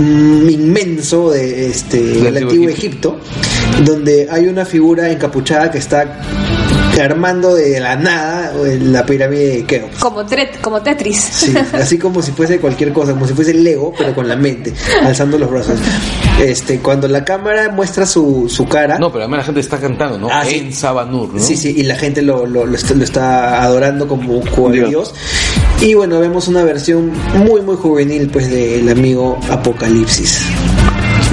mm, 0.00 0.48
inmenso 0.48 1.30
de 1.30 1.66
este 1.68 1.98
el 2.20 2.26
antiguo 2.28 2.48
antiguo 2.50 2.68
Egipto. 2.68 3.18
Egipto, 3.20 3.84
donde 3.92 4.28
hay 4.30 4.46
una 4.46 4.64
figura 4.64 5.10
encapuchada 5.10 5.70
que 5.70 5.78
está 5.78 6.20
armando 7.00 7.54
de 7.54 7.80
la 7.80 7.96
nada 7.96 8.52
la 8.54 9.04
pirámide 9.06 9.56
de 9.56 9.64
Keops. 9.64 9.98
Como, 9.98 10.24
como 10.60 10.82
Tetris. 10.82 11.18
Sí, 11.18 11.54
así 11.72 11.98
como 11.98 12.22
si 12.22 12.32
fuese 12.32 12.58
cualquier 12.58 12.92
cosa, 12.92 13.12
como 13.12 13.26
si 13.26 13.34
fuese 13.34 13.54
Lego, 13.54 13.92
pero 13.96 14.14
con 14.14 14.28
la 14.28 14.36
mente, 14.36 14.72
alzando 15.02 15.38
los 15.38 15.50
brazos. 15.50 15.78
Este, 16.40 16.78
cuando 16.78 17.08
la 17.08 17.24
cámara 17.24 17.68
muestra 17.70 18.06
su, 18.06 18.48
su 18.48 18.66
cara, 18.66 18.98
No, 18.98 19.10
pero 19.10 19.24
además 19.24 19.38
la 19.38 19.44
gente 19.44 19.60
está 19.60 19.78
cantando, 19.78 20.18
¿no? 20.18 20.28
Ah, 20.30 20.44
sí. 20.44 20.56
En 20.56 20.72
Sabanur, 20.72 21.34
¿no? 21.34 21.40
Sí, 21.40 21.56
sí, 21.56 21.74
y 21.76 21.82
la 21.82 21.96
gente 21.96 22.22
lo, 22.22 22.46
lo, 22.46 22.64
lo 22.64 22.74
está, 22.76 22.94
lo 22.94 23.04
está 23.04 23.62
adorando 23.62 24.06
como, 24.06 24.40
como 24.54 24.70
Dios. 24.70 24.88
Dios. 24.88 25.14
Y 25.80 25.94
bueno, 25.94 26.20
vemos 26.20 26.48
una 26.48 26.64
versión 26.64 27.12
muy, 27.44 27.60
muy 27.62 27.76
juvenil, 27.76 28.28
pues, 28.30 28.50
del 28.50 28.88
amigo 28.88 29.38
Apocalipsis. 29.50 30.40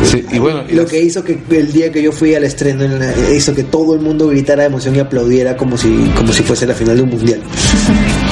Sí, 0.06 0.24
y 0.32 0.40
bueno, 0.40 0.64
y 0.68 0.74
Lo 0.74 0.84
las- 0.84 0.92
que 0.92 1.02
hizo 1.02 1.24
que 1.24 1.38
el 1.52 1.72
día 1.74 1.92
que 1.92 2.02
yo 2.02 2.12
fui 2.12 2.34
al 2.36 2.44
estreno 2.44 2.84
en 2.84 3.00
la- 3.00 3.14
hizo 3.36 3.54
que 3.56 3.64
todo 3.64 3.94
el 3.96 4.02
mundo 4.02 4.28
gritara 4.28 4.64
de 4.64 4.68
emoción 4.70 4.96
y 4.96 5.00
aplaudiera 5.00 5.58
como 5.58 5.78
si, 5.78 5.90
como 6.16 6.32
si 6.32 6.44
fuese 6.44 6.66
la 6.66 6.74
final 6.74 6.96
de 6.98 7.04
un 7.04 7.10
mundial. 7.10 7.42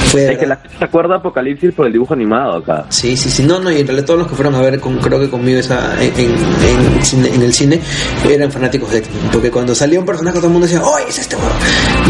Fue 0.06 0.20
de 0.22 0.32
Es 0.34 0.38
que 0.38 0.46
la 0.46 0.56
gente 0.56 0.76
se 0.78 0.84
acuerda 0.84 1.14
de 1.14 1.18
Apocalipsis 1.20 1.72
por 1.74 1.86
el 1.86 1.92
dibujo 1.92 2.14
animado 2.14 2.56
acá. 2.58 2.86
Sí, 2.88 3.16
sí, 3.16 3.28
sí, 3.30 3.42
no, 3.42 3.58
no, 3.58 3.70
y 3.72 3.80
en 3.80 3.86
realidad 3.86 4.06
todos 4.06 4.20
los 4.20 4.28
que 4.28 4.34
fueron 4.36 4.54
a 4.54 4.60
ver, 4.60 4.78
con, 4.78 4.98
creo 4.98 5.18
que 5.18 5.28
conmigo 5.28 5.58
esa, 5.58 6.00
en, 6.00 6.12
en, 6.16 6.30
en 6.30 7.02
cine- 7.04 7.34
en 7.34 7.42
el 7.42 7.52
cine, 7.52 7.80
eran 8.30 8.50
fanáticos 8.52 8.90
de 8.92 8.98
X-Men, 8.98 9.30
porque 9.32 9.50
cuando 9.50 9.74
salía 9.74 9.98
un 9.98 10.06
personaje 10.06 10.36
todo 10.38 10.46
el 10.46 10.52
mundo 10.52 10.66
decía, 10.68 10.82
¡oh, 10.84 10.98
es 10.98 11.18
este 11.18 11.34
huevo! 11.34 11.48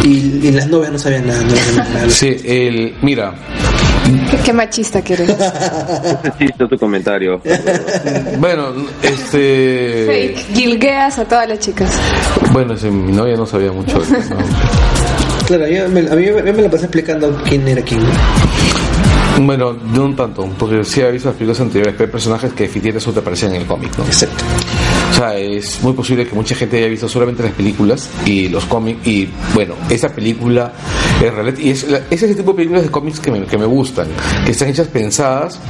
Y, 0.05 0.47
y 0.47 0.51
las 0.53 0.67
novias 0.69 0.93
no 0.93 0.99
sabían 0.99 1.27
nada, 1.27 1.43
no 1.43 1.57
sabían 1.57 1.95
nada. 1.95 2.11
Sí, 2.11 2.37
el, 2.45 2.95
mira, 3.03 3.35
Qué, 4.31 4.37
qué 4.45 4.53
machista 4.53 5.03
que 5.03 5.15
eres. 5.15 5.31
Ese 5.31 6.33
chiste 6.39 6.67
tu 6.69 6.79
comentario. 6.79 7.41
bueno, 8.39 8.69
este... 9.03 10.05
Fake. 10.07 10.55
Gilgueas 10.55 11.19
a 11.19 11.25
todas 11.25 11.49
las 11.49 11.59
chicas. 11.59 11.91
Bueno, 12.53 12.75
mi 12.91 13.13
novia 13.13 13.37
no 13.37 13.47
sabía 13.47 13.73
mucho 13.73 13.99
de 14.01 14.19
eso, 14.19 14.35
¿no? 14.35 14.45
Claro, 15.47 15.67
yo 15.69 15.89
me- 15.89 16.09
a 16.11 16.15
mí 16.15 16.27
me, 16.31 16.53
me 16.53 16.63
la 16.63 16.71
pasé 16.71 16.85
explicando 16.85 17.39
quién 17.49 17.67
era 17.69 17.83
quién. 17.83 18.01
Bueno, 19.41 19.73
no 19.93 20.05
un 20.05 20.15
tanto, 20.17 20.49
porque 20.59 20.85
sí 20.85 21.01
había 21.01 21.13
visto 21.13 21.29
las 21.29 21.37
películas 21.37 21.61
anteriores, 21.61 21.95
pero 21.99 22.07
hay 22.09 22.13
personajes 22.13 22.53
que 22.53 22.65
definitivamente 22.65 23.13
te 23.13 23.19
aparecían 23.21 23.55
en 23.55 23.63
el 23.63 23.67
cómic, 23.67 23.91
¿no? 23.99 24.05
Exacto. 24.05 24.45
O 25.15 25.17
sea, 25.17 25.39
es 25.39 25.81
muy 25.81 25.93
posible 25.93 26.27
que 26.27 26.35
mucha 26.35 26.57
gente 26.57 26.77
haya 26.79 26.89
visto 26.89 27.09
solamente 27.09 27.45
las 27.45 27.53
películas 27.53 28.09
y 28.27 28.49
los 28.49 28.65
cómics. 28.65 29.07
Y 29.07 29.29
bueno, 29.55 29.77
esa 29.89 30.09
película 30.09 30.73
es 31.25 31.33
realidad. 31.33 31.57
Y 31.59 31.71
es, 31.71 31.89
la- 31.89 31.99
es 32.11 32.21
ese 32.21 32.35
tipo 32.35 32.51
de 32.51 32.57
películas 32.57 32.83
de 32.83 32.91
cómics 32.91 33.21
que 33.21 33.31
me, 33.31 33.47
que 33.47 33.57
me 33.57 33.65
gustan, 33.67 34.09
que 34.45 34.51
están 34.51 34.69
hechas 34.71 34.89
pensadas 34.89 35.61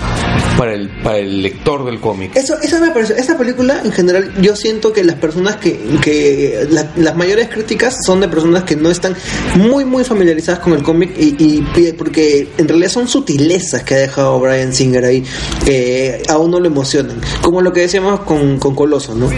para 0.56 0.72
el, 0.72 0.88
para 1.02 1.18
el 1.18 1.42
lector 1.42 1.84
del 1.84 2.00
cómic. 2.00 2.34
Eso, 2.34 2.54
eso 2.62 2.80
me 2.80 2.88
parece. 2.90 3.20
Esta 3.20 3.36
película, 3.36 3.82
en 3.84 3.92
general, 3.92 4.32
yo 4.40 4.56
siento 4.56 4.94
que 4.94 5.04
las 5.04 5.16
personas 5.16 5.56
que. 5.56 5.78
que 6.00 6.66
la- 6.70 6.90
las 6.96 7.14
mayores 7.14 7.48
críticas 7.48 7.98
son 8.06 8.20
de 8.20 8.28
personas 8.28 8.62
que 8.64 8.76
no 8.76 8.90
están 8.90 9.14
muy, 9.56 9.84
muy 9.84 10.04
familiarizadas 10.04 10.60
con 10.60 10.72
el 10.72 10.82
cómic 10.82 11.10
y, 11.18 11.36
y- 11.76 11.92
porque 11.98 12.48
en 12.56 12.66
realidad 12.66 12.88
son 12.88 13.08
sutilezas 13.08 13.82
que 13.82 13.94
ha 13.94 13.98
dejado 13.98 14.40
Brian 14.40 14.72
Singer 14.72 15.04
ahí. 15.04 15.22
que 15.66 16.22
a 16.28 16.38
uno 16.38 16.58
lo 16.60 16.66
emocionan. 16.66 17.20
Como 17.42 17.60
lo 17.60 17.74
que 17.74 17.80
decíamos 17.80 18.20
con, 18.20 18.58
con 18.58 18.74
Coloso, 18.74 19.14
¿no? 19.14 19.33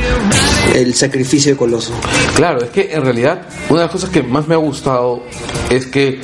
El 0.74 0.94
sacrificio 0.94 1.52
de 1.52 1.56
Coloso. 1.56 1.92
Claro, 2.34 2.62
es 2.62 2.70
que 2.70 2.92
en 2.92 3.02
realidad 3.02 3.42
una 3.68 3.80
de 3.80 3.86
las 3.86 3.92
cosas 3.92 4.10
que 4.10 4.22
más 4.22 4.46
me 4.46 4.54
ha 4.54 4.58
gustado 4.58 5.22
es 5.70 5.86
que 5.86 6.20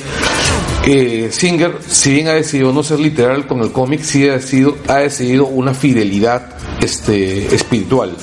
eh, 0.85 1.29
Singer, 1.31 1.79
si 1.87 2.13
bien 2.13 2.27
ha 2.27 2.33
decidido 2.33 2.73
no 2.73 2.83
ser 2.83 2.99
literal 2.99 3.47
con 3.47 3.61
el 3.61 3.71
cómic, 3.71 4.01
sí 4.01 4.27
ha 4.27 4.33
decidido, 4.33 4.77
ha 4.87 4.97
decidido 4.97 5.45
una 5.45 5.73
fidelidad 5.73 6.55
este, 6.81 7.53
espiritual. 7.55 8.15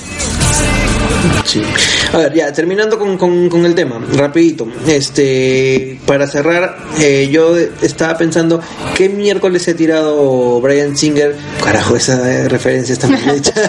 Sí. 1.43 1.63
A 2.13 2.17
ver, 2.17 2.33
ya, 2.33 2.51
terminando 2.51 2.99
con, 2.99 3.17
con, 3.17 3.47
con 3.49 3.65
el 3.65 3.73
tema, 3.73 3.99
rapidito. 4.17 4.67
Este, 4.85 5.97
para 6.05 6.27
cerrar, 6.27 6.75
eh, 6.99 7.29
yo 7.31 7.55
estaba 7.57 8.17
pensando, 8.17 8.59
¿qué 8.97 9.07
miércoles 9.07 9.61
se 9.61 9.71
ha 9.71 9.75
tirado 9.75 10.59
Brian 10.59 10.97
Singer? 10.97 11.35
Carajo, 11.63 11.95
esa 11.95 12.29
eh, 12.29 12.49
referencia 12.49 12.93
está 12.93 13.07
mal 13.07 13.29
hecha. 13.29 13.53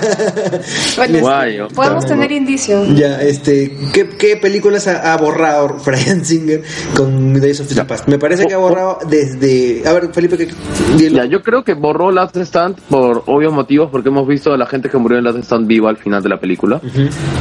Bueno, 0.96 1.20
Guayo. 1.20 1.68
podemos 1.68 2.06
tener 2.06 2.30
indicios. 2.32 2.88
ya, 2.96 3.20
este, 3.22 3.76
¿qué, 3.92 4.08
qué 4.18 4.36
películas 4.36 4.86
ha, 4.88 5.12
ha 5.12 5.16
borrado 5.16 5.76
Brian 5.84 6.24
Singer 6.24 6.62
con 6.96 7.40
Days 7.40 7.60
of 7.60 7.68
Future 7.68 7.86
Past? 7.86 8.08
Me 8.08 8.18
parece 8.18 8.46
que 8.46 8.54
ha 8.54 8.58
borrado 8.58 8.98
desde... 9.08 9.82
A 9.86 9.92
ver, 9.92 10.12
Felipe, 10.12 10.36
¿qué. 10.36 10.48
Ya, 10.96 11.24
yo 11.26 11.42
creo 11.42 11.62
que 11.64 11.74
borró 11.74 12.10
Last 12.10 12.36
Stand 12.36 12.80
por 12.88 13.22
obvios 13.26 13.52
motivos, 13.52 13.88
porque 13.90 14.08
hemos 14.08 14.26
visto 14.26 14.52
a 14.52 14.56
la 14.56 14.66
gente 14.66 14.88
que 14.88 14.98
murió 14.98 15.18
en 15.18 15.24
Last 15.24 15.38
Stand 15.38 15.66
viva 15.66 15.90
al 15.90 15.96
final 15.96 16.22
de 16.22 16.28
la 16.28 16.40
película. 16.40 16.80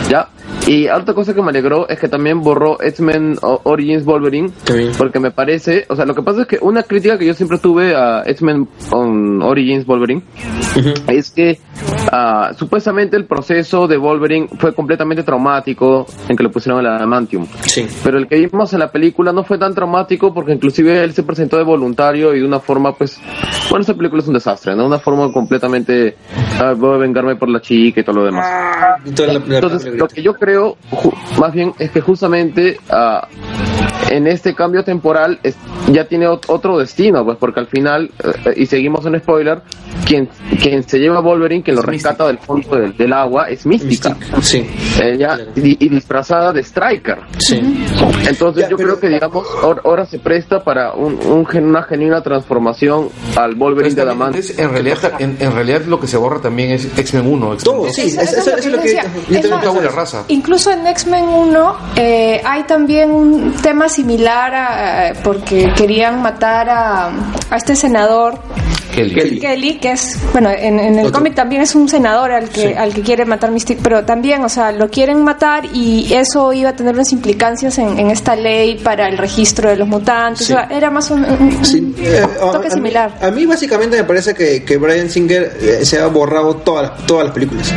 Ya. 0.09 0.29
Y 0.67 0.87
otra 0.97 1.13
cosa 1.13 1.33
que 1.33 1.41
me 1.41 1.49
alegró 1.49 1.87
es 1.89 1.99
que 1.99 2.07
también 2.07 2.41
borró 2.41 2.81
X-Men 2.81 3.37
Origins 3.41 4.05
Wolverine, 4.05 4.51
porque 4.97 5.19
me 5.19 5.31
parece, 5.31 5.85
o 5.89 5.95
sea, 5.95 6.05
lo 6.05 6.15
que 6.15 6.21
pasa 6.21 6.41
es 6.41 6.47
que 6.47 6.57
una 6.61 6.83
crítica 6.83 7.17
que 7.17 7.25
yo 7.25 7.33
siempre 7.33 7.57
tuve 7.57 7.95
a 7.95 8.23
X-Men 8.25 8.67
Origins 9.41 9.85
Wolverine 9.85 10.23
es 11.07 11.31
que 11.31 11.59
ah, 12.11 12.51
supuestamente 12.57 13.17
el 13.17 13.25
proceso 13.25 13.87
de 13.87 13.97
Wolverine 13.97 14.47
fue 14.57 14.73
completamente 14.73 15.23
traumático 15.23 16.05
en 16.27 16.35
que 16.35 16.43
le 16.43 16.49
pusieron 16.49 16.79
el 16.79 16.87
adamantium. 16.87 17.45
Sí. 17.61 17.87
Pero 18.03 18.17
el 18.17 18.27
que 18.27 18.35
vimos 18.37 18.73
en 18.73 18.79
la 18.79 18.91
película 18.91 19.31
no 19.31 19.43
fue 19.43 19.57
tan 19.57 19.73
traumático 19.73 20.33
porque 20.33 20.53
inclusive 20.53 21.03
él 21.03 21.13
se 21.13 21.23
presentó 21.23 21.57
de 21.57 21.63
voluntario 21.63 22.33
y 22.33 22.39
de 22.39 22.45
una 22.45 22.59
forma 22.59 22.93
pues... 22.93 23.19
Bueno, 23.69 23.83
esa 23.83 23.93
película 23.93 24.21
es 24.21 24.27
un 24.27 24.33
desastre, 24.33 24.75
¿no? 24.75 24.85
Una 24.85 24.99
forma 24.99 25.31
completamente... 25.31 26.15
ah, 26.59 26.73
voy 26.77 26.95
a 26.95 26.97
vengarme 26.97 27.35
por 27.35 27.49
la 27.49 27.61
chica 27.61 28.01
y 28.01 28.03
todo 28.03 28.17
lo 28.17 28.25
demás. 28.25 28.47
Entonces, 29.05 29.93
lo 29.95 30.07
que 30.07 30.21
yo 30.21 30.33
creo, 30.33 30.77
más 31.39 31.53
bien, 31.53 31.73
es 31.79 31.91
que 31.91 32.01
justamente 32.01 32.77
ah, 32.89 33.27
en 34.09 34.27
este 34.27 34.53
cambio 34.53 34.83
temporal 34.83 35.39
es- 35.43 35.55
ya 35.91 36.05
tiene 36.05 36.27
ot- 36.27 36.45
otro 36.47 36.77
destino, 36.77 37.23
pues, 37.25 37.37
porque 37.37 37.59
al 37.61 37.67
final, 37.67 38.11
eh, 38.45 38.53
y 38.57 38.65
seguimos 38.65 39.05
en 39.05 39.19
spoiler, 39.19 39.61
quien, 40.05 40.29
quien 40.61 40.83
se 40.87 40.99
lleva 40.99 41.17
a 41.17 41.21
Wolverine, 41.21 41.63
quien 41.63 41.75
lo 41.75 41.81
Es 41.81 41.87
rescata 41.87 42.27
del 42.27 42.37
fondo 42.37 42.75
del, 42.75 42.95
del 42.97 43.13
agua, 43.13 43.49
es 43.49 43.65
Mística. 43.65 44.15
Sí. 44.41 44.65
Ella, 45.01 45.39
y, 45.55 45.85
y 45.85 45.89
disfrazada 45.89 46.51
de 46.53 46.61
Striker. 46.63 47.17
Sí. 47.39 47.59
Entonces 48.27 48.63
Ya, 48.63 48.69
yo 48.69 48.77
pero- 48.77 48.89
creo 48.89 48.99
que, 48.99 49.09
digamos, 49.09 49.45
ahora, 49.83 50.05
se 50.05 50.19
presta 50.19 50.63
para 50.63 50.93
un, 50.93 51.17
un 51.25 51.45
gen- 51.45 51.65
una 51.65 51.83
genuina 51.83 52.21
transformación 52.21 53.09
al 53.35 53.55
Wolverine 53.55 53.95
de 53.95 54.01
Adamant. 54.01 54.35
Entonces, 54.35 54.59
en 54.59 54.69
realidad, 54.71 54.97
en, 55.19 55.37
en 55.39 55.53
realidad 55.53 55.81
lo 55.85 55.99
que 55.99 56.07
se 56.07 56.17
borra 56.17 56.41
también 56.41 56.71
es 56.71 56.85
X-Men 56.97 57.27
1. 57.27 57.53
X-Men 57.53 57.75
Todo, 57.75 57.85
2. 57.85 57.95
sí. 57.95 58.01
Eso- 58.01 58.21
eso- 58.21 58.31
eso 58.37 58.39
eso 58.39 58.57
es 58.57 58.65
lo 58.75 58.81
que- 58.81 58.91
Es 59.37 59.49
también 59.49 59.91
rasa. 59.95 60.25
Incluso 60.27 60.70
en 60.71 60.87
X-Men 60.87 61.25
1 61.25 61.75
eh, 61.95 62.41
hay 62.45 62.63
también 62.63 63.11
un 63.11 63.53
tema 63.61 63.89
similar 63.89 64.55
a, 64.55 65.13
porque 65.23 65.71
querían 65.75 66.21
matar 66.21 66.69
a, 66.69 67.11
a 67.49 67.55
este 67.55 67.75
senador 67.75 68.39
Kelly. 68.91 69.13
Kelly. 69.15 69.39
Kelly, 69.39 69.77
que 69.79 69.91
es, 69.91 70.17
bueno, 70.31 70.49
en, 70.51 70.79
en 70.79 70.99
el 70.99 71.11
cómic 71.11 71.33
también 71.35 71.61
es 71.61 71.73
un 71.75 71.87
senador 71.89 72.31
al 72.31 72.49
que, 72.49 72.61
Sí. 72.69 72.73
al 72.77 72.93
que 72.93 73.01
quiere 73.01 73.25
matar 73.25 73.51
Mystique, 73.51 73.81
pero 73.83 74.03
también, 74.05 74.43
o 74.43 74.49
sea, 74.49 74.71
lo 74.71 74.89
quieren 74.89 75.23
matar 75.23 75.65
y 75.73 76.13
eso 76.13 76.53
iba 76.53 76.69
a 76.69 76.75
tener 76.75 76.93
unas 76.93 77.11
implicancias 77.11 77.77
en, 77.79 77.97
en 77.97 78.11
esta 78.11 78.35
ley 78.35 78.75
para 78.83 79.07
el 79.07 79.17
registro 79.17 79.69
de 79.69 79.75
los 79.77 79.87
mutantes. 79.87 80.47
Sí. 80.47 80.53
O 80.53 80.55
sea, 80.57 80.67
era 80.69 80.89
más 80.89 81.09
un, 81.11 81.23
un- 81.25 81.41
un 81.57 81.65
Sí, 81.65 81.93
eh, 81.99 82.21
a- 82.23 82.51
toque 82.51 82.67
a, 82.67 82.69
mí, 82.69 82.75
similar. 82.75 83.17
a 83.21 83.31
mí 83.31 83.45
básicamente 83.45 83.97
me 83.97 84.03
parece 84.03 84.33
que, 84.33 84.63
que 84.63 84.77
Brian 84.77 85.09
Singer 85.09 85.57
eh, 85.61 85.85
se 85.85 85.99
ha 85.99 86.07
borrado 86.07 86.57
todas 86.57 86.89
las, 86.91 87.05
todas 87.07 87.25
las 87.25 87.33
películas. 87.33 87.71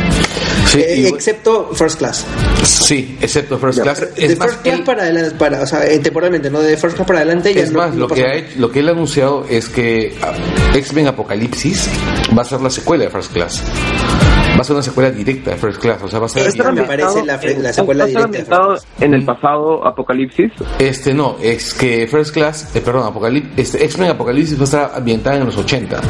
Sí, 0.67 0.79
Eh, 0.81 1.07
excepto 1.07 1.69
First 1.73 1.99
Class. 1.99 2.25
Sí, 2.63 3.17
excepto 3.21 3.57
First 3.57 3.81
Class. 3.81 4.01
de 4.15 4.25
Es 4.25 4.37
más, 4.37 4.47
First 4.49 4.63
Class 4.63 4.79
él- 4.79 4.83
para 4.83 5.03
adelante, 5.03 5.31
para, 5.37 5.61
o 5.61 5.67
sea, 5.67 5.81
temporalmente, 6.01 6.49
no 6.49 6.59
de 6.59 6.75
First 6.75 6.95
Class 6.95 7.07
para 7.07 7.19
adelante. 7.19 7.57
Es 7.57 7.71
más, 7.71 7.93
no 7.93 8.01
lo, 8.01 8.07
que 8.07 8.21
nada. 8.21 8.33
ha 8.33 8.37
hecho- 8.37 8.59
lo 8.59 8.71
que 8.71 8.79
él 8.79 8.89
ha 8.89 8.91
anunciado 8.91 9.45
es 9.49 9.69
que 9.69 10.15
ah, 10.21 10.33
X-Men 11.05 11.13
Apocalipsis 11.13 11.89
va 12.35 12.41
a 12.41 12.45
ser 12.45 12.61
la 12.61 12.69
secuela 12.69 13.03
de 13.05 13.09
First 13.09 13.33
Class. 13.33 13.63
Va 14.57 14.61
a 14.61 14.63
ser 14.63 14.73
una 14.75 14.83
secuela 14.83 15.11
directa 15.11 15.51
de 15.51 15.57
First 15.57 15.81
Class. 15.81 16.01
O 16.01 16.07
sea, 16.07 16.19
va 16.19 16.25
a 16.25 16.29
ser. 16.29 16.47
Esta 16.47 16.71
me 16.71 16.83
parece 16.83 17.23
la, 17.25 17.39
la 17.57 17.73
secuela 17.73 18.05
¿Va 18.05 18.05
a 18.05 18.07
estar 18.07 18.31
directa. 18.31 18.59
de 18.99 19.05
en 19.05 19.13
el 19.13 19.25
pasado 19.25 19.85
Apocalipsis? 19.85 20.51
Este 20.79 21.13
no, 21.13 21.37
es 21.41 21.73
que 21.73 22.07
First 22.07 22.33
Class, 22.33 22.75
eh, 22.75 22.81
perdón, 22.81 23.07
Apocalipsis, 23.07 23.53
este, 23.57 23.85
X-Men 23.85 24.11
Apocalipsis 24.11 24.57
va 24.57 24.61
a 24.61 24.63
estar 24.63 24.91
ambientada 24.95 25.37
en 25.37 25.45
los 25.45 25.57
80. 25.57 26.01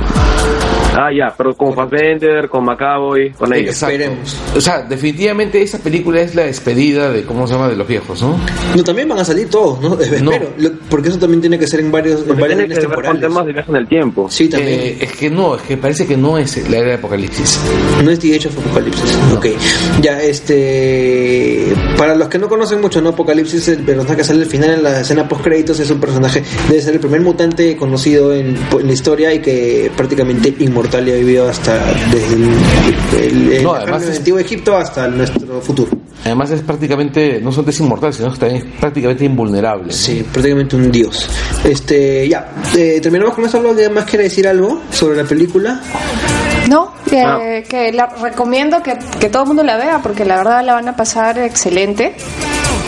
Ah, 0.97 1.09
ya, 1.11 1.33
pero 1.37 1.53
con 1.55 1.73
Fassbender, 1.73 2.47
con 2.49 2.63
Macaboy, 2.63 3.31
con 3.31 3.53
ellos. 3.53 3.69
Exacto. 3.73 3.95
Esperemos. 3.95 4.37
O 4.55 4.61
sea, 4.61 4.81
definitivamente 4.83 5.61
esa 5.61 5.79
película 5.79 6.21
es 6.21 6.35
la 6.35 6.43
despedida 6.43 7.11
de, 7.11 7.23
¿cómo 7.23 7.45
se 7.47 7.53
llama?, 7.53 7.67
de 7.67 7.75
los 7.75 7.87
viejos, 7.87 8.21
¿no? 8.21 8.37
No, 8.75 8.83
también 8.83 9.09
van 9.09 9.19
a 9.19 9.25
salir 9.25 9.49
todos, 9.49 9.81
¿no? 9.81 9.93
Espero. 9.99 10.49
Lo- 10.57 10.71
porque 10.89 11.09
eso 11.09 11.19
también 11.19 11.41
tiene 11.41 11.59
que 11.59 11.67
ser 11.67 11.81
en 11.81 11.91
varios, 11.91 12.21
en 12.21 12.37
tiene 12.37 12.67
que 12.67 12.67
ver 12.67 12.67
con 12.67 12.79
temporales. 12.89 13.21
temas 13.21 13.45
de 13.45 13.53
viaje 13.53 13.71
en 13.71 13.75
el 13.77 13.87
tiempo. 13.87 14.27
Sí, 14.29 14.47
también. 14.47 14.79
Eh, 14.79 14.97
es 15.01 15.11
que 15.13 15.29
no, 15.29 15.55
es 15.55 15.61
que 15.63 15.75
parece 15.77 16.05
que 16.07 16.15
no 16.15 16.37
es 16.37 16.69
la 16.69 16.77
era 16.77 16.87
de 16.89 16.93
Apocalipsis. 16.93 17.59
No 18.03 18.11
es 18.11 18.19
The 18.19 18.35
Age 18.35 18.47
of 18.47 18.57
Apocalipsis. 18.59 19.17
Ok. 19.35 19.45
Ya, 20.01 20.21
este. 20.21 21.73
Para 21.97 22.15
los 22.15 22.27
que 22.29 22.37
no 22.37 22.47
conocen 22.47 22.79
mucho, 22.81 23.01
¿no? 23.01 23.09
Apocalipsis, 23.09 23.67
el 23.67 23.79
personaje 23.83 24.15
que 24.17 24.23
sale 24.23 24.43
al 24.43 24.49
final 24.49 24.69
en 24.71 24.83
la 24.83 25.01
escena 25.01 25.27
post 25.27 25.43
créditos, 25.43 25.79
es 25.79 25.89
un 25.91 25.99
personaje, 25.99 26.41
debe 26.69 26.81
ser 26.81 26.93
el 26.93 26.99
primer 26.99 27.21
mutante 27.21 27.75
conocido 27.75 28.33
en, 28.33 28.55
en 28.79 28.87
la 28.87 28.93
historia 28.93 29.33
y 29.33 29.39
que 29.39 29.91
prácticamente 29.95 30.53
inmortal 30.59 30.84
y 31.07 31.11
ha 31.11 31.15
vivido 31.15 31.49
hasta 31.49 31.77
desde 32.11 32.35
el, 32.35 32.49
el- 33.21 33.53
el- 33.53 33.63
No, 33.63 33.73
además 33.73 34.03
es- 34.03 34.17
antiguo 34.17 34.39
Egipto 34.39 34.75
hasta 34.77 35.07
nuestro 35.07 35.61
futuro. 35.61 35.91
Además 36.23 36.49
es 36.51 36.61
prácticamente, 36.61 37.39
no 37.41 37.51
solo 37.51 37.69
es 37.69 37.79
inmortal, 37.79 38.13
sino 38.13 38.31
que 38.33 38.39
también 38.39 38.65
es 38.65 38.79
prácticamente 38.79 39.25
invulnerable. 39.25 39.91
Sí, 39.93 40.25
prácticamente 40.31 40.75
un 40.75 40.91
dios. 40.91 41.29
Este, 41.63 42.27
ya, 42.27 42.51
eh, 42.75 42.99
terminamos 43.01 43.35
con 43.35 43.45
eso. 43.45 43.59
¿Alguien 43.59 43.93
más 43.93 44.05
quiere 44.05 44.23
decir 44.25 44.47
algo 44.47 44.81
sobre 44.91 45.17
la 45.17 45.23
película? 45.23 45.81
No, 46.69 46.93
que, 47.09 47.21
Ah. 47.21 47.39
que 47.67 47.91
la 47.91 48.07
recomiendo 48.07 48.81
que, 48.81 48.97
que 49.19 49.29
todo 49.29 49.43
el 49.43 49.47
mundo 49.47 49.63
la 49.63 49.77
vea 49.77 49.99
porque 50.01 50.25
la 50.25 50.37
verdad 50.37 50.63
la 50.63 50.73
van 50.73 50.87
a 50.87 50.95
pasar 50.95 51.37
excelente. 51.39 52.15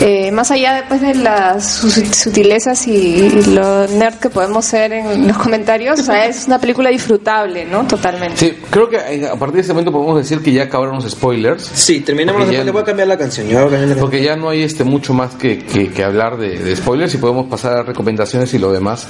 Eh, 0.00 0.30
más 0.30 0.52
allá 0.52 0.74
después 0.74 1.00
de 1.00 1.12
las 1.16 1.66
sutilezas 2.12 2.86
y, 2.86 2.92
y 2.92 3.42
lo 3.52 3.88
nerd 3.88 4.14
que 4.20 4.30
podemos 4.30 4.64
ser 4.64 4.92
en 4.92 5.26
los 5.26 5.36
comentarios, 5.36 5.98
o 5.98 6.02
sea, 6.04 6.24
es 6.26 6.46
una 6.46 6.60
película 6.60 6.88
disfrutable, 6.90 7.64
¿no? 7.64 7.84
Totalmente. 7.84 8.36
Sí, 8.36 8.58
creo 8.70 8.88
que 8.88 8.96
eh, 8.96 9.26
a 9.28 9.34
partir 9.34 9.56
de 9.56 9.60
este 9.62 9.72
momento 9.72 9.90
podemos 9.90 10.16
decir 10.16 10.40
que 10.40 10.52
ya 10.52 10.64
acabaron 10.64 10.94
los 10.96 11.10
spoilers. 11.10 11.64
Sí, 11.74 11.98
terminamos. 12.00 12.48
Ya- 12.48 12.62
Le 12.62 12.70
voy 12.70 12.82
a 12.82 12.84
cambiar 12.84 13.08
la 13.08 13.18
canción. 13.18 13.48
Yo 13.48 13.54
voy 13.58 13.58
a 13.58 13.70
cambiar 13.70 13.80
la 13.80 13.86
canción. 13.88 14.00
Porque 14.08 14.22
ya 14.22 14.36
no 14.36 14.50
hay 14.50 14.62
este 14.62 14.84
mucho 14.84 15.14
más 15.14 15.34
que, 15.34 15.58
que, 15.58 15.90
que 15.90 16.04
hablar 16.04 16.36
de, 16.36 16.58
de 16.60 16.76
spoilers 16.76 17.12
y 17.14 17.18
podemos 17.18 17.46
pasar 17.48 17.78
a 17.78 17.82
recomendaciones 17.82 18.54
y 18.54 18.58
lo 18.60 18.70
demás 18.70 19.08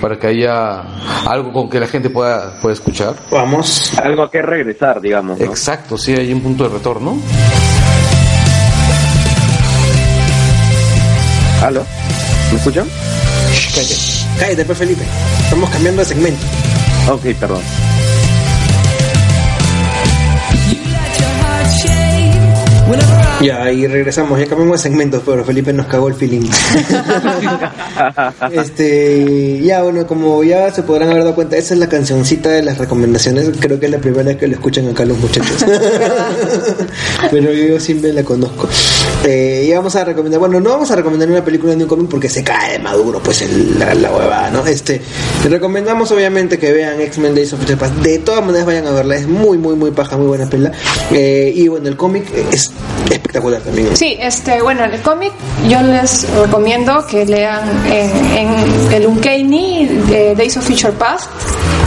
para 0.00 0.16
que 0.16 0.28
haya 0.28 0.80
algo 1.28 1.52
con 1.52 1.68
que 1.68 1.80
la 1.80 1.88
gente 1.88 2.08
pueda, 2.08 2.52
pueda 2.62 2.74
escuchar. 2.74 3.14
Vamos. 3.32 3.90
Algo 4.02 4.22
a 4.22 4.30
que 4.30 4.42
regresar, 4.42 5.00
digamos. 5.00 5.38
¿no? 5.38 5.44
Exacto, 5.44 5.96
sí, 5.98 6.12
hay 6.12 6.32
un 6.32 6.40
punto 6.42 6.64
de 6.64 6.70
retorno. 6.70 7.18
¿Aló? 11.62 11.84
¿Me 12.50 12.56
escuchan? 12.58 12.88
Cállate. 13.74 13.94
Cállate, 14.38 14.64
pues, 14.64 14.78
Felipe. 14.78 15.02
Estamos 15.44 15.70
cambiando 15.70 16.00
de 16.00 16.06
segmento. 16.06 16.46
Ok, 17.10 17.22
perdón. 17.38 17.62
Ya, 23.42 23.62
ahí 23.62 23.86
regresamos. 23.86 24.38
Ya 24.38 24.46
cambiamos 24.46 24.82
de 24.82 24.88
segmento, 24.90 25.22
pero 25.24 25.44
Felipe 25.44 25.72
nos 25.72 25.86
cagó 25.86 26.08
el 26.08 26.14
feeling. 26.14 26.42
este, 28.52 29.60
ya, 29.62 29.82
bueno, 29.82 30.06
como 30.06 30.42
ya 30.44 30.70
se 30.72 30.82
podrán 30.82 31.10
haber 31.10 31.22
dado 31.22 31.34
cuenta, 31.34 31.56
esa 31.56 31.74
es 31.74 31.80
la 31.80 31.88
cancioncita 31.88 32.50
de 32.50 32.62
las 32.62 32.78
recomendaciones. 32.78 33.50
Creo 33.58 33.78
que 33.80 33.86
es 33.86 33.92
la 33.92 33.98
primera 33.98 34.24
vez 34.24 34.36
que 34.36 34.46
lo 34.46 34.54
escuchan 34.54 34.88
acá 34.88 35.04
los 35.04 35.18
muchachos. 35.18 35.64
pero 37.30 37.52
yo 37.52 37.80
siempre 37.80 38.12
la 38.12 38.22
conozco. 38.24 38.68
Eh, 39.24 39.66
y 39.68 39.72
vamos 39.74 39.96
a 39.96 40.04
recomendar, 40.04 40.38
bueno, 40.40 40.60
no 40.60 40.70
vamos 40.70 40.90
a 40.90 40.96
recomendar 40.96 41.28
una 41.30 41.44
película 41.44 41.74
ni 41.74 41.82
un 41.82 41.88
cómic 41.88 42.08
porque 42.10 42.28
se 42.28 42.42
cae 42.44 42.72
de 42.72 42.78
maduro, 42.78 43.20
pues 43.22 43.42
el- 43.42 43.78
la, 43.78 43.94
la 43.94 44.10
huevada, 44.10 44.50
¿no? 44.50 44.66
Este, 44.66 45.00
recomendamos 45.48 46.10
obviamente 46.12 46.58
que 46.58 46.72
vean 46.72 47.00
X-Men 47.00 47.34
Days 47.34 47.52
of 47.52 47.60
Future 47.60 47.76
Past. 47.78 47.94
De 47.96 48.18
todas 48.18 48.44
maneras 48.44 48.66
vayan 48.66 48.86
a 48.86 48.90
verla, 48.92 49.16
es 49.16 49.26
muy, 49.26 49.58
muy, 49.58 49.74
muy 49.76 49.90
paja, 49.92 50.16
muy 50.16 50.26
buena 50.26 50.48
pela. 50.48 50.72
Eh, 51.10 51.52
y 51.54 51.68
bueno, 51.68 51.88
el 51.88 51.96
cómic 51.96 52.24
es 52.52 52.70
Sí, 53.96 54.16
este, 54.20 54.60
bueno, 54.62 54.84
el 54.84 55.00
cómic 55.02 55.32
yo 55.68 55.80
les 55.82 56.28
recomiendo 56.38 57.06
que 57.06 57.24
lean 57.26 57.68
en, 57.86 58.36
en 58.36 58.92
el 58.92 59.06
Uncanny 59.06 59.86
de 60.08 60.34
Days 60.34 60.56
of 60.56 60.64
Future 60.66 60.92
Past. 60.92 61.30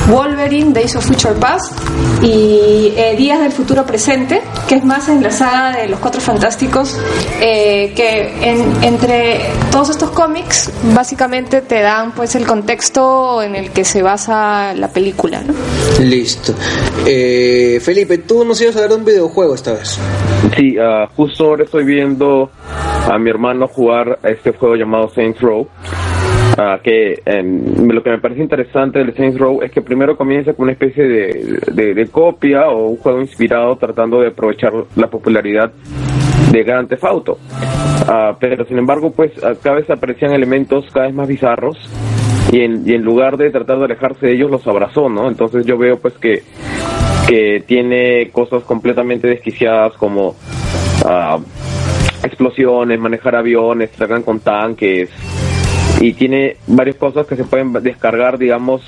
Wolverine, 0.09 0.73
Days 0.73 0.95
of 0.95 1.05
Future 1.05 1.33
Past 1.39 1.73
y 2.21 2.93
eh, 2.97 3.15
Días 3.17 3.39
del 3.39 3.51
Futuro 3.51 3.85
Presente, 3.85 4.41
que 4.67 4.75
es 4.75 4.83
más 4.85 5.07
en 5.09 5.23
la 5.23 5.31
saga 5.31 5.77
de 5.77 5.87
los 5.87 5.99
Cuatro 5.99 6.19
Fantásticos, 6.21 6.99
eh, 7.41 7.93
que 7.95 8.33
en- 8.49 8.83
entre 8.83 9.39
todos 9.71 9.89
estos 9.89 10.11
cómics 10.11 10.71
básicamente 10.93 11.61
te 11.61 11.81
dan 11.81 12.11
pues 12.11 12.35
el 12.35 12.45
contexto 12.45 13.41
en 13.41 13.55
el 13.55 13.71
que 13.71 13.85
se 13.85 14.01
basa 14.01 14.73
la 14.73 14.89
película. 14.89 15.41
¿no? 15.41 15.53
Listo. 16.03 16.53
Eh, 17.05 17.79
Felipe, 17.81 18.17
tú 18.19 18.43
nos 18.45 18.61
ibas 18.61 18.75
a 18.75 18.87
de 18.87 18.95
un 18.95 19.05
videojuego 19.05 19.55
esta 19.55 19.73
vez. 19.73 19.97
Sí, 20.57 20.75
ah, 20.79 21.07
justo 21.15 21.45
ahora 21.45 21.63
estoy 21.63 21.85
viendo 21.85 22.51
a 23.09 23.17
mi 23.17 23.29
hermano 23.29 23.67
jugar 23.67 24.19
a 24.21 24.29
este 24.29 24.51
juego 24.51 24.75
llamado 24.75 25.09
Saints 25.09 25.39
Row. 25.41 25.67
Ah, 26.57 26.79
que 26.83 27.21
em, 27.25 27.87
lo 27.89 28.01
que 28.03 28.09
me 28.11 28.19
parece 28.19 28.41
interesante 28.41 28.99
del 28.99 29.13
Saints 29.15 29.37
Row 29.39 29.61
es 29.61 29.71
que 29.71 29.81
primero 29.81 30.15
comienza 30.17 30.53
con 30.53 30.63
una 30.63 30.73
especie 30.73 31.03
de, 31.03 31.93
de- 31.95 32.07
copia 32.07 32.67
o 32.69 32.89
un 32.89 32.97
juego 32.97 33.21
inspirado 33.21 33.75
tratando 33.77 34.19
de 34.21 34.27
aprovechar 34.27 34.73
la 34.95 35.07
popularidad 35.07 35.71
de 36.51 36.63
Grand 36.63 36.87
Theft 36.87 37.03
Auto. 37.05 37.37
Ah, 38.07 38.35
pero 38.39 38.65
sin 38.65 38.77
embargo, 38.77 39.11
pues 39.11 39.31
ah, 39.43 39.53
cada 39.61 39.77
vez 39.77 39.89
aparecían 39.89 40.33
elementos 40.33 40.85
cada 40.93 41.07
vez 41.07 41.15
más 41.15 41.27
bizarros 41.27 41.77
y 42.51 42.59
en, 42.61 42.83
y 42.85 42.93
en 42.93 43.01
lugar 43.03 43.37
de 43.37 43.49
tratar 43.49 43.79
de 43.79 43.85
alejarse 43.85 44.27
de 44.27 44.33
ellos 44.33 44.51
los 44.51 44.67
abrazó, 44.67 45.09
¿no? 45.09 45.27
Entonces 45.27 45.65
yo 45.65 45.77
veo 45.77 45.97
pues 45.97 46.13
que 46.15 46.43
que 47.27 47.63
tiene 47.65 48.29
cosas 48.31 48.63
completamente 48.63 49.27
desquiciadas 49.27 49.93
como 49.93 50.35
ah, 51.05 51.39
explosiones, 52.23 52.99
manejar 52.99 53.35
aviones, 53.35 53.91
tragan 53.91 54.23
con 54.23 54.39
tanques 54.41 55.09
y 56.03 56.13
tiene 56.13 56.57
varias 56.67 56.97
cosas 56.97 57.25
que 57.27 57.35
se 57.35 57.43
pueden 57.45 57.71
descargar, 57.81 58.37
digamos, 58.37 58.81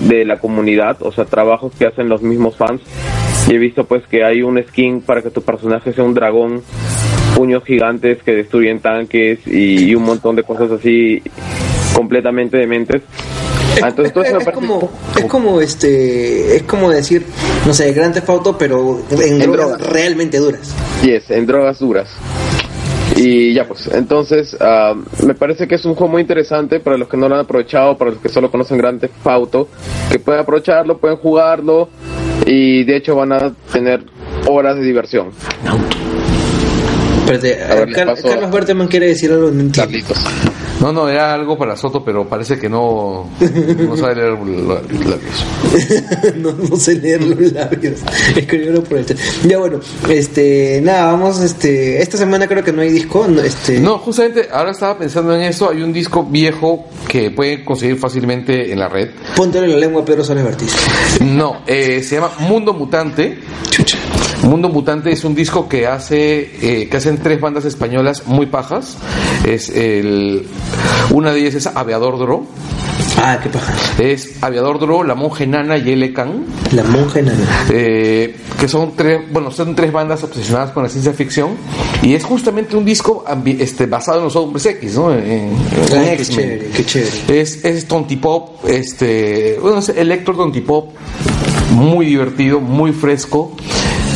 de 0.00 0.24
la 0.24 0.38
comunidad, 0.38 0.96
o 1.00 1.12
sea, 1.12 1.24
trabajos 1.24 1.72
que 1.78 1.86
hacen 1.86 2.08
los 2.08 2.22
mismos 2.22 2.56
fans. 2.56 2.80
Y 3.48 3.54
he 3.54 3.58
visto 3.58 3.84
pues 3.84 4.02
que 4.08 4.24
hay 4.24 4.42
un 4.42 4.60
skin 4.60 5.00
para 5.02 5.22
que 5.22 5.30
tu 5.30 5.42
personaje 5.42 5.92
sea 5.92 6.02
un 6.02 6.14
dragón, 6.14 6.62
puños 7.36 7.62
gigantes 7.64 8.20
que 8.24 8.32
destruyen 8.32 8.80
tanques 8.80 9.38
y, 9.46 9.84
y 9.90 9.94
un 9.94 10.02
montón 10.02 10.34
de 10.34 10.42
cosas 10.42 10.70
así 10.72 11.22
completamente 11.94 12.56
dementes. 12.56 13.02
Ah, 13.82 13.88
entonces 13.88 14.14
me 14.16 14.22
es 14.22 14.32
parece- 14.32 14.52
como 14.52 14.90
es 15.16 15.24
como 15.26 15.60
este 15.60 16.56
es 16.56 16.62
como 16.62 16.88
decir 16.90 17.26
no 17.66 17.74
sé 17.74 17.92
Grand 17.92 18.14
Theft 18.14 18.28
Auto 18.30 18.56
pero 18.56 19.02
en, 19.10 19.20
En 19.20 19.38
drogas, 19.40 19.68
drogas. 19.78 19.92
realmente 19.92 20.38
duras 20.38 20.74
Yes, 21.04 21.30
en 21.30 21.44
drogas 21.46 21.78
duras. 21.78 22.08
Y 23.16 23.54
ya 23.54 23.66
pues, 23.66 23.86
entonces 23.88 24.56
ah, 24.60 24.94
me 25.26 25.34
parece 25.34 25.66
que 25.66 25.76
es 25.76 25.84
un 25.86 25.94
juego 25.94 26.12
muy 26.12 26.20
interesante 26.22 26.80
para 26.80 26.98
los 26.98 27.08
que 27.08 27.16
no 27.16 27.28
lo 27.28 27.34
han 27.34 27.40
aprovechado, 27.42 27.96
para 27.96 28.10
los 28.10 28.20
que 28.20 28.28
solo 28.28 28.50
conocen 28.50 28.76
Grand 28.78 29.00
Theft 29.00 29.26
Auto, 29.26 29.68
que 30.10 30.18
pueden 30.18 30.42
aprovecharlo, 30.42 30.98
pueden 30.98 31.16
jugarlo 31.16 31.88
y 32.44 32.84
de 32.84 32.96
hecho 32.96 33.16
van 33.16 33.32
a 33.32 33.54
tener 33.72 34.04
horas 34.46 34.76
de 34.76 34.82
diversión. 34.82 35.30
Espérate, 37.20 37.56
ver, 37.74 37.88
le 37.88 37.94
Car- 37.94 38.22
Carlos 38.22 38.50
Berteman 38.52 38.86
quiere 38.88 39.06
decir 39.08 39.32
algo 39.32 39.50
no. 39.50 39.72
Carlitos. 39.74 40.18
No, 40.80 40.92
no, 40.92 41.08
era 41.08 41.32
algo 41.32 41.56
para 41.56 41.76
Soto, 41.76 42.04
pero 42.04 42.28
parece 42.28 42.58
que 42.58 42.68
no, 42.68 43.28
no 43.40 43.96
sabe 43.96 44.16
leer 44.16 44.38
los 44.38 45.06
labios. 45.06 46.36
no, 46.36 46.52
no 46.52 46.76
sé 46.76 46.96
leer 46.96 47.22
los 47.22 47.52
labios. 47.52 48.00
Escribirlo 48.36 48.84
por 48.84 48.98
el 48.98 49.06
chat. 49.06 49.18
Ya 49.44 49.58
bueno, 49.58 49.80
este, 50.08 50.80
nada, 50.82 51.12
vamos, 51.12 51.40
este, 51.40 52.02
esta 52.02 52.18
semana 52.18 52.46
creo 52.46 52.62
que 52.62 52.72
no 52.72 52.82
hay 52.82 52.90
disco, 52.90 53.26
no, 53.28 53.40
este, 53.40 53.80
No, 53.80 53.98
justamente 53.98 54.48
ahora 54.52 54.72
estaba 54.72 54.98
pensando 54.98 55.34
en 55.34 55.42
eso. 55.42 55.70
Hay 55.70 55.82
un 55.82 55.92
disco 55.92 56.24
viejo 56.24 56.86
que 57.08 57.30
pueden 57.30 57.64
conseguir 57.64 57.98
fácilmente 57.98 58.72
en 58.72 58.78
la 58.78 58.88
red. 58.88 59.10
póntelo 59.34 59.64
en 59.64 59.72
la 59.72 59.78
lengua 59.78 60.04
Pedro 60.04 60.24
Soles 60.24 60.44
Bertiz. 60.44 60.72
No, 61.20 61.62
eh, 61.66 62.02
se 62.02 62.16
llama 62.16 62.32
Mundo 62.40 62.74
Mutante. 62.74 63.38
Chucha. 63.70 63.95
Mundo 64.46 64.68
Mutante 64.68 65.10
es 65.10 65.24
un 65.24 65.34
disco 65.34 65.68
que 65.68 65.86
hace 65.86 66.50
eh, 66.82 66.88
que 66.88 66.96
hacen 66.96 67.18
tres 67.18 67.40
bandas 67.40 67.64
españolas 67.64 68.26
muy 68.26 68.46
pajas. 68.46 68.96
Es 69.46 69.68
el 69.70 70.46
una 71.10 71.32
de 71.32 71.40
ellas 71.40 71.54
es 71.54 71.66
Aviador 71.66 72.18
Dro, 72.18 72.46
Ah, 73.18 73.38
qué 73.42 73.48
paja. 73.48 73.72
es 73.98 74.42
Aviador 74.42 74.78
Dro, 74.78 75.02
La 75.02 75.14
Monja 75.14 75.46
Nana 75.46 75.78
y 75.78 75.90
L. 75.92 76.12
Khan. 76.12 76.44
La 76.72 76.82
monja 76.84 77.20
enana. 77.20 77.66
eh, 77.70 78.36
que 78.60 78.68
son 78.68 78.94
tres, 78.96 79.20
bueno, 79.32 79.50
son 79.50 79.74
tres 79.74 79.90
bandas 79.92 80.22
obsesionadas 80.22 80.70
con 80.70 80.82
la 80.82 80.88
ciencia 80.88 81.12
ficción 81.12 81.50
y 82.02 82.14
es 82.14 82.24
justamente 82.24 82.76
un 82.76 82.84
disco 82.84 83.24
este, 83.58 83.86
basado 83.86 84.18
en 84.18 84.24
los 84.24 84.36
hombres 84.36 84.64
X, 84.66 84.94
¿no? 84.94 85.12
En, 85.12 85.18
en 85.24 85.52
Ay, 85.98 86.16
qué 86.16 86.24
chévere, 86.24 86.70
qué 86.74 86.84
chévere. 86.84 87.40
Es, 87.40 87.64
es 87.64 87.86
tontipop, 87.86 88.64
este, 88.68 89.58
bueno, 89.60 89.78
es 89.78 89.88
electro 89.90 90.34
tontipop, 90.34 90.90
muy 91.72 92.06
divertido, 92.06 92.60
muy 92.60 92.92
fresco. 92.92 93.52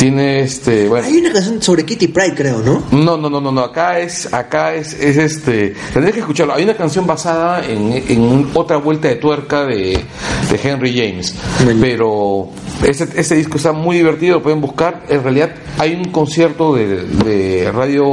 Tiene 0.00 0.40
este, 0.40 0.88
bueno. 0.88 1.06
Hay 1.06 1.18
una 1.18 1.30
canción 1.30 1.60
sobre 1.60 1.84
Kitty 1.84 2.08
Pride, 2.08 2.34
creo, 2.34 2.60
¿no? 2.60 2.82
No, 2.90 3.18
no, 3.18 3.28
no, 3.28 3.38
no, 3.38 3.52
no. 3.52 3.60
Acá 3.60 3.98
es, 3.98 4.32
acá 4.32 4.74
es, 4.74 4.94
es 4.94 5.18
este. 5.18 5.74
Tendrías 5.92 6.14
que 6.14 6.20
escucharlo. 6.20 6.54
Hay 6.54 6.64
una 6.64 6.74
canción 6.74 7.06
basada 7.06 7.62
en, 7.66 7.92
en 7.92 8.50
otra 8.54 8.78
vuelta 8.78 9.08
de 9.08 9.16
tuerca 9.16 9.66
de, 9.66 10.02
de 10.50 10.60
Henry 10.62 10.96
James. 10.96 11.34
Bueno. 11.64 11.80
Pero 11.82 12.48
ese, 12.86 13.08
ese 13.14 13.34
disco 13.34 13.56
está 13.56 13.72
muy 13.72 13.96
divertido, 13.96 14.36
lo 14.36 14.42
pueden 14.42 14.60
buscar. 14.60 15.02
En 15.08 15.22
realidad 15.22 15.50
hay 15.78 15.94
un 15.94 16.10
concierto 16.12 16.74
de, 16.74 17.04
de 17.04 17.70
radio, 17.72 18.04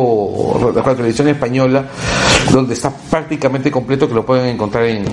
de 0.74 0.82
radio 0.82 0.96
televisión 0.98 1.28
española 1.30 1.86
donde 2.52 2.74
está 2.76 2.92
prácticamente 3.10 3.70
completo 3.72 4.08
que 4.08 4.14
lo 4.14 4.26
pueden 4.26 4.46
encontrar 4.48 4.86
en 4.86 5.04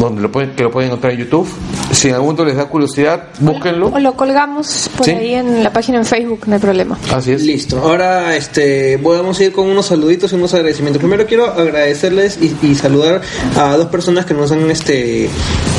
donde 0.00 0.22
lo 0.22 0.30
pueden 0.32 0.56
que 0.56 0.62
lo 0.64 0.70
pueden 0.70 0.88
encontrar 0.90 1.12
en 1.12 1.20
YouTube. 1.20 1.48
Si 1.92 2.08
en 2.08 2.14
algún 2.14 2.28
momento 2.28 2.44
les 2.44 2.56
da 2.56 2.66
curiosidad, 2.66 3.28
búsquenlo. 3.40 3.88
O 3.88 3.98
lo 3.98 4.14
colgamos 4.14 4.88
por 4.96 5.04
Sí. 5.06 5.12
ahí 5.12 5.34
en 5.34 5.62
la 5.64 5.72
página 5.72 5.98
en 5.98 6.04
Facebook, 6.06 6.42
no 6.46 6.54
hay 6.54 6.60
problema. 6.60 6.98
Así 7.12 7.32
es. 7.32 7.42
Listo, 7.42 7.78
ahora 7.78 8.36
este, 8.36 8.94
a 8.96 9.42
ir 9.44 9.52
con 9.52 9.66
unos 9.68 9.86
saluditos 9.86 10.32
y 10.32 10.36
unos 10.36 10.54
agradecimientos. 10.54 11.00
Primero 11.00 11.26
quiero 11.26 11.46
agradecerles 11.46 12.38
y, 12.40 12.56
y 12.66 12.74
saludar 12.74 13.20
a 13.56 13.76
dos 13.76 13.86
personas 13.88 14.24
que 14.24 14.34
nos 14.34 14.50
han 14.52 14.70
este 14.70 15.28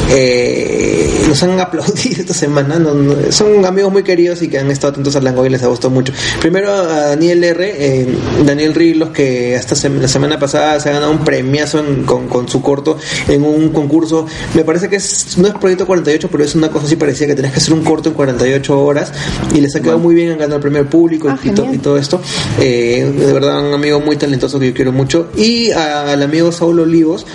eh, 0.10 1.26
nos 1.28 1.42
han 1.44 1.60
aplaudido 1.60 2.22
esta 2.22 2.34
semana. 2.34 2.78
No- 2.80 2.94
no- 2.94 3.14
son 3.30 3.66
amigos 3.66 3.92
muy 3.92 4.04
queridos 4.04 4.42
y 4.42 4.48
que 4.48 4.58
han 4.60 4.72
estado 4.72 4.92
atentos 4.92 5.16
al 5.16 5.24
Lango 5.24 5.46
y 5.46 5.50
les 5.50 5.62
ha 5.64 5.68
gustado 5.68 5.90
mucho. 5.90 6.14
Primero 6.40 6.72
a 6.74 6.84
Daniel 7.10 7.44
R, 7.44 7.74
eh, 7.78 8.08
Daniel 8.46 8.74
Rilos, 8.74 9.10
que 9.10 9.56
hasta 9.56 9.76
la 9.90 10.08
semana 10.08 10.40
pasada 10.40 10.80
se 10.80 10.90
ha 10.90 10.94
ganado 10.94 11.12
un 11.12 11.24
premiazo 11.24 11.80
en- 11.80 12.04
con, 12.04 12.28
con 12.28 12.48
su 12.48 12.62
corto 12.62 12.98
en 13.28 13.44
un 13.44 13.70
concurso. 13.70 14.26
Me 14.54 14.64
parece 14.64 14.90
que 14.90 14.96
es, 14.98 15.38
no 15.38 15.48
es 15.48 15.54
Proyecto 15.56 15.86
48, 15.86 16.30
pero 16.32 16.44
es 16.44 16.56
una 16.56 16.70
cosa 16.70 16.86
así 16.86 16.96
parecida 16.96 17.28
que 17.28 17.36
tenés 17.36 17.52
que 17.52 17.58
hacer 17.60 17.74
un 17.74 17.84
corto 17.84 18.10
en 18.10 18.16
48 18.16 18.80
horas 18.82 19.12
y 19.54 19.62
les 19.62 19.76
ha 19.76 19.82
quedado 19.82 20.00
muy 20.00 20.16
bien, 20.16 20.32
han 20.32 20.38
ganado 20.40 20.56
el 20.58 20.62
premio 20.62 20.90
público 20.90 21.28
Ah, 21.30 21.38
y, 21.44 21.50
to- 21.52 21.68
y 21.74 21.78
todo 21.78 21.98
esto. 21.98 22.20
Eh, 22.60 23.12
de 23.18 23.34
verdad, 23.34 23.66
un 23.68 23.74
amigo 23.74 24.00
muy 24.00 24.16
talentoso 24.16 24.60
que 24.60 24.68
yo 24.68 24.74
quiero 24.74 24.92
mucho. 24.92 25.30
Y 25.36 25.72
al 25.72 26.22
amigo 26.24 26.52
Saúl 26.52 26.80
Olivos, 26.80 27.26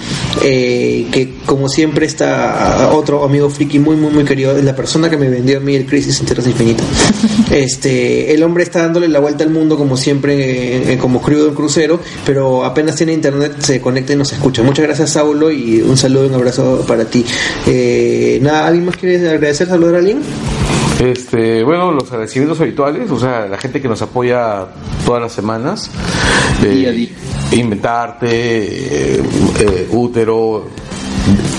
eh, 0.43 1.07
que 1.13 1.35
como 1.47 1.69
siempre 1.69 2.07
está 2.07 2.91
otro 2.93 3.25
amigo 3.25 3.49
friki 3.51 3.79
muy, 3.79 3.97
muy, 3.97 4.13
muy 4.13 4.25
querido, 4.25 4.57
es 4.57 4.65
la 4.65 4.75
persona 4.75 5.09
que 5.11 5.17
me 5.17 5.29
vendió 5.29 5.59
a 5.59 5.61
mí 5.61 5.76
el 5.77 5.87
Crisis 5.87 6.21
en 6.21 6.27
Tierras 6.27 6.47
Infinitas. 6.47 6.87
Este, 7.51 8.35
el 8.35 8.43
hombre 8.43 8.65
está 8.65 8.83
dándole 8.83 9.09
la 9.09 9.19
vuelta 9.19 9.45
al 9.45 9.51
mundo 9.51 9.77
como 9.77 9.97
siempre, 9.97 10.35
eh, 10.35 10.93
eh, 10.93 10.99
como 10.99 11.23
crudo 11.23 11.49
en 11.49 11.55
crucero, 11.55 12.01
pero 12.25 12.65
apenas 12.65 12.97
tiene 12.97 13.13
internet 13.13 13.55
se 13.61 13.81
conecta 13.81 14.13
y 14.13 14.17
nos 14.17 14.33
escucha. 14.33 14.63
Muchas 14.63 14.85
gracias, 14.85 15.11
Saulo, 15.11 15.51
y 15.51 15.81
un 15.81 15.97
saludo 15.97 16.25
y 16.25 16.29
un 16.29 16.35
abrazo 16.35 16.85
para 16.87 17.05
ti. 17.05 17.25
Eh, 17.67 18.39
nada, 18.43 18.67
¿alguien 18.67 18.87
más 18.87 18.97
quiere 18.97 19.29
agradecer, 19.29 19.69
saludar 19.69 19.97
a 19.97 19.99
alguien? 19.99 20.21
Este, 21.01 21.63
bueno, 21.63 21.93
los 21.93 22.11
agradecimientos 22.11 22.59
habituales, 22.61 23.11
o 23.11 23.21
sea, 23.21 23.47
la 23.47 23.59
gente 23.59 23.83
que 23.83 23.89
nos 23.89 24.01
apoya 24.01 24.67
todas 25.05 25.21
las 25.21 25.33
semanas. 25.33 25.91
Eh, 26.63 26.69
Día 26.69 26.89
a 26.89 26.93
día. 26.93 27.09
Inventarte, 27.53 28.29
eh, 28.31 29.23
eh, 29.61 29.89
Útero, 29.93 30.69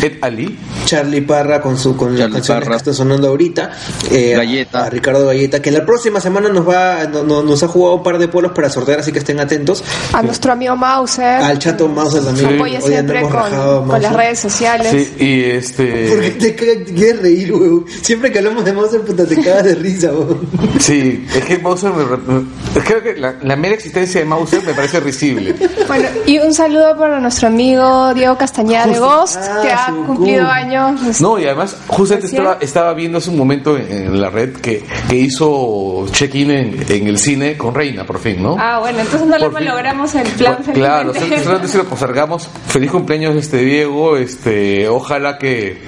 Ed 0.02 0.14
Ali. 0.22 0.58
Charlie 0.86 1.22
Parra 1.22 1.62
con 1.62 1.78
su 1.78 1.98
con 1.98 2.12
las 2.12 2.20
Charlie 2.20 2.34
canciones 2.36 2.64
Parra. 2.64 2.76
que 2.76 2.78
está 2.78 2.94
sonando 2.94 3.28
ahorita 3.28 3.72
eh, 4.10 4.34
Galleta. 4.38 4.86
a, 4.86 4.90
Ricardo 4.90 5.26
Galleta 5.28 5.62
que 5.62 5.70
la 5.72 5.86
próxima 5.86 6.22
semana 6.22 6.48
nos 6.50 6.68
va 6.68 7.06
no- 7.12 7.24
no- 7.24 7.44
nos 7.44 7.62
ha 7.64 7.68
jugado 7.68 7.96
un 7.96 8.04
par 8.04 8.18
de 8.18 8.28
polos 8.30 8.54
para 8.54 8.70
sortear 8.70 9.00
así 9.02 9.12
que 9.12 9.20
estén 9.20 9.40
atentos 9.42 9.84
A 10.14 10.22
nuestro 10.22 10.54
amigo 10.54 10.76
Mauser, 10.78 11.26
al 11.44 11.60
chato 11.60 11.90
Mauser 11.90 12.24
también 12.24 12.48
Sí. 12.50 12.56
apoya 12.56 12.80
siempre 12.82 13.22
con, 13.22 13.34
rajado, 13.34 13.86
con 13.86 14.02
las 14.02 14.14
redes 14.14 14.40
sociales. 14.40 14.88
Sí, 14.92 14.98
y 15.20 15.42
¿Por 15.42 16.20
qué 16.22 16.28
este. 16.28 16.32
te, 16.32 16.56
cagas- 16.56 16.86
te 16.86 16.94
quieres 16.94 17.22
reír, 17.22 17.54
weón? 17.54 17.86
Siempre 18.02 18.32
que 18.32 18.38
hablamos 18.38 18.64
de 18.64 18.72
Mauser, 18.74 19.02
puta, 19.02 19.26
te 19.26 19.36
cagas 19.42 19.64
de 19.66 19.76
risa, 19.76 20.12
weón. 20.14 20.48
Sí, 20.80 21.26
es 21.36 21.44
que 21.46 21.58
Mauser 21.60 21.92
me. 21.92 22.04
re- 22.06 22.82
Creo 22.86 23.04
que 23.04 23.16
la, 23.20 23.36
la 23.42 23.56
mera 23.58 23.74
existencia 23.76 24.22
de 24.22 24.26
Mauser 24.26 24.64
me 24.64 24.74
parece 24.74 25.00
risible. 25.02 25.54
Bueno, 25.88 26.08
y 26.26 26.38
un 26.40 26.54
saludo 26.54 26.96
para 26.98 27.20
nuestro 27.20 27.48
amigo 27.50 28.14
Diego 28.14 28.38
Castañeda 28.38 28.86
de. 28.88 29.00
Ghost, 29.00 29.38
Ah, 29.42 29.57
que 29.62 29.72
ha 29.72 29.88
su 29.88 30.04
cumplido 30.06 30.44
cum. 30.44 30.52
años. 30.52 31.00
pues, 31.04 31.22
No, 31.22 31.40
y 31.40 31.46
además, 31.46 31.78
justamente 31.88 32.28
estaba, 32.28 32.58
estaba 32.62 32.94
viendo 32.94 33.18
hace 33.18 33.30
un 33.30 33.38
momento 33.38 33.78
en, 33.78 33.92
en 33.92 34.22
la 34.22 34.30
red 34.30 34.54
que, 34.58 34.84
que 35.10 35.16
hizo 35.16 36.06
check-in 36.12 36.52
en, 36.52 36.86
en 36.88 37.08
el 37.08 37.18
cine 37.18 37.58
con 37.58 37.74
Reina, 37.76 38.06
por 38.06 38.20
fin, 38.20 38.42
¿no? 38.42 38.56
Ah, 38.60 38.80
bueno, 38.80 39.00
entonces 39.00 39.28
no 39.28 39.38
le 39.38 39.46
Por 39.50 39.58
fin. 39.60 39.68
logramos 39.68 40.16
el 40.16 40.28
plan. 40.30 40.58
Pues, 40.64 40.78
Claro, 40.78 41.14
solamente 41.14 41.68
si 41.68 41.78
lo 41.78 41.86
postergamos. 41.86 42.48
Feliz 42.68 42.92
cumpleaños, 42.92 43.36
este 43.36 43.58
Diego. 43.58 44.18
Este, 44.18 44.88
ojalá 44.88 45.38
que, 45.38 45.82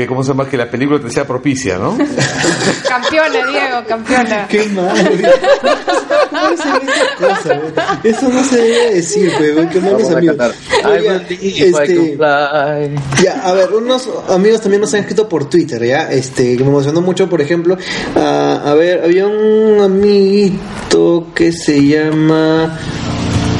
que, 0.00 0.06
¿cómo 0.06 0.22
se 0.22 0.28
llama? 0.28 0.48
Que 0.48 0.56
la 0.56 0.70
película 0.70 1.00
te 1.00 1.10
sea 1.10 1.26
propicia, 1.26 1.78
¿no? 1.78 1.96
Campeona, 2.88 3.46
Diego, 3.46 3.84
campeona. 3.86 4.48
Qué 4.48 4.64
mal. 4.68 5.22
No 6.32 7.26
cosa, 7.28 7.58
güey. 7.58 7.72
Eso 8.04 8.28
no 8.28 8.44
se 8.44 8.56
debe 8.56 8.94
decir, 8.94 9.32
güey. 9.36 9.52
güey. 9.52 9.68
Qué 9.68 9.80
mal 9.80 9.96
mis 9.96 10.10
Vamos 10.10 10.14
a 10.14 10.18
amigos. 10.18 10.52
I 11.40 11.64
este. 11.64 12.16
Ya, 13.22 13.40
a 13.44 13.52
ver, 13.52 13.72
unos 13.72 14.08
amigos 14.28 14.60
también 14.60 14.80
nos 14.80 14.92
han 14.94 15.00
escrito 15.00 15.28
por 15.28 15.48
Twitter, 15.48 15.84
¿ya? 15.84 16.10
Este, 16.10 16.56
que 16.56 16.64
me 16.64 16.70
emocionó 16.70 17.00
mucho, 17.00 17.28
por 17.28 17.40
ejemplo, 17.40 17.76
ah, 18.16 18.62
a 18.64 18.74
ver, 18.74 19.04
había 19.04 19.26
un 19.26 19.80
amiguito 19.80 21.28
que 21.34 21.52
se 21.52 21.84
llama... 21.86 22.78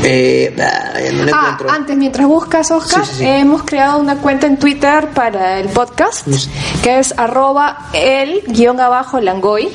Eh, 0.02 0.56
ah, 0.60 0.92
no 1.12 1.24
le 1.24 1.32
Ah, 1.32 1.38
encuentro. 1.52 1.70
antes, 1.70 1.96
mientras 1.96 2.26
buscas, 2.26 2.70
Oscar, 2.70 3.04
Sí, 3.04 3.10
sí, 3.12 3.18
sí. 3.18 3.26
hemos 3.26 3.62
creado 3.64 3.98
una 3.98 4.16
cuenta 4.16 4.46
en 4.46 4.58
Twitter 4.58 5.08
para 5.10 5.58
el 5.60 5.68
podcast, 5.68 6.26
que 6.82 6.98
es 6.98 7.14
arroba 7.18 7.88
el 7.92 8.42
guion 8.46 8.80
abajo 8.80 9.20
langoy. 9.20 9.68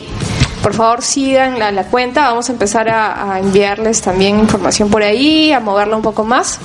Por 0.64 0.74
favor, 0.74 1.04
sigan 1.04 1.60
la, 1.60 1.72
la 1.72 1.84
cuenta. 1.84 2.22
Vamos 2.30 2.50
a 2.50 2.54
empezar 2.54 2.90
a, 2.90 3.34
a 3.34 3.40
enviarles 3.40 4.02
también 4.02 4.40
información 4.40 4.90
por 4.90 5.04
ahí, 5.04 5.52
a 5.52 5.60
moverla 5.60 5.96
un 5.96 6.02
poco 6.02 6.24
más. 6.24 6.58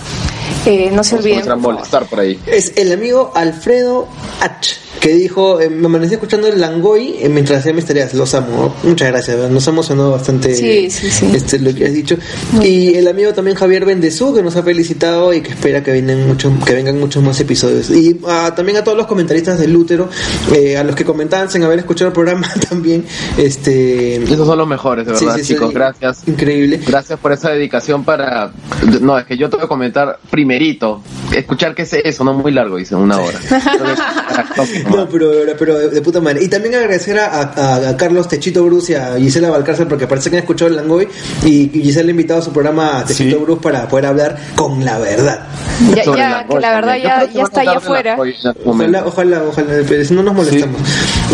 Eh, 0.65 0.91
no 0.93 1.05
se 1.05 1.17
olviden. 1.17 1.45
por 1.45 1.57
molestar 1.59 2.07
por 2.07 2.21
ahí. 2.21 2.41
Es 2.47 2.73
el 2.77 2.93
amigo 2.93 3.31
Alfredo 3.35 4.09
H, 4.41 4.77
que 5.01 5.15
dijo, 5.15 5.61
eh, 5.61 5.71
me 5.71 5.87
amanecí 5.87 6.15
escuchando 6.15 6.47
el 6.47 6.61
Langoy 6.61 7.17
eh, 7.19 7.29
mientras 7.31 7.61
hacía 7.61 7.73
mis 7.73 7.87
tareas, 7.87 8.13
los 8.13 8.35
amo. 8.35 8.75
Muchas 8.83 9.09
gracias, 9.09 9.51
nos 9.51 9.67
ha 9.67 9.71
emocionado 9.71 10.11
bastante 10.11 10.55
Sí, 10.55 10.91
sí, 10.91 11.11
sí. 11.11 11.27
Este, 11.35 11.59
lo 11.59 11.75
que 11.75 11.87
has 11.87 11.95
dicho. 11.95 12.17
Y 12.63 12.95
el 12.95 13.09
amigo 13.09 13.33
también 13.33 13.57
Javier 13.57 13.87
Bendezú, 13.87 14.35
que 14.35 14.43
nos 14.43 14.57
ha 14.57 14.63
felicitado 14.63 15.33
y 15.33 15.41
que 15.41 15.51
espera 15.51 15.83
que, 15.83 15.93
vienen 15.93 16.29
muchos, 16.29 16.53
que 16.65 16.75
vengan 16.75 17.01
muchos 17.01 17.23
más 17.23 17.41
episodios. 17.41 17.89
Y 17.91 18.21
ah, 18.29 18.53
también 18.55 18.77
a 18.77 18.85
todos 18.85 18.99
los 18.99 19.07
comentaristas 19.07 19.59
del 19.59 19.75
útero, 19.75 20.11
eh, 20.55 20.77
a 20.77 20.85
los 20.85 20.95
que 20.95 21.05
comentaban 21.07 21.51
sin 21.51 21.63
haber 21.63 21.79
escuchado 21.79 22.09
el 22.09 22.15
programa 22.15 22.47
también. 22.69 23.05
Este, 23.39 24.23
Esos 24.23 24.47
son 24.47 24.59
los 24.59 24.69
mejores, 24.69 25.07
de 25.07 25.13
verdad, 25.13 25.37
sí, 25.37 25.45
sí. 25.45 25.55
chicos. 25.55 25.73
Gracias. 25.73 26.29
Increíble. 26.29 26.79
Gracias 26.87 27.19
por 27.19 27.33
esa 27.33 27.51
dedicación 27.51 28.05
para... 28.05 28.53
No, 29.01 29.19
es 29.19 29.25
que 29.25 29.39
yo 29.39 29.49
tengo 29.49 29.63
que 29.63 29.69
comentar 29.69 30.19
primerito. 30.31 31.03
Escuchar 31.35 31.75
que 31.75 31.83
es 31.83 31.93
eso, 31.95 32.23
no 32.23 32.35
muy 32.35 32.53
largo, 32.53 32.77
dice, 32.77 32.95
una 32.97 33.19
hora. 33.19 33.39
Entonces, 33.43 34.05
No, 34.91 35.09
pero, 35.09 35.31
pero 35.59 35.79
de, 35.79 36.01
puta 36.03 36.21
madre. 36.21 36.43
Y 36.45 36.49
también 36.49 36.75
agradecer 36.75 37.19
a, 37.19 37.27
a- 37.43 37.89
a 37.91 37.97
Carlos 37.97 38.29
Techito 38.29 38.65
Bruce 38.65 38.93
y 38.93 38.95
a 38.97 39.17
Gisela 39.19 39.51
Valcárcel 39.51 39.87
porque 39.87 40.07
parece 40.07 40.31
que 40.31 40.37
han 40.37 40.43
escuchado 40.43 40.71
el 40.71 40.77
Langoy 40.77 41.09
y, 41.45 41.71
y 41.79 41.83
Gisela 41.83 42.09
ha 42.09 42.11
invitado 42.11 42.41
a 42.41 42.43
su 42.43 42.53
programa 42.53 42.99
a 43.01 43.05
Techito 43.05 43.37
Sí. 43.39 43.43
Bruce 43.45 43.61
para 43.63 43.89
poder 43.89 44.07
hablar 44.07 44.37
con 44.57 44.85
la 44.85 44.99
verdad. 44.99 45.47
Ya, 45.95 46.03
que 46.47 46.59
la 46.59 46.73
verdad 46.75 46.97
ya, 47.03 47.43
está 47.43 47.61
allá 47.63 47.77
afuera. 47.79 48.17
Momento. 48.17 48.99
Ojalá, 49.05 49.07
ojalá, 49.07 49.43
ojalá, 49.49 49.69
pero 49.89 50.05
si 50.05 50.15
no 50.15 50.23
nos 50.23 50.35
molestamos. 50.35 50.81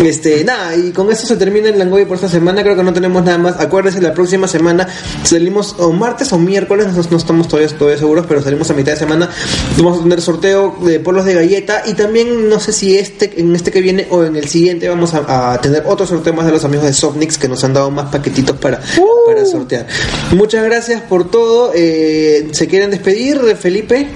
Este, 0.03 0.43
nada, 0.43 0.75
y 0.75 0.91
con 0.91 1.11
eso 1.11 1.25
se 1.25 1.35
termina 1.37 1.69
el 1.69 1.79
Langoy 1.79 2.05
por 2.05 2.15
esta 2.15 2.29
semana. 2.29 2.61
Creo 2.61 2.75
que 2.75 2.83
no 2.83 2.93
tenemos 2.93 3.23
nada 3.23 3.37
más. 3.37 3.59
Acuérdense, 3.59 3.99
la 4.01 4.13
próxima 4.13 4.47
semana 4.47 4.87
salimos 5.23 5.75
o 5.79 5.91
martes 5.91 6.31
o 6.33 6.37
miércoles, 6.37 6.87
no, 6.87 7.01
no 7.09 7.17
estamos 7.17 7.47
todavía, 7.47 7.75
todavía 7.75 7.97
seguros, 7.97 8.25
pero 8.27 8.41
salimos 8.41 8.69
a 8.69 8.73
mitad 8.73 8.91
de 8.91 8.99
semana. 8.99 9.29
Vamos 9.77 9.99
a 9.99 10.03
tener 10.03 10.21
sorteo 10.21 10.77
de 10.81 10.99
polos 10.99 11.25
de 11.25 11.33
galleta 11.33 11.83
y 11.85 11.93
también 11.93 12.47
no 12.47 12.59
sé 12.59 12.73
si 12.73 12.97
este 12.97 13.39
en 13.39 13.55
este 13.55 13.71
que 13.71 13.81
viene 13.81 14.07
o 14.11 14.23
en 14.23 14.35
el 14.35 14.47
siguiente 14.47 14.87
vamos 14.87 15.13
a, 15.13 15.53
a 15.53 15.61
tener 15.61 15.83
otro 15.87 16.05
sorteo 16.05 16.33
más 16.33 16.45
de 16.45 16.51
los 16.51 16.63
amigos 16.63 16.85
de 16.85 16.93
Softnix 16.93 17.37
que 17.37 17.47
nos 17.47 17.63
han 17.63 17.73
dado 17.73 17.89
más 17.89 18.09
paquetitos 18.09 18.55
para, 18.57 18.79
para 19.25 19.45
sortear. 19.45 19.87
Muchas 20.31 20.63
gracias 20.63 21.01
por 21.01 21.29
todo. 21.29 21.71
Eh, 21.73 22.49
¿Se 22.51 22.67
quieren 22.67 22.91
despedir, 22.91 23.39
Felipe? 23.59 24.07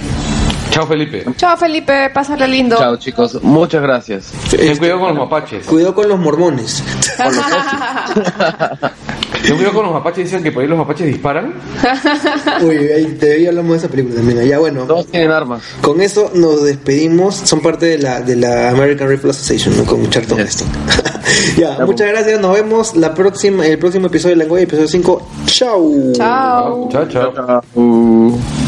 Chao, 0.71 0.87
Felipe. 0.87 1.25
Chao, 1.37 1.55
Felipe, 1.57 2.09
pásala 2.13 2.47
lindo. 2.47 2.77
Chao, 2.77 2.95
chicos. 2.97 3.37
Muchas 3.43 3.81
gracias. 3.81 4.31
Ten 4.49 4.77
cuidado 4.77 4.99
con 5.01 5.09
los 5.09 5.17
mapaches. 5.17 5.65
Cuidado 5.67 5.93
con 5.93 6.07
los 6.09 6.17
mormones. 6.19 6.83
Ten 9.43 9.55
cuidado 9.55 9.73
con 9.73 9.83
los 9.85 9.93
mapaches. 9.93 10.25
Dicen 10.25 10.43
que 10.43 10.51
por 10.51 10.61
ahí 10.63 10.69
los 10.69 10.77
mapaches 10.77 11.07
disparan. 11.07 11.53
Uy, 12.61 12.77
ahí 12.77 13.17
te 13.19 13.47
hablamos 13.47 13.71
de 13.71 13.77
esa 13.79 13.87
película 13.89 14.15
también. 14.15 14.45
Ya 14.47 14.59
bueno, 14.59 14.83
Todos 14.85 15.07
tienen 15.07 15.31
armas. 15.31 15.61
con 15.81 15.99
eso 16.01 16.31
nos 16.35 16.63
despedimos. 16.63 17.35
Son 17.35 17.59
parte 17.59 17.85
de 17.87 17.97
la, 17.97 18.21
de 18.21 18.35
la 18.37 18.69
American 18.69 19.09
Rifle 19.09 19.31
Association, 19.31 19.77
¿no? 19.77 19.83
Con 19.85 20.09
Charlton 20.09 20.37
Yes. 20.37 20.47
Heston. 20.61 20.67
ya, 21.57 21.85
muchas 21.85 22.07
gracias. 22.07 22.39
Nos 22.39 22.53
vemos 22.53 22.95
la 22.95 23.13
próxima, 23.13 23.65
el 23.65 23.77
próximo 23.79 24.07
episodio 24.07 24.35
de 24.35 24.43
Langoy, 24.43 24.61
episodio 24.63 24.87
5. 24.87 25.27
Chao. 25.47 25.91
Chao. 26.13 26.89
Chao, 26.91 27.07
chao. 27.09 27.33
Chao. 27.33 28.60